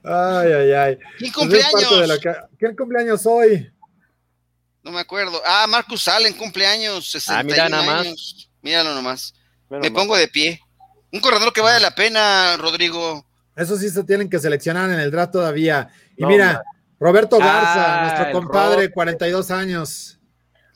Ay, 0.03 0.51
ay, 0.51 0.71
ay. 0.71 0.97
¿Quién 1.17 1.31
Pues 1.31 1.33
cumpleaños? 1.33 2.19
¿Quién 2.59 2.75
cumpleaños 2.75 3.25
hoy? 3.25 3.71
No 4.83 4.91
me 4.91 4.99
acuerdo. 4.99 5.41
Ah, 5.45 5.65
Marcus 5.67 6.07
Allen, 6.07 6.33
cumpleaños. 6.33 7.09
61 7.11 7.39
Ah, 7.39 7.43
mira 7.43 7.69
nada 7.69 7.83
más. 7.83 8.05
años. 8.07 8.49
Míralo 8.61 8.93
nomás. 8.95 9.33
Menos 9.69 9.83
Me 9.83 9.91
pongo 9.91 10.15
de 10.17 10.27
pie. 10.27 10.59
Un 11.11 11.19
corredor 11.19 11.53
que 11.53 11.61
vale 11.61 11.79
la 11.79 11.93
pena, 11.93 12.57
Rodrigo. 12.57 13.25
Eso 13.55 13.77
sí 13.77 13.89
se 13.89 14.03
tienen 14.03 14.29
que 14.29 14.39
seleccionar 14.39 14.89
en 14.89 14.99
el 14.99 15.11
draft 15.11 15.33
todavía. 15.33 15.89
Y 16.17 16.21
No, 16.21 16.27
mira, 16.29 16.53
man. 16.53 16.61
Roberto 16.99 17.37
Garza, 17.37 17.99
Ah, 17.99 18.01
nuestro 18.05 18.31
compadre, 18.31 18.85
Rob. 18.85 18.93
42 18.93 19.51
años. 19.51 20.19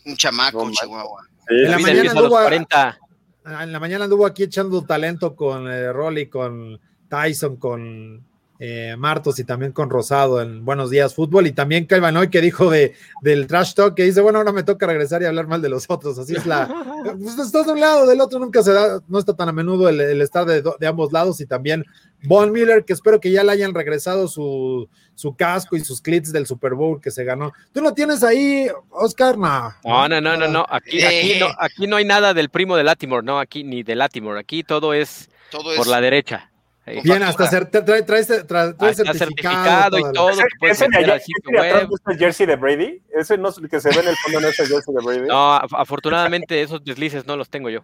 Un 0.06 0.16
chamaco, 0.18 0.66
No. 0.66 0.72
Chihuahua. 0.72 1.24
Sí, 1.48 1.56
En 1.56 1.64
la 1.64 1.70
David 1.72 1.84
mañana 1.84 1.98
empieza 2.00 2.12
a 2.12 2.16
los 2.16 2.24
anduvo 2.24 2.38
a- 2.38 2.44
40. 2.44 3.00
Ah, 3.46 3.64
En 3.64 3.72
la 3.72 3.80
mañana 3.80 4.04
anduvo 4.06 4.26
aquí 4.26 4.44
echando 4.44 4.84
talento 4.86 5.36
con 5.36 5.72
eh, 5.72 5.92
Rolly, 5.94 6.30
con 6.30 6.80
Tyson, 7.10 7.58
con 7.58 8.28
eh, 8.60 8.96
Martos 8.98 9.38
y 9.40 9.44
también 9.44 9.72
con 9.74 9.90
Rosado 9.90 10.42
en 10.42 10.64
Buenos 10.64 10.90
Días 10.90 11.14
Fútbol. 11.14 11.48
Y 11.48 11.52
también 11.52 11.86
Calvin 11.86 12.16
hoy 12.16 12.30
que 12.30 12.42
dijo 12.42 12.70
de, 12.70 12.94
del 13.22 13.48
trash 13.48 13.74
talk, 13.74 13.96
que 13.96 14.04
dice, 14.04 14.22
bueno, 14.22 14.40
ahora 14.40 14.52
me 14.52 14.64
toca 14.64 14.88
regresar 14.88 15.22
y 15.22 15.26
hablar 15.26 15.48
mal 15.48 15.62
de 15.62 15.70
los 15.70 15.86
otros. 15.90 16.18
Así 16.18 16.36
es 16.36 16.46
la... 16.46 16.68
Pues 17.06 17.38
estás 17.38 17.68
de 17.68 17.72
un 17.72 17.80
lado, 17.80 18.08
del 18.08 18.20
otro 18.20 18.40
nunca 18.40 18.64
se 18.64 18.74
da, 18.74 19.00
no 19.08 19.20
está 19.20 19.36
tan 19.36 19.48
a 19.48 19.52
menudo 19.52 19.90
el, 19.90 20.02
el 20.02 20.22
estar 20.24 20.44
de, 20.46 20.88
ambos 20.88 21.12
lados. 21.12 21.40
Y 21.40 21.46
también 21.46 21.86
Von 22.24 22.52
Miller, 22.52 22.84
que 22.84 22.94
espero 22.94 23.20
que 23.20 23.32
ya 23.32 23.44
le 23.44 23.52
hayan 23.52 23.76
regresado 23.76 24.28
su, 24.28 24.90
su 25.14 25.36
casco 25.36 25.76
y 25.76 25.82
sus 25.82 26.02
clits 26.02 26.32
del 26.32 26.48
Super 26.48 26.74
Bowl 26.74 27.00
que 27.00 27.12
se 27.12 27.24
ganó. 27.24 27.54
¿Tú 27.74 27.82
lo 27.82 27.94
tienes 27.94 28.24
ahí, 28.24 28.68
Oscar? 28.90 29.38
No. 29.38 29.72
No, 29.84 30.08
no, 30.08 30.20
no, 30.20 30.36
no, 30.36 30.48
no. 30.48 30.66
Aquí, 30.68 31.04
aquí, 31.04 31.40
no, 31.40 31.48
aquí 31.60 31.86
no 31.86 31.98
hay 31.98 32.06
nada 32.06 32.34
del 32.34 32.50
primo 32.50 32.76
de 32.76 32.84
Latimore, 32.84 33.24
no, 33.24 33.40
aquí 33.40 33.64
ni 33.64 33.84
de 33.84 33.96
Latimore. 33.96 34.40
Aquí 34.40 34.64
todo 34.64 34.94
es 34.94 35.30
Todo 35.52 35.72
es. 35.72 35.78
por 35.78 35.88
la 35.88 36.02
derecha. 36.02 36.50
Sí. 36.86 37.00
Bien, 37.04 37.24
hasta 37.24 37.50
cer- 37.50 37.70
trae, 37.72 38.04
trae, 38.04 38.04
trae, 38.04 38.24
trae- 38.24 38.94
certificado, 38.94 39.18
certificado 39.18 39.98
y 39.98 40.02
todo. 40.04 40.12
todo. 40.14 40.30
Ese, 40.30 40.42
que 40.44 40.48
puedes 40.60 40.82
ese 40.82 40.90
de 40.92 40.98
allá, 41.00 41.16
el 41.16 42.18
jersey 42.20 42.46
de 42.46 42.56
Brady. 42.56 43.02
Ese 43.18 43.38
no 43.40 43.50
es 43.50 43.58
el 43.58 43.68
que 43.70 43.80
se 43.80 43.90
ve 43.90 44.02
en 44.02 44.08
el 44.10 44.16
fondo, 44.18 44.40
no 44.40 44.48
es 44.48 44.60
el 44.60 44.68
jersey 44.68 44.94
de 44.94 45.04
Brady. 45.04 45.28
No, 45.28 45.56
af- 45.60 45.76
afortunadamente 45.80 46.62
esos 46.62 46.84
deslices 46.84 47.26
no 47.26 47.36
los 47.38 47.50
tengo 47.50 47.72
yo. 47.72 47.82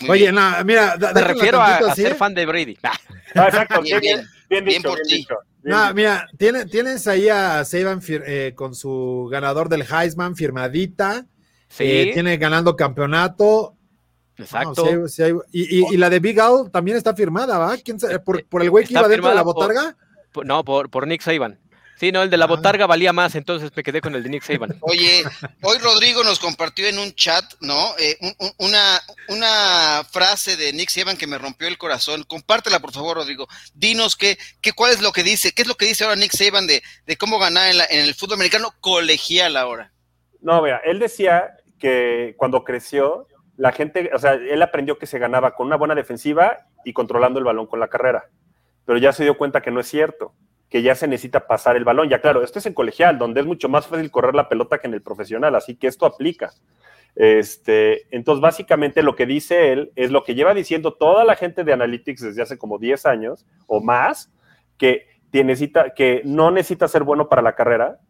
Muy 0.00 0.10
Oye, 0.10 0.22
bien. 0.24 0.34
no, 0.34 0.64
mira, 0.64 0.96
Me 1.14 1.20
refiero 1.22 1.58
a, 1.60 1.76
a 1.76 1.94
ser 1.94 2.14
fan 2.16 2.34
de 2.34 2.44
Brady. 2.44 2.76
Ah, 2.82 2.92
Ah, 3.34 3.44
exacto. 3.48 3.80
Bien, 3.80 3.98
Bien, 4.00 4.28
bien. 4.50 4.64
dicho, 4.66 4.88
por 4.90 4.98
bien 4.98 5.08
ti. 5.08 5.14
dicho. 5.16 5.34
No, 5.62 5.94
mira, 5.94 6.28
tiene- 6.38 6.66
tienes 6.66 7.06
ahí 7.08 7.30
a 7.30 7.64
Saban 7.64 8.00
eh, 8.06 8.52
con 8.54 8.74
su 8.74 9.26
ganador 9.32 9.70
del 9.70 9.86
Heisman 9.90 10.36
firmadita. 10.36 11.24
sí, 11.68 11.84
eh, 11.84 12.10
tiene 12.12 12.36
ganando 12.36 12.76
campeonato. 12.76 13.74
Exacto. 14.38 14.84
No, 14.84 15.08
sí 15.08 15.22
hay- 15.22 15.30
sí 15.30 15.34
hay- 15.34 15.34
y, 15.52 15.80
y- 15.80 15.94
y 15.94 15.96
la 15.96 16.10
de 16.10 16.20
Big 16.20 16.38
Owl 16.40 16.70
también 16.70 16.96
está 16.96 17.14
firmada, 17.14 17.58
¿va? 17.58 17.76
¿Quién 17.78 17.98
sabe? 18.00 18.18
¿Por, 18.18 18.44
por 18.46 18.62
el 18.62 18.70
güey 18.70 18.84
que 18.86 18.92
iba 18.94 19.08
dentro 19.08 19.28
de 19.28 19.34
la 19.34 19.42
botarga? 19.42 19.96
Por- 20.32 20.46
No, 20.46 20.64
por, 20.64 20.90
por 20.90 21.06
Nick 21.06 21.22
Saban. 21.22 21.60
Sí, 21.96 22.10
no, 22.10 22.22
el 22.22 22.28
de 22.28 22.36
la 22.36 22.46
Ah. 22.46 22.48
botarga 22.48 22.86
valía 22.88 23.12
más, 23.12 23.36
entonces 23.36 23.70
me 23.74 23.84
quedé 23.84 24.00
con 24.00 24.16
el 24.16 24.24
de 24.24 24.28
Nick 24.28 24.42
Saban. 24.42 24.76
Oye, 24.80 25.22
hoy 25.62 25.78
Rodrigo 25.78 26.24
nos 26.24 26.40
compartió 26.40 26.88
en 26.88 26.98
un 26.98 27.12
chat, 27.14 27.44
¿no? 27.60 27.96
Eh, 27.98 28.16
un- 28.20 28.34
un- 28.40 28.52
una, 28.66 29.00
una 29.28 30.02
frase 30.10 30.56
de 30.56 30.72
Nick 30.72 30.90
Saban 30.90 31.16
que 31.16 31.28
me 31.28 31.38
rompió 31.38 31.68
el 31.68 31.78
corazón. 31.78 32.24
Compártela, 32.24 32.80
por 32.80 32.92
favor, 32.92 33.16
Rodrigo. 33.18 33.46
Dinos 33.74 34.16
qué, 34.16 34.36
qué, 34.60 34.72
cuál 34.72 34.92
es 34.92 35.00
lo 35.02 35.12
que 35.12 35.22
dice, 35.22 35.52
qué 35.52 35.62
es 35.62 35.68
lo 35.68 35.76
que 35.76 35.86
dice 35.86 36.02
ahora 36.02 36.16
Nick 36.16 36.32
Saban 36.32 36.66
de, 36.66 36.82
de 37.06 37.16
cómo 37.16 37.38
ganar 37.38 37.70
en, 37.70 37.78
la- 37.78 37.86
en 37.88 38.00
el 38.00 38.14
fútbol 38.16 38.34
americano 38.34 38.74
colegial 38.80 39.56
ahora. 39.56 39.92
No, 40.40 40.60
mira, 40.62 40.80
él 40.84 40.98
decía 40.98 41.56
que 41.78 42.34
cuando 42.36 42.64
creció, 42.64 43.28
la 43.56 43.72
gente, 43.72 44.10
o 44.14 44.18
sea, 44.18 44.34
él 44.34 44.62
aprendió 44.62 44.98
que 44.98 45.06
se 45.06 45.18
ganaba 45.18 45.54
con 45.54 45.66
una 45.66 45.76
buena 45.76 45.94
defensiva 45.94 46.66
y 46.84 46.92
controlando 46.92 47.38
el 47.38 47.44
balón 47.44 47.66
con 47.66 47.80
la 47.80 47.88
carrera. 47.88 48.30
Pero 48.84 48.98
ya 48.98 49.12
se 49.12 49.24
dio 49.24 49.36
cuenta 49.36 49.62
que 49.62 49.70
no 49.70 49.80
es 49.80 49.86
cierto, 49.86 50.34
que 50.68 50.82
ya 50.82 50.94
se 50.94 51.06
necesita 51.06 51.46
pasar 51.46 51.76
el 51.76 51.84
balón. 51.84 52.08
Ya 52.08 52.20
claro, 52.20 52.42
esto 52.42 52.58
es 52.58 52.66
en 52.66 52.74
colegial, 52.74 53.18
donde 53.18 53.40
es 53.40 53.46
mucho 53.46 53.68
más 53.68 53.86
fácil 53.86 54.10
correr 54.10 54.34
la 54.34 54.48
pelota 54.48 54.78
que 54.78 54.86
en 54.86 54.94
el 54.94 55.02
profesional, 55.02 55.54
así 55.54 55.76
que 55.76 55.86
esto 55.86 56.06
aplica. 56.06 56.52
Este, 57.14 58.08
entonces, 58.14 58.42
básicamente 58.42 59.02
lo 59.02 59.14
que 59.14 59.24
dice 59.24 59.72
él 59.72 59.92
es 59.94 60.10
lo 60.10 60.24
que 60.24 60.34
lleva 60.34 60.52
diciendo 60.52 60.94
toda 60.94 61.24
la 61.24 61.36
gente 61.36 61.62
de 61.62 61.72
Analytics 61.72 62.22
desde 62.22 62.42
hace 62.42 62.58
como 62.58 62.78
10 62.78 63.06
años 63.06 63.46
o 63.66 63.80
más, 63.80 64.32
que, 64.76 65.06
necesita, 65.32 65.94
que 65.94 66.22
no 66.24 66.50
necesita 66.50 66.88
ser 66.88 67.04
bueno 67.04 67.28
para 67.28 67.42
la 67.42 67.54
carrera, 67.54 68.00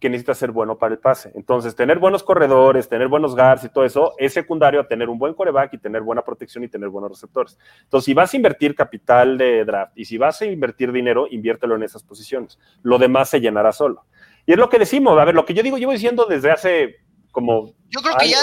que 0.00 0.08
necesita 0.08 0.34
ser 0.34 0.50
bueno 0.50 0.78
para 0.78 0.94
el 0.94 0.98
pase. 0.98 1.30
Entonces, 1.34 1.76
tener 1.76 1.98
buenos 1.98 2.22
corredores, 2.22 2.88
tener 2.88 3.06
buenos 3.08 3.36
guards 3.36 3.64
y 3.64 3.68
todo 3.68 3.84
eso 3.84 4.14
es 4.16 4.32
secundario 4.32 4.80
a 4.80 4.88
tener 4.88 5.10
un 5.10 5.18
buen 5.18 5.34
coreback 5.34 5.74
y 5.74 5.78
tener 5.78 6.00
buena 6.00 6.24
protección 6.24 6.64
y 6.64 6.68
tener 6.68 6.88
buenos 6.88 7.10
receptores. 7.10 7.58
Entonces, 7.82 8.06
si 8.06 8.14
vas 8.14 8.32
a 8.32 8.36
invertir 8.36 8.74
capital 8.74 9.36
de 9.36 9.62
draft 9.66 9.92
y 9.96 10.06
si 10.06 10.16
vas 10.16 10.40
a 10.40 10.46
invertir 10.46 10.90
dinero, 10.90 11.26
inviértelo 11.30 11.76
en 11.76 11.82
esas 11.82 12.02
posiciones. 12.02 12.58
Lo 12.82 12.98
demás 12.98 13.28
se 13.28 13.40
llenará 13.40 13.72
solo. 13.72 14.06
Y 14.46 14.52
es 14.52 14.58
lo 14.58 14.70
que 14.70 14.78
decimos, 14.78 15.18
a 15.18 15.24
ver, 15.26 15.34
lo 15.34 15.44
que 15.44 15.52
yo 15.52 15.62
digo, 15.62 15.76
llevo 15.76 15.92
diciendo 15.92 16.24
desde 16.24 16.50
hace 16.50 16.96
como... 17.30 17.74
Yo 17.90 18.00
creo 18.00 18.16
que 18.16 18.30
ya 18.30 18.38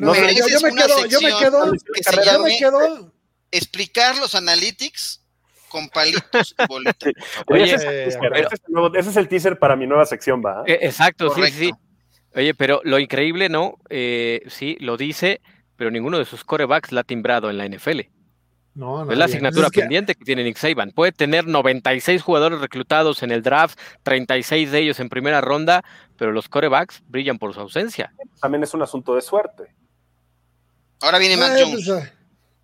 No, 0.00 0.14
yo, 0.14 0.20
me 0.20 0.72
una 0.72 0.82
quedo, 0.82 1.06
yo 1.06 1.20
me 1.20 1.30
sección 1.30 1.38
quedo, 1.38 1.72
que 1.72 2.02
se 2.02 2.26
yo 2.26 2.42
me 2.42 2.58
quedo. 2.58 3.12
explicar 3.52 4.16
los 4.18 4.34
analytics 4.34 5.24
con 5.68 5.88
palitos 5.88 6.54
y 6.58 6.66
bolitas. 6.66 7.12
Oye, 7.46 7.64
ese, 7.64 7.74
es 7.74 7.82
el 7.84 7.90
teaser, 8.04 8.20
pero- 8.20 8.36
ese 8.36 8.54
es 8.54 8.60
el 8.66 8.72
nuevo- 8.72 8.94
ese 8.96 9.10
es 9.10 9.16
el 9.16 9.28
teaser 9.28 9.58
para 9.58 9.76
mi 9.76 9.86
nueva 9.86 10.04
sección, 10.06 10.42
¿va? 10.44 10.62
Eh, 10.66 10.78
Exacto, 10.82 11.30
sí, 11.34 11.42
sí. 11.50 11.72
Oye, 12.34 12.54
pero 12.54 12.80
lo 12.84 12.98
increíble, 12.98 13.48
¿no? 13.48 13.76
Eh, 13.88 14.42
sí, 14.48 14.76
lo 14.80 14.96
dice, 14.96 15.40
pero 15.76 15.90
ninguno 15.90 16.18
de 16.18 16.24
sus 16.24 16.44
corebacks 16.44 16.92
la 16.92 17.00
ha 17.00 17.04
timbrado 17.04 17.50
en 17.50 17.56
la 17.58 17.64
NFL. 17.66 18.10
No, 18.74 19.04
no, 19.04 19.10
es 19.10 19.18
la 19.18 19.24
asignatura 19.24 19.66
Es 19.66 19.72
que- 19.72 19.80
pendiente 19.80 20.14
que 20.14 20.24
tiene 20.24 20.44
Nick 20.44 20.56
Saban. 20.56 20.92
Puede 20.92 21.10
tener 21.10 21.46
96 21.48 22.22
jugadores 22.22 22.60
reclutados 22.60 23.24
en 23.24 23.32
el 23.32 23.42
draft, 23.42 23.76
36 24.04 24.70
de 24.70 24.78
ellos 24.78 25.00
en 25.00 25.08
primera 25.08 25.40
ronda, 25.40 25.82
pero 26.16 26.30
los 26.30 26.48
corebacks 26.48 27.02
brillan 27.08 27.38
por 27.38 27.54
su 27.54 27.60
ausencia. 27.60 28.12
También 28.40 28.62
es 28.62 28.72
un 28.74 28.82
asunto 28.82 29.16
de 29.16 29.22
suerte. 29.22 29.74
Ahora 31.00 31.18
viene 31.18 31.34
Eh, 31.34 31.64
Jones. 31.64 32.12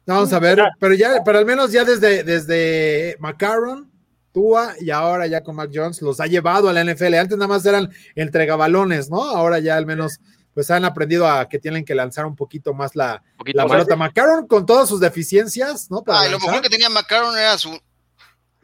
Vamos 0.07 0.33
a 0.33 0.39
ver, 0.39 0.63
pero 0.79 0.95
ya, 0.95 1.23
pero 1.25 1.39
al 1.39 1.47
menos 1.47 1.73
ya 1.73 1.85
desde, 1.85 2.25
desde 2.25 3.17
McCarron, 3.21 3.91
Tua 4.33 4.75
y 4.81 4.91
ahora 4.91 5.29
ya 5.29 5.43
con 5.43 5.55
Mac 5.55 5.71
Jones 5.73 6.03
los 6.03 6.19
ha 6.21 6.27
llevado 6.27 6.69
a 6.69 6.73
la 6.73 6.83
NFL. 6.83 7.15
Antes 7.15 7.39
nada 7.39 7.47
más 7.47 7.65
eran 7.65 7.91
entregabalones, 8.17 9.09
¿no? 9.09 9.23
Ahora 9.23 9.61
ya 9.61 9.77
al 9.77 9.87
menos 9.87 10.19
pues 10.53 10.71
han 10.71 10.85
aprendido 10.85 11.29
a 11.29 11.49
que 11.49 11.59
tienen 11.59 11.85
que 11.85 11.95
lanzar 11.95 12.27
un 12.27 12.35
poquito 12.35 12.75
más 12.75 12.97
la, 12.97 13.23
poquito 13.37 13.59
la 13.59 13.67
más. 13.67 13.89
McCarron 13.97 14.47
con 14.47 14.67
todas 14.67 14.89
sus 14.89 15.01
deficiencias, 15.01 15.91
¿no? 15.91 16.03
Para 16.03 16.21
Ah, 16.21 16.29
lo 16.29 16.39
mejor 16.39 16.61
que 16.63 16.69
tenía 16.69 16.89
McCarron 16.89 17.37
era 17.37 17.57
su. 17.59 17.79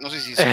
No 0.01 0.11
sé 0.11 0.21
si. 0.21 0.35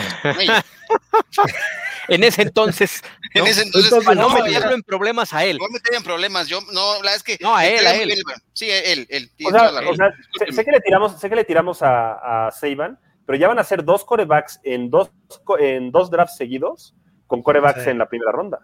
En 2.08 2.24
ese 2.24 2.42
entonces, 2.44 3.02
En 3.34 3.44
¿no? 3.44 3.50
ese 3.50 3.64
entonces, 3.64 3.92
Entonces, 3.92 4.06
Para 4.06 4.22
no 4.22 4.30
no, 4.30 4.44
meterlo 4.44 4.72
en 4.76 4.82
problemas 4.84 5.34
a 5.34 5.44
él. 5.44 5.58
No 5.58 5.68
meter 5.70 5.94
en 5.96 6.04
problemas, 6.04 6.48
yo 6.48 6.62
no, 6.72 6.94
la 6.96 7.00
verdad 7.02 7.16
es 7.16 7.24
que 7.24 7.38
No, 7.42 7.56
a 7.56 7.66
él, 7.66 7.86
a 7.86 7.96
él. 7.96 8.14
Sí, 8.54 8.70
él, 8.70 9.06
él. 9.10 9.30
O 9.46 9.52
sea, 9.52 9.72
o 9.90 9.96
sea, 9.96 10.14
sé, 10.40 10.52
sé 10.54 10.64
que 10.66 10.72
le 10.72 10.80
tiramos, 10.80 11.20
sé 11.20 11.30
que 11.30 11.36
le 11.36 11.44
tiramos 11.44 11.82
a, 11.82 12.48
a 12.48 12.52
Saban, 12.52 12.98
pero 13.26 13.38
ya 13.38 13.50
van 13.50 13.60
a 13.60 13.64
ser 13.66 13.84
dos 13.84 14.06
corebacks 14.06 14.60
en 14.64 14.90
dos, 14.90 15.12
en 15.60 15.92
dos 15.92 16.10
drafts 16.10 16.38
seguidos 16.38 16.96
con 17.26 17.44
corebacks 17.44 17.84
Sí. 17.84 17.90
en 17.90 17.98
la 17.98 18.08
primera 18.08 18.32
ronda. 18.32 18.60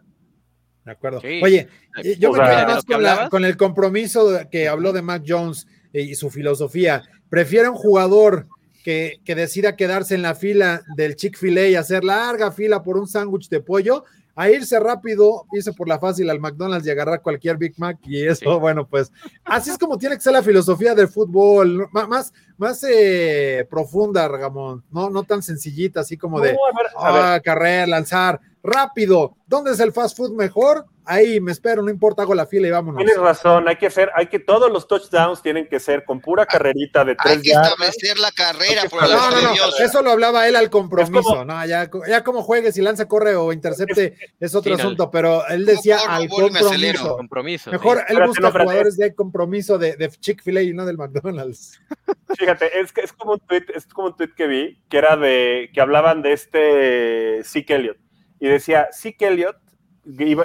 De 0.85 0.91
acuerdo. 0.93 1.19
Sí. 1.21 1.41
Oye, 1.43 1.67
y 2.01 2.17
yo 2.17 2.29
O 2.29 2.33
me 2.33 2.39
sea, 2.39 2.47
quedo 2.47 2.59
¿de 2.59 2.65
más 2.65 2.75
lo 2.75 2.81
que 2.83 2.93
con, 2.93 3.03
la- 3.03 3.29
con 3.29 3.45
el 3.45 3.57
compromiso 3.57 4.39
que 4.49 4.67
habló 4.69 4.93
de 4.93 5.01
Mac 5.01 5.23
Jones 5.27 5.67
eh, 5.91 6.01
y 6.01 6.15
su 6.15 6.29
filosofía. 6.29 7.03
Prefiere 7.29 7.67
un 7.69 7.75
jugador 7.75 8.47
que, 8.83 9.19
que 9.23 9.35
decida 9.35 9.75
quedarse 9.75 10.13
en 10.15 10.21
la 10.21 10.35
fila 10.35 10.81
del 10.95 11.15
Chick-fil-A 11.15 11.67
y 11.69 11.75
hacer 11.75 12.03
larga 12.03 12.51
fila 12.51 12.83
por 12.83 12.97
un 12.97 13.07
sándwich 13.07 13.49
de 13.49 13.61
pollo, 13.61 14.03
a 14.35 14.49
irse 14.49 14.79
rápido, 14.79 15.45
irse 15.53 15.73
por 15.73 15.87
la 15.87 15.99
fácil 15.99 16.27
al 16.29 16.39
McDonald's 16.39 16.87
y 16.87 16.89
agarrar 16.89 17.21
cualquier 17.21 17.55
Big 17.57 17.75
Mac. 17.77 17.99
Y 18.03 18.25
eso, 18.25 18.53
Sí. 18.53 18.59
bueno, 18.59 18.87
pues 18.87 19.11
así 19.45 19.69
es 19.69 19.77
como 19.77 19.97
tiene 19.97 20.15
que 20.15 20.21
ser 20.23 20.33
la 20.33 20.41
filosofía 20.41 20.95
del 20.95 21.07
fútbol, 21.07 21.87
más, 21.91 22.33
más 22.57 22.83
eh, 22.89 23.67
profunda, 23.69 24.27
Ramón, 24.27 24.83
no, 24.91 25.09
no 25.09 25.23
tan 25.23 25.41
sencillita, 25.43 26.01
así 26.01 26.17
como 26.17 26.39
de 26.39 26.49
a 26.49 26.53
ver, 26.53 26.59
a 26.97 27.11
ver, 27.11 27.21
ah, 27.23 27.39
carrera, 27.43 27.87
lanzar, 27.87 28.39
rápido. 28.63 29.35
¿Dónde 29.45 29.71
es 29.71 29.79
el 29.79 29.91
fast 29.91 30.17
food 30.17 30.31
mejor? 30.31 30.85
Ahí 31.05 31.41
me 31.41 31.51
espero, 31.51 31.81
no 31.83 31.89
importa, 31.91 32.21
hago 32.21 32.33
la 32.33 32.45
fila 32.45 32.65
y 32.65 32.71
vámonos. 32.71 32.97
Tienes 32.97 33.17
razón, 33.17 33.67
hay 33.67 33.75
que 33.75 33.87
hacer, 33.87 34.09
hay 34.15 34.27
que 34.27 34.39
todos 34.39 34.71
los 34.71 34.87
touchdowns 34.87 35.41
tienen 35.41 35.67
que 35.67 35.81
ser 35.81 36.05
con 36.05 36.21
pura 36.21 36.45
carrerita 36.45 37.03
de 37.03 37.11
Hay 37.11 37.17
tres 37.21 37.41
que 37.41 37.49
yardas. 37.49 37.71
establecer 37.73 38.19
la 38.19 38.31
carrera, 38.31 38.83
Hay 38.83 38.87
que 38.87 38.95
por 38.95 39.09
No, 39.09 39.31
no, 39.31 39.41
no, 39.41 39.53
eso 39.83 40.01
lo 40.01 40.11
hablaba 40.11 40.47
él 40.47 40.55
al 40.55 40.69
compromiso, 40.69 41.21
como- 41.21 41.43
no, 41.43 41.65
ya, 41.65 41.89
ya 42.07 42.23
como 42.23 42.41
juegue, 42.41 42.71
si 42.71 42.81
lanza, 42.81 43.05
corre 43.09 43.35
o 43.35 43.51
intercepte 43.51 44.15
es 44.39 44.55
otro 44.55 44.73
Sí, 44.75 44.79
asunto, 44.81 45.11
pero 45.11 45.45
él 45.49 45.65
decía 45.65 45.97
Por 45.97 46.09
al 46.09 46.21
me 46.23 46.29
compromiso. 46.29 47.17
Compromiso. 47.17 47.71
Mejor 47.71 47.97
sí. 47.97 48.03
él 48.07 48.17
Espérate, 48.21 48.27
busca 48.29 48.41
no, 48.57 48.63
jugadores 48.63 48.95
de 48.97 49.13
compromiso 49.13 49.77
de, 49.77 49.97
de 49.97 50.09
Chick-fil-A 50.09 50.61
y 50.61 50.73
no 50.73 50.85
del 50.85 50.97
McDonald's. 50.97 51.81
Fíjate, 52.43 52.77
es, 52.77 53.13
como 53.13 53.33
un 53.35 53.39
tweet, 53.39 53.67
es 53.73 53.87
como 53.87 54.07
un 54.09 54.17
tweet 54.17 54.33
que 54.35 54.47
vi, 54.47 54.81
que 54.89 54.97
era 54.97 55.15
de, 55.15 55.69
que 55.73 55.79
hablaban 55.79 56.21
de 56.21 56.33
este 56.33 57.41
Zeke 57.45 57.75
Elliott, 57.75 57.97
y 58.37 58.49
decía, 58.49 58.89
Zeke 58.91 59.27
Elliott 59.27 59.55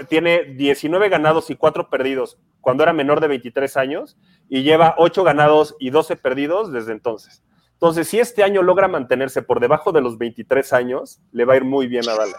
tiene 0.09 0.44
19 0.44 1.09
ganados 1.09 1.51
y 1.51 1.57
4 1.57 1.90
perdidos 1.90 2.38
cuando 2.61 2.84
era 2.84 2.92
menor 2.92 3.18
de 3.20 3.26
23 3.26 3.76
años, 3.76 4.16
y 4.49 4.62
lleva 4.62 4.94
8 4.99 5.24
ganados 5.24 5.74
y 5.80 5.90
12 5.90 6.14
perdidos 6.14 6.70
desde 6.70 6.92
entonces. 6.92 7.42
Entonces, 7.72 8.07
si 8.07 8.20
este 8.20 8.44
año 8.44 8.62
logra 8.62 8.86
mantenerse 8.86 9.42
por 9.42 9.59
debajo 9.59 9.90
de 9.90 10.01
los 10.01 10.18
23 10.18 10.72
años, 10.72 11.20
le 11.32 11.46
va 11.46 11.55
a 11.55 11.57
ir 11.57 11.64
muy 11.64 11.88
bien 11.88 12.09
a 12.09 12.14
Dallas. 12.14 12.38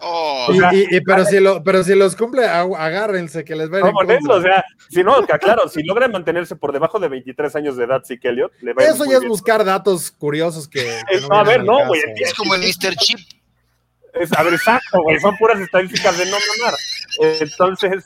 Oh, 0.00 0.46
O 0.48 0.54
sea, 0.54 0.72
Y- 0.72 0.78
y- 0.90 0.96
y- 0.96 1.00
pero, 1.00 1.24
si 1.24 1.40
lo, 1.40 1.62
pero 1.64 1.82
si 1.82 1.94
los 1.96 2.14
cumple, 2.14 2.42
ag- 2.46 2.76
agárrense 2.78 3.44
que 3.44 3.56
les 3.56 3.68
va 3.72 3.78
a 3.78 3.80
ir 3.80 4.10
eso, 4.12 4.32
o 4.32 4.40
sea, 4.40 4.64
si 4.88 5.02
no, 5.02 5.26
que 5.26 5.36
claro, 5.38 5.68
si 5.68 5.82
logra 5.82 6.06
mantenerse 6.06 6.54
por 6.54 6.72
debajo 6.72 7.00
de 7.00 7.08
23 7.08 7.56
años 7.56 7.76
de 7.76 7.84
edad, 7.84 8.02
Zeke 8.06 8.28
Elliott, 8.28 8.52
le 8.60 8.74
va 8.74 8.82
a 8.82 8.84
ir 8.86 8.90
Eso 8.92 9.04
ya 9.06 9.14
es 9.14 9.20
bien. 9.20 9.28
buscar 9.30 9.64
datos 9.64 10.12
curiosos 10.12 10.68
que. 10.68 10.80
que 11.08 11.16
Es- 11.16 11.28
no, 11.28 11.34
a 11.36 11.42
ver, 11.42 11.64
no, 11.64 11.84
güey, 11.88 12.00
es 12.16 12.32
como 12.34 12.54
el 12.54 12.60
Mr. 12.60 12.94
Chip. 12.96 13.18
Es- 14.14 14.32
a 14.32 14.42
ver, 14.44 14.54
exacto, 14.54 15.02
güey, 15.02 15.18
son 15.18 15.36
puras 15.36 15.60
estadísticas 15.60 16.16
de 16.16 16.26
no 16.26 16.36
mamar. 16.58 16.74
Eh, 17.20 17.38
Entonces, 17.40 18.04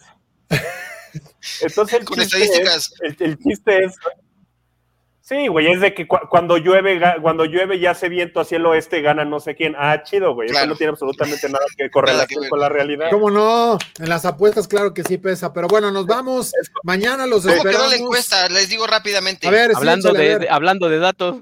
entonces 1.60 2.00
el 2.00 2.04
Con 2.06 2.18
chiste 2.18 2.36
estadísticas. 2.44 2.92
es- 3.02 3.20
el, 3.20 3.26
el 3.28 3.38
chiste 3.38 3.84
es, 3.84 3.94
sí, 5.22 5.46
güey, 5.48 5.68
es 5.72 5.80
de 5.80 5.94
que 5.94 6.06
cu- 6.06 6.18
cuando 6.28 6.56
llueve, 6.58 7.00
cuando 7.22 7.44
llueve 7.44 7.76
y 7.76 7.86
hace 7.86 8.08
viento 8.08 8.40
hacia 8.40 8.56
el 8.56 8.66
oeste, 8.66 9.00
gana 9.00 9.24
no 9.24 9.40
sé 9.40 9.54
quién. 9.54 9.74
Ah, 9.78 10.02
chido, 10.02 10.34
güey, 10.34 10.50
eso 10.50 10.66
no 10.66 10.76
tiene 10.76 10.90
absolutamente 10.90 11.48
nada 11.48 11.64
que 11.76 11.90
correlación 11.90 12.48
con 12.48 12.60
la 12.60 12.68
realidad. 12.68 13.06
¿Cómo 13.10 13.30
no? 13.30 13.78
En 13.98 14.08
las 14.08 14.24
apuestas, 14.24 14.68
claro 14.68 14.92
que 14.92 15.02
sí 15.04 15.18
pesa. 15.18 15.52
Pero 15.52 15.68
bueno, 15.68 15.90
nos 15.90 16.06
vamos. 16.06 16.52
Mañana 16.82 17.26
los 17.26 17.42
¿Cómo 17.42 17.54
quedó 17.54 17.70
esperamos. 17.70 17.90
la 17.90 17.96
encuesta? 17.96 18.48
Les 18.48 18.68
digo 18.68 18.86
rápidamente. 18.86 19.46
A 19.46 19.50
ver, 19.50 19.70
sí, 19.70 19.76
Hablando 19.76 20.10
a 20.10 20.12
de, 20.12 20.18
ver. 20.18 20.38
de- 20.40 20.50
hablando 20.50 20.88
de 20.88 20.98
datos, 20.98 21.36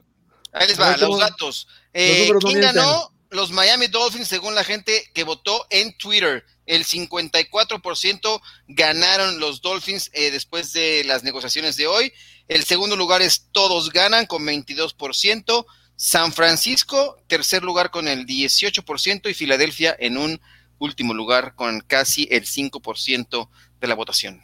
Ahí 0.52 0.68
les 0.68 0.80
va, 0.80 0.90
ver, 0.90 1.00
¿cómo? 1.00 1.12
los 1.12 1.20
datos. 1.20 1.68
Eh, 1.92 2.30
¿Quién 2.40 2.60
ganó? 2.60 3.10
Los 3.30 3.52
Miami 3.52 3.86
Dolphins, 3.86 4.26
según 4.26 4.56
la 4.56 4.64
gente 4.64 5.04
que 5.14 5.22
votó 5.22 5.64
en 5.70 5.96
Twitter. 5.96 6.44
El 6.70 6.84
54% 6.84 8.40
ganaron 8.68 9.40
los 9.40 9.60
Dolphins 9.60 10.08
eh, 10.12 10.30
después 10.30 10.72
de 10.72 11.02
las 11.04 11.24
negociaciones 11.24 11.76
de 11.76 11.88
hoy. 11.88 12.12
El 12.46 12.64
segundo 12.64 12.94
lugar 12.94 13.22
es 13.22 13.48
Todos 13.50 13.90
ganan 13.90 14.26
con 14.26 14.44
22%. 14.44 15.66
San 15.96 16.32
Francisco, 16.32 17.16
tercer 17.26 17.64
lugar 17.64 17.90
con 17.90 18.06
el 18.08 18.24
18% 18.24 19.28
y 19.28 19.34
Filadelfia 19.34 19.94
en 19.98 20.16
un 20.16 20.40
último 20.78 21.12
lugar 21.12 21.54
con 21.56 21.80
casi 21.80 22.28
el 22.30 22.44
5% 22.44 23.48
de 23.80 23.86
la 23.88 23.94
votación. 23.96 24.40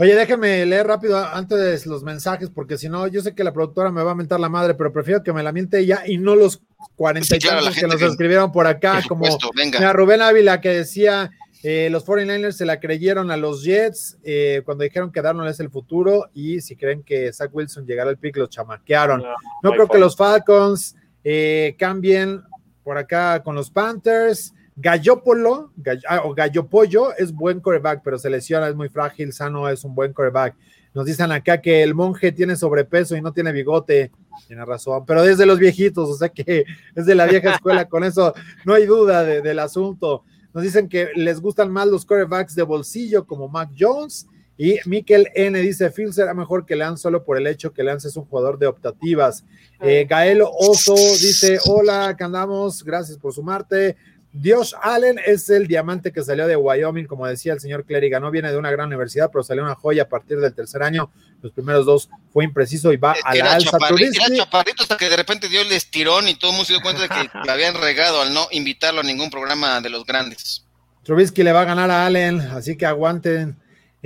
Oye, 0.00 0.14
déjame 0.14 0.64
leer 0.64 0.86
rápido 0.86 1.18
antes 1.18 1.84
los 1.84 2.04
mensajes, 2.04 2.50
porque 2.54 2.78
si 2.78 2.88
no, 2.88 3.08
yo 3.08 3.20
sé 3.20 3.34
que 3.34 3.42
la 3.42 3.52
productora 3.52 3.90
me 3.90 4.02
va 4.04 4.12
a 4.12 4.14
mentar 4.14 4.38
la 4.38 4.48
madre, 4.48 4.74
pero 4.74 4.92
prefiero 4.92 5.24
que 5.24 5.32
me 5.32 5.42
la 5.42 5.50
miente 5.50 5.80
ella 5.80 6.04
y 6.06 6.18
no 6.18 6.36
los 6.36 6.60
cuarenta 6.94 7.36
y 7.36 7.40
Sí, 7.40 7.46
claro, 7.48 7.66
que 7.72 7.86
nos 7.88 8.00
escribieron 8.00 8.52
por 8.52 8.68
acá, 8.68 9.00
Por 9.00 9.08
como 9.08 9.38
venga. 9.56 9.80
mira, 9.80 9.92
Rubén 9.92 10.22
Ávila 10.22 10.60
que 10.60 10.68
decía, 10.68 11.32
eh, 11.62 11.88
los 11.90 12.06
49ers 12.06 12.52
se 12.52 12.64
la 12.64 12.78
creyeron 12.80 13.30
a 13.30 13.36
los 13.36 13.62
Jets 13.64 14.18
eh, 14.22 14.62
cuando 14.64 14.84
dijeron 14.84 15.10
que 15.10 15.22
Darnold 15.22 15.50
es 15.50 15.60
el 15.60 15.70
futuro 15.70 16.28
y 16.32 16.60
si 16.60 16.76
creen 16.76 17.02
que 17.02 17.32
Zach 17.32 17.50
Wilson 17.52 17.86
llegará 17.86 18.10
al 18.10 18.18
pick, 18.18 18.36
los 18.36 18.48
chamaquearon. 18.50 19.20
No, 19.62 19.70
creo 19.72 19.88
que 19.88 19.98
los 19.98 20.16
Falcons 20.16 20.94
eh, 21.24 21.74
cambien 21.78 22.42
por 22.84 22.96
acá 22.98 23.42
con 23.42 23.54
los 23.54 23.70
Panthers. 23.70 24.54
Gallopolo 24.76 25.72
Gall- 25.76 26.02
ah, 26.08 26.22
o 26.24 26.34
Gallopollo 26.34 27.12
es 27.16 27.32
buen 27.32 27.60
coreback, 27.60 28.02
pero 28.04 28.18
se 28.18 28.30
lesiona, 28.30 28.68
es 28.68 28.74
muy 28.76 28.88
frágil, 28.88 29.32
sano, 29.32 29.68
es 29.68 29.84
un 29.84 29.94
buen 29.94 30.12
coreback. 30.12 30.54
Nos 30.94 31.04
dicen 31.04 31.30
acá 31.32 31.60
que 31.60 31.82
el 31.82 31.94
monje 31.94 32.32
tiene 32.32 32.56
sobrepeso 32.56 33.16
y 33.16 33.20
no 33.20 33.32
tiene 33.32 33.52
bigote. 33.52 34.10
Tiene 34.46 34.64
razón, 34.64 35.04
pero 35.04 35.22
desde 35.24 35.44
los 35.46 35.58
viejitos, 35.58 36.08
o 36.08 36.14
sea 36.14 36.28
que 36.28 36.64
es 36.94 37.06
de 37.06 37.14
la 37.16 37.26
vieja 37.26 37.54
escuela, 37.54 37.86
con 37.86 38.04
eso 38.04 38.32
no 38.64 38.74
hay 38.74 38.86
duda 38.86 39.24
de- 39.24 39.42
del 39.42 39.58
asunto. 39.58 40.24
Nos 40.54 40.62
dicen 40.62 40.88
que 40.88 41.08
les 41.14 41.40
gustan 41.40 41.70
más 41.70 41.86
los 41.86 42.04
corebacks 42.04 42.54
de 42.54 42.62
bolsillo 42.62 43.26
como 43.26 43.48
Mac 43.48 43.70
Jones. 43.78 44.26
Y 44.56 44.78
Mikel 44.86 45.28
N 45.34 45.58
dice: 45.60 45.90
Phil 45.90 46.12
será 46.12 46.34
mejor 46.34 46.66
que 46.66 46.74
Lance 46.74 47.02
solo 47.02 47.24
por 47.24 47.38
el 47.38 47.46
hecho 47.46 47.72
que 47.72 47.84
Lance 47.84 48.08
es 48.08 48.16
un 48.16 48.24
jugador 48.24 48.58
de 48.58 48.66
optativas. 48.66 49.44
Eh, 49.80 50.04
Gaelo 50.08 50.50
Oso 50.50 50.96
dice: 50.96 51.58
Hola, 51.66 52.16
que 52.18 52.24
andamos, 52.24 52.82
gracias 52.82 53.18
por 53.18 53.32
sumarte. 53.32 53.96
Dios 54.32 54.76
Allen 54.82 55.18
es 55.24 55.48
el 55.48 55.66
diamante 55.66 56.12
que 56.12 56.22
salió 56.22 56.46
de 56.46 56.56
Wyoming, 56.56 57.06
como 57.06 57.26
decía 57.26 57.54
el 57.54 57.60
señor 57.60 57.84
Clériga. 57.84 58.20
No 58.20 58.30
viene 58.30 58.50
de 58.50 58.58
una 58.58 58.70
gran 58.70 58.88
universidad, 58.88 59.30
pero 59.32 59.42
salió 59.42 59.64
una 59.64 59.74
joya 59.74 60.02
a 60.02 60.08
partir 60.08 60.38
del 60.38 60.54
tercer 60.54 60.82
año. 60.82 61.10
Los 61.40 61.52
primeros 61.52 61.86
dos 61.86 62.10
fue 62.32 62.44
impreciso 62.44 62.92
y 62.92 62.98
va 62.98 63.14
a 63.24 63.34
la 63.34 63.54
alza. 63.54 63.76
era 63.78 64.36
chaparrito 64.36 64.82
hasta 64.82 64.96
que 64.96 65.08
de 65.08 65.16
repente 65.16 65.48
dio 65.48 65.62
el 65.62 65.72
estirón 65.72 66.28
y 66.28 66.34
todo 66.34 66.50
el 66.50 66.56
mundo 66.56 66.66
se 66.66 66.74
dio 66.74 66.82
cuenta 66.82 67.02
de 67.02 67.08
que 67.08 67.30
le 67.44 67.52
habían 67.52 67.74
regado 67.74 68.20
al 68.20 68.34
no 68.34 68.46
invitarlo 68.50 69.00
a 69.00 69.04
ningún 69.04 69.30
programa 69.30 69.80
de 69.80 69.90
los 69.90 70.04
grandes. 70.04 70.64
Trubisky 71.04 71.42
le 71.42 71.52
va 71.52 71.62
a 71.62 71.64
ganar 71.64 71.90
a 71.90 72.04
Allen, 72.04 72.40
así 72.40 72.76
que 72.76 72.84
aguanten. 72.84 73.56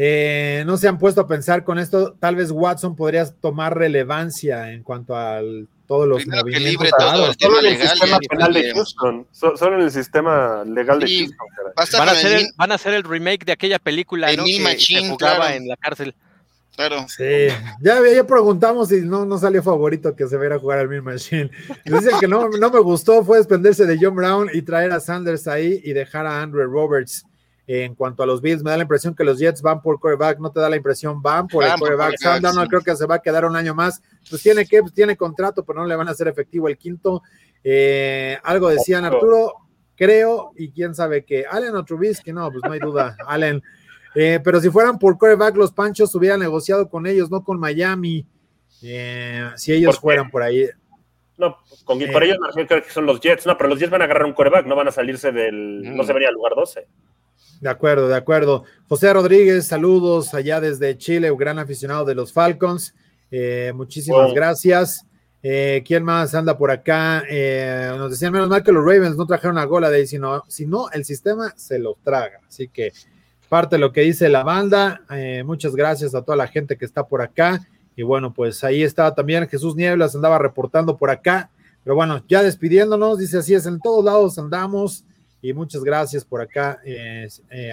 Eh, 0.05 0.65
no 0.67 0.77
se 0.79 0.89
han 0.89 0.99
puesto 0.99 1.21
a 1.21 1.29
pensar 1.29 1.63
con 1.63 1.79
esto. 1.79 2.17
Tal 2.19 2.35
vez 2.35 2.51
Watson 2.51 2.97
podría 2.97 3.25
tomar 3.33 3.79
relevancia 3.79 4.73
en 4.73 4.83
cuanto 4.83 5.15
a 5.15 5.41
todos 5.87 6.09
los 6.09 6.23
Primero 6.23 6.43
que 6.43 6.51
movimientos. 6.51 6.71
libre 6.87 6.91
raros. 6.99 7.37
todo 7.37 7.51
el 7.51 7.55
Solo 7.55 7.59
en 7.61 7.67
el 7.67 7.73
legal. 7.79 7.89
sistema 7.97 8.19
penal 8.29 8.53
de 8.53 8.73
Houston. 8.73 9.27
So- 9.31 9.57
Solo 9.57 9.77
en 9.77 9.83
el 9.83 9.91
sistema 9.93 10.65
legal 10.65 10.99
de 10.99 11.07
Sí. 11.07 11.19
Houston. 11.29 11.99
van 12.01 12.09
a, 12.09 12.13
hacer 12.13 12.33
el, 12.33 12.47
van 12.57 12.73
a 12.73 12.75
hacer 12.75 12.95
el 12.95 13.05
remake 13.05 13.45
de 13.45 13.53
aquella 13.53 13.79
película 13.79 14.29
El 14.31 14.39
¿no? 14.39 14.45
Que 14.45 14.59
Machine, 14.61 15.03
se 15.03 15.09
jugaba 15.11 15.37
claro. 15.37 15.55
en 15.55 15.69
la 15.69 15.77
cárcel. 15.77 16.15
Claro. 16.75 17.07
Sí, 17.07 17.49
ya, 17.81 18.01
ya 18.13 18.27
preguntamos 18.27 18.91
y 18.91 19.03
no, 19.03 19.25
no 19.25 19.39
salió 19.39 19.63
favorito 19.63 20.17
que 20.17 20.27
se 20.27 20.37
viera 20.39 20.59
jugar 20.59 20.81
al 20.81 20.89
Mean 20.89 21.05
Machine. 21.05 21.49
Dicen 21.85 22.19
que 22.19 22.27
no, 22.27 22.49
no 22.49 22.71
me 22.71 22.81
gustó 22.81 23.23
fue 23.25 23.37
desprenderse 23.39 23.87
de 23.87 23.99
John 24.01 24.17
Brown 24.17 24.49
y 24.53 24.63
traer 24.63 24.91
a 24.91 24.99
Sanders 24.99 25.47
ahí 25.47 25.81
y 25.85 25.93
dejar 25.93 26.27
a 26.27 26.41
Andrew 26.43 26.65
Roberts. 26.65 27.25
En 27.67 27.95
cuanto 27.95 28.23
a 28.23 28.27
los 28.27 28.41
Bills, 28.41 28.63
me 28.65 28.71
da 28.71 28.77
la 28.77 28.83
impresión 28.83 29.15
que 29.15 29.23
los 29.23 29.39
Jets 29.39 29.63
van 29.63 29.81
por 29.81 30.01
quarterback, 30.01 30.39
no 30.41 30.51
te 30.51 30.59
da 30.61 30.69
la 30.69 30.77
impresión, 30.77 31.23
van 31.23 31.47
por 31.47 31.63
Van 31.63 31.75
el 31.75 31.79
quarterback. 31.79 32.09
quarterback, 32.11 32.35
Sam 32.35 32.43
Darnold 32.43 32.67
sí. 32.67 32.71
creo 32.71 32.81
que 32.83 32.97
se 32.97 33.07
va 33.07 33.15
a 33.17 33.23
quedar 33.23 33.45
un 33.45 33.55
año 33.57 33.75
más. 33.75 34.03
Pues 34.29 34.43
tiene 34.43 34.67
que, 34.67 34.83
tiene 34.95 35.17
contrato, 35.17 35.65
pero 35.65 35.81
no 35.81 35.87
le 35.87 35.95
van 35.95 36.09
a 36.09 36.11
hacer 36.11 36.27
efectivo 36.29 36.69
el 36.69 36.77
quinto. 36.77 37.23
Eh, 37.63 38.37
algo 38.43 38.69
decían 38.69 39.05
Arturo, 39.05 39.55
creo, 39.95 40.51
y 40.57 40.73
quién 40.73 40.95
sabe 40.95 41.25
que 41.25 41.45
Allen 41.49 41.77
o 41.77 41.85
Trubisky, 41.85 42.33
no, 42.33 42.51
pues 42.51 42.63
no 42.65 42.73
hay 42.73 42.81
duda, 42.81 43.17
Allen. 43.29 43.63
Eh, 44.15 44.41
pero 44.43 44.61
si 44.61 44.69
fueran 44.69 44.99
por 44.99 45.17
quarterback, 45.17 45.57
los 45.57 45.73
Panchos 45.73 46.15
hubieran 46.17 46.41
negociado 46.41 46.89
con 46.91 47.07
ellos, 47.07 47.31
no 47.31 47.45
con 47.45 47.61
Miami. 47.61 48.27
Eh, 48.83 49.49
si 49.55 49.73
ellos 49.73 50.01
fueran 50.01 50.31
por 50.31 50.43
ahí. 50.43 50.69
No, 51.39 51.57
con, 51.85 52.03
Eh. 52.03 52.09
por 52.13 52.25
ellos 52.25 52.37
creo 52.69 52.83
que 52.83 52.91
son 52.91 53.07
los 53.07 53.21
Jets. 53.21 53.47
No, 53.47 53.57
pero 53.57 53.71
los 53.71 53.79
Jets 53.79 53.91
van 53.93 54.03
a 54.03 54.05
agarrar 54.07 54.27
un 54.27 54.33
coreback, 54.35 54.67
no 54.67 54.75
van 54.77 54.89
a 54.89 54.93
salirse 54.93 55.31
del. 55.33 55.83
Mm. 55.85 55.97
No 55.97 56.03
se 56.03 56.13
venía 56.13 56.29
al 56.29 56.35
lugar 56.35 56.55
12. 56.57 56.87
De 57.63 57.71
acuerdo, 57.71 58.09
de 58.09 58.17
acuerdo. 58.17 58.65
José 58.89 59.13
Rodríguez, 59.13 59.69
saludos 59.69 60.35
allá 60.35 60.61
desde 60.61 60.99
Chile, 60.99 61.31
un 61.31 61.39
gran 61.39 61.61
aficionado 61.61 62.05
de 62.05 62.17
los 62.17 62.33
Falcons. 62.33 62.93
Eh, 63.31 63.73
muchísimas 63.73 64.27
Wow. 64.27 64.35
gracias. 64.35 65.07
Eh, 65.45 65.85
¿Quién 65.87 66.03
más 66.03 66.35
anda 66.35 66.59
por 66.59 66.73
acá? 66.73 67.23
Eh, 67.31 67.95
nos 67.97 68.11
decían, 68.11 68.33
menos 68.33 68.49
mal 68.49 68.65
que 68.65 68.73
los 68.73 68.85
Ravens 68.85 69.17
no 69.17 69.27
trajeron 69.27 69.59
a 69.59 69.65
Gola 69.65 69.91
de 69.91 70.05
sino, 70.09 70.43
si 70.49 70.67
no, 70.67 70.91
el 70.91 71.05
sistema 71.05 71.55
se 71.57 71.79
lo 71.79 71.97
traga. 72.03 72.41
Así 72.49 72.67
que 72.67 72.93
parte 73.49 73.77
de 73.77 73.81
lo 73.81 73.93
que 73.93 74.01
dice 74.01 74.29
la 74.29 74.43
banda. 74.43 75.03
Eh, 75.11 75.45
muchas 75.47 75.77
gracias 75.77 76.17
a 76.17 76.23
toda 76.23 76.37
la 76.37 76.49
gente 76.49 76.77
que 76.77 76.85
está 76.85 77.07
por 77.07 77.23
acá. 77.23 77.61
Y 77.95 78.03
bueno, 78.03 78.35
pues 78.35 78.65
ahí 78.65 78.83
está 78.83 79.15
también 79.15 79.47
Jesús 79.49 79.77
Nieblas, 79.77 80.17
andaba 80.17 80.39
reportando 80.39 80.97
por 80.97 81.11
acá. 81.11 81.49
Pero 81.85 81.95
bueno, 81.95 82.25
ya 82.29 82.43
despidiéndonos, 82.43 83.19
dice 83.19 83.39
así 83.39 83.55
es, 83.55 83.67
en 83.67 83.79
todos 83.79 84.05
lados 84.05 84.37
andamos. 84.37 85.05
Y 85.43 85.53
muchas 85.53 85.83
gracias 85.83 86.25
por 86.25 86.41
acá 86.41 86.81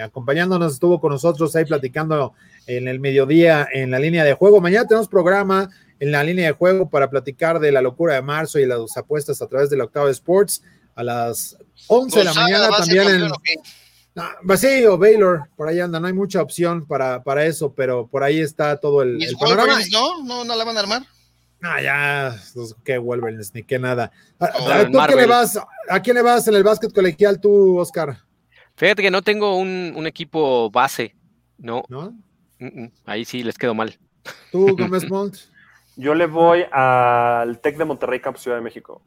acompañándonos. 0.02 0.72
Estuvo 0.72 1.00
con 1.00 1.12
nosotros 1.12 1.54
ahí 1.56 1.64
platicando 1.64 2.34
en 2.66 2.88
el 2.88 3.00
mediodía 3.00 3.66
en 3.72 3.92
la 3.92 3.98
línea 3.98 4.24
de 4.24 4.34
juego. 4.34 4.60
Mañana 4.60 4.86
tenemos 4.86 5.08
programa 5.08 5.70
en 6.00 6.10
la 6.10 6.24
línea 6.24 6.46
de 6.46 6.52
juego 6.52 6.90
para 6.90 7.08
platicar 7.08 7.60
de 7.60 7.70
la 7.70 7.80
locura 7.80 8.14
de 8.14 8.22
marzo 8.22 8.58
y 8.58 8.66
las 8.66 8.96
apuestas 8.96 9.40
a 9.40 9.46
través 9.46 9.70
de 9.70 9.76
la 9.76 9.84
Octava 9.84 10.10
Sports 10.10 10.62
a 10.96 11.04
las 11.04 11.56
11 11.86 12.18
de 12.18 12.24
la 12.24 12.34
mañana 12.34 12.68
también 12.76 13.08
en 13.08 13.30
Vacío, 14.42 14.98
Baylor, 14.98 15.48
por 15.56 15.68
ahí 15.68 15.78
anda, 15.80 16.00
no 16.00 16.08
hay 16.08 16.12
mucha 16.12 16.42
opción 16.42 16.84
para, 16.86 17.22
para 17.22 17.46
eso, 17.46 17.72
pero 17.72 18.08
por 18.08 18.22
ahí 18.24 18.40
está 18.40 18.76
todo 18.76 19.02
el, 19.02 19.22
el 19.22 19.36
panorama. 19.36 19.78
¿no? 19.90 20.24
¿no? 20.24 20.44
¿No 20.44 20.56
la 20.56 20.64
van 20.64 20.76
a 20.76 20.80
armar? 20.80 21.02
Ah, 21.62 21.82
ya, 21.82 22.36
qué 22.84 22.96
Wolverines, 22.98 23.54
ni 23.54 23.62
qué 23.62 23.78
nada. 23.78 24.10
¿A, 24.38 24.86
quién 25.06 25.18
le 25.18 25.26
vas, 25.26 25.58
¿A 25.88 26.00
quién 26.00 26.16
le 26.16 26.22
vas 26.22 26.48
en 26.48 26.54
el 26.54 26.62
básquet 26.62 26.92
colegial 26.92 27.40
tú, 27.40 27.78
Oscar? 27.78 28.16
Fíjate 28.76 29.02
que 29.02 29.10
no 29.10 29.20
tengo 29.22 29.58
un, 29.58 29.92
un 29.94 30.06
equipo 30.06 30.70
base, 30.70 31.14
¿no? 31.58 31.82
¿No? 31.88 32.14
ahí 33.06 33.24
sí 33.24 33.42
les 33.42 33.58
quedo 33.58 33.74
mal. 33.74 33.98
¿Tú, 34.52 34.74
Gómez 34.78 35.08
Montt? 35.08 35.36
Yo 35.96 36.14
le 36.14 36.26
voy 36.26 36.64
al 36.72 37.60
Tec 37.60 37.76
de 37.76 37.84
Monterrey, 37.84 38.20
Campo 38.20 38.40
Ciudad 38.40 38.56
de 38.56 38.62
México. 38.62 39.02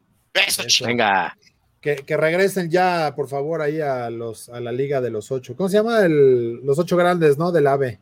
Venga. 0.84 1.36
Que, 1.80 2.16
regresen 2.16 2.70
ya, 2.70 3.12
por 3.14 3.28
favor, 3.28 3.60
ahí 3.60 3.80
a 3.80 4.08
los 4.08 4.48
a 4.48 4.58
la 4.60 4.72
Liga 4.72 5.00
de 5.00 5.10
los 5.10 5.30
Ocho. 5.30 5.54
¿Cómo 5.54 5.68
se 5.68 5.76
llama? 5.76 6.00
El, 6.00 6.64
los 6.64 6.78
Ocho 6.78 6.96
Grandes, 6.96 7.36
¿no? 7.36 7.52
Del 7.52 7.66
AVE. 7.66 7.98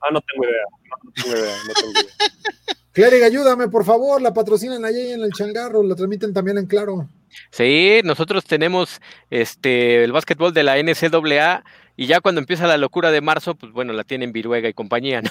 Ah, 0.00 0.08
no 0.12 0.20
tengo 0.22 0.44
idea. 0.44 0.64
No, 0.88 1.12
tengo 1.12 1.36
idea. 1.36 1.56
No 1.66 1.74
tengo 1.74 1.92
idea. 1.92 2.79
Ayúdame, 3.04 3.68
por 3.68 3.84
favor. 3.84 4.20
La 4.22 4.32
patrocinan 4.34 4.84
allí 4.84 5.12
en 5.12 5.22
el 5.22 5.32
changarro. 5.32 5.82
La 5.82 5.94
transmiten 5.94 6.32
también 6.32 6.58
en 6.58 6.66
Claro. 6.66 7.08
Sí, 7.50 8.00
nosotros 8.04 8.44
tenemos 8.44 9.00
este 9.30 10.02
el 10.02 10.12
básquetbol 10.12 10.52
de 10.52 10.64
la 10.64 10.76
NCAA 10.82 11.64
y 11.96 12.06
ya 12.06 12.20
cuando 12.20 12.40
empieza 12.40 12.66
la 12.66 12.78
locura 12.78 13.10
de 13.10 13.20
marzo, 13.20 13.54
pues 13.54 13.72
bueno, 13.72 13.92
la 13.92 14.04
tienen 14.04 14.32
Viruega 14.32 14.68
y 14.70 14.72
compañía, 14.72 15.20
¿no? 15.20 15.30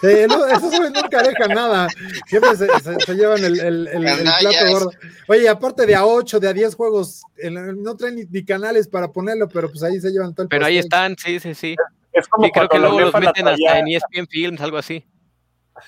Sí, 0.00 0.06
eso 0.06 0.90
nunca 0.94 1.22
dejan 1.24 1.50
nada. 1.50 1.88
Siempre 2.28 2.50
se, 2.56 3.14
llevan 3.14 3.44
el, 3.44 3.58
el, 3.58 4.02
plato 4.40 4.70
gordo. 4.70 4.90
Oye, 5.26 5.48
aparte 5.48 5.86
de 5.86 5.96
a 5.96 6.06
8, 6.06 6.38
de 6.38 6.48
a 6.48 6.52
10 6.52 6.76
juegos, 6.76 7.22
no 7.50 7.96
traen 7.96 8.28
ni, 8.30 8.44
canales 8.44 8.86
para 8.86 9.10
ponerlo, 9.10 9.48
pero 9.48 9.68
pues 9.68 9.82
ahí 9.82 9.98
se 9.98 10.10
llevan 10.10 10.34
todo 10.34 10.44
el 10.44 10.48
Pero 10.48 10.66
ahí 10.66 10.78
están, 10.78 11.16
sí, 11.18 11.40
sí, 11.40 11.52
sí. 11.54 11.74
Es 12.12 12.28
como 12.28 12.48
creo 12.48 12.68
que 12.68 12.78
luego 12.78 13.00
los 13.00 13.14
meten 13.14 13.48
hasta 13.48 13.78
en 13.80 13.88
ESPN 13.88 14.28
Films, 14.28 14.60
algo 14.60 14.78
así. 14.78 15.04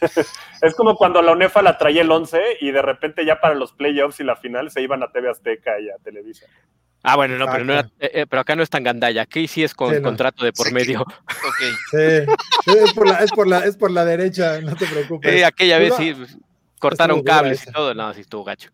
es 0.62 0.75
como 0.75 0.97
cuando 0.97 1.23
la 1.23 1.33
UNEFA 1.33 1.62
la 1.62 1.79
traía 1.79 2.03
el 2.03 2.11
11 2.11 2.59
y 2.61 2.71
de 2.71 2.83
repente 2.83 3.25
ya 3.25 3.41
para 3.41 3.55
los 3.55 3.73
playoffs 3.73 4.21
y 4.21 4.25
la 4.25 4.37
final 4.37 4.71
se 4.71 4.83
iban 4.83 5.03
a 5.03 5.11
TV 5.11 5.31
Azteca 5.31 5.81
y 5.81 5.89
a 5.89 5.97
Televisa. 6.03 6.47
Ah, 7.03 7.17
bueno, 7.17 7.39
no, 7.39 7.47
pero, 7.47 7.65
no 7.65 7.73
era, 7.73 7.91
eh, 7.99 8.11
eh, 8.12 8.27
pero 8.29 8.41
acá 8.41 8.55
no 8.55 8.62
es 8.62 8.69
tan 8.69 8.85
gandalla. 8.85 9.23
Aquí 9.23 9.49
sí 9.49 9.65
es 9.65 9.75
con 9.75 10.03
contrato 10.03 10.45
de 10.45 10.53
por 10.53 10.73
medio. 10.73 11.05
Sí, 12.65 12.73
es, 12.79 12.93
por 12.93 13.09
la, 13.09 13.19
es, 13.19 13.33
por 13.33 13.49
la, 13.49 13.59
es 13.61 13.77
por 13.77 13.91
la 13.91 14.05
derecha, 14.05 14.61
no 14.61 14.77
te 14.77 14.87
preocupes. 14.87 15.33
Sí, 15.33 15.43
aquella 15.43 15.79
vez 15.79 15.95
sí 15.97 16.15
pues, 16.15 16.37
cortaron 16.79 17.23
cables 17.23 17.67
y 17.67 17.73
todo. 17.73 17.95
No, 17.95 18.12
sí 18.12 18.21
estuvo 18.21 18.45
gacho. 18.45 18.71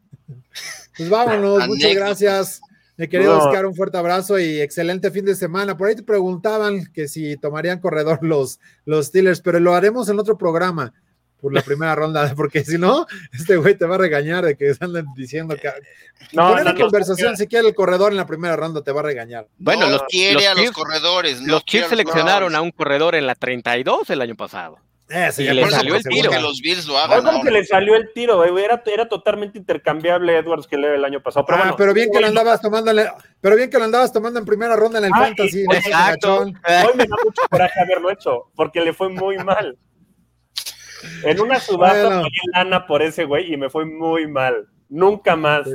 Pues 0.97 1.09
vámonos, 1.09 1.67
muchas 1.69 1.95
gracias. 1.95 2.61
Mi 2.97 3.09
querido 3.09 3.39
Oscar, 3.39 3.67
un 3.67 3.75
fuerte 3.75 3.99
abrazo 3.99 4.39
y 4.39 4.61
excelente 4.61 5.11
fin 5.11 5.25
de 5.25 5.35
semana. 5.35 5.77
Por 5.77 5.89
ahí 5.89 5.95
te 5.95 6.03
preguntaban 6.03 6.87
que 6.93 7.09
si 7.09 7.37
tomarían 7.37 7.79
corredor 7.79 8.19
los, 8.23 8.59
los 8.85 9.07
Steelers, 9.07 9.41
pero 9.41 9.61
lo 9.61 9.75
haremos 9.75 10.09
en 10.09 10.19
otro 10.19 10.37
programa 10.37 10.93
por 11.41 11.53
la 11.53 11.63
primera 11.63 11.95
ronda, 11.95 12.33
porque 12.37 12.65
si 12.65 12.79
no, 12.79 13.07
este 13.33 13.57
güey 13.57 13.77
te 13.77 13.87
va 13.87 13.97
a 13.97 13.99
regañar 13.99 14.45
de 14.45 14.57
que 14.57 14.73
andan 14.81 15.07
diciendo 15.15 15.57
que. 15.57 15.71
No, 16.33 16.51
poner 16.51 16.65
no, 16.67 16.75
conversación, 16.75 17.37
si 17.37 17.47
quiere 17.47 17.69
el 17.69 17.75
corredor 17.75 18.11
en 18.11 18.17
la 18.17 18.27
primera 18.27 18.57
ronda, 18.57 18.83
te 18.83 18.93
va 18.93 19.01
a 19.01 19.05
regañar. 19.05 19.47
Bueno, 19.59 19.89
los 19.89 20.03
quiere 20.09 20.47
a 20.49 20.55
los 20.55 20.71
corredores. 20.73 21.41
Los 21.43 21.65
Chiefs 21.65 21.89
seleccionaron 21.89 22.55
a 22.55 22.61
un 22.61 22.71
corredor 22.71 23.15
en 23.15 23.27
la 23.27 23.35
32 23.35 24.11
el 24.11 24.21
año 24.23 24.35
pasado. 24.35 24.79
Eh, 25.09 25.31
y 25.39 25.43
le 25.45 25.71
salió 25.71 25.95
el 25.95 26.03
tiro. 26.03 26.31
Que 26.31 26.41
los 26.41 26.61
Bills 26.61 26.87
lo 26.87 26.99
hagan. 26.99 27.23
No, 27.23 27.41
que 27.43 27.51
le 27.53 27.65
salió 27.65 27.95
el 27.95 28.13
tiro, 28.13 28.39
güey. 28.39 28.65
Era, 28.65 28.83
era, 28.87 29.09
totalmente 29.09 29.57
intercambiable 29.57 30.37
Edwards 30.37 30.67
que 30.67 30.77
le 30.77 30.97
el 30.97 31.05
año 31.05 31.23
pasado. 31.23 31.47
Pero, 31.47 31.59
ah, 31.59 31.61
bueno, 31.61 31.77
pero 31.77 31.95
bien 31.95 32.11
que 32.11 32.21
lo 32.21 32.27
andabas 32.27 32.61
tomando, 32.61 32.91
pero 33.41 33.55
bien 33.55 33.71
que 33.71 33.79
lo 33.79 33.85
andabas 33.85 34.13
tomando 34.13 34.41
en 34.41 34.45
primera 34.45 34.75
ronda 34.75 34.99
en 34.99 35.05
el 35.05 35.13
ah, 35.15 35.19
fantasy. 35.19 35.63
Exacto. 35.63 36.41
Hoy 36.41 36.55
me 36.97 37.05
da 37.07 37.17
mucho 37.25 37.43
coraje 37.49 37.81
haberlo 37.81 38.11
hecho, 38.11 38.51
porque 38.57 38.81
le 38.81 38.93
fue 38.93 39.09
muy 39.09 39.37
mal. 39.39 39.79
En 41.23 41.41
una 41.41 41.61
subasta 41.61 42.21
bueno. 42.21 42.29
lana 42.53 42.87
por 42.87 43.03
ese 43.03 43.25
güey 43.25 43.53
y 43.53 43.57
me 43.57 43.71
fue 43.71 43.85
muy 43.85 44.27
mal. 44.27 44.67
Nunca 44.89 45.37
más. 45.37 45.67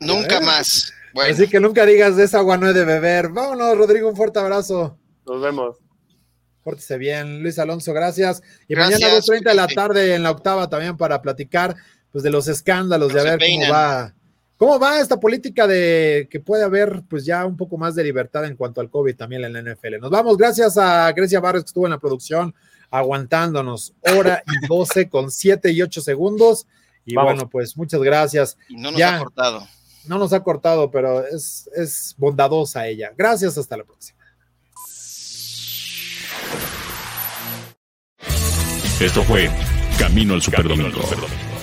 Nunca 0.00 0.40
más. 0.40 0.92
Así 1.28 1.48
que 1.48 1.60
nunca 1.60 1.84
digas 1.86 2.16
de 2.16 2.24
esa 2.24 2.38
agua 2.38 2.56
no 2.56 2.68
he 2.68 2.72
de 2.72 2.84
beber. 2.84 3.28
Vámonos, 3.30 3.76
Rodrigo, 3.76 4.08
un 4.08 4.16
fuerte 4.16 4.38
abrazo. 4.38 4.98
Nos 5.26 5.42
vemos. 5.42 5.76
Pórtese 6.62 6.98
bien, 6.98 7.42
Luis 7.42 7.58
Alonso, 7.58 7.92
gracias. 7.92 8.42
Y 8.68 8.76
mañana 8.76 9.06
a 9.06 9.14
las 9.14 9.26
2.30 9.26 9.44
de 9.44 9.54
la 9.54 9.66
tarde 9.66 10.14
en 10.14 10.22
la 10.22 10.30
octava 10.30 10.68
también 10.68 10.96
para 10.96 11.22
platicar 11.22 11.74
pues 12.12 12.22
de 12.24 12.30
los 12.30 12.48
escándalos, 12.48 13.12
de 13.12 13.20
a 13.20 13.24
ver 13.24 13.38
cómo 13.38 13.72
va. 13.72 14.14
¿Cómo 14.56 14.78
va 14.78 15.00
esta 15.00 15.18
política 15.18 15.66
de 15.66 16.28
que 16.30 16.38
puede 16.38 16.64
haber 16.64 17.02
pues 17.08 17.24
ya 17.24 17.46
un 17.46 17.56
poco 17.56 17.78
más 17.78 17.94
de 17.94 18.04
libertad 18.04 18.44
en 18.44 18.56
cuanto 18.56 18.82
al 18.82 18.90
COVID 18.90 19.16
también 19.16 19.42
en 19.42 19.54
la 19.54 19.62
NFL? 19.62 19.98
Nos 19.98 20.10
vamos, 20.10 20.36
gracias 20.36 20.76
a 20.76 21.10
Grecia 21.12 21.40
Barres 21.40 21.62
que 21.62 21.68
estuvo 21.68 21.86
en 21.86 21.92
la 21.92 21.98
producción, 21.98 22.54
aguantándonos 22.90 23.94
hora 24.00 24.42
y 24.46 24.66
12 24.66 25.08
con 25.08 25.30
7 25.30 25.70
y 25.72 25.82
8 25.82 26.00
segundos. 26.00 26.66
Y 27.04 27.14
bueno, 27.14 27.48
pues 27.48 27.76
muchas 27.76 28.00
gracias. 28.00 28.56
Y 28.68 28.76
no 28.76 28.90
nos 28.90 29.00
ha 29.00 29.18
cortado. 29.18 29.68
No 30.06 30.18
nos 30.18 30.32
ha 30.32 30.42
cortado, 30.42 30.90
pero 30.90 31.26
es, 31.26 31.68
es 31.76 32.14
bondadosa 32.18 32.86
ella. 32.86 33.12
Gracias, 33.16 33.56
hasta 33.58 33.76
la 33.76 33.84
próxima. 33.84 34.18
Esto 39.00 39.22
fue 39.22 39.50
Camino 39.98 40.34
al 40.34 40.42
Superdomingo, 40.42 41.00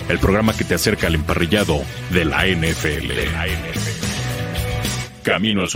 el 0.10 0.18
programa 0.18 0.58
que 0.58 0.64
te 0.64 0.74
acerca 0.74 1.06
al 1.06 1.16
emparrillado 1.16 1.82
de 2.12 2.26
la 2.26 2.48
NFL. 2.48 3.12
Camino 5.22 5.62
al 5.62 5.70
Super 5.70 5.76